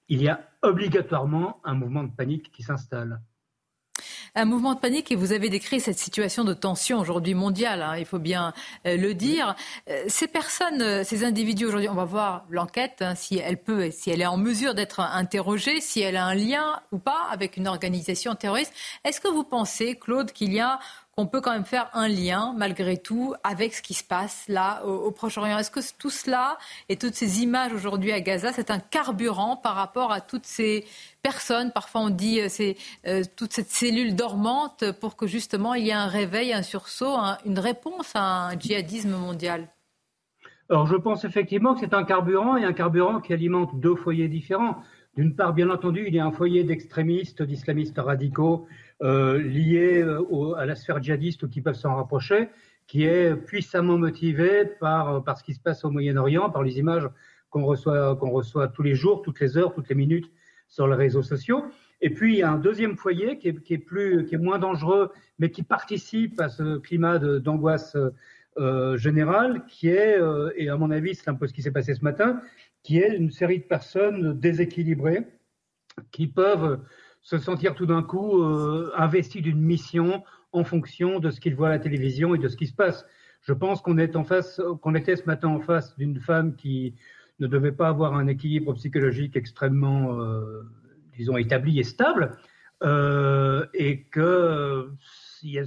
il 0.09 0.21
y 0.21 0.27
a 0.27 0.49
obligatoirement 0.61 1.61
un 1.63 1.75
mouvement 1.75 2.03
de 2.03 2.11
panique 2.11 2.51
qui 2.51 2.63
s'installe. 2.63 3.21
Un 4.35 4.45
mouvement 4.45 4.73
de 4.73 4.79
panique 4.79 5.11
et 5.11 5.15
vous 5.15 5.31
avez 5.31 5.49
décrit 5.49 5.79
cette 5.79 5.99
situation 5.99 6.43
de 6.43 6.53
tension 6.53 6.99
aujourd'hui 6.99 7.35
mondiale, 7.35 7.81
hein, 7.81 7.97
il 7.97 8.05
faut 8.05 8.19
bien 8.19 8.53
euh, 8.87 8.97
le 8.97 9.13
dire. 9.13 9.55
Euh, 9.89 10.03
ces 10.07 10.27
personnes, 10.27 10.81
euh, 10.81 11.03
ces 11.03 11.23
individus 11.23 11.65
aujourd'hui, 11.65 11.89
on 11.89 11.93
va 11.93 12.05
voir 12.05 12.45
l'enquête, 12.49 13.01
hein, 13.01 13.15
si 13.15 13.37
elle 13.37 13.57
peut, 13.57 13.91
si 13.91 14.09
elle 14.09 14.21
est 14.21 14.25
en 14.25 14.37
mesure 14.37 14.73
d'être 14.73 15.01
interrogée, 15.01 15.81
si 15.81 16.01
elle 16.01 16.17
a 16.17 16.25
un 16.25 16.35
lien 16.35 16.81
ou 16.91 16.97
pas 16.97 17.27
avec 17.31 17.57
une 17.57 17.67
organisation 17.67 18.33
terroriste. 18.35 18.73
Est-ce 19.03 19.21
que 19.21 19.27
vous 19.27 19.43
pensez, 19.43 19.95
Claude, 19.95 20.31
qu'il 20.31 20.53
y 20.53 20.59
a 20.59 20.79
qu'on 21.15 21.27
peut 21.27 21.41
quand 21.41 21.51
même 21.51 21.65
faire 21.65 21.89
un 21.93 22.07
lien, 22.07 22.55
malgré 22.57 22.97
tout, 22.97 23.35
avec 23.43 23.73
ce 23.73 23.81
qui 23.81 23.93
se 23.93 24.03
passe 24.03 24.45
là 24.47 24.83
au, 24.85 25.11
Proche-Orient. 25.11 25.59
Est-ce 25.59 25.69
que 25.69 25.79
tout 25.97 26.09
cela 26.09 26.57
et 26.89 26.97
toutes 26.97 27.13
ces 27.13 27.43
images 27.43 27.71
aujourd'hui 27.71 28.11
à 28.11 28.19
Gaza, 28.19 28.51
c'est 28.51 28.71
un 28.71 28.79
carburant 28.79 29.55
par 29.55 29.75
rapport 29.75 30.11
à 30.11 30.21
toutes 30.21 30.45
ces 30.45 30.85
personnes, 31.21 31.71
parfois 31.71 32.01
on 32.01 32.09
dit 32.09 32.41
euh, 32.41 32.47
c'est 32.49 32.75
euh, 33.07 33.23
toute 33.37 33.53
cette 33.53 33.69
cellule 33.69 34.15
dormante, 34.15 34.83
pour 34.99 35.15
que 35.15 35.27
justement 35.27 35.73
il 35.73 35.85
y 35.85 35.89
ait 35.89 35.93
un 35.93 36.07
réveil, 36.07 36.51
un 36.51 36.63
sursaut, 36.63 37.15
une 37.45 37.59
réponse 37.59 38.11
à 38.15 38.47
un 38.47 38.59
djihadisme 38.59 39.15
mondial 39.15 39.69
alors 40.69 40.87
je 40.87 40.95
pense 40.95 41.25
effectivement 41.25 41.73
que 41.73 41.81
c'est 41.81 41.93
un 41.93 42.03
carburant 42.03 42.55
et 42.55 42.63
un 42.63 42.73
carburant 42.73 43.19
qui 43.19 43.33
alimente 43.33 43.79
deux 43.79 43.95
foyers 43.95 44.29
différents. 44.29 44.77
D'une 45.15 45.35
part, 45.35 45.53
bien 45.53 45.69
entendu, 45.69 46.05
il 46.07 46.15
y 46.15 46.19
a 46.19 46.25
un 46.25 46.31
foyer 46.31 46.63
d'extrémistes, 46.63 47.43
d'islamistes 47.43 47.99
radicaux 47.99 48.65
euh, 49.01 49.41
liés 49.41 50.01
euh, 50.01 50.53
à 50.55 50.65
la 50.65 50.75
sphère 50.75 51.01
djihadiste 51.01 51.43
ou 51.43 51.49
qui 51.49 51.61
peuvent 51.61 51.75
s'en 51.75 51.95
rapprocher, 51.95 52.49
qui 52.87 53.05
est 53.05 53.35
puissamment 53.35 53.97
motivé 53.97 54.65
par, 54.79 55.23
par 55.23 55.37
ce 55.37 55.43
qui 55.43 55.53
se 55.53 55.59
passe 55.59 55.83
au 55.85 55.89
Moyen-Orient, 55.89 56.49
par 56.49 56.63
les 56.63 56.79
images 56.79 57.07
qu'on 57.49 57.65
reçoit, 57.65 58.15
qu'on 58.15 58.31
reçoit 58.31 58.67
tous 58.67 58.83
les 58.83 58.95
jours, 58.95 59.21
toutes 59.21 59.39
les 59.39 59.57
heures, 59.57 59.73
toutes 59.73 59.89
les 59.89 59.95
minutes 59.95 60.31
sur 60.67 60.87
les 60.87 60.95
réseaux 60.95 61.23
sociaux. 61.23 61.65
Et 62.01 62.09
puis, 62.09 62.33
il 62.33 62.39
y 62.39 62.43
a 62.43 62.51
un 62.51 62.57
deuxième 62.57 62.97
foyer 62.97 63.37
qui 63.37 63.49
est, 63.49 63.61
qui 63.61 63.75
est, 63.75 63.77
plus, 63.77 64.25
qui 64.25 64.35
est 64.35 64.39
moins 64.39 64.59
dangereux, 64.59 65.11
mais 65.39 65.51
qui 65.51 65.63
participe 65.63 66.39
à 66.41 66.49
ce 66.49 66.77
climat 66.79 67.19
d'angoisse 67.19 67.95
euh, 68.59 68.97
générale, 68.97 69.65
qui 69.67 69.87
est, 69.87 70.19
euh, 70.19 70.51
et 70.55 70.69
à 70.69 70.77
mon 70.77 70.91
avis, 70.91 71.15
c'est 71.15 71.27
un 71.27 71.33
peu 71.33 71.47
ce 71.47 71.53
qui 71.53 71.63
s'est 71.63 71.71
passé 71.71 71.95
ce 71.95 72.03
matin, 72.03 72.39
qui 72.83 72.99
est 72.99 73.15
une 73.15 73.31
série 73.31 73.59
de 73.59 73.63
personnes 73.63 74.39
déséquilibrées 74.39 75.25
qui 76.11 76.27
peuvent 76.27 76.79
se 77.23 77.37
sentir 77.37 77.73
tout 77.73 77.85
d'un 77.85 78.03
coup 78.03 78.43
euh, 78.43 78.91
investis 78.95 79.41
d'une 79.41 79.59
mission 79.59 80.23
en 80.51 80.63
fonction 80.63 81.19
de 81.19 81.31
ce 81.31 81.39
qu'ils 81.39 81.55
voient 81.55 81.69
à 81.69 81.71
la 81.71 81.79
télévision 81.79 82.35
et 82.35 82.37
de 82.37 82.47
ce 82.47 82.57
qui 82.57 82.67
se 82.67 82.73
passe. 82.73 83.05
Je 83.41 83.53
pense 83.53 83.81
qu'on 83.81 83.97
est 83.97 84.15
en 84.15 84.23
face, 84.23 84.61
qu'on 84.81 84.93
était 84.95 85.15
ce 85.15 85.25
matin 85.25 85.47
en 85.47 85.59
face 85.59 85.97
d'une 85.97 86.19
femme 86.19 86.55
qui 86.55 86.95
ne 87.39 87.47
devait 87.47 87.71
pas 87.71 87.87
avoir 87.87 88.13
un 88.13 88.27
équilibre 88.27 88.73
psychologique 88.73 89.35
extrêmement, 89.35 90.19
euh, 90.19 90.63
disons, 91.17 91.37
établi 91.37 91.79
et 91.79 91.83
stable, 91.83 92.37
euh, 92.83 93.65
et 93.73 94.03
que 94.03 94.89
il 95.41 95.51
y, 95.51 95.59
a 95.59 95.63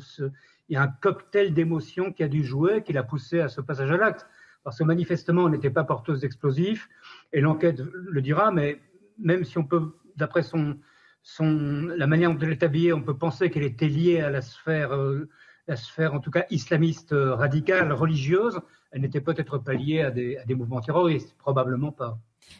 y 0.68 0.76
a 0.76 0.82
un 0.82 0.88
cocktail 0.88 1.52
d'émotions 1.52 2.12
qui 2.12 2.22
a 2.22 2.28
dû 2.28 2.44
jouer, 2.44 2.82
qui 2.82 2.92
l'a 2.92 3.02
poussé 3.02 3.40
à 3.40 3.48
ce 3.48 3.60
passage 3.60 3.90
à 3.90 3.96
l'acte. 3.96 4.26
Parce 4.62 4.78
que 4.78 4.84
manifestement, 4.84 5.44
on 5.44 5.48
n'était 5.48 5.70
pas 5.70 5.84
porteuse 5.84 6.20
d'explosifs, 6.20 6.88
et 7.32 7.40
l'enquête 7.40 7.80
le 7.80 8.22
dira, 8.22 8.52
mais 8.52 8.80
même 9.18 9.44
si 9.44 9.58
on 9.58 9.64
peut, 9.64 9.94
d'après 10.16 10.42
son, 10.42 10.78
son, 11.26 11.88
la 11.96 12.06
manière 12.06 12.32
dont 12.32 12.38
elle 12.40 12.52
est 12.52 12.62
habillée, 12.62 12.92
on 12.92 13.02
peut 13.02 13.18
penser 13.18 13.50
qu'elle 13.50 13.64
était 13.64 13.88
liée 13.88 14.20
à 14.20 14.30
la 14.30 14.42
sphère, 14.42 14.94
euh, 14.94 15.28
la 15.66 15.74
sphère 15.74 16.14
en 16.14 16.20
tout 16.20 16.30
cas 16.30 16.46
islamiste 16.50 17.12
euh, 17.12 17.34
radicale, 17.34 17.92
religieuse, 17.92 18.60
elle 18.92 19.00
n'était 19.00 19.20
peut-être 19.20 19.58
pas 19.58 19.72
liée 19.72 20.02
à 20.02 20.12
des, 20.12 20.36
à 20.36 20.44
des 20.44 20.54
mouvements 20.54 20.80
terroristes, 20.80 21.34
probablement 21.36 21.90
pas. 21.90 22.16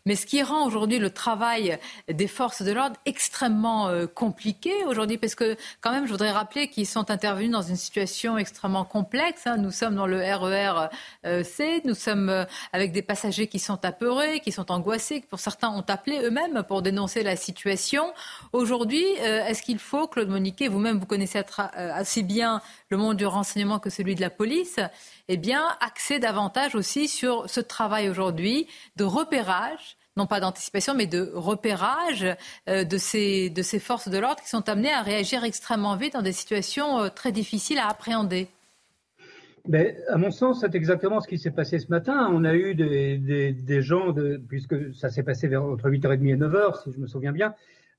Mais 0.07 0.15
ce 0.15 0.25
qui 0.25 0.43
rend 0.43 0.65
aujourd'hui 0.67 0.99
le 0.99 1.11
travail 1.11 1.79
des 2.09 2.29
forces 2.29 2.63
de 2.63 2.73
l'ordre 2.73 2.97
extrêmement 3.07 3.89
euh, 3.89 4.07
compliqué 4.07 4.73
aujourd'hui, 4.87 5.19
parce 5.19 5.35
que 5.35 5.57
quand 5.81 5.91
même, 5.91 6.07
je 6.07 6.13
voudrais 6.13 6.31
rappeler 6.31 6.69
qu'ils 6.69 6.87
sont 6.87 7.11
intervenus 7.11 7.51
dans 7.51 7.63
une 7.63 7.77
situation 7.77 8.39
extrêmement 8.39 8.85
complexe. 8.85 9.47
Hein. 9.47 9.57
Nous 9.57 9.73
sommes 9.73 9.97
dans 9.97 10.07
le 10.07 10.19
RER 10.19 10.89
euh, 11.27 11.43
C, 11.43 11.83
nous 11.85 11.95
sommes 11.95 12.29
euh, 12.29 12.45
avec 12.73 12.93
des 12.93 13.03
passagers 13.03 13.49
qui 13.49 13.59
sont 13.59 13.85
apeurés, 13.85 14.39
qui 14.41 14.53
sont 14.53 14.71
angoissés, 14.71 15.21
qui 15.21 15.27
pour 15.27 15.41
certains 15.41 15.71
ont 15.71 15.85
appelé 15.89 16.21
eux-mêmes 16.23 16.63
pour 16.69 16.83
dénoncer 16.83 17.25
la 17.25 17.35
situation. 17.35 18.13
Aujourd'hui, 18.53 19.05
est-ce 19.05 19.63
qu'il 19.63 19.79
faut, 19.79 20.07
Claude 20.07 20.29
Moniquet, 20.29 20.69
vous-même 20.69 20.99
vous 20.99 21.07
connaissez 21.07 21.43
assez 21.75 22.23
bien 22.23 22.61
le 22.91 22.97
monde 22.97 23.17
du 23.17 23.27
renseignement 23.27 23.79
que 23.79 23.91
celui 23.91 24.15
de 24.15 24.21
la 24.21 24.31
police, 24.31 24.79
eh 25.29 25.37
bien, 25.37 25.65
axer 25.81 26.19
davantage 26.19 26.75
aussi 26.75 27.09
sur 27.09 27.49
ce 27.51 27.61
travail 27.61 28.09
aujourd'hui 28.09 28.67
de 28.97 29.05
repérage 29.05 29.97
non 30.17 30.27
pas 30.27 30.41
d'anticipation, 30.41 30.95
mais 30.95 31.07
de 31.07 31.31
repérage 31.35 32.27
euh, 32.69 32.85
de, 32.85 32.97
ces, 32.97 33.51
de 33.51 33.63
ces 33.63 33.79
forces 33.79 34.09
de 34.09 34.19
l'ordre 34.19 34.43
qui 34.43 34.49
sont 34.49 34.69
amenées 34.69 34.93
à 34.93 35.03
réagir 35.03 35.45
extrêmement 35.45 35.97
vite 35.97 36.15
dans 36.15 36.23
des 36.23 36.33
situations 36.33 37.01
euh, 37.01 37.09
très 37.09 37.33
difficiles 37.33 37.79
à 37.79 37.89
appréhender. 37.89 38.49
Mais 39.69 39.99
à 40.09 40.17
mon 40.17 40.31
sens, 40.31 40.61
c'est 40.61 40.75
exactement 40.75 41.21
ce 41.21 41.29
qui 41.29 41.39
s'est 41.39 41.51
passé 41.51 41.79
ce 41.79 41.89
matin. 41.89 42.31
On 42.33 42.45
a 42.45 42.55
eu 42.55 42.75
des, 42.75 43.19
des, 43.53 43.83
gens, 43.83 44.13
de, 44.13 44.41
puisque 44.49 44.95
ça 44.95 45.11
s'est 45.11 45.25
passé 45.25 45.49
vers, 45.49 45.65
entre 45.65 45.91
8h30 45.91 46.29
et 46.29 46.37
9h, 46.37 46.85
si 46.85 46.93
je 46.93 46.99
me 46.99 47.07
souviens 47.07 47.33
bien, 47.33 47.55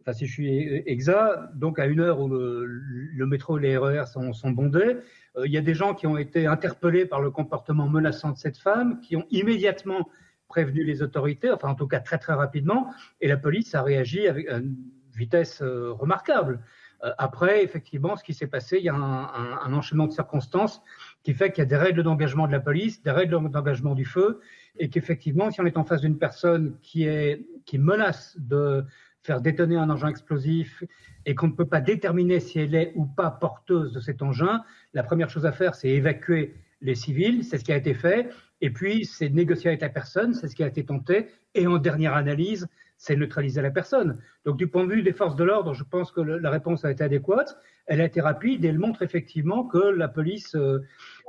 enfin 0.07 0.17
si 0.17 0.25
je 0.25 0.31
suis 0.31 0.83
exact, 0.85 1.53
donc 1.55 1.79
à 1.79 1.85
une 1.85 1.99
heure 1.99 2.21
où 2.21 2.29
le, 2.29 3.25
métro 3.25 3.57
et 3.57 3.61
les 3.61 3.77
RER 3.77 4.05
sont, 4.05 4.31
sont 4.31 4.51
bondés, 4.51 4.97
euh, 5.35 5.45
il 5.45 5.51
y 5.51 5.57
a 5.57 5.61
des 5.61 5.73
gens 5.73 5.93
qui 5.93 6.07
ont 6.07 6.17
été 6.17 6.47
interpellés 6.47 7.05
par 7.05 7.19
le 7.19 7.29
comportement 7.29 7.89
menaçant 7.89 8.31
de 8.31 8.37
cette 8.37 8.57
femme, 8.57 9.01
qui 9.01 9.17
ont 9.17 9.25
immédiatement 9.31 10.09
prévenu 10.47 10.85
les 10.85 11.01
autorités, 11.01 11.51
enfin 11.51 11.67
en 11.67 11.75
tout 11.75 11.87
cas 11.87 11.99
très 11.99 12.17
très 12.19 12.33
rapidement, 12.33 12.93
et 13.19 13.27
la 13.27 13.35
police 13.35 13.75
a 13.75 13.83
réagi 13.83 14.27
avec 14.27 14.49
une 14.49 14.77
vitesse 15.13 15.61
euh, 15.61 15.91
remarquable. 15.91 16.61
Euh, 17.03 17.11
après, 17.17 17.63
effectivement, 17.63 18.15
ce 18.15 18.23
qui 18.23 18.33
s'est 18.33 18.47
passé, 18.47 18.77
il 18.77 18.85
y 18.85 18.89
a 18.89 18.95
un, 18.95 19.73
enchaînement 19.73 20.07
de 20.07 20.13
circonstances 20.13 20.81
qui 21.23 21.33
fait 21.33 21.51
qu'il 21.51 21.63
y 21.63 21.67
a 21.67 21.69
des 21.69 21.75
règles 21.75 22.01
d'engagement 22.01 22.47
de 22.47 22.53
la 22.53 22.61
police, 22.61 23.03
des 23.03 23.11
règles 23.11 23.33
d'engagement 23.51 23.93
du 23.93 24.05
feu, 24.05 24.39
et 24.79 24.89
qu'effectivement, 24.89 25.51
si 25.51 25.59
on 25.59 25.65
est 25.65 25.77
en 25.77 25.83
face 25.83 26.01
d'une 26.01 26.17
personne 26.17 26.77
qui, 26.81 27.03
est, 27.03 27.45
qui 27.65 27.77
menace 27.77 28.37
de 28.39 28.85
faire 29.27 29.41
détonner 29.41 29.75
un 29.75 29.89
engin 29.89 30.07
explosif 30.07 30.85
et 31.25 31.35
qu'on 31.35 31.47
ne 31.47 31.51
peut 31.51 31.65
pas 31.65 31.81
déterminer 31.81 32.39
si 32.39 32.59
elle 32.59 32.73
est 32.73 32.93
ou 32.95 33.05
pas 33.05 33.29
porteuse 33.29 33.91
de 33.91 33.99
cet 33.99 34.21
engin, 34.21 34.63
la 34.93 35.03
première 35.03 35.29
chose 35.29 35.45
à 35.45 35.51
faire, 35.51 35.75
c'est 35.75 35.89
évacuer 35.89 36.55
les 36.79 36.95
civils, 36.95 37.43
c'est 37.43 37.57
ce 37.57 37.65
qui 37.65 37.73
a 37.73 37.75
été 37.75 37.93
fait, 37.93 38.29
et 38.61 38.69
puis 38.69 39.03
c'est 39.03 39.27
négocier 39.27 39.69
avec 39.69 39.81
la 39.81 39.89
personne, 39.89 40.33
c'est 40.33 40.47
ce 40.47 40.55
qui 40.55 40.63
a 40.63 40.67
été 40.67 40.85
tenté, 40.85 41.27
et 41.55 41.67
en 41.67 41.77
dernière 41.77 42.13
analyse, 42.13 42.69
c'est 42.95 43.17
neutraliser 43.17 43.61
la 43.61 43.69
personne. 43.69 44.17
Donc 44.45 44.55
du 44.55 44.67
point 44.67 44.85
de 44.85 44.93
vue 44.93 45.03
des 45.03 45.11
forces 45.11 45.35
de 45.35 45.43
l'ordre, 45.43 45.73
je 45.73 45.83
pense 45.83 46.09
que 46.13 46.21
la 46.21 46.49
réponse 46.49 46.85
a 46.85 46.91
été 46.91 47.03
adéquate, 47.03 47.57
elle 47.85 47.99
a 47.99 48.05
été 48.05 48.21
rapide, 48.21 48.63
et 48.63 48.69
elle 48.69 48.79
montre 48.79 49.01
effectivement 49.01 49.65
que 49.65 49.89
la 49.89 50.07
police, 50.07 50.55
euh, 50.55 50.79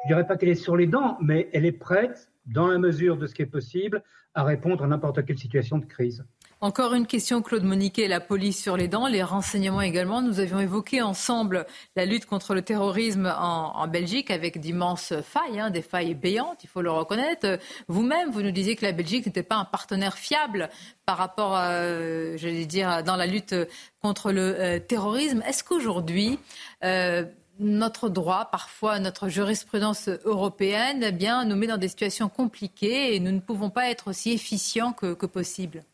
je 0.04 0.08
dirais 0.08 0.24
pas 0.24 0.36
qu'elle 0.36 0.50
est 0.50 0.54
sur 0.54 0.76
les 0.76 0.86
dents, 0.86 1.18
mais 1.20 1.48
elle 1.52 1.66
est 1.66 1.72
prête, 1.72 2.30
dans 2.46 2.68
la 2.68 2.78
mesure 2.78 3.16
de 3.16 3.26
ce 3.26 3.34
qui 3.34 3.42
est 3.42 3.46
possible, 3.46 4.04
à 4.34 4.44
répondre 4.44 4.84
à 4.84 4.86
n'importe 4.86 5.24
quelle 5.24 5.38
situation 5.38 5.78
de 5.78 5.84
crise. 5.84 6.24
Encore 6.60 6.92
une 6.92 7.06
question, 7.06 7.40
Claude 7.40 7.62
Moniquet, 7.62 8.08
la 8.08 8.18
police 8.18 8.60
sur 8.60 8.76
les 8.76 8.88
dents, 8.88 9.06
les 9.06 9.22
renseignements 9.22 9.80
également. 9.80 10.22
Nous 10.22 10.40
avions 10.40 10.58
évoqué 10.58 11.00
ensemble 11.00 11.66
la 11.94 12.04
lutte 12.04 12.26
contre 12.26 12.52
le 12.52 12.62
terrorisme 12.62 13.32
en, 13.38 13.86
Belgique 13.86 14.32
avec 14.32 14.58
d'immenses 14.58 15.12
failles, 15.22 15.60
hein, 15.60 15.70
des 15.70 15.82
failles 15.82 16.16
béantes, 16.16 16.64
il 16.64 16.66
faut 16.66 16.82
le 16.82 16.90
reconnaître. 16.90 17.60
Vous-même, 17.86 18.32
vous 18.32 18.42
nous 18.42 18.50
disiez 18.50 18.74
que 18.74 18.84
la 18.84 18.90
Belgique 18.90 19.26
n'était 19.26 19.44
pas 19.44 19.54
un 19.54 19.64
partenaire 19.64 20.18
fiable 20.18 20.68
par 21.06 21.16
rapport, 21.16 21.54
euh, 21.56 22.36
j'allais 22.36 22.66
dire, 22.66 23.04
dans 23.04 23.14
la 23.14 23.26
lutte 23.26 23.54
contre 24.02 24.32
le 24.32 24.56
euh, 24.58 24.78
terrorisme. 24.80 25.44
Est-ce 25.46 25.62
qu'aujourd'hui, 25.62 26.40
euh, 26.82 27.24
notre 27.60 28.08
droit, 28.08 28.48
parfois 28.50 28.98
notre 28.98 29.28
jurisprudence 29.28 30.08
européenne, 30.24 31.04
eh 31.04 31.12
bien, 31.12 31.44
nous 31.44 31.54
met 31.54 31.68
dans 31.68 31.78
des 31.78 31.86
situations 31.86 32.28
compliquées 32.28 33.14
et 33.14 33.20
nous 33.20 33.30
ne 33.30 33.40
pouvons 33.40 33.70
pas 33.70 33.90
être 33.90 34.08
aussi 34.08 34.32
efficients 34.32 34.92
que 34.92 35.14
possible? 35.26 35.84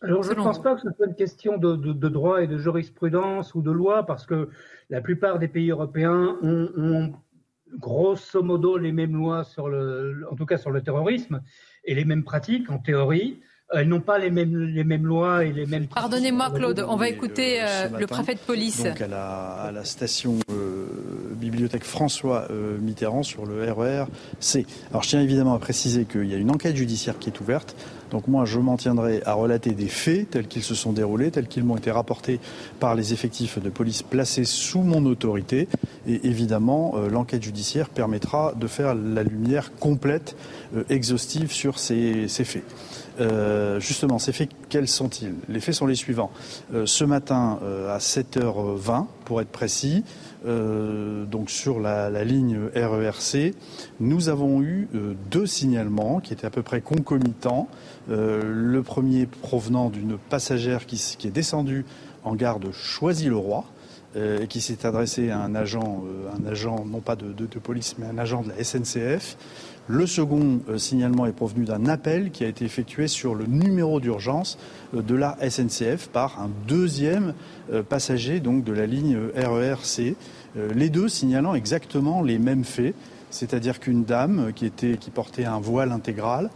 Alors, 0.00 0.22
je 0.22 0.30
ne 0.30 0.36
pense 0.36 0.62
pas 0.62 0.74
que 0.76 0.80
ce 0.80 0.88
soit 0.96 1.06
une 1.06 1.14
question 1.14 1.58
de, 1.58 1.74
droit 2.08 2.42
et 2.42 2.46
de 2.46 2.56
jurisprudence 2.56 3.54
ou 3.54 3.62
de 3.62 3.70
loi, 3.70 4.06
parce 4.06 4.26
que 4.26 4.48
la 4.90 5.00
plupart 5.00 5.38
des 5.38 5.48
pays 5.48 5.70
européens 5.70 6.36
ont, 6.42 7.12
grosso 7.76 8.42
modo 8.42 8.78
les 8.78 8.92
mêmes 8.92 9.14
lois 9.14 9.44
sur 9.44 9.68
le, 9.68 10.24
en 10.30 10.36
tout 10.36 10.46
cas 10.46 10.56
sur 10.56 10.70
le 10.70 10.82
terrorisme, 10.82 11.42
et 11.84 11.94
les 11.94 12.04
mêmes 12.04 12.24
pratiques 12.24 12.70
en 12.70 12.78
théorie. 12.78 13.40
Elles 13.70 13.88
n'ont 13.88 14.00
pas 14.00 14.18
les 14.18 14.30
mêmes, 14.30 14.56
les 14.56 14.84
mêmes 14.84 15.04
lois 15.04 15.44
et 15.44 15.52
les 15.52 15.66
mêmes. 15.66 15.88
Pardonnez-moi, 15.88 16.50
Claude, 16.52 16.86
on 16.88 16.96
va 16.96 17.10
écouter 17.10 17.58
euh, 17.60 17.88
le 17.98 18.06
préfet 18.06 18.34
de 18.34 18.38
police. 18.38 18.82
Donc 18.82 19.02
à 19.02 19.70
la, 19.70 19.84
station 19.84 20.38
euh, 20.50 20.86
bibliothèque 21.34 21.84
François 21.84 22.46
euh, 22.50 22.78
Mitterrand 22.78 23.22
sur 23.22 23.44
le 23.44 23.70
RER 23.70 24.06
C. 24.40 24.64
Alors 24.90 25.02
je 25.02 25.10
tiens 25.10 25.20
évidemment 25.20 25.52
à 25.52 25.58
préciser 25.58 26.06
qu'il 26.06 26.24
y 26.24 26.34
a 26.34 26.38
une 26.38 26.50
enquête 26.50 26.76
judiciaire 26.76 27.18
qui 27.18 27.28
est 27.28 27.40
ouverte. 27.42 27.76
Donc 28.10 28.28
moi, 28.28 28.44
je 28.44 28.58
m'en 28.58 28.76
tiendrai 28.76 29.22
à 29.24 29.34
relater 29.34 29.70
des 29.72 29.88
faits 29.88 30.30
tels 30.30 30.46
qu'ils 30.46 30.62
se 30.62 30.74
sont 30.74 30.92
déroulés, 30.92 31.30
tels 31.30 31.46
qu'ils 31.46 31.64
m'ont 31.64 31.76
été 31.76 31.90
rapportés 31.90 32.40
par 32.80 32.94
les 32.94 33.12
effectifs 33.12 33.58
de 33.58 33.68
police 33.68 34.02
placés 34.02 34.44
sous 34.44 34.80
mon 34.80 35.04
autorité. 35.06 35.68
Et 36.06 36.26
évidemment, 36.26 36.94
l'enquête 37.10 37.42
judiciaire 37.42 37.88
permettra 37.88 38.54
de 38.54 38.66
faire 38.66 38.94
la 38.94 39.22
lumière 39.22 39.72
complète, 39.78 40.36
exhaustive 40.88 41.52
sur 41.52 41.78
ces 41.78 42.28
faits. 42.28 42.64
justement, 43.78 44.18
ces 44.18 44.32
faits, 44.32 44.50
quels 44.68 44.88
sont-ils? 44.88 45.34
Les 45.48 45.60
faits 45.60 45.74
sont 45.74 45.86
les 45.86 45.94
suivants. 45.94 46.30
ce 46.84 47.04
matin, 47.04 47.58
à 47.88 47.98
7h20, 47.98 49.06
pour 49.24 49.40
être 49.40 49.48
précis, 49.48 50.04
donc 50.44 51.50
sur 51.50 51.80
la, 51.80 52.24
ligne 52.24 52.58
RERC, 52.74 53.54
nous 54.00 54.28
avons 54.28 54.62
eu 54.62 54.88
deux 55.30 55.46
signalements 55.46 56.20
qui 56.20 56.32
étaient 56.32 56.46
à 56.46 56.50
peu 56.50 56.62
près 56.62 56.80
concomitants. 56.80 57.68
le 58.08 58.80
premier 58.82 59.26
provenant 59.26 59.90
d'une 59.90 60.16
passagère 60.16 60.86
qui, 60.86 61.16
est 61.24 61.30
descendue 61.30 61.84
en 62.24 62.34
gare 62.34 62.60
de 62.60 62.70
Choisy-le-Roi, 62.72 63.64
euh, 64.16 64.46
qui 64.46 64.62
s'est 64.62 64.86
adressé 64.86 65.28
à 65.28 65.38
un 65.38 65.54
agent, 65.54 66.02
euh, 66.06 66.30
un 66.34 66.50
agent 66.50 66.86
non 66.86 67.00
pas 67.00 67.14
de, 67.14 67.44
police, 67.58 67.96
mais 67.98 68.06
un 68.06 68.16
agent 68.16 68.42
de 68.42 68.48
la 68.48 68.64
SNCF. 68.64 69.36
Le 69.88 70.06
second 70.06 70.60
euh, 70.68 70.78
signalement 70.78 71.26
est 71.26 71.32
provenu 71.32 71.64
d'un 71.64 71.86
appel 71.86 72.30
qui 72.30 72.44
a 72.44 72.46
été 72.46 72.64
effectué 72.64 73.08
sur 73.08 73.34
le 73.34 73.46
numéro 73.46 74.00
d'urgence 74.00 74.58
de 74.92 75.14
la 75.14 75.36
SNCF 75.48 76.08
par 76.08 76.40
un 76.40 76.50
deuxième 76.66 77.34
passager 77.88 78.40
donc 78.40 78.64
de 78.64 78.72
la 78.72 78.86
ligne 78.86 79.18
RERC. 79.36 80.16
les 80.56 80.88
deux 80.88 81.08
signalant 81.08 81.54
exactement 81.54 82.22
les 82.22 82.38
mêmes 82.38 82.64
faits, 82.64 82.94
c'est-à-dire 83.30 83.80
qu'une 83.80 84.04
dame 84.04 84.52
qui, 84.54 84.70
portait 85.12 85.44
un 85.44 85.60
voile 85.60 85.92
intégral, 85.92 86.48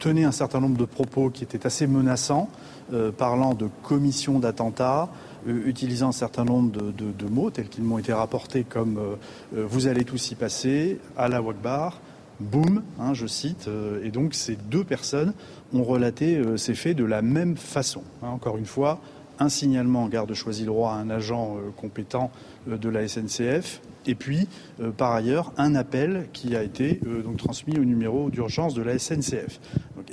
tenait 0.00 0.24
un 0.24 0.32
certain 0.32 0.60
nombre 0.60 0.78
de 0.78 0.84
propos 0.84 1.30
qui 1.30 1.44
étaient 1.44 1.66
assez 1.66 1.86
menaçants, 1.86 2.48
euh, 2.92 3.12
parlant 3.12 3.54
de 3.54 3.68
commission 3.84 4.40
d'attentat, 4.40 5.02
euh, 5.02 5.06
utilisant 5.46 6.08
un 6.08 6.12
certain 6.12 6.44
nombre 6.44 6.70
de, 6.92 7.28
mots 7.28 7.50
tels 7.50 7.68
qu'ils 7.68 7.84
m'ont 7.84 7.98
été 7.98 8.12
rapportés 8.12 8.64
comme 8.64 8.98
euh, 8.98 9.64
vous 9.66 9.86
allez 9.86 10.04
tous 10.04 10.30
y 10.30 10.34
passer, 10.34 10.98
à 11.16 11.28
la 11.28 11.42
Wakbar, 11.42 12.00
boum, 12.40 12.82
hein, 12.98 13.14
je 13.14 13.26
cite. 13.26 13.68
et 14.02 14.10
donc 14.10 14.34
ces 14.34 14.56
deux 14.56 14.84
personnes 14.84 15.34
ont 15.72 15.84
relaté 15.84 16.42
ces 16.56 16.74
faits 16.74 16.96
de 16.96 17.04
la 17.04 17.22
même 17.22 17.56
façon. 17.56 18.02
Hein, 18.22 18.28
encore 18.28 18.56
une 18.56 18.66
fois, 18.66 19.00
un 19.38 19.48
signalement 19.48 20.04
en 20.04 20.08
garde 20.08 20.28
de 20.28 20.34
Choisy-le-Roi 20.34 20.92
à 20.92 20.96
un 20.96 21.10
agent 21.10 21.56
compétent 21.76 22.30
de 22.66 22.88
la 22.88 23.06
SNCF, 23.08 23.80
et 24.06 24.14
puis, 24.14 24.48
par 24.96 25.12
ailleurs, 25.12 25.52
un 25.58 25.74
appel 25.74 26.28
qui 26.32 26.56
a 26.56 26.62
été 26.62 27.00
donc 27.24 27.36
transmis 27.36 27.78
au 27.78 27.84
numéro 27.84 28.30
d'urgence 28.30 28.72
de 28.72 28.82
la 28.82 28.98
SNCF 28.98 29.60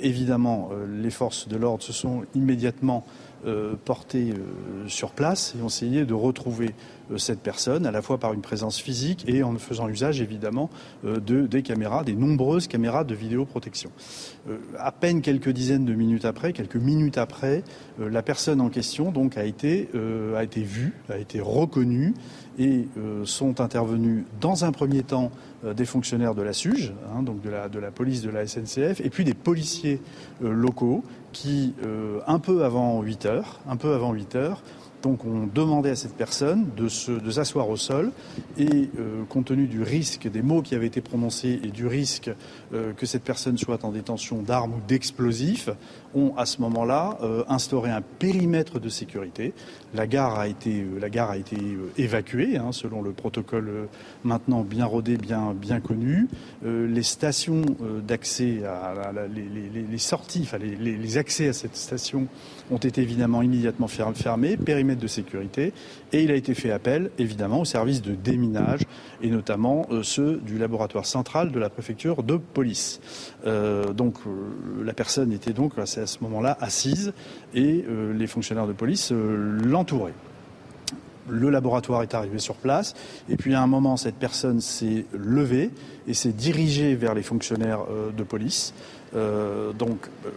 évidemment, 0.00 0.70
euh, 0.72 0.86
les 1.02 1.10
forces 1.10 1.48
de 1.48 1.56
l'ordre 1.56 1.82
se 1.82 1.92
sont 1.92 2.24
immédiatement 2.34 3.04
euh, 3.06 3.10
portées 3.84 4.32
euh, 4.32 4.88
sur 4.88 5.12
place 5.12 5.54
et 5.56 5.62
ont 5.62 5.68
essayé 5.68 6.04
de 6.04 6.14
retrouver 6.14 6.74
cette 7.16 7.40
personne, 7.40 7.86
à 7.86 7.90
la 7.90 8.02
fois 8.02 8.18
par 8.18 8.32
une 8.32 8.40
présence 8.40 8.78
physique 8.78 9.24
et 9.26 9.42
en 9.42 9.56
faisant 9.56 9.88
usage 9.88 10.20
évidemment 10.20 10.70
de, 11.04 11.46
des 11.46 11.62
caméras, 11.62 12.04
des 12.04 12.14
nombreuses 12.14 12.68
caméras 12.68 13.04
de 13.04 13.14
vidéoprotection. 13.14 13.90
à 14.78 14.92
peine 14.92 15.22
quelques 15.22 15.50
dizaines 15.50 15.84
de 15.84 15.94
minutes 15.94 16.24
après, 16.24 16.52
quelques 16.52 16.76
minutes 16.76 17.18
après, 17.18 17.62
la 17.98 18.22
personne 18.22 18.60
en 18.60 18.68
question 18.68 19.10
donc 19.10 19.38
a 19.38 19.44
été, 19.44 19.88
a 20.36 20.42
été 20.42 20.62
vue, 20.62 20.94
a 21.08 21.18
été 21.18 21.40
reconnue 21.40 22.14
et 22.58 22.88
sont 23.24 23.60
intervenus 23.60 24.24
dans 24.40 24.64
un 24.64 24.72
premier 24.72 25.02
temps 25.02 25.30
euh, 25.64 25.74
des 25.74 25.86
fonctionnaires 25.86 26.36
de 26.36 26.42
la 26.42 26.52
SUGE, 26.52 26.92
hein, 27.12 27.24
donc 27.24 27.40
de 27.40 27.50
la, 27.50 27.68
de 27.68 27.80
la, 27.80 27.90
police 27.90 28.22
de 28.22 28.30
la 28.30 28.46
SNCF, 28.46 29.00
et 29.00 29.10
puis 29.10 29.24
des 29.24 29.34
policiers 29.34 30.00
euh, 30.44 30.52
locaux 30.52 31.02
qui, 31.32 31.74
euh, 31.84 32.20
un 32.28 32.38
peu 32.38 32.64
avant 32.64 33.02
8 33.02 33.26
heures, 33.26 33.60
un 33.68 33.76
peu 33.76 33.92
avant 33.92 34.12
8 34.12 34.36
heures, 34.36 34.62
donc 35.02 35.24
on 35.24 35.46
demandait 35.46 35.90
à 35.90 35.96
cette 35.96 36.16
personne 36.16 36.68
de, 36.76 36.88
s'asseoir 36.88 37.68
au 37.68 37.76
sol 37.76 38.10
et 38.58 38.90
euh, 38.98 39.24
compte 39.28 39.46
tenu 39.46 39.66
du 39.66 39.82
risque 39.82 40.28
des 40.28 40.42
mots 40.42 40.62
qui 40.62 40.74
avaient 40.74 40.86
été 40.86 41.00
prononcés 41.00 41.60
et 41.62 41.68
du 41.68 41.86
risque 41.86 42.30
euh, 42.72 42.92
que 42.92 43.06
cette 43.06 43.22
personne 43.22 43.56
soit 43.58 43.84
en 43.84 43.92
détention 43.92 44.42
d'armes 44.42 44.74
ou 44.74 44.80
d'explosifs, 44.86 45.70
ont 46.14 46.34
à 46.36 46.46
ce 46.46 46.60
moment-là 46.62 47.18
euh, 47.22 47.44
instauré 47.48 47.90
un 47.90 48.00
périmètre 48.00 48.78
de 48.78 48.88
sécurité. 48.88 49.52
La 49.94 50.06
gare 50.06 50.38
a 50.38 50.48
été, 50.48 50.86
la 51.00 51.08
gare 51.08 51.30
a 51.30 51.36
été 51.36 51.56
évacuée 51.96 52.56
hein, 52.56 52.72
selon 52.72 53.02
le 53.02 53.12
protocole 53.12 53.88
maintenant 54.24 54.60
bien 54.62 54.84
rodé, 54.84 55.16
bien, 55.16 55.54
bien 55.54 55.80
connu. 55.80 56.28
les 56.62 57.02
stations 57.02 57.62
d'accès 58.06 58.62
à, 58.64 59.12
les, 59.32 59.98
sorties, 59.98 60.42
enfin 60.42 60.58
les, 60.58 61.18
accès 61.18 61.48
à 61.48 61.52
cette 61.52 61.76
station 61.76 62.26
ont 62.70 62.76
été 62.76 63.00
évidemment 63.00 63.40
immédiatement 63.40 63.88
fermés, 63.88 64.56
périmètre 64.56 65.00
de 65.00 65.06
sécurité, 65.06 65.72
et 66.12 66.22
il 66.22 66.30
a 66.30 66.34
été 66.34 66.54
fait 66.54 66.70
appel 66.70 67.10
évidemment 67.18 67.60
aux 67.60 67.64
services 67.64 68.02
de 68.02 68.14
déminage, 68.14 68.80
et 69.22 69.30
notamment 69.30 69.86
euh, 69.90 70.02
ceux 70.02 70.36
du 70.36 70.58
laboratoire 70.58 71.06
central 71.06 71.50
de 71.50 71.58
la 71.58 71.70
préfecture 71.70 72.22
de 72.22 72.36
police. 72.36 73.00
Euh, 73.46 73.92
donc 73.92 74.16
euh, 74.26 74.84
la 74.84 74.92
personne 74.92 75.32
était 75.32 75.52
donc 75.52 75.78
à 75.78 75.86
ce 76.06 76.18
moment-là 76.22 76.56
assise, 76.60 77.12
et 77.54 77.84
les 78.14 78.26
fonctionnaires 78.26 78.66
de 78.66 78.72
police 78.72 79.12
l'entouraient 79.12 80.14
le 81.30 81.50
laboratoire 81.50 82.02
est 82.02 82.14
arrivé 82.14 82.38
sur 82.38 82.54
place. 82.54 82.94
Et 83.28 83.36
puis 83.36 83.54
à 83.54 83.60
un 83.60 83.66
moment, 83.66 83.98
cette 83.98 84.14
personne 84.14 84.62
s'est 84.62 85.04
levée 85.12 85.70
et 86.06 86.14
s'est 86.14 86.32
dirigée 86.32 86.94
vers 86.94 87.12
les 87.12 87.22
fonctionnaires 87.22 87.80
de 88.16 88.22
police. 88.22 88.72
Euh, 89.14 89.72
donc, 89.72 90.08
euh, 90.26 90.30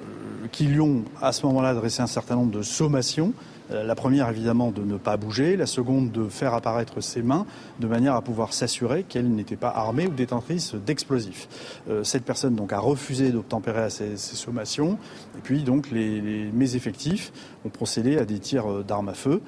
qui 0.51 0.65
lui 0.65 0.79
ont 0.79 1.03
à 1.21 1.33
ce 1.33 1.45
moment-là 1.47 1.69
adressé 1.69 2.01
un 2.01 2.07
certain 2.07 2.35
nombre 2.35 2.51
de 2.51 2.61
sommations. 2.61 3.33
Euh, 3.72 3.84
la 3.84 3.95
première, 3.95 4.30
évidemment, 4.30 4.72
de 4.72 4.81
ne 4.84 4.98
pas 4.98 5.18
bouger. 5.18 5.56
La 5.57 5.65
seconde, 5.65 6.11
de 6.11 6.27
faire 6.27 6.53
apparaître 6.53 7.02
ses 7.02 7.22
mains 7.22 7.45
de 7.80 7.88
manière 7.88 8.15
à 8.15 8.22
pouvoir 8.22 8.53
s'assurer 8.53 9.03
qu'elle 9.03 9.30
n'était 9.30 9.56
pas 9.56 9.69
armée 9.69 10.07
ou 10.07 10.11
détentrice 10.11 10.76
d'explosifs. 10.76 11.48
cette 12.03 12.23
personne, 12.23 12.56
donc, 12.56 12.73
a 12.73 12.80
refusé 12.80 13.31
d'obtempérer 13.31 13.84
à 13.84 13.89
ces, 13.89 14.18
sommations. 14.18 14.98
Et 15.38 15.41
puis, 15.41 15.64
donc, 15.64 15.89
les, 15.91 16.22
mes 16.53 16.76
effectifs 16.76 17.31
ont 17.65 17.69
procédé 17.69 18.18
à 18.18 18.26
des 18.26 18.39
tirs 18.39 18.84
d'armes 18.84 19.10
à 19.10 19.14
feu. 19.14 19.41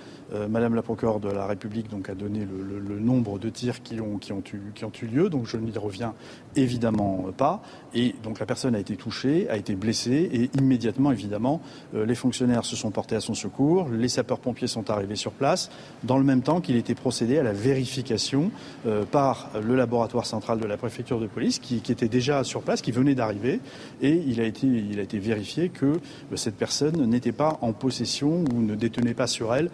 Madame 0.49 0.75
la 0.75 0.81
procureure 0.81 1.19
de 1.19 1.29
la 1.29 1.45
République 1.45 1.87
a 2.09 2.15
donné 2.15 2.45
le, 2.45 2.99
nombre 2.99 3.39
de 3.39 3.49
tirs 3.49 3.83
qui 3.83 3.99
ont, 3.99 4.19
eu, 4.21 5.05
lieu, 5.05 5.29
donc 5.29 5.45
je 5.45 5.57
n'y 5.57 5.77
reviens 5.77 6.13
évidemment 6.55 7.25
pas. 7.35 7.61
Et 7.93 8.15
donc 8.23 8.39
la 8.39 8.45
personne 8.45 8.75
a 8.75 8.79
été 8.79 8.95
touchée, 8.95 9.47
a 9.49 9.57
été 9.57 9.75
blessée 9.75 10.29
et 10.31 10.49
immédiatement, 10.57 11.11
évidemment, 11.11 11.61
euh, 11.93 12.05
les 12.05 12.15
fonctionnaires 12.15 12.65
se 12.65 12.75
sont 12.75 12.91
portés 12.91 13.15
à 13.15 13.21
son 13.21 13.33
secours, 13.33 13.89
les 13.89 14.07
sapeurs-pompiers 14.07 14.67
sont 14.67 14.89
arrivés 14.89 15.15
sur 15.15 15.31
place, 15.31 15.69
dans 16.03 16.17
le 16.17 16.23
même 16.23 16.41
temps 16.41 16.61
qu'il 16.61 16.75
était 16.75 16.95
procédé 16.95 17.37
à 17.37 17.43
la 17.43 17.53
vérification 17.53 18.51
euh, 18.85 19.03
par 19.03 19.49
le 19.61 19.75
laboratoire 19.75 20.25
central 20.25 20.59
de 20.59 20.65
la 20.65 20.77
préfecture 20.77 21.19
de 21.19 21.27
police 21.27 21.59
qui, 21.59 21.75
était 21.75 22.07
déjà 22.07 22.43
sur 22.43 22.61
place, 22.61 22.81
qui 22.81 22.91
venait 22.91 23.15
d'arriver, 23.15 23.59
et 24.01 24.23
il 24.27 24.41
a 24.41 24.45
été, 24.45 25.19
vérifié 25.19 25.69
que 25.69 25.85
euh, 25.85 26.35
cette 26.35 26.55
personne 26.55 27.05
n'était 27.05 27.31
pas 27.31 27.59
en 27.61 27.73
possession 27.73 28.43
ou 28.53 28.61
ne 28.61 28.75
détenait 28.75 29.13
pas 29.13 29.27
sur 29.27 29.53
elle 29.53 29.69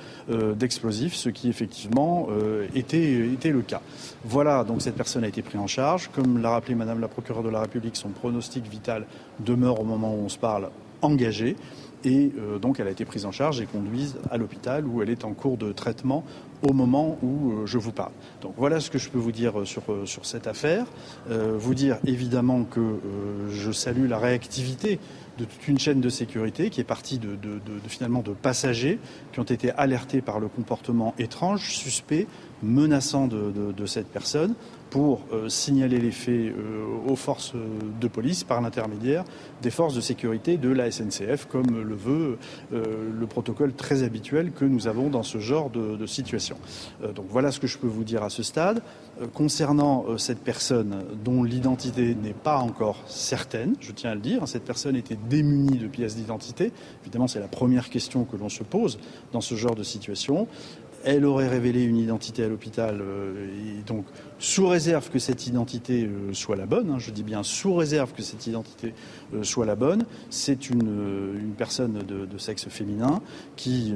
d'explosifs, 0.55 1.15
ce 1.15 1.29
qui 1.29 1.49
effectivement 1.49 2.27
était, 2.75 3.27
était 3.27 3.51
le 3.51 3.61
cas. 3.61 3.81
Voilà, 4.25 4.63
donc 4.63 4.81
cette 4.81 4.95
personne 4.95 5.23
a 5.23 5.27
été 5.27 5.41
prise 5.41 5.59
en 5.59 5.67
charge. 5.67 6.09
Comme 6.13 6.41
l'a 6.41 6.51
rappelé 6.51 6.75
Madame 6.75 6.99
la 6.99 7.07
procureure 7.07 7.43
de 7.43 7.49
la 7.49 7.61
République, 7.61 7.95
son 7.95 8.09
pronostic 8.09 8.67
vital 8.67 9.05
demeure 9.39 9.79
au 9.79 9.85
moment 9.85 10.13
où 10.13 10.19
on 10.25 10.29
se 10.29 10.37
parle 10.37 10.69
engagé. 11.01 11.55
Et 12.05 12.31
euh, 12.37 12.59
donc 12.59 12.79
elle 12.79 12.87
a 12.87 12.91
été 12.91 13.03
prise 13.03 13.25
en 13.25 13.31
charge 13.31 13.59
et 13.59 13.65
conduite 13.65 14.15
à 14.31 14.37
l'hôpital 14.37 14.85
où 14.85 15.01
elle 15.01 15.09
est 15.09 15.25
en 15.25 15.33
cours 15.33 15.57
de 15.57 15.73
traitement 15.73 16.23
au 16.61 16.73
moment 16.73 17.17
où 17.21 17.51
euh, 17.51 17.65
je 17.65 17.77
vous 17.77 17.91
parle. 17.91 18.11
Donc 18.41 18.53
voilà 18.57 18.79
ce 18.79 18.89
que 18.89 18.97
je 18.97 19.09
peux 19.09 19.17
vous 19.17 19.33
dire 19.33 19.59
euh, 19.59 19.65
sur, 19.65 19.83
sur 20.05 20.25
cette 20.25 20.47
affaire. 20.47 20.85
vous 21.29 21.73
dire 21.73 21.97
évidemment 22.05 22.63
que 22.63 22.99
je 23.49 23.71
salue 23.71 24.07
la 24.07 24.17
réactivité 24.17 24.99
de 25.39 25.45
toute 25.45 25.67
une 25.67 25.79
chaîne 25.79 26.01
de 26.01 26.09
sécurité 26.09 26.69
qui 26.69 26.81
est 26.81 26.85
partie 26.85 27.17
de, 27.17 27.37
finalement 27.87 28.21
de 28.21 28.31
passagers 28.31 28.99
qui 29.31 29.39
ont 29.39 29.43
été 29.43 29.71
alertés 29.71 30.21
par 30.21 30.39
le 30.39 30.47
comportement 30.47 31.15
étrange, 31.17 31.71
suspect, 31.71 32.27
menaçant 32.61 33.27
de 33.27 33.85
cette 33.85 34.07
personne 34.07 34.53
pour 34.89 35.21
euh, 35.31 35.49
signaler 35.49 35.99
les 35.99 36.11
faits 36.11 36.33
euh, 36.33 36.85
aux 37.07 37.15
forces 37.15 37.53
de 37.99 38.07
police 38.07 38.43
par 38.43 38.61
l'intermédiaire 38.61 39.23
des 39.61 39.71
forces 39.71 39.93
de 39.93 40.01
sécurité 40.01 40.57
de 40.57 40.69
la 40.69 40.89
SNCF, 40.89 41.45
comme 41.45 41.81
le 41.81 41.95
veut 41.95 42.37
euh, 42.73 43.09
le 43.11 43.27
protocole 43.27 43.73
très 43.73 44.03
habituel 44.03 44.51
que 44.51 44.65
nous 44.65 44.87
avons 44.87 45.09
dans 45.09 45.23
ce 45.23 45.37
genre 45.37 45.69
de, 45.69 46.05
situation. 46.05 46.57
donc 47.13 47.25
voilà 47.29 47.51
ce 47.51 47.59
que 47.59 47.67
je 47.67 47.77
peux 47.77 47.87
vous 47.87 48.03
dire 48.03 48.23
à 48.23 48.29
ce 48.29 48.41
stade. 48.41 48.81
concernant 49.33 50.17
cette 50.17 50.39
personne 50.39 51.03
dont 51.23 51.43
l'identité 51.43 52.15
n'est 52.15 52.33
pas 52.33 52.57
encore 52.57 53.03
certaine, 53.07 53.75
je 53.79 53.91
tiens 53.91 54.11
à 54.11 54.15
le 54.15 54.21
dire, 54.21 54.47
cette 54.47 54.63
personne 54.63 54.95
était 54.95 55.17
démunie 55.29 55.77
de 55.77 55.87
pièces 55.87 56.15
d'identité. 56.15 56.71
Évidemment, 57.03 57.27
c'est 57.27 57.39
la 57.39 57.47
première 57.47 57.89
question 57.89 58.23
que 58.23 58.37
l'on 58.37 58.49
se 58.49 58.63
pose 58.63 58.97
dans 59.33 59.41
ce 59.41 59.55
genre 59.55 59.75
de 59.75 59.83
situation 59.83 60.47
elle 61.03 61.25
aurait 61.25 61.47
révélé 61.47 61.83
une 61.83 61.97
identité 61.97 62.43
à 62.43 62.47
l'hôpital, 62.47 62.99
euh, 63.01 63.47
et 63.79 63.83
donc 63.83 64.05
sous 64.37 64.67
réserve 64.67 65.09
que 65.09 65.19
cette 65.19 65.47
identité 65.47 66.05
euh, 66.05 66.33
soit 66.33 66.55
la 66.55 66.65
bonne, 66.65 66.89
hein, 66.91 66.99
je 66.99 67.11
dis 67.11 67.23
bien 67.23 67.43
sous 67.43 67.73
réserve 67.73 68.13
que 68.13 68.21
cette 68.21 68.47
identité 68.47 68.93
euh, 69.33 69.43
soit 69.43 69.65
la 69.65 69.75
bonne, 69.75 70.05
c'est 70.29 70.69
une, 70.69 71.53
personne 71.57 71.99
de, 72.07 72.37
sexe 72.37 72.69
féminin 72.69 73.21
qui 73.57 73.93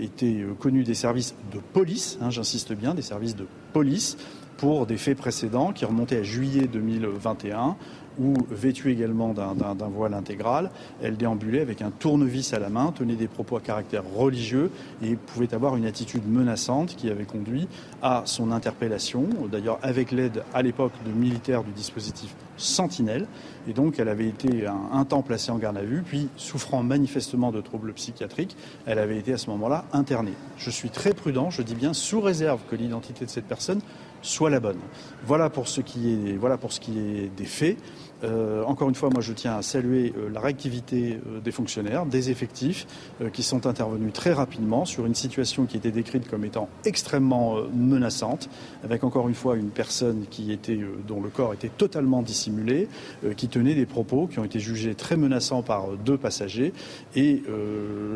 était 0.00 0.44
connue 0.60 0.84
des 0.84 0.94
services 0.94 1.34
de 1.52 1.58
police, 1.58 2.16
hein, 2.20 2.30
j'insiste 2.30 2.72
bien, 2.74 2.94
des 2.94 3.02
services 3.02 3.34
de 3.34 3.46
police, 3.72 4.16
pour 4.56 4.86
des 4.86 4.96
faits 4.96 5.18
précédents 5.18 5.72
qui 5.72 5.84
remontaient 5.84 6.18
à 6.18 6.22
juillet 6.22 6.68
2021 6.68 7.76
où, 8.18 8.34
vêtue 8.50 8.90
également 8.90 9.32
d'un 9.32 9.88
voile 9.88 10.14
intégral, 10.14 10.70
elle 11.02 11.16
déambulait 11.16 11.60
avec 11.60 11.82
un 11.82 11.90
tournevis 11.90 12.52
à 12.52 12.58
la 12.58 12.68
main, 12.68 12.92
tenait 12.92 13.16
des 13.16 13.28
propos 13.28 13.56
à 13.56 13.60
caractère 13.60 14.04
religieux 14.14 14.70
et 15.02 15.16
pouvait 15.16 15.54
avoir 15.54 15.76
une 15.76 15.86
attitude 15.86 16.26
menaçante 16.28 16.96
qui 16.96 17.10
avait 17.10 17.24
conduit 17.24 17.68
à 18.02 18.22
son 18.24 18.52
interpellation, 18.52 19.26
d'ailleurs 19.50 19.78
avec 19.82 20.10
l'aide 20.12 20.42
à 20.54 20.62
l'époque 20.62 20.92
de 21.06 21.12
militaires 21.12 21.64
du 21.64 21.72
dispositif 21.72 22.34
Sentinelle. 22.56 23.26
Et 23.68 23.72
donc, 23.72 23.98
elle 23.98 24.08
avait 24.08 24.28
été 24.28 24.66
un, 24.66 24.90
un, 24.92 25.04
temps 25.04 25.22
placée 25.22 25.50
en 25.50 25.58
garde 25.58 25.76
à 25.76 25.82
vue, 25.82 26.02
puis 26.02 26.28
souffrant 26.36 26.82
manifestement 26.82 27.50
de 27.50 27.60
troubles 27.60 27.92
psychiatriques, 27.92 28.56
elle 28.86 28.98
avait 28.98 29.18
été 29.18 29.32
à 29.32 29.38
ce 29.38 29.50
moment-là 29.50 29.84
internée. 29.92 30.34
Je 30.58 30.70
suis 30.70 30.90
très 30.90 31.12
prudent, 31.12 31.50
je 31.50 31.62
dis 31.62 31.74
bien 31.74 31.92
sous 31.92 32.20
réserve 32.20 32.60
que 32.70 32.76
l'identité 32.76 33.24
de 33.24 33.30
cette 33.30 33.46
personne 33.46 33.80
soit 34.22 34.50
la 34.50 34.60
bonne. 34.60 34.78
Voilà 35.26 35.50
pour 35.50 35.68
ce 35.68 35.80
qui 35.80 36.12
est, 36.12 36.36
voilà 36.36 36.56
pour 36.56 36.72
ce 36.72 36.80
qui 36.80 36.98
est 36.98 37.30
des 37.36 37.44
faits. 37.44 37.76
Euh, 38.24 38.62
encore 38.64 38.88
une 38.88 38.94
fois, 38.94 39.10
moi, 39.10 39.20
je 39.20 39.32
tiens 39.32 39.56
à 39.56 39.62
saluer 39.62 40.12
euh, 40.16 40.30
la 40.32 40.40
réactivité 40.40 41.18
euh, 41.26 41.40
des 41.40 41.50
fonctionnaires, 41.50 42.06
des 42.06 42.30
effectifs, 42.30 42.86
qui 43.32 43.42
sont 43.42 43.66
intervenus 43.66 44.12
très 44.12 44.32
rapidement 44.32 44.84
sur 44.84 45.06
une 45.06 45.14
situation 45.14 45.66
qui 45.66 45.76
était 45.76 45.90
décrite 45.90 46.28
comme 46.28 46.44
étant 46.44 46.68
extrêmement 46.84 47.56
menaçante, 47.74 48.48
avec 48.84 49.04
encore 49.04 49.28
une 49.28 49.34
fois 49.34 49.56
une 49.56 49.70
personne 49.70 50.24
qui 50.30 50.52
était, 50.52 50.78
dont 51.06 51.20
le 51.20 51.28
corps 51.28 51.54
était 51.54 51.68
totalement 51.68 52.22
dissimulé, 52.22 52.88
qui 53.36 53.48
tenait 53.48 53.74
des 53.74 53.86
propos 53.86 54.26
qui 54.26 54.38
ont 54.38 54.44
été 54.44 54.58
jugés 54.58 54.94
très 54.94 55.16
menaçants 55.16 55.62
par 55.62 55.88
deux 56.04 56.16
passagers. 56.16 56.72
Et 57.14 57.42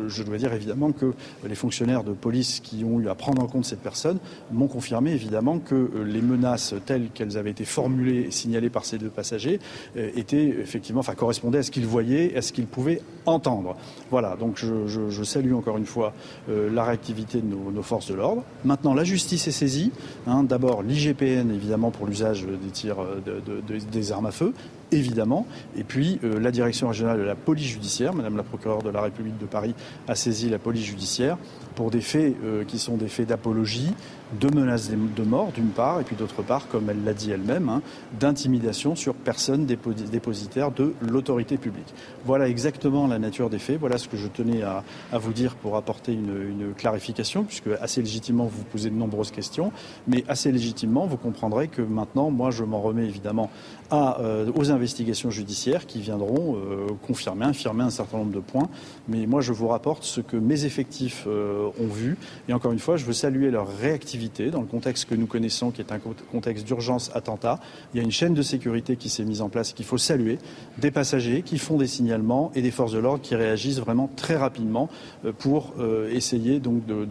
je 0.07 0.23
dois 0.23 0.37
dire 0.37 0.53
évidemment 0.53 0.91
que 0.91 1.13
les 1.47 1.55
fonctionnaires 1.55 2.03
de 2.03 2.13
police 2.13 2.59
qui 2.59 2.83
ont 2.83 2.99
eu 2.99 3.09
à 3.09 3.15
prendre 3.15 3.41
en 3.41 3.47
compte 3.47 3.65
cette 3.65 3.81
personne 3.81 4.19
m'ont 4.51 4.67
confirmé 4.67 5.11
évidemment 5.11 5.59
que 5.59 5.89
les 6.05 6.21
menaces 6.21 6.75
telles 6.85 7.09
qu'elles 7.13 7.37
avaient 7.37 7.51
été 7.51 7.65
formulées 7.65 8.25
et 8.27 8.31
signalées 8.31 8.69
par 8.69 8.85
ces 8.85 8.97
deux 8.97 9.09
passagers 9.09 9.59
était 9.97 10.47
effectivement, 10.47 10.99
enfin, 10.99 11.15
correspondait 11.15 11.59
à 11.59 11.63
ce 11.63 11.71
qu'il 11.71 11.85
voyait, 11.85 12.35
à 12.35 12.41
ce 12.41 12.53
qu'il 12.53 12.65
pouvait 12.65 13.01
entendre. 13.25 13.75
Voilà, 14.11 14.35
donc 14.35 14.57
je, 14.57 15.23
salue 15.23 15.53
encore 15.53 15.77
une 15.77 15.85
fois 15.85 16.13
euh, 16.49 16.69
la 16.71 16.83
réactivité 16.83 17.41
de 17.41 17.47
nos, 17.47 17.81
forces 17.81 18.09
de 18.09 18.15
l'ordre. 18.15 18.43
Maintenant, 18.63 18.93
la 18.93 19.03
justice 19.03 19.47
est 19.47 19.51
saisie. 19.51 19.91
Hein. 20.25 20.43
D'abord, 20.43 20.83
l'IGPN, 20.83 21.51
évidemment, 21.51 21.91
pour 21.91 22.07
l'usage 22.07 22.45
des 22.45 22.69
tirs 22.69 22.97
de, 23.25 23.61
des 23.91 24.11
armes 24.11 24.27
à 24.27 24.31
feu, 24.31 24.53
évidemment. 24.91 25.45
Et 25.75 25.83
puis, 25.83 26.19
euh, 26.23 26.39
la 26.39 26.51
direction 26.51 26.87
régionale 26.87 27.19
de 27.19 27.23
la 27.23 27.35
police 27.35 27.67
judiciaire, 27.67 28.13
Madame 28.13 28.37
la 28.37 28.43
procureure 28.43 28.83
de 28.83 28.89
la 28.89 29.01
République 29.01 29.37
de 29.37 29.45
Paris, 29.45 29.73
a 30.07 30.15
saisi 30.15 30.49
la 30.49 30.59
police 30.59 30.85
judiciaire 30.85 31.37
pour 31.77 31.91
des 31.91 32.01
faits 32.01 32.35
qui 32.67 32.79
sont 32.79 32.97
des 32.97 33.07
faits 33.07 33.27
d'apologie, 33.27 33.93
de 34.39 34.53
menaces 34.53 34.89
de 34.89 35.23
mort 35.23 35.51
d'une 35.53 35.69
part, 35.69 36.01
et 36.01 36.03
puis 36.03 36.15
d'autre 36.15 36.41
part, 36.41 36.67
comme 36.67 36.89
elle 36.89 37.03
l'a 37.03 37.13
dit 37.13 37.31
elle-même, 37.31 37.69
hein, 37.69 37.81
d'intimidation 38.19 38.95
sur 38.95 39.13
personne 39.13 39.65
dépositaire 39.65 40.71
de 40.71 40.93
l'autorité 41.01 41.57
publique. 41.57 41.93
Voilà 42.25 42.49
exactement 42.49 43.07
la 43.07 43.19
nature 43.19 43.49
des 43.49 43.59
faits, 43.59 43.79
voilà 43.79 43.97
ce 43.97 44.07
que 44.07 44.17
je 44.17 44.27
tenais 44.27 44.63
à, 44.63 44.83
vous 45.13 45.33
dire 45.33 45.55
pour 45.55 45.75
apporter 45.75 46.13
une, 46.13 46.73
clarification, 46.75 47.43
puisque 47.43 47.69
assez 47.79 48.01
légitimement 48.01 48.45
vous 48.45 48.63
posez 48.63 48.89
de 48.89 48.95
nombreuses 48.95 49.31
questions, 49.31 49.71
mais 50.07 50.23
assez 50.27 50.51
légitimement 50.51 51.05
vous 51.05 51.17
comprendrez 51.17 51.67
que 51.67 51.81
maintenant, 51.81 52.29
moi 52.29 52.51
je 52.51 52.63
m'en 52.63 52.81
remets 52.81 53.05
évidemment 53.05 53.49
à, 53.89 54.19
euh, 54.19 54.51
aux 54.55 54.71
investigations 54.71 55.29
judiciaires 55.29 55.85
qui 55.85 56.01
viendront 56.01 56.57
euh, 56.57 56.87
confirmer, 57.05 57.45
infirmer 57.45 57.83
un 57.83 57.89
certain 57.89 58.17
nombre 58.17 58.33
de 58.33 58.39
points, 58.39 58.69
mais 59.07 59.25
moi 59.25 59.41
je 59.41 59.53
vous 59.53 59.67
rapporte 59.67 60.03
ce 60.03 60.21
que 60.21 60.37
mes 60.37 60.65
effectifs 60.65 61.25
euh, 61.27 61.69
ont 61.79 61.87
vu, 61.87 62.17
et 62.47 62.53
encore 62.53 62.71
une 62.71 62.79
fois, 62.79 62.97
je 62.97 63.05
veux 63.05 63.13
saluer 63.13 63.51
leur 63.51 63.67
réactivité 63.67 64.51
dans 64.51 64.61
le 64.61 64.67
contexte 64.67 65.05
que 65.05 65.15
nous 65.15 65.27
connaissons, 65.27 65.71
qui 65.71 65.81
est 65.81 65.91
un 65.91 65.99
contexte 66.31 66.65
d'urgence 66.65 67.11
attentat. 67.13 67.59
Il 67.93 67.97
y 67.97 67.99
a 67.99 68.03
une 68.03 68.11
chaîne 68.11 68.33
de 68.33 68.41
sécurité 68.41 68.95
qui 68.95 69.09
s'est 69.09 69.25
mise 69.25 69.41
en 69.41 69.49
place, 69.49 69.73
qu'il 69.73 69.85
faut 69.85 69.97
saluer, 69.97 70.39
des 70.77 70.91
passagers 70.91 71.41
qui 71.41 71.57
font 71.57 71.77
des 71.77 71.87
signalements 71.87 72.51
et 72.55 72.61
des 72.61 72.71
forces 72.71 72.91
de 72.91 72.99
l'ordre 72.99 73.21
qui 73.21 73.35
réagissent 73.35 73.79
vraiment 73.79 74.09
très 74.15 74.35
rapidement 74.35 74.89
euh, 75.25 75.31
pour 75.31 75.73
euh, 75.79 76.09
essayer 76.11 76.59
donc 76.59 76.85
de, 76.85 77.07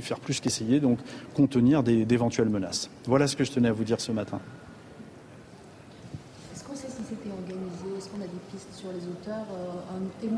faire 0.00 0.20
plus 0.20 0.40
qu'essayer 0.40 0.80
donc 0.80 0.98
contenir 1.34 1.82
d'éventuelles 1.82 2.48
menaces. 2.48 2.90
Voilà 3.06 3.26
ce 3.26 3.36
que 3.36 3.44
je 3.44 3.52
tenais 3.52 3.68
à 3.68 3.72
vous 3.72 3.84
dire 3.84 4.00
ce 4.00 4.12
matin. 4.12 4.40
Est-ce 6.52 6.64
qu'on 6.64 6.74
sait 6.74 6.88
si 6.88 7.02
c'était 7.08 7.30
organisé 7.30 7.98
Est-ce 7.98 8.08
qu'on 8.08 8.22
a 8.22 8.26
des 8.26 8.40
pistes 8.50 8.72
sur 8.74 8.90
les 8.90 9.06
auteurs 9.06 9.46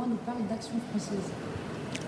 nous 0.07 0.17
parle 0.27 0.47
d'action 0.49 0.75
française. 0.91 1.31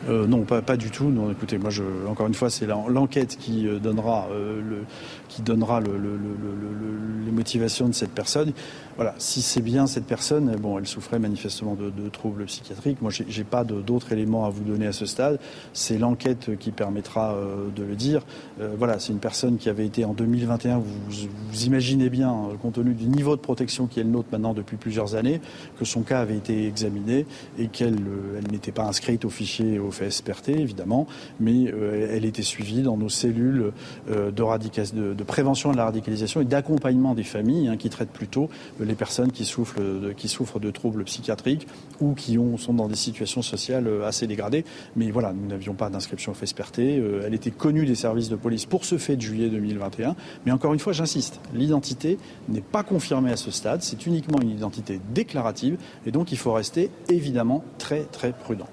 Euh, 0.09 0.27
non, 0.27 0.43
pas, 0.43 0.63
pas, 0.63 0.77
du 0.77 0.91
tout. 0.91 1.09
Non, 1.09 1.31
écoutez, 1.31 1.59
moi, 1.59 1.71
je, 1.71 1.83
encore 2.09 2.27
une 2.27 2.35
fois, 2.35 2.51
c'est 2.51 2.67
l'enquête 2.67 3.37
qui 3.39 3.67
euh, 3.67 3.79
donnera, 3.79 4.29
euh, 4.33 4.61
le, 4.61 4.85
qui 5.35 5.43
donnera 5.43 5.81
le, 5.81 5.91
les 7.25 7.33
motivations 7.33 7.89
de 7.89 7.95
cette 7.95 8.13
personne. 8.13 8.53
Voilà, 8.97 9.15
si 9.19 9.43
c'est 9.43 9.61
bien 9.61 9.89
cette 9.89 10.07
personne, 10.07 10.55
bon, 10.57 10.79
elle 10.79 10.87
souffrait 10.87 11.19
manifestement 11.19 11.75
de, 11.75 11.91
de 11.91 12.09
troubles 12.09 12.45
psychiatriques. 12.45 13.03
Moi, 13.03 13.11
j'ai 13.11 13.45
pas 13.45 13.65
d'autres 13.65 14.13
éléments 14.13 14.47
à 14.47 14.51
vous 14.51 14.63
donner 14.63 14.87
à 14.87 14.93
ce 14.93 15.07
stade. 15.07 15.41
C'est 15.73 15.99
l'enquête 15.99 16.57
qui 16.59 16.71
permettra 16.71 17.37
de 17.75 17.83
le 17.83 17.97
dire. 17.97 18.23
voilà, 18.79 19.01
c'est 19.01 19.13
une 19.13 19.19
personne 19.19 19.57
qui 19.57 19.69
avait 19.69 19.87
été 19.87 20.05
en 20.05 20.13
2021. 20.13 20.79
Vous, 20.79 21.65
imaginez 21.65 22.09
bien, 22.09 22.51
compte 22.63 22.75
tenu 22.75 22.95
du 22.95 23.07
niveau 23.07 23.35
de 23.35 23.41
protection 23.41 23.87
qui 23.87 24.01
est 24.01 24.05
le 24.05 24.11
nôtre 24.11 24.29
maintenant 24.31 24.55
depuis 24.55 24.77
plusieurs 24.77 25.17
années, 25.17 25.41
que 25.79 25.85
son 25.85 26.03
cas 26.03 26.21
avait 26.21 26.37
été 26.37 26.67
examiné 26.67 27.27
et 27.59 27.67
qu'elle 27.67 27.99
elle, 28.37 28.51
n'était 28.51 28.73
pas 28.73 28.85
inscrite 28.85 29.25
au 29.25 29.31
fichier 29.31 29.79
au 29.79 29.91
fait 29.91 30.11
SPRT, 30.11 30.51
évidemment, 30.51 31.07
mais 31.41 31.73
euh, 31.73 32.09
elle 32.11 32.25
était 32.25 32.43
suivie 32.43 32.83
dans 32.83 32.97
nos 32.97 33.09
cellules 33.09 33.73
euh, 34.11 34.31
de, 34.31 35.15
de, 35.15 35.24
prévention 35.25 35.73
de 35.73 35.77
la 35.77 35.85
radicalisation 35.85 36.41
et 36.41 36.45
d'accompagnement 36.45 37.15
des 37.15 37.25
familles 37.25 37.69
hein, 37.69 37.77
qui 37.77 37.91
traitent 37.91 38.11
plutôt 38.11 38.49
euh, 38.81 38.85
les 38.85 38.95
personnes 38.95 39.33
qui 39.33 39.45
souffrent 39.45 39.81
de, 39.81 40.13
qui 40.13 40.29
souffrent 40.29 40.61
de 40.61 40.71
troubles 40.71 41.05
psychiatriques 41.05 41.67
ou 42.01 42.15
qui 42.15 42.39
ont, 42.39 42.57
sont 42.57 42.75
dans 42.75 42.89
des 42.89 42.95
situations 42.95 43.43
sociales 43.43 43.89
assez 44.05 44.27
dégradées. 44.27 44.65
Mais 44.97 45.11
voilà, 45.11 45.33
nous 45.33 45.47
n'avions 45.49 45.75
pas 45.75 45.91
d'inscription 45.91 46.33
au 46.33 46.35
FSPRT. 46.35 46.79
elle 46.79 47.35
était 47.35 47.51
connue 47.51 47.87
des 47.87 47.95
services 47.95 48.29
de 48.29 48.37
police 48.37 48.67
pour 48.67 48.85
ce 48.85 48.99
fait 48.99 49.17
de 49.17 49.23
juillet 49.23 49.49
2021. 49.49 50.17
Mais 50.47 50.53
encore 50.53 50.73
une 50.73 50.81
fois, 50.81 50.93
j'insiste, 50.93 51.41
l'identité 51.55 52.19
n'est 52.49 52.61
pas 52.61 52.83
confirmée 52.83 53.33
à 53.33 53.37
ce 53.37 53.51
stade. 53.51 53.83
C'est 53.83 54.07
uniquement 54.07 54.41
une 54.41 54.51
identité 54.51 55.01
déclarative 55.13 55.79
et 56.07 56.11
donc 56.11 56.33
il 56.33 56.39
faut 56.39 56.53
rester 56.53 56.91
évidemment 57.09 57.65
très 57.79 58.05
très 58.05 58.33
prudent. 58.33 58.69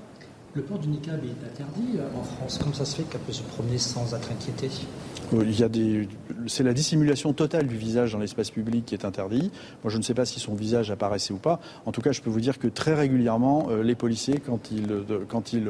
Le 0.53 0.63
port 0.63 0.79
du 0.79 0.89
niqab 0.89 1.23
est 1.23 1.45
interdit 1.45 1.97
euh, 1.97 2.19
en 2.19 2.23
France. 2.23 2.59
Comment 2.61 2.73
ça 2.73 2.83
se 2.83 2.97
fait 2.97 3.03
qu'elle 3.03 3.21
peut 3.21 3.31
se 3.31 3.43
promener 3.43 3.77
sans 3.77 4.13
être 4.13 4.29
inquiétée? 4.31 4.67
euh, 4.67 5.10
il 5.33 5.59
y 5.59 5.63
a 5.63 5.69
des, 5.69 6.07
c'est 6.47 6.63
la 6.63 6.73
dissimulation 6.73 7.33
totale 7.33 7.67
du 7.67 7.77
visage 7.77 8.13
dans 8.13 8.19
l'espace 8.19 8.51
public 8.51 8.85
qui 8.85 8.95
est 8.95 9.05
interdit. 9.05 9.51
Moi, 9.83 9.91
je 9.91 9.97
ne 9.97 10.01
sais 10.01 10.13
pas 10.13 10.25
si 10.25 10.39
son 10.39 10.53
visage 10.53 10.91
apparaissait 10.91 11.33
ou 11.33 11.37
pas. 11.37 11.59
En 11.85 11.91
tout 11.91 12.01
cas, 12.01 12.11
je 12.11 12.21
peux 12.21 12.29
vous 12.29 12.41
dire 12.41 12.59
que 12.59 12.67
très 12.67 12.93
régulièrement, 12.93 13.67
euh, 13.69 13.83
les 13.83 13.95
policiers, 13.95 14.39
quand 14.39 14.71
ils, 14.71 14.87
quand 15.27 15.53
ils 15.53 15.69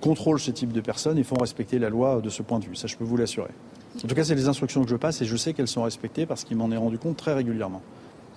contrôlent 0.00 0.40
ce 0.40 0.50
type 0.50 0.72
de 0.72 0.80
personnes, 0.80 1.18
ils 1.18 1.24
font 1.24 1.36
respecter 1.36 1.78
la 1.78 1.90
loi 1.90 2.20
de 2.20 2.30
ce 2.30 2.42
point 2.42 2.58
de 2.58 2.64
vue. 2.64 2.76
Ça, 2.76 2.86
je 2.86 2.96
peux 2.96 3.04
vous 3.04 3.16
l'assurer. 3.16 3.50
En 4.02 4.08
tout 4.08 4.14
cas, 4.14 4.24
c'est 4.24 4.34
les 4.34 4.48
instructions 4.48 4.82
que 4.82 4.90
je 4.90 4.96
passe 4.96 5.22
et 5.22 5.24
je 5.24 5.36
sais 5.36 5.52
qu'elles 5.52 5.68
sont 5.68 5.84
respectées 5.84 6.26
parce 6.26 6.44
qu'il 6.44 6.56
m'en 6.56 6.70
est 6.70 6.76
rendu 6.76 6.98
compte 6.98 7.16
très 7.16 7.32
régulièrement. 7.32 7.80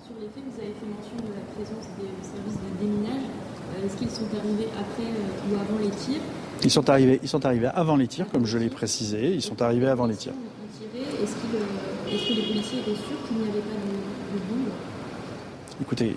Sur 0.06 0.16
les 0.20 0.28
faits, 0.28 0.44
vous 0.46 0.60
avez 0.62 0.74
fait 0.74 0.86
mention 0.86 1.18
de 1.18 1.34
la 1.34 1.46
présence 1.56 1.88
des 1.98 2.12
services 2.22 2.62
de 2.62 2.86
déminage. 2.86 3.26
Est-ce 3.84 3.98
qu'ils 3.98 4.10
sont 4.10 4.28
arrivés 4.38 4.70
après 4.74 5.04
euh, 5.04 5.52
ou 5.52 5.56
avant 5.56 5.80
les 5.84 5.92
tirs? 5.92 6.22
Ils 6.64 6.72
sont, 6.72 6.90
arrivés, 6.90 7.20
ils 7.24 7.30
sont 7.30 7.46
arrivés 7.46 7.70
avant 7.74 7.96
les 7.96 8.08
tirs, 8.08 8.28
comme 8.32 8.46
je 8.46 8.58
l'ai 8.58 8.70
précisé. 8.70 9.34
Ils 9.34 9.42
sont 9.42 9.62
arrivés 9.62 9.88
avant 9.88 10.06
les 10.06 10.16
tirs. 10.16 10.34
Est-ce 10.96 12.30
que 12.30 12.34
les 12.34 12.48
policiers 12.48 12.80
étaient 12.80 12.92
sûrs 12.92 13.28
qu'il 13.28 13.38
n'y 13.38 13.50
avait 13.50 13.60
pas 13.60 13.76
de, 13.76 14.40
de 14.40 14.44
bombe 14.50 14.74
Écoutez, 15.80 16.16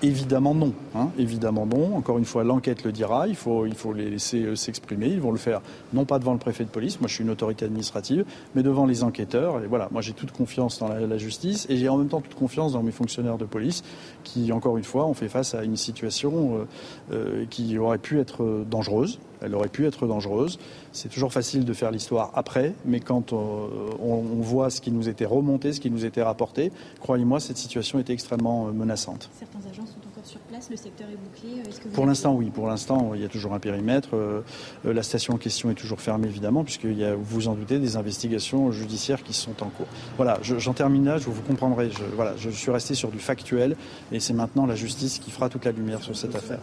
évidemment 0.00 0.54
non. 0.54 0.72
Hein, 0.94 1.10
évidemment 1.18 1.66
non. 1.66 1.96
Encore 1.96 2.18
une 2.18 2.24
fois, 2.24 2.44
l'enquête 2.44 2.84
le 2.84 2.92
dira. 2.92 3.26
Il 3.26 3.34
faut, 3.34 3.66
il 3.66 3.74
faut 3.74 3.92
les 3.92 4.10
laisser 4.10 4.44
euh, 4.44 4.54
s'exprimer. 4.54 5.08
Ils 5.08 5.20
vont 5.20 5.32
le 5.32 5.38
faire, 5.38 5.60
non 5.92 6.04
pas 6.04 6.20
devant 6.20 6.32
le 6.32 6.38
préfet 6.38 6.62
de 6.62 6.68
police. 6.68 7.00
Moi, 7.00 7.08
je 7.08 7.14
suis 7.14 7.24
une 7.24 7.30
autorité 7.30 7.64
administrative, 7.64 8.24
mais 8.54 8.62
devant 8.62 8.86
les 8.86 9.02
enquêteurs. 9.02 9.60
Et 9.64 9.66
voilà, 9.66 9.88
moi, 9.90 10.02
j'ai 10.02 10.12
toute 10.12 10.30
confiance 10.30 10.78
dans 10.78 10.88
la, 10.88 11.18
justice 11.18 11.66
et 11.68 11.76
j'ai 11.76 11.88
en 11.88 11.96
même 11.96 12.08
temps 12.08 12.20
toute 12.20 12.34
confiance 12.34 12.74
dans 12.74 12.82
mes 12.82 12.92
fonctionnaires 12.92 13.38
de 13.38 13.44
police 13.44 13.82
qui, 14.22 14.52
encore 14.52 14.76
une 14.76 14.84
fois, 14.84 15.06
ont 15.06 15.14
fait 15.14 15.28
face 15.28 15.54
à 15.54 15.64
une 15.64 15.76
situation 15.76 16.58
euh, 16.58 16.64
euh, 17.12 17.44
qui 17.50 17.78
aurait 17.78 17.98
pu 17.98 18.20
être 18.20 18.64
dangereuse. 18.70 19.18
Elle 19.46 19.54
aurait 19.54 19.68
pu 19.68 19.86
être 19.86 20.06
dangereuse. 20.06 20.58
C'est 20.92 21.08
toujours 21.08 21.32
facile 21.32 21.64
de 21.64 21.72
faire 21.72 21.90
l'histoire 21.90 22.32
après, 22.34 22.74
mais 22.84 23.00
quand 23.00 23.32
on, 23.32 23.68
on, 24.02 24.40
voit 24.40 24.70
ce 24.70 24.80
qui 24.80 24.90
nous 24.90 25.08
était 25.08 25.24
remonté, 25.24 25.72
ce 25.72 25.80
qui 25.80 25.90
nous 25.90 26.04
était 26.04 26.22
rapporté, 26.22 26.72
croyez-moi, 27.00 27.40
cette 27.40 27.56
situation 27.56 27.98
était 27.98 28.12
extrêmement 28.12 28.66
menaçante. 28.66 29.30
Certains 29.38 29.58
agents 29.70 29.86
sont 29.86 30.08
encore 30.10 30.26
sur 30.26 30.40
place, 30.40 30.68
le 30.68 30.76
secteur 30.76 31.06
est 31.08 31.16
bouclé. 31.16 31.60
Est 31.60 31.92
pour 31.92 32.06
l'instant, 32.06 32.34
oui. 32.34 32.50
Pour 32.50 32.66
l'instant, 32.66 33.12
il 33.14 33.22
y 33.22 33.24
a 33.24 33.28
toujours 33.28 33.54
un 33.54 33.58
périmètre. 33.58 34.10
Euh, 34.14 34.42
la 34.84 35.02
station 35.02 35.34
en 35.34 35.38
question 35.38 35.70
est 35.70 35.74
toujours 35.74 36.00
fermée, 36.00 36.26
évidemment, 36.26 36.64
puisqu'il 36.64 36.98
y 36.98 37.04
a, 37.04 37.14
vous 37.14 37.24
vous 37.24 37.48
en 37.48 37.54
doutez, 37.54 37.78
des 37.78 37.96
investigations 37.96 38.72
judiciaires 38.72 39.22
qui 39.22 39.32
sont 39.32 39.62
en 39.62 39.68
cours. 39.68 39.86
Voilà, 40.16 40.38
j'en 40.42 40.72
termine 40.72 41.04
là, 41.04 41.18
je 41.18 41.30
vous 41.30 41.42
comprendrai. 41.42 41.90
Je, 41.90 42.04
voilà, 42.14 42.34
je 42.36 42.50
suis 42.50 42.70
resté 42.70 42.94
sur 42.94 43.10
du 43.10 43.18
factuel, 43.18 43.76
et 44.12 44.20
c'est 44.20 44.34
maintenant 44.34 44.66
la 44.66 44.74
justice 44.74 45.18
qui 45.18 45.30
fera 45.30 45.48
toute 45.48 45.64
la 45.64 45.72
lumière 45.72 46.02
sur 46.02 46.16
cette 46.16 46.34
affaire. 46.34 46.60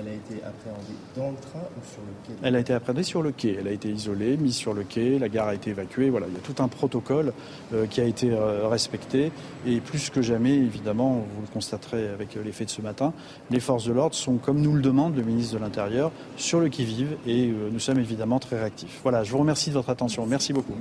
Elle 0.00 0.08
a 0.08 0.14
été 0.14 0.42
appréhendée 0.42 0.96
dans 1.14 1.30
le 1.30 1.36
train 1.36 1.60
ou 1.60 1.84
sur 1.84 2.00
le 2.00 2.26
quai 2.26 2.40
Elle 2.42 2.56
a 2.56 2.60
été 2.60 2.72
appréhendée 2.72 3.02
sur 3.02 3.22
le 3.22 3.32
quai. 3.32 3.56
Elle 3.60 3.68
a 3.68 3.72
été 3.72 3.90
isolée, 3.90 4.36
mise 4.38 4.54
sur 4.54 4.72
le 4.72 4.82
quai, 4.82 5.18
la 5.18 5.28
gare 5.28 5.48
a 5.48 5.54
été 5.54 5.70
évacuée. 5.70 6.08
Voilà, 6.08 6.26
il 6.28 6.32
y 6.32 6.36
a 6.36 6.40
tout 6.40 6.62
un 6.62 6.68
protocole 6.68 7.34
euh, 7.74 7.86
qui 7.86 8.00
a 8.00 8.04
été 8.04 8.30
euh, 8.30 8.66
respecté. 8.68 9.30
Et 9.66 9.80
plus 9.80 10.08
que 10.08 10.22
jamais, 10.22 10.54
évidemment, 10.54 11.26
vous 11.34 11.42
le 11.42 11.52
constaterez 11.52 12.08
avec 12.08 12.34
les 12.42 12.52
faits 12.52 12.68
de 12.68 12.72
ce 12.72 12.82
matin, 12.82 13.12
les 13.50 13.60
forces 13.60 13.84
de 13.84 13.92
l'ordre 13.92 14.14
sont, 14.14 14.36
comme 14.36 14.60
nous 14.60 14.74
le 14.74 14.80
demande 14.80 15.16
le 15.16 15.22
ministre 15.22 15.54
de 15.54 15.60
l'Intérieur, 15.60 16.12
sur 16.36 16.60
le 16.60 16.68
qui-vive 16.68 17.16
et 17.26 17.48
nous 17.48 17.78
sommes 17.78 17.98
évidemment 17.98 18.38
très 18.38 18.58
réactifs. 18.58 19.00
Voilà, 19.02 19.22
je 19.24 19.32
vous 19.32 19.38
remercie 19.38 19.70
de 19.70 19.74
votre 19.74 19.90
attention. 19.90 20.24
Merci 20.26 20.52
beaucoup. 20.52 20.76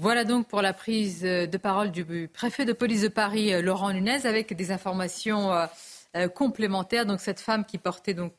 Voilà 0.00 0.22
donc 0.22 0.46
pour 0.46 0.62
la 0.62 0.72
prise 0.72 1.22
de 1.22 1.56
parole 1.56 1.90
du 1.90 2.28
préfet 2.28 2.64
de 2.64 2.72
police 2.72 3.02
de 3.02 3.08
Paris, 3.08 3.52
euh, 3.52 3.60
Laurent 3.60 3.92
Nunez, 3.92 4.26
avec 4.26 4.54
des 4.54 4.70
informations 4.70 5.52
euh, 5.52 5.66
euh, 6.16 6.28
complémentaires. 6.28 7.04
Donc 7.04 7.18
cette 7.18 7.40
femme 7.40 7.64
qui 7.64 7.78
portait, 7.78 8.14
donc, 8.14 8.32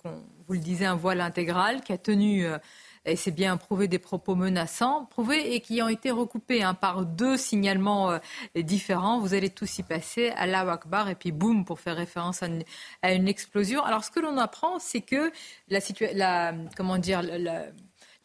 vous 0.48 0.54
le 0.54 0.60
disiez, 0.60 0.86
un 0.86 0.96
voile 0.96 1.20
intégral, 1.20 1.82
qui 1.82 1.92
a 1.92 1.98
tenu, 1.98 2.46
et 3.04 3.18
c'est 3.18 3.32
bien 3.32 3.58
prouvé, 3.58 3.90
des 3.90 4.00
propos 4.00 4.36
menaçants, 4.36 5.04
prouvés 5.08 5.54
et 5.54 5.60
qui 5.60 5.82
ont 5.82 5.90
été 5.90 6.12
recoupés 6.12 6.64
hein, 6.64 6.76
par 6.76 7.06
deux 7.06 7.36
signalements 7.36 8.18
différents. 8.56 9.20
Vous 9.20 9.34
allez 9.34 9.50
tous 9.50 9.80
y 9.80 9.84
passer, 9.84 10.30
Allah 10.38 10.62
Akbar, 10.62 11.10
et 11.10 11.16
puis 11.16 11.34
boum, 11.34 11.66
pour 11.66 11.82
faire 11.82 11.98
référence 11.98 12.42
à 12.42 13.12
une, 13.14 13.28
explosion. 13.28 13.84
Alors 13.84 14.06
ce 14.06 14.12
que 14.12 14.22
l'on 14.22 14.38
apprend, 14.38 14.80
c'est 14.80 15.02
que 15.02 15.30
la, 15.68 15.80
la 16.14 16.54
comment 16.78 16.98
dire, 16.98 17.22
la, 17.22 17.66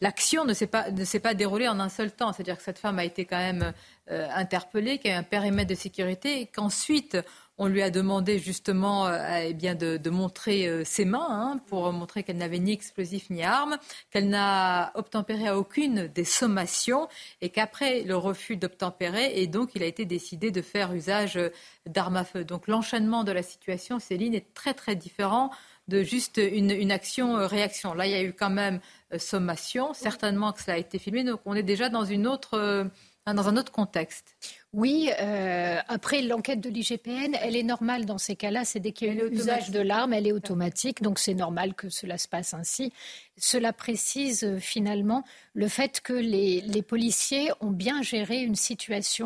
l'action 0.05 0.45
ne 0.45 0.53
s'est 0.53 0.67
pas, 0.67 1.33
déroulée 1.33 1.67
en 1.67 1.79
un 1.79 1.89
seul 1.89 2.11
temps. 2.11 2.31
C'est-à-dire 2.31 2.57
que 2.57 2.63
cette 2.63 2.77
femme 2.77 2.99
a 2.99 3.05
été 3.05 3.25
quand 3.25 3.39
même 3.39 3.73
euh, 4.11 4.27
interpellée, 4.35 4.99
qu'il 4.99 5.09
y 5.09 5.13
a 5.15 5.17
un 5.17 5.23
périmètre 5.23 5.69
de 5.71 5.75
sécurité, 5.75 6.41
et 6.41 6.45
qu'ensuite 6.45 7.17
on 7.57 7.67
lui 7.67 7.81
a 7.81 7.89
demandé 7.89 8.37
justement 8.37 9.07
euh, 9.07 9.47
eh 9.49 9.53
de, 9.53 10.09
montrer 10.09 10.67
euh, 10.67 10.83
ses 10.83 11.05
mains 11.05 11.27
hein, 11.27 11.59
pour 11.67 11.91
montrer 11.91 12.21
qu'elle 12.21 12.37
n'avait 12.37 12.59
ni 12.59 12.73
explosif 12.73 13.31
ni 13.31 13.43
arme, 13.43 13.77
qu'elle 14.11 14.29
n'a 14.29 14.91
obtempéré 14.93 15.47
à 15.47 15.57
aucune 15.57 16.07
des 16.07 16.25
sommations 16.25 17.07
et 17.41 17.49
qu'après 17.49 18.03
le 18.03 18.15
refus 18.15 18.57
d'obtempérer, 18.57 19.41
et 19.41 19.47
donc 19.47 19.71
il 19.73 19.81
a 19.81 19.87
été 19.87 20.05
décidé 20.05 20.51
de 20.51 20.61
faire 20.61 20.93
usage 20.93 21.39
d'armes 21.87 22.17
à 22.17 22.25
feu. 22.25 22.43
Donc 22.43 22.67
l'enchaînement 22.67 23.23
de 23.23 23.31
la 23.31 23.41
situation, 23.41 23.99
Céline, 23.99 24.35
est 24.35 24.53
très 24.53 24.75
très 24.75 24.95
différent 24.95 25.49
de 25.87 26.03
juste 26.03 26.37
une, 26.37 26.71
une 26.71 26.91
action-réaction. 26.91 27.93
Là, 27.93 28.07
il 28.07 28.11
y 28.11 28.15
a 28.15 28.23
eu 28.23 28.33
quand 28.33 28.49
même 28.49 28.79
euh, 29.13 29.19
sommation. 29.19 29.93
Certainement 29.93 30.51
que 30.51 30.61
cela 30.61 30.75
a 30.75 30.79
été 30.79 30.99
filmé. 30.99 31.23
Donc 31.23 31.41
on 31.45 31.53
est 31.53 31.63
déjà 31.63 31.89
dans, 31.89 32.05
une 32.05 32.25
autre, 32.25 32.55
euh, 32.55 32.85
dans 33.27 33.47
un 33.47 33.57
autre 33.57 33.71
contexte. 33.71 34.35
Oui, 34.73 35.09
euh, 35.19 35.77
après 35.87 36.21
l'enquête 36.21 36.59
de 36.59 36.69
l'IGPN, 36.69 37.35
elle 37.41 37.55
est 37.55 37.63
normale 37.63 38.05
dans 38.05 38.17
ces 38.17 38.35
cas-là. 38.35 38.65
C'est 38.65 38.79
dès 38.79 38.91
qu'il 38.91 39.07
y 39.07 39.11
a 39.11 39.13
eu 39.13 39.29
l'usage 39.29 39.69
de 39.69 39.79
l'arme, 39.79 40.13
elle 40.13 40.27
est 40.27 40.31
automatique. 40.31 41.03
Donc 41.03 41.19
c'est 41.19 41.35
normal 41.35 41.75
que 41.75 41.89
cela 41.89 42.17
se 42.17 42.27
passe 42.27 42.53
ainsi. 42.53 42.91
Cela 43.37 43.73
précise 43.73 44.57
finalement 44.59 45.23
le 45.53 45.67
fait 45.67 46.01
que 46.01 46.13
les, 46.13 46.61
les 46.61 46.81
policiers 46.81 47.51
ont 47.61 47.71
bien 47.71 48.01
géré 48.01 48.41
une 48.41 48.55
situation 48.55 49.25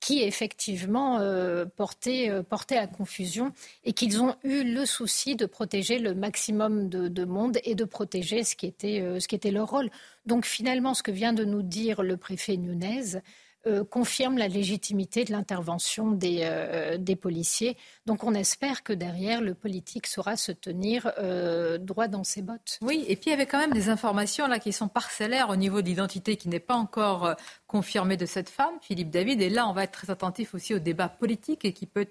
qui 0.00 0.22
effectivement 0.22 1.18
euh, 1.20 1.64
euh, 1.64 2.42
portait, 2.42 2.76
à 2.76 2.86
confusion 2.86 3.52
et 3.84 3.92
qu'ils 3.92 4.20
ont 4.20 4.34
eu 4.42 4.64
le 4.64 4.86
souci 4.86 5.36
de 5.36 5.46
protéger 5.46 5.98
le 5.98 6.14
maximum 6.14 6.88
de, 6.88 7.24
monde 7.24 7.58
et 7.64 7.74
de 7.74 7.84
protéger 7.84 8.42
ce 8.42 8.56
qui, 8.56 8.66
était, 8.66 9.02
euh, 9.02 9.20
ce 9.20 9.28
qui 9.28 9.34
était 9.34 9.50
leur 9.50 9.68
rôle. 9.68 9.90
Donc 10.26 10.46
finalement, 10.46 10.94
ce 10.94 11.02
que 11.02 11.10
vient 11.10 11.34
de 11.34 11.44
nous 11.44 11.62
dire 11.62 12.02
le 12.02 12.16
préfet 12.16 12.56
Nunez, 12.56 13.20
euh, 13.66 13.84
confirme 13.84 14.38
la 14.38 14.48
légitimité 14.48 15.24
de 15.24 15.32
l'intervention 15.32 16.12
des, 16.12 16.40
euh, 16.44 16.96
des, 16.96 17.14
policiers. 17.14 17.76
Donc 18.06 18.24
on 18.24 18.32
espère 18.32 18.82
que 18.82 18.94
derrière, 18.94 19.42
le 19.42 19.52
politique 19.52 20.06
saura 20.06 20.38
se 20.38 20.50
tenir 20.50 21.12
euh, 21.18 21.76
droit 21.76 22.08
dans 22.08 22.24
ses 22.24 22.40
bottes. 22.40 22.78
Oui, 22.80 23.04
et 23.06 23.16
puis 23.16 23.26
il 23.26 23.30
y 23.30 23.34
avait 23.34 23.44
quand 23.44 23.58
même 23.58 23.74
des 23.74 23.90
informations 23.90 24.46
là 24.46 24.58
qui 24.60 24.72
sont 24.72 24.88
parcellaires 24.88 25.50
au 25.50 25.56
niveau 25.56 25.82
de 25.82 25.88
l'identité 25.88 26.36
qui 26.36 26.48
n'est 26.48 26.58
pas 26.58 26.74
encore 26.74 27.36
confirmée 27.66 28.16
de 28.16 28.24
cette 28.24 28.48
femme, 28.48 28.72
Philippe 28.80 29.10
David. 29.10 29.42
Et 29.42 29.50
là, 29.50 29.68
on 29.68 29.74
va 29.74 29.84
être 29.84 29.92
très 29.92 30.10
attentif 30.10 30.54
aussi 30.54 30.74
au 30.74 30.78
débat 30.78 31.10
politique 31.10 31.74
qui 31.74 31.84
peut 31.84 32.08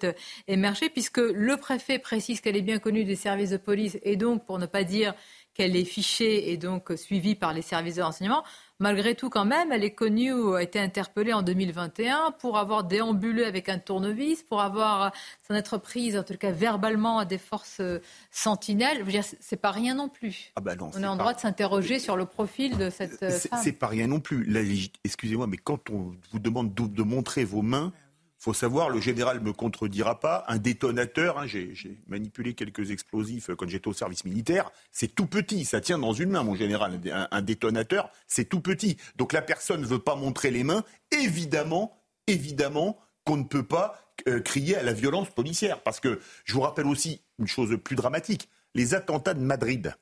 émerger, 0.47 0.89
puisque 0.91 1.17
le 1.17 1.57
préfet 1.57 1.97
précise 1.97 2.41
qu'elle 2.41 2.57
est 2.57 2.61
bien 2.61 2.77
connue 2.77 3.05
des 3.05 3.15
services 3.15 3.49
de 3.49 3.57
police 3.57 3.97
et 4.03 4.17
donc, 4.17 4.45
pour 4.45 4.59
ne 4.59 4.67
pas 4.67 4.84
dire 4.84 5.15
qu'elle 5.55 5.76
est 5.76 5.85
fichée 5.85 6.51
et 6.51 6.57
donc 6.57 6.93
suivie 6.95 7.35
par 7.35 7.53
les 7.53 7.61
services 7.61 7.95
de 7.95 8.01
renseignement. 8.01 8.43
Malgré 8.81 9.14
tout, 9.14 9.30
quand 9.30 9.43
même, 9.43 9.73
elle 9.73 9.84
est 9.84 9.93
connue 9.93 10.31
ou 10.31 10.53
a 10.53 10.64
été 10.64 10.80
interpellée 10.80 11.34
en 11.34 11.41
2021 11.41 12.31
pour 12.39 12.57
avoir 12.57 12.85
déambulé 12.85 13.43
avec 13.43 13.68
un 13.68 13.77
tournevis, 13.77 14.41
pour 14.43 14.61
avoir 14.61 15.11
s'en 15.47 15.56
être 15.56 15.77
prise, 15.77 16.18
en 16.18 16.23
tout 16.23 16.38
cas 16.38 16.51
verbalement, 16.51 17.19
à 17.19 17.26
des 17.26 17.38
forces 17.38 17.81
euh, 17.81 17.99
sentinelles. 18.31 18.99
Je 18.99 19.03
veux 19.03 19.11
dire, 19.11 19.26
c'est 19.41 19.60
pas 19.60 19.72
rien 19.72 19.95
non 19.95 20.07
plus. 20.07 20.53
Ah 20.56 20.61
bah 20.61 20.76
non, 20.76 20.91
on 20.95 21.03
est, 21.03 21.07
en 21.07 21.18
droit 21.18 21.34
de 21.34 21.39
s'interroger 21.41 21.99
sur 21.99 22.15
le 22.15 22.26
profil 22.26 22.77
de 22.77 22.89
cette 22.89 23.22
euh, 23.22 23.31
femme. 23.31 23.60
C'est 23.61 23.73
pas 23.73 23.88
rien 23.88 24.07
non 24.07 24.22
plus. 24.22 24.47
Excusez-moi, 25.03 25.47
mais 25.47 25.57
quand 25.57 25.89
on 25.89 26.15
vous 26.31 26.39
demande 26.39 26.73
de 26.73 27.03
montrer 27.03 27.43
vos 27.43 27.61
mains, 27.61 27.91
faut 28.40 28.53
savoir, 28.53 28.90
le 28.90 29.02
général 29.02 29.41
me 29.41 29.52
contredira 29.52 30.20
pas, 30.22 30.45
un 30.48 30.57
détonateur, 30.57 31.38
hein, 31.38 31.45
j'ai 31.45 32.02
manipulé 32.07 32.53
quelques 32.53 32.91
explosifs 32.91 33.49
quand 33.57 33.68
j'étais 33.68 33.90
au 33.90 33.94
service 33.94 34.24
militaire, 34.24 34.72
c'est 34.91 35.14
tout 35.14 35.26
petit, 35.26 35.66
ça 35.66 35.82
tient 35.82 35.99
dans 35.99 36.14
une 36.14 36.30
main, 36.30 36.44
mon 36.44 36.56
général. 36.56 37.02
Un, 37.32 37.41
détonateur, 37.41 38.10
c'est 38.28 38.45
tout 38.45 38.61
petit. 38.61 38.95
Donc 39.18 39.34
la 39.34 39.41
personne 39.41 39.82
ne 39.82 39.86
veut 39.86 39.99
pas 39.99 40.16
montrer 40.16 40.52
les 40.52 40.64
mains, 40.64 40.84
évidemment, 41.11 42.02
évidemment 42.28 42.98
qu'on 43.26 43.36
ne 43.36 43.44
peut 43.44 43.64
pas 43.64 43.99
euh, 44.30 44.40
crier 44.40 44.78
à 44.78 44.84
la 44.84 44.94
violence 44.94 45.30
policière. 45.30 45.82
Parce 45.84 45.99
que 45.99 46.22
je 46.45 46.53
vous 46.53 46.61
rappelle 46.61 46.88
aussi 46.88 47.22
une 47.40 47.48
chose 47.48 47.78
plus 47.84 47.98
dramatique, 47.98 48.49
les 48.74 48.94
attentats 48.94 49.34
de 49.34 49.41
Madrid, 49.41 49.94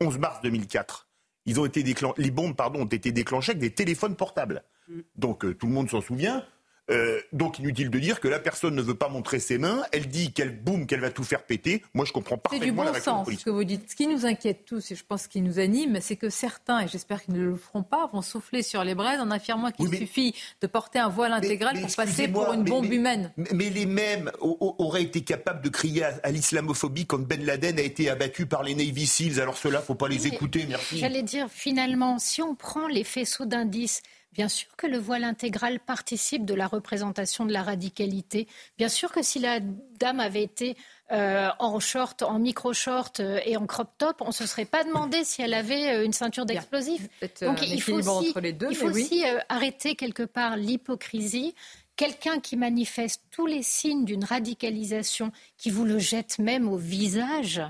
11 0.00 0.18
mars 0.18 0.40
2004. 0.42 1.08
Ils 1.46 1.58
ont 1.58 1.66
été 1.66 1.82
les 2.18 2.30
bombes 2.30 2.54
pardon, 2.54 2.82
ont 2.82 2.86
été 2.86 3.10
déclenchées 3.10 3.52
avec 3.52 3.60
des 3.60 3.74
téléphones 3.74 4.14
portables. 4.14 4.62
Mm. 4.88 5.00
Donc 5.16 5.44
euh, 5.44 5.54
tout 5.54 5.66
le 5.66 5.72
monde 5.72 5.90
s'en 5.90 6.00
souvient. 6.00 6.44
Euh, 6.90 7.20
donc 7.32 7.58
inutile 7.58 7.90
de 7.90 7.98
dire 7.98 8.20
que 8.20 8.28
la 8.28 8.40
personne 8.40 8.74
ne 8.74 8.82
veut 8.82 8.94
pas 8.94 9.08
montrer 9.08 9.38
ses 9.38 9.58
mains. 9.58 9.82
Elle 9.92 10.08
dit 10.08 10.32
qu'elle 10.32 10.56
boum, 10.56 10.86
qu'elle 10.86 11.00
va 11.00 11.10
tout 11.10 11.22
faire 11.22 11.44
péter. 11.44 11.82
Moi, 11.94 12.04
je 12.04 12.12
comprends 12.12 12.36
parfaitement 12.36 12.66
du 12.66 12.72
bon 12.72 12.82
la 12.82 13.00
sens, 13.00 13.28
ce 13.30 13.44
que 13.44 13.50
vous 13.50 13.64
dites. 13.64 13.90
Ce 13.90 13.96
qui 13.96 14.06
nous 14.06 14.26
inquiète 14.26 14.64
tous, 14.64 14.90
et 14.90 14.94
je 14.96 15.04
pense 15.04 15.22
ce 15.22 15.28
qui 15.28 15.40
nous 15.40 15.58
anime, 15.58 15.98
c'est 16.00 16.16
que 16.16 16.30
certains, 16.30 16.80
et 16.80 16.88
j'espère 16.88 17.22
qu'ils 17.22 17.34
ne 17.34 17.44
le 17.44 17.56
feront 17.56 17.82
pas, 17.82 18.08
vont 18.12 18.22
souffler 18.22 18.62
sur 18.62 18.82
les 18.82 18.94
braises 18.94 19.20
en 19.20 19.30
affirmant 19.30 19.70
qu'il 19.70 19.88
suffit 19.94 20.34
de 20.60 20.66
porter 20.66 20.98
un 20.98 21.08
voile 21.08 21.32
intégral 21.32 21.80
pour 21.80 21.94
passer 21.94 22.28
pour 22.28 22.52
une 22.52 22.64
bombe 22.64 22.92
humaine. 22.92 23.32
Mais, 23.36 23.70
les 23.70 23.86
mêmes 23.86 24.32
auraient 24.40 25.02
été 25.02 25.20
capables 25.20 25.62
de 25.62 25.68
crier 25.68 26.04
à, 26.04 26.30
l'islamophobie 26.30 27.06
quand 27.06 27.20
Ben 27.20 27.44
Laden 27.44 27.78
a 27.78 27.82
été 27.82 28.10
abattu 28.10 28.46
par 28.46 28.64
les 28.64 28.74
Navy 28.74 29.06
Seals. 29.06 29.40
Alors 29.40 29.56
cela, 29.56 29.80
faut 29.80 29.94
pas 29.94 30.08
les 30.08 30.26
écouter. 30.26 30.66
Merci. 30.68 30.98
J'allais 30.98 31.22
dire 31.22 31.46
finalement, 31.50 32.18
si 32.18 32.42
on 32.42 32.54
prend 32.54 32.88
les 32.88 33.04
faisceaux 33.04 33.44
d'indices 33.44 34.02
Bien 34.32 34.48
sûr 34.48 34.68
que 34.76 34.86
le 34.86 34.98
voile 34.98 35.24
intégral 35.24 35.80
participe 35.80 36.44
de 36.44 36.54
la 36.54 36.68
représentation 36.68 37.44
de 37.44 37.52
la 37.52 37.64
radicalité. 37.64 38.46
Bien 38.78 38.88
sûr 38.88 39.10
que 39.10 39.22
si 39.22 39.40
la 39.40 39.58
dame 39.60 40.20
avait 40.20 40.44
été 40.44 40.76
euh, 41.10 41.48
en 41.58 41.80
short, 41.80 42.22
en 42.22 42.38
micro-short 42.38 43.18
euh, 43.18 43.40
et 43.44 43.56
en 43.56 43.66
crop 43.66 43.90
top, 43.98 44.20
on 44.20 44.28
ne 44.28 44.32
se 44.32 44.46
serait 44.46 44.66
pas 44.66 44.84
demandé 44.84 45.24
si 45.24 45.42
elle 45.42 45.54
avait 45.54 45.90
euh, 45.90 46.04
une 46.04 46.12
ceinture 46.12 46.46
d'explosifs. 46.46 47.08
Donc 47.42 47.60
il 47.66 47.82
faut 47.82 47.94
aussi, 47.94 48.32
il 48.70 48.76
faut 48.76 48.90
aussi 48.90 49.24
arrêter 49.48 49.96
quelque 49.96 50.22
part 50.22 50.56
l'hypocrisie. 50.56 51.56
Quelqu'un 51.96 52.38
qui 52.38 52.56
manifeste 52.56 53.24
tous 53.32 53.46
les 53.46 53.64
signes 53.64 54.04
d'une 54.04 54.24
radicalisation, 54.24 55.32
qui 55.58 55.70
vous 55.70 55.84
le 55.84 55.98
jette 55.98 56.38
même 56.38 56.68
au 56.68 56.76
visage, 56.76 57.60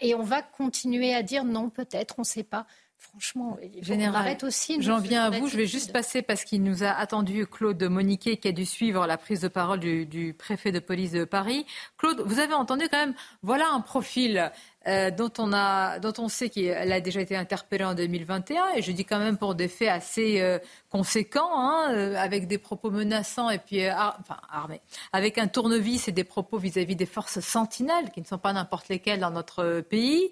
et 0.00 0.14
on 0.14 0.22
va 0.22 0.42
continuer 0.42 1.14
à 1.14 1.22
dire 1.22 1.44
non, 1.44 1.70
peut-être, 1.70 2.16
on 2.18 2.22
ne 2.22 2.26
sait 2.26 2.42
pas 2.42 2.66
franchement, 3.10 3.56
Général, 3.80 4.36
aussi. 4.42 4.80
J'en 4.80 4.98
viens 4.98 5.24
à 5.24 5.30
vous. 5.30 5.48
Je 5.48 5.56
vais 5.56 5.66
juste 5.66 5.92
passer 5.92 6.22
parce 6.22 6.44
qu'il 6.44 6.62
nous 6.62 6.82
a 6.82 6.88
attendu 6.88 7.46
Claude 7.46 7.82
Moniquet 7.82 8.36
qui 8.36 8.48
a 8.48 8.52
dû 8.52 8.64
suivre 8.64 9.06
la 9.06 9.16
prise 9.16 9.40
de 9.40 9.48
parole 9.48 9.80
du, 9.80 10.06
du 10.06 10.34
préfet 10.34 10.72
de 10.72 10.80
police 10.80 11.12
de 11.12 11.24
Paris. 11.24 11.66
Claude, 11.98 12.22
vous 12.24 12.38
avez 12.38 12.54
entendu 12.54 12.86
quand 12.90 12.98
même, 12.98 13.14
voilà 13.42 13.66
un 13.72 13.80
profil 13.80 14.50
euh, 14.86 15.10
dont, 15.10 15.32
on 15.38 15.52
a, 15.52 15.98
dont 15.98 16.12
on 16.18 16.28
sait 16.28 16.50
qu'elle 16.50 16.92
a 16.92 17.00
déjà 17.00 17.20
été 17.20 17.36
interpellée 17.36 17.84
en 17.84 17.94
2021, 17.94 18.74
et 18.76 18.82
je 18.82 18.92
dis 18.92 19.04
quand 19.04 19.18
même 19.18 19.36
pour 19.36 19.54
des 19.54 19.68
faits 19.68 19.88
assez 19.88 20.40
euh, 20.40 20.58
conséquents, 20.90 21.50
hein, 21.52 21.92
euh, 21.92 22.16
avec 22.16 22.46
des 22.46 22.58
propos 22.58 22.90
menaçants 22.90 23.50
et 23.50 23.58
puis 23.58 23.88
enfin 23.90 24.36
armés, 24.50 24.80
avec 25.12 25.38
un 25.38 25.46
tournevis 25.46 26.08
et 26.08 26.12
des 26.12 26.24
propos 26.24 26.58
vis-à-vis 26.58 26.96
des 26.96 27.06
forces 27.06 27.40
sentinelles, 27.40 28.10
qui 28.12 28.20
ne 28.20 28.26
sont 28.26 28.38
pas 28.38 28.52
n'importe 28.52 28.88
lesquelles 28.88 29.20
dans 29.20 29.30
notre 29.30 29.80
pays. 29.80 30.30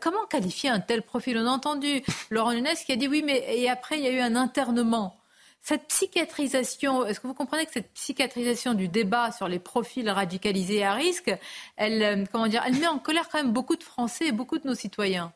comment 0.00 0.24
qualifier 0.26 0.70
un 0.70 0.80
tel 0.80 1.02
profil? 1.02 1.38
On 1.38 1.46
a 1.46 1.50
entendu 1.50 2.02
Laurent 2.30 2.52
Nunes 2.52 2.68
qui 2.86 2.92
a 2.92 2.96
dit 2.96 3.08
oui, 3.08 3.22
mais 3.24 3.44
et 3.48 3.68
après 3.68 3.98
il 3.98 4.04
y 4.04 4.08
a 4.08 4.12
eu 4.12 4.20
un 4.20 4.36
internement. 4.36 5.16
Cette 5.66 5.86
psychiatrisation, 5.88 7.06
est-ce 7.06 7.20
que 7.20 7.26
vous 7.26 7.32
comprenez 7.32 7.64
que 7.64 7.72
cette 7.72 7.90
psychiatrisation 7.94 8.74
du 8.74 8.86
débat 8.86 9.32
sur 9.32 9.48
les 9.48 9.58
profils 9.58 10.06
radicalisés 10.10 10.84
à 10.84 10.92
risque, 10.92 11.34
elle, 11.78 12.02
euh, 12.02 12.24
comment 12.30 12.48
dire, 12.48 12.62
elle 12.66 12.74
met 12.74 12.86
en 12.86 12.98
colère 12.98 13.30
quand 13.32 13.42
même 13.42 13.54
beaucoup 13.54 13.74
de 13.74 13.82
Français 13.82 14.26
et 14.26 14.32
beaucoup 14.32 14.58
de 14.58 14.66
nos 14.66 14.74
citoyens? 14.74 15.32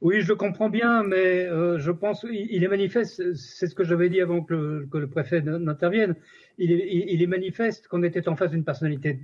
Oui, 0.00 0.20
je 0.20 0.32
comprends 0.32 0.70
bien, 0.70 1.02
mais 1.02 1.44
euh, 1.44 1.76
je 1.80 1.90
pense 1.90 2.24
il 2.30 2.62
est 2.62 2.68
manifeste, 2.68 3.34
c'est 3.34 3.66
ce 3.66 3.74
que 3.74 3.82
j'avais 3.82 4.10
dit 4.10 4.20
avant 4.20 4.42
que 4.44 4.86
le, 4.92 5.08
préfet 5.08 5.42
n'intervienne, 5.42 6.14
il 6.58 6.70
est, 7.20 7.26
manifeste 7.26 7.88
qu'on 7.88 8.04
était 8.04 8.28
en 8.28 8.36
face 8.36 8.52
d'une 8.52 8.64
personnalité 8.64 9.18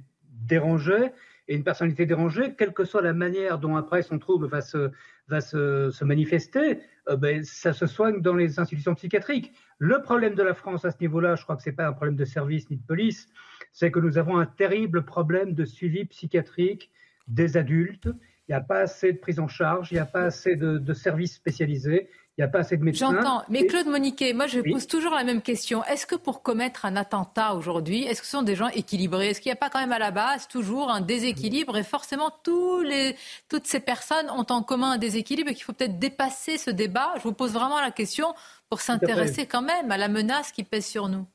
dérangée, 0.48 1.12
et 1.46 1.54
une 1.54 1.62
personnalité 1.62 2.06
dérangée, 2.06 2.56
quelle 2.58 2.72
que 2.72 2.84
soit 2.84 3.02
la 3.02 3.12
manière 3.12 3.60
dont 3.60 3.76
après 3.76 4.02
son 4.02 4.18
trouble 4.18 4.48
va 4.48 4.62
se, 4.62 4.90
va 5.28 5.40
se 5.40 6.04
manifester, 6.04 6.80
euh, 7.08 7.16
ben, 7.16 7.44
ça 7.44 7.72
se 7.72 7.86
soigne 7.86 8.20
dans 8.20 8.34
les 8.34 8.58
institutions 8.58 8.94
psychiatriques. 8.94 9.52
Le 9.78 10.01
problème 10.01 10.35
de 10.35 10.43
la 10.43 10.55
France 10.55 10.85
à 10.85 10.90
ce 10.90 10.97
niveau-là, 11.01 11.35
je 11.35 11.43
crois 11.43 11.57
que 11.57 11.62
ce 11.62 11.69
n'est 11.69 11.77
pas 11.77 11.86
un 11.86 11.93
problème 11.93 12.16
de 12.16 12.24
service 12.24 12.70
ni 12.70 12.77
de 12.77 12.82
police, 12.82 13.28
c'est 13.73 13.90
que 13.90 13.98
nous 13.98 14.16
avons 14.16 14.39
un 14.39 14.47
terrible 14.47 15.05
problème 15.05 15.53
de 15.53 15.65
suivi 15.66 16.07
psychiatrique 16.07 16.90
des 17.28 17.59
adultes. 17.59 18.07
Il 18.07 18.53
n'y 18.53 18.55
a 18.55 18.62
pas 18.62 18.81
assez 18.81 19.12
de 19.12 19.19
prise 19.19 19.39
en 19.39 19.48
charge, 19.48 19.93
il 19.93 19.94
n'y 19.94 20.01
a 20.01 20.07
pas 20.07 20.23
assez 20.23 20.57
de, 20.57 20.93
services 20.94 21.35
spécialisés, 21.35 22.09
il 22.38 22.42
n'y 22.42 22.44
a 22.44 22.48
pas 22.48 22.58
assez 22.58 22.76
de 22.76 22.84
médecins. 22.84 23.14
J'entends. 23.14 23.44
Mais 23.48 23.66
Claude 23.66 23.86
Moniquet, 23.86 24.34
moi 24.34 24.46
je 24.46 24.60
pose 24.60 24.86
toujours 24.86 25.14
la 25.14 25.24
même 25.24 25.40
question. 25.40 25.82
Est-ce 25.84 26.06
que 26.06 26.16
pour 26.16 26.42
commettre 26.42 26.84
un 26.84 26.94
attentat 26.94 27.54
aujourd'hui, 27.54 28.04
est-ce 28.04 28.20
que 28.20 28.26
ce 28.26 28.32
sont 28.32 28.42
des 28.42 28.54
gens 28.54 28.68
équilibrés? 28.68 29.30
Est-ce 29.30 29.40
qu'il 29.40 29.48
n'y 29.48 29.54
a 29.54 29.56
pas 29.56 29.70
quand 29.70 29.80
même 29.80 29.92
à 29.92 29.98
la 29.98 30.10
base 30.10 30.46
toujours 30.46 30.90
un 30.90 31.00
déséquilibre? 31.00 31.78
Et 31.78 31.82
forcément 31.82 32.30
tous 32.44 32.82
les, 32.82 33.16
toutes 33.48 33.66
ces 33.66 33.80
personnes 33.80 34.28
ont 34.28 34.44
en 34.50 34.62
commun 34.62 34.92
un 34.92 34.98
déséquilibre 34.98 35.50
et 35.50 35.54
qu'il 35.54 35.64
faut 35.64 35.72
peut-être 35.72 35.98
dépasser 35.98 36.58
ce 36.58 36.70
débat 36.70 37.14
Je 37.16 37.22
vous 37.22 37.32
pose 37.32 37.54
vraiment 37.54 37.80
la 37.80 37.90
question 37.90 38.34
pour 38.68 38.82
s'intéresser 38.82 39.46
quand 39.46 39.62
même 39.62 39.90
à 39.90 39.96
la 39.96 40.08
menace 40.08 40.52
qui 40.52 40.62
pèse 40.62 40.84
sur 40.84 41.08
nous. 41.08 41.26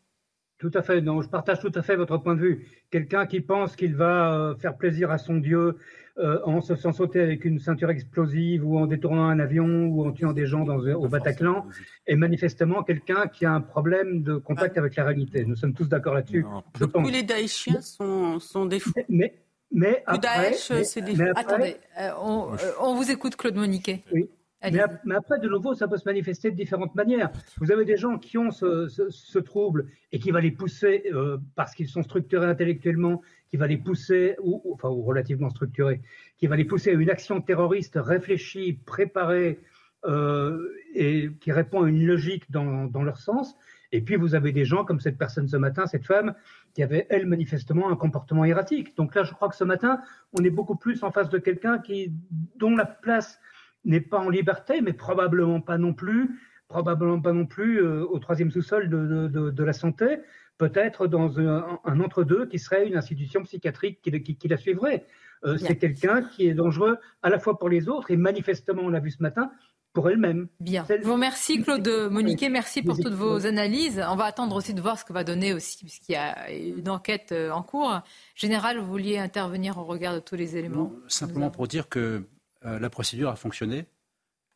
Tout 0.59 0.71
à 0.75 0.83
fait, 0.83 1.01
non, 1.01 1.23
je 1.23 1.29
partage 1.29 1.59
tout 1.59 1.71
à 1.73 1.81
fait 1.81 1.95
votre 1.95 2.17
point 2.17 2.35
de 2.35 2.41
vue. 2.41 2.67
Quelqu'un 2.91 3.25
qui 3.25 3.41
pense 3.41 3.75
qu'il 3.75 3.95
va 3.95 4.35
euh, 4.35 4.55
faire 4.55 4.77
plaisir 4.77 5.09
à 5.09 5.17
son 5.17 5.37
Dieu 5.37 5.77
euh, 6.21 6.39
en 6.45 6.61
se 6.61 6.75
faisant 6.75 6.93
sauter 6.93 7.19
avec 7.19 7.45
une 7.45 7.59
ceinture 7.59 7.89
explosive 7.89 8.65
ou 8.67 8.77
en 8.77 8.85
détournant 8.85 9.27
un 9.27 9.39
avion 9.39 9.87
ou 9.87 10.05
en 10.05 10.11
tuant 10.11 10.33
des 10.33 10.45
gens 10.45 10.63
dans, 10.63 10.77
au 10.77 11.07
Bataclan 11.07 11.65
est 12.05 12.15
manifestement 12.15 12.83
quelqu'un 12.83 13.27
qui 13.27 13.45
a 13.45 13.53
un 13.53 13.61
problème 13.61 14.21
de 14.21 14.35
contact 14.35 14.77
avec 14.77 14.95
la 14.95 15.05
réalité. 15.05 15.45
Nous 15.45 15.55
sommes 15.55 15.73
tous 15.73 15.89
d'accord 15.89 16.13
là-dessus. 16.13 16.45
Tous 16.79 17.09
les 17.09 17.23
Daeshiens 17.23 17.81
sont, 17.81 18.39
sont 18.39 18.65
des 18.65 18.79
fous. 18.79 18.93
Mais, 19.09 19.33
mais 19.71 20.03
après, 20.05 20.53
c'est 20.53 21.01
des 21.01 21.19
Attendez, 21.35 21.77
euh, 21.99 22.11
on, 22.21 22.51
on, 22.79 22.95
vous 22.95 23.09
écoute, 23.09 23.35
Claude 23.35 23.55
Moniquet. 23.55 24.03
Oui. 24.13 24.29
Mais, 24.63 24.79
après, 25.15 25.39
de 25.39 25.49
nouveau, 25.49 25.73
ça 25.73 25.87
peut 25.87 25.97
se 25.97 26.07
manifester 26.07 26.51
de 26.51 26.55
différentes 26.55 26.93
manières. 26.93 27.31
Vous 27.57 27.71
avez 27.71 27.83
des 27.83 27.97
gens 27.97 28.17
qui 28.19 28.37
ont 28.37 28.51
ce, 28.51 29.39
trouble 29.39 29.87
et 30.11 30.19
qui 30.19 30.29
va 30.31 30.39
les 30.39 30.51
pousser, 30.51 31.03
euh, 31.13 31.37
parce 31.55 31.73
qu'ils 31.73 31.87
sont 31.87 32.03
structurés 32.03 32.45
intellectuellement, 32.45 33.21
qui 33.49 33.57
va 33.57 33.65
les 33.65 33.77
pousser, 33.77 34.35
ou, 34.43 34.61
enfin, 34.73 34.89
ou 34.89 35.01
relativement 35.01 35.49
structurés, 35.49 36.01
qui 36.37 36.47
va 36.47 36.55
les 36.55 36.65
pousser 36.65 36.91
à 36.91 36.93
une 36.93 37.09
action 37.09 37.41
terroriste 37.41 37.97
réfléchie, 38.01 38.73
préparée, 38.85 39.59
euh, 40.05 40.69
et 40.93 41.29
qui 41.39 41.51
répond 41.51 41.83
à 41.83 41.89
une 41.89 42.05
logique 42.05 42.49
dans, 42.51 42.85
dans, 42.85 43.03
leur 43.03 43.17
sens. 43.17 43.55
Et 43.91 44.01
puis, 44.01 44.15
vous 44.15 44.35
avez 44.35 44.51
des 44.51 44.65
gens 44.65 44.83
comme 44.83 44.99
cette 44.99 45.17
personne 45.17 45.47
ce 45.47 45.57
matin, 45.57 45.85
cette 45.85 46.05
femme, 46.05 46.33
qui 46.73 46.81
avait, 46.83 47.07
elle, 47.09 47.25
manifestement 47.25 47.89
un 47.91 47.95
comportement 47.95 48.45
erratique. 48.45 48.95
Donc 48.95 49.15
là, 49.15 49.23
je 49.23 49.33
crois 49.33 49.49
que 49.49 49.55
ce 49.55 49.63
matin, 49.63 50.01
on 50.33 50.43
est 50.43 50.49
beaucoup 50.49 50.75
plus 50.75 51.03
en 51.03 51.11
face 51.11 51.29
de 51.29 51.37
quelqu'un 51.37 51.79
qui, 51.79 52.13
dont 52.57 52.75
la 52.75 52.85
place 52.85 53.39
n'est 53.85 54.01
pas 54.01 54.19
en 54.19 54.29
liberté, 54.29 54.81
mais 54.81 54.93
probablement 54.93 55.61
pas 55.61 55.77
non 55.77 55.93
plus, 55.93 56.39
probablement 56.67 57.21
pas 57.21 57.33
non 57.33 57.45
plus 57.45 57.83
euh, 57.83 58.05
au 58.05 58.19
troisième 58.19 58.51
sous-sol 58.51 58.89
de, 58.89 59.27
de, 59.27 59.63
la 59.63 59.73
santé, 59.73 60.19
peut-être 60.57 61.07
dans 61.07 61.39
un, 61.39 61.79
entre-deux 61.85 62.45
qui 62.45 62.59
serait 62.59 62.87
une 62.87 62.95
institution 62.95 63.43
psychiatrique 63.43 64.01
qui, 64.01 64.35
qui, 64.35 64.47
la 64.47 64.57
suivrait. 64.57 65.05
Euh, 65.43 65.57
c'est 65.57 65.77
quelqu'un 65.77 66.21
qui 66.21 66.47
est 66.47 66.53
dangereux 66.53 66.97
à 67.23 67.29
la 67.29 67.39
fois 67.39 67.57
pour 67.57 67.69
les 67.69 67.89
autres 67.89 68.11
et 68.11 68.17
manifestement, 68.17 68.83
on 68.83 68.89
l'a 68.89 68.99
vu 68.99 69.09
ce 69.09 69.23
matin, 69.23 69.51
pour 69.93 70.09
elle-même. 70.09 70.47
Bien. 70.59 70.85
Je 70.87 71.03
vous 71.03 71.13
remercie 71.13 71.61
Claude 71.61 71.87
Moniquet, 72.09 72.49
merci 72.49 72.81
pour 72.81 72.97
toutes 72.97 73.13
vos 73.13 73.45
analyses. 73.45 74.01
On 74.07 74.15
va 74.15 74.25
attendre 74.25 74.55
aussi 74.55 74.73
de 74.73 74.81
voir 74.81 74.97
ce 74.97 75.05
que 75.05 75.13
va 75.13 75.23
donner 75.23 75.53
aussi, 75.53 75.83
puisqu'il 75.83 76.13
y 76.13 76.15
a 76.15 76.49
une 76.51 76.89
enquête 76.89 77.31
euh, 77.31 77.51
en 77.51 77.63
cours. 77.63 77.99
Général, 78.35 78.79
vous 78.79 78.85
vouliez 78.85 79.17
intervenir 79.17 79.77
au 79.77 79.83
regard 79.83 80.13
de 80.13 80.19
tous 80.19 80.35
les 80.35 80.55
éléments 80.55 80.93
Simplement 81.07 81.49
pour 81.49 81.67
dire 81.67 81.89
que 81.89 82.23
euh, 82.65 82.79
la 82.79 82.89
procédure 82.89 83.29
a 83.29 83.35
fonctionné. 83.35 83.85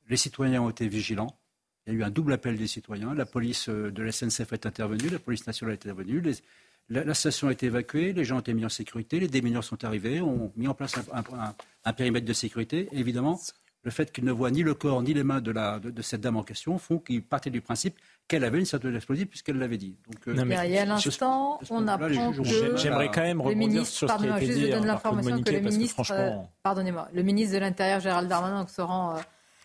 Les 0.10 0.18
citoyens 0.18 0.61
ont 0.61 0.69
été 0.69 0.88
vigilants. 0.88 1.38
Il 1.88 1.94
y 1.94 1.95
a 1.95 1.99
eu 1.99 2.03
un 2.03 2.10
double 2.10 2.34
appel 2.34 2.57
des 2.57 2.68
citoyens. 2.68 3.14
La 3.14 3.26
police 3.26 3.69
euh, 3.69 3.91
de 3.91 4.03
la 4.03 4.11
SNCF 4.11 4.53
est 4.53 4.65
intervenue, 4.65 5.10
la 5.10 5.19
police 5.19 5.45
nationale 5.45 5.73
est 5.73 5.86
intervenue. 5.86 6.22
la, 6.90 7.14
station 7.14 7.48
a 7.48 7.52
été 7.52 7.68
évacuée, 7.68 8.14
les 8.14 8.26
gens 8.26 8.38
ont 8.38 8.41
été 8.41 8.53
mis 8.53 8.65
en 8.65 8.69
sécurité, 8.69 9.19
les 9.19 9.27
démineurs 9.27 9.64
sont 9.64 9.84
arrivés, 9.84 10.22
ont 10.22 10.52
mis 10.56 10.68
en 10.68 10.73
place 10.73 10.95
un, 11.84 11.94
périmètre 11.94 12.26
de 12.26 12.34
sécurité. 12.34 12.90
évidemment, 12.91 13.40
le 13.84 13.91
fait 13.91 14.11
qu'ils 14.11 14.26
ne 14.26 14.32
voient 14.32 14.52
ni 14.52 14.64
le 14.64 14.73
corps 14.73 15.02
ni 15.03 15.14
les 15.14 15.23
mains 15.23 15.41
de, 15.41 15.52
de 15.90 16.02
cette 16.02 16.22
dame 16.22 16.38
en 16.38 16.44
question 16.44 16.77
font 16.80 16.98
qu'ils 16.98 17.23
partaient 17.23 17.52
du 17.52 17.61
principe 17.61 17.95
qu'elle 18.27 18.43
avait 18.43 18.60
une 18.60 18.65
ceinture 18.65 18.95
explosive 18.95 19.27
puisqu'elle 19.27 19.57
l'avait 19.57 19.77
dit. 19.77 19.95
Donc, 20.07 20.27
euh, 20.27 20.64
il 20.65 20.72
y 20.72 20.77
a 20.77 20.85
l'instant, 20.85 21.60
on 21.69 21.88
apprend 21.88 22.31
que... 22.31 22.77
J'aimerais 22.77 23.10
quand 23.10 23.22
même 23.22 23.41
rebondir 23.41 23.85
sur 23.85 24.10
ce 24.10 24.18
qui 24.18 24.27
a 24.27 24.38
été 24.38 24.53
dit. 24.53 24.61
Je 24.61 24.72
donne 24.72 24.88
l'information 24.88 25.41
que 25.41 25.52
le 25.52 25.60
ministre, 25.60 26.11
euh, 26.11 26.31
pardonnez-moi, 26.64 27.07
le 27.14 27.23
ministre 27.23 27.53
de 27.56 27.60
l'Intérieur, 27.60 27.99
Gérald 27.99 28.27
Darmanin, 28.27 28.65
se 28.68 28.81
rend 28.81 29.15
euh, 29.15 29.19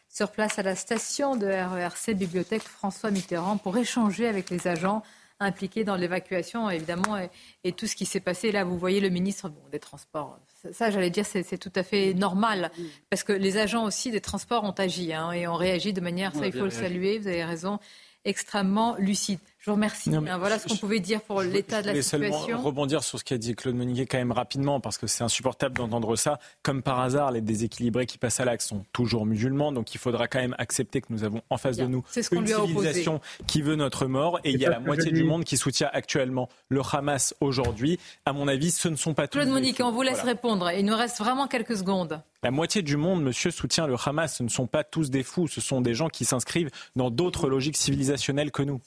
sur 0.09 0.31
place 0.31 0.59
à 0.59 0.63
la 0.63 0.75
station 0.75 1.37
de 1.37 1.47
RERC 1.47 2.15
Bibliothèque 2.15 2.63
François 2.63 3.11
Mitterrand 3.11 3.57
pour 3.57 3.77
échanger 3.79 4.27
avec 4.27 4.51
les 4.51 4.67
agents 4.69 5.03
impliqués 5.43 5.85
dans 5.85 5.97
l'évacuation, 5.97 6.69
évidemment, 6.69 7.17
et, 7.65 7.73
tout 7.73 7.87
ce 7.87 7.97
qui 7.97 8.05
s'est 8.05 8.21
passé. 8.21 8.53
Là, 8.53 8.65
vous 8.65 8.77
voyez 8.77 9.01
le 9.01 9.09
ministre 9.09 9.51
des 9.73 9.79
Transports. 9.79 10.39
Ça, 10.73 10.91
j'allais 10.91 11.09
dire, 11.09 11.25
c'est 11.25 11.57
tout 11.57 11.73
à 11.75 11.83
fait 11.83 12.13
normal, 12.13 12.71
parce 13.09 13.23
que 13.23 13.33
les 13.33 13.57
agents 13.57 13.85
aussi 13.85 14.11
des 14.11 14.21
Transports 14.21 14.65
ont 14.65 14.73
agi 14.73 15.15
hein, 15.15 15.33
et 15.33 15.49
ont 15.49 15.55
réagi 15.55 15.95
de 15.95 16.03
manière, 16.03 16.35
ça, 16.35 16.45
il 16.45 16.53
faut 16.53 16.65
le 16.65 16.71
saluer, 16.71 17.19
vous 17.19 17.29
avez 17.29 17.45
raison, 17.45 17.79
extrêmement 18.25 18.97
lucide. 18.97 19.41
Je 19.61 19.71
vous 19.71 19.75
remercie. 19.75 20.09
voilà 20.09 20.59
ce 20.59 20.69
qu'on 20.69 20.77
pouvait 20.77 21.01
dire 21.01 21.21
pour 21.21 21.43
l'état 21.43 21.83
de 21.83 21.89
la 21.89 22.03
situation. 22.03 22.47
Seulement 22.47 22.63
rebondir 22.63 23.05
sur 23.05 23.19
ce 23.19 23.25
qu'a 23.25 23.37
dit 23.37 23.55
Claude 23.55 23.75
Moniquet 23.75 24.07
quand 24.07 24.17
même 24.17 24.33
rapidement 24.33 24.81
parce 24.81 24.97
que 24.97 25.07
c'est 25.07 25.23
insupportable 25.23 25.77
d'entendre 25.77 26.17
ça. 26.17 26.39
Comme 26.63 26.83
par 26.83 26.99
hasard, 27.01 27.31
les 27.31 27.43
déséquilibrés 27.43 28.07
qui 28.07 28.17
passent 28.17 28.41
à 28.41 28.47
l'axe 28.47 28.67
sont 28.67 28.87
toujours 28.95 29.27
musulmans, 29.27 29.71
donc 29.71 29.95
il 29.95 29.99
faudra 29.99 30.29
quand 30.29 30.39
même 30.39 30.55
accepter 30.57 31.03
que 31.03 31.09
nous 31.11 31.25
avons 31.25 31.43
en 31.51 31.59
face 31.59 31.77
de 31.77 31.85
nous 31.85 32.03
une 32.33 32.47
civilisation 32.47 33.21
qui 33.47 33.61
veut 33.61 33.77
notre 33.77 34.07
mort 34.07 34.41
et 34.45 34.53
il 34.53 34.61
y 34.61 34.65
a 34.65 34.71
la 34.71 34.81
moitié 34.81 35.13
du 35.13 35.25
monde 35.25 35.45
qui 35.45 35.59
soutient 35.59 35.91
actuellement 35.93 36.49
le 36.71 36.81
Hamas 36.81 37.35
aujourd'hui. 37.43 37.99
À 38.25 38.33
mon 38.33 38.49
avis, 38.49 38.71
ce 38.71 38.89
ne 38.89 38.97
sont 38.97 39.13
pas 39.13 39.29
tous. 39.29 39.41
Claude 39.41 39.53
Moniquet, 39.53 39.83
on 39.83 39.93
vous 39.93 40.01
laisse 40.03 40.23
répondre. 40.23 40.71
Il 40.73 40.87
nous 40.87 40.97
reste 40.97 41.19
vraiment 41.19 41.49
quelques 41.49 41.77
secondes. 41.77 42.23
La 42.43 42.51
moitié 42.51 42.81
du 42.81 42.97
monde, 42.97 43.23
monsieur, 43.23 43.51
soutient 43.51 43.87
le 43.87 43.97
Hamas. 44.03 44.37
Ce 44.37 44.43
ne 44.43 44.49
sont 44.49 44.67
pas 44.67 44.85
tous 44.85 45.11
des 45.11 45.23
fous, 45.23 45.49
ce 45.49 45.61
sont 45.61 45.83
des 45.83 45.93
gens 45.93 46.09
qui 46.09 46.25
s'inscrivent 46.25 46.71
dans 46.97 47.11
d'autres 47.11 47.51
logiques 47.51 47.77
civilisationnelles 47.77 48.51
que 48.51 48.63
nous 48.63 48.81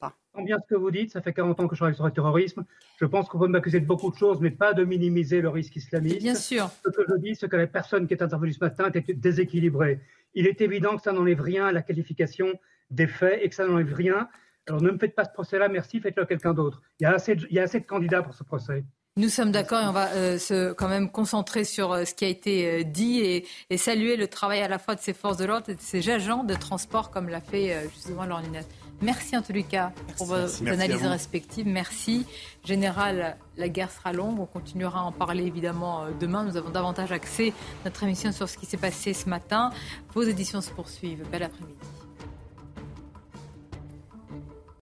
pas. 0.00 0.16
bien 0.36 0.58
ce 0.58 0.74
que 0.74 0.78
vous 0.78 0.90
dites, 0.90 1.12
ça 1.12 1.20
fait 1.20 1.32
40 1.32 1.60
ans 1.60 1.68
que 1.68 1.74
je 1.74 1.80
travaille 1.80 1.94
sur 1.94 2.04
le 2.04 2.12
terrorisme. 2.12 2.64
Je 3.00 3.04
pense 3.06 3.28
qu'on 3.28 3.38
peut 3.38 3.48
m'accuser 3.48 3.80
de 3.80 3.86
beaucoup 3.86 4.10
de 4.10 4.16
choses, 4.16 4.40
mais 4.40 4.50
pas 4.50 4.74
de 4.74 4.84
minimiser 4.84 5.40
le 5.40 5.48
risque 5.48 5.76
islamiste. 5.76 6.18
Bien 6.18 6.34
sûr. 6.34 6.70
Ce 6.84 6.90
que 6.90 7.02
je 7.08 7.16
dis, 7.18 7.34
c'est 7.34 7.48
que 7.48 7.56
la 7.56 7.66
personne 7.66 8.06
qui 8.06 8.14
est 8.14 8.22
intervenue 8.22 8.52
ce 8.52 8.60
matin 8.60 8.90
était 8.92 9.14
déséquilibrée. 9.14 10.00
Il 10.34 10.46
est 10.46 10.60
évident 10.60 10.96
que 10.96 11.02
ça 11.02 11.12
n'enlève 11.12 11.40
rien 11.40 11.66
à 11.66 11.72
la 11.72 11.82
qualification 11.82 12.52
des 12.90 13.06
faits 13.06 13.40
et 13.42 13.48
que 13.48 13.54
ça 13.54 13.66
n'enlève 13.66 13.92
rien. 13.94 14.28
Alors 14.66 14.82
ne 14.82 14.90
me 14.90 14.98
faites 14.98 15.14
pas 15.14 15.24
ce 15.24 15.32
procès-là, 15.32 15.68
merci, 15.68 16.00
faites-le 16.00 16.24
à 16.24 16.26
quelqu'un 16.26 16.52
d'autre. 16.52 16.82
Il, 17.00 17.04
y 17.04 17.06
a 17.06 17.14
assez 17.14 17.34
de, 17.34 17.46
il 17.48 17.56
y 17.56 17.58
a 17.58 17.62
assez 17.62 17.80
de 17.80 17.86
candidats 17.86 18.22
pour 18.22 18.34
ce 18.34 18.44
procès. 18.44 18.84
Nous 19.18 19.30
sommes 19.30 19.50
d'accord 19.50 19.82
et 19.82 19.86
on 19.86 19.92
va 19.92 20.12
euh, 20.12 20.38
se 20.38 20.72
quand 20.74 20.86
même 20.86 21.10
concentrer 21.10 21.64
sur 21.64 21.92
euh, 21.92 22.04
ce 22.04 22.14
qui 22.14 22.24
a 22.24 22.28
été 22.28 22.70
euh, 22.70 22.84
dit 22.84 23.18
et, 23.18 23.76
saluer 23.76 24.16
le 24.16 24.28
travail 24.28 24.60
à 24.60 24.68
la 24.68 24.78
fois 24.78 24.94
de 24.94 25.00
ces 25.00 25.12
forces 25.12 25.38
de 25.38 25.44
l'ordre 25.44 25.70
et 25.70 25.74
de 25.74 25.80
ces 25.80 26.08
agents 26.08 26.44
de 26.44 26.54
transport 26.54 27.10
comme 27.10 27.28
l'a 27.28 27.40
fait 27.40 27.88
justement 27.92 28.26
l'ordinateur. 28.26 28.87
Merci 29.00 29.36
en 29.36 29.42
tous 29.42 29.52
les 29.52 29.62
cas 29.62 29.92
pour 30.16 30.26
vos 30.26 30.66
analyses 30.66 31.06
respectives. 31.06 31.66
Merci. 31.66 32.26
Général, 32.64 33.36
la 33.56 33.68
guerre 33.68 33.90
sera 33.92 34.12
longue. 34.12 34.40
On 34.40 34.46
continuera 34.46 35.00
à 35.00 35.02
en 35.04 35.12
parler 35.12 35.44
évidemment 35.44 36.02
euh, 36.02 36.10
demain. 36.18 36.44
Nous 36.44 36.56
avons 36.56 36.70
davantage 36.70 37.12
accès 37.12 37.50
à 37.82 37.88
notre 37.88 38.02
émission 38.02 38.32
sur 38.32 38.48
ce 38.48 38.58
qui 38.58 38.66
s'est 38.66 38.76
passé 38.76 39.14
ce 39.14 39.28
matin. 39.28 39.70
Vos 40.14 40.22
éditions 40.22 40.60
se 40.60 40.70
poursuivent. 40.70 41.24
Bel 41.30 41.44
après-midi. 41.44 41.97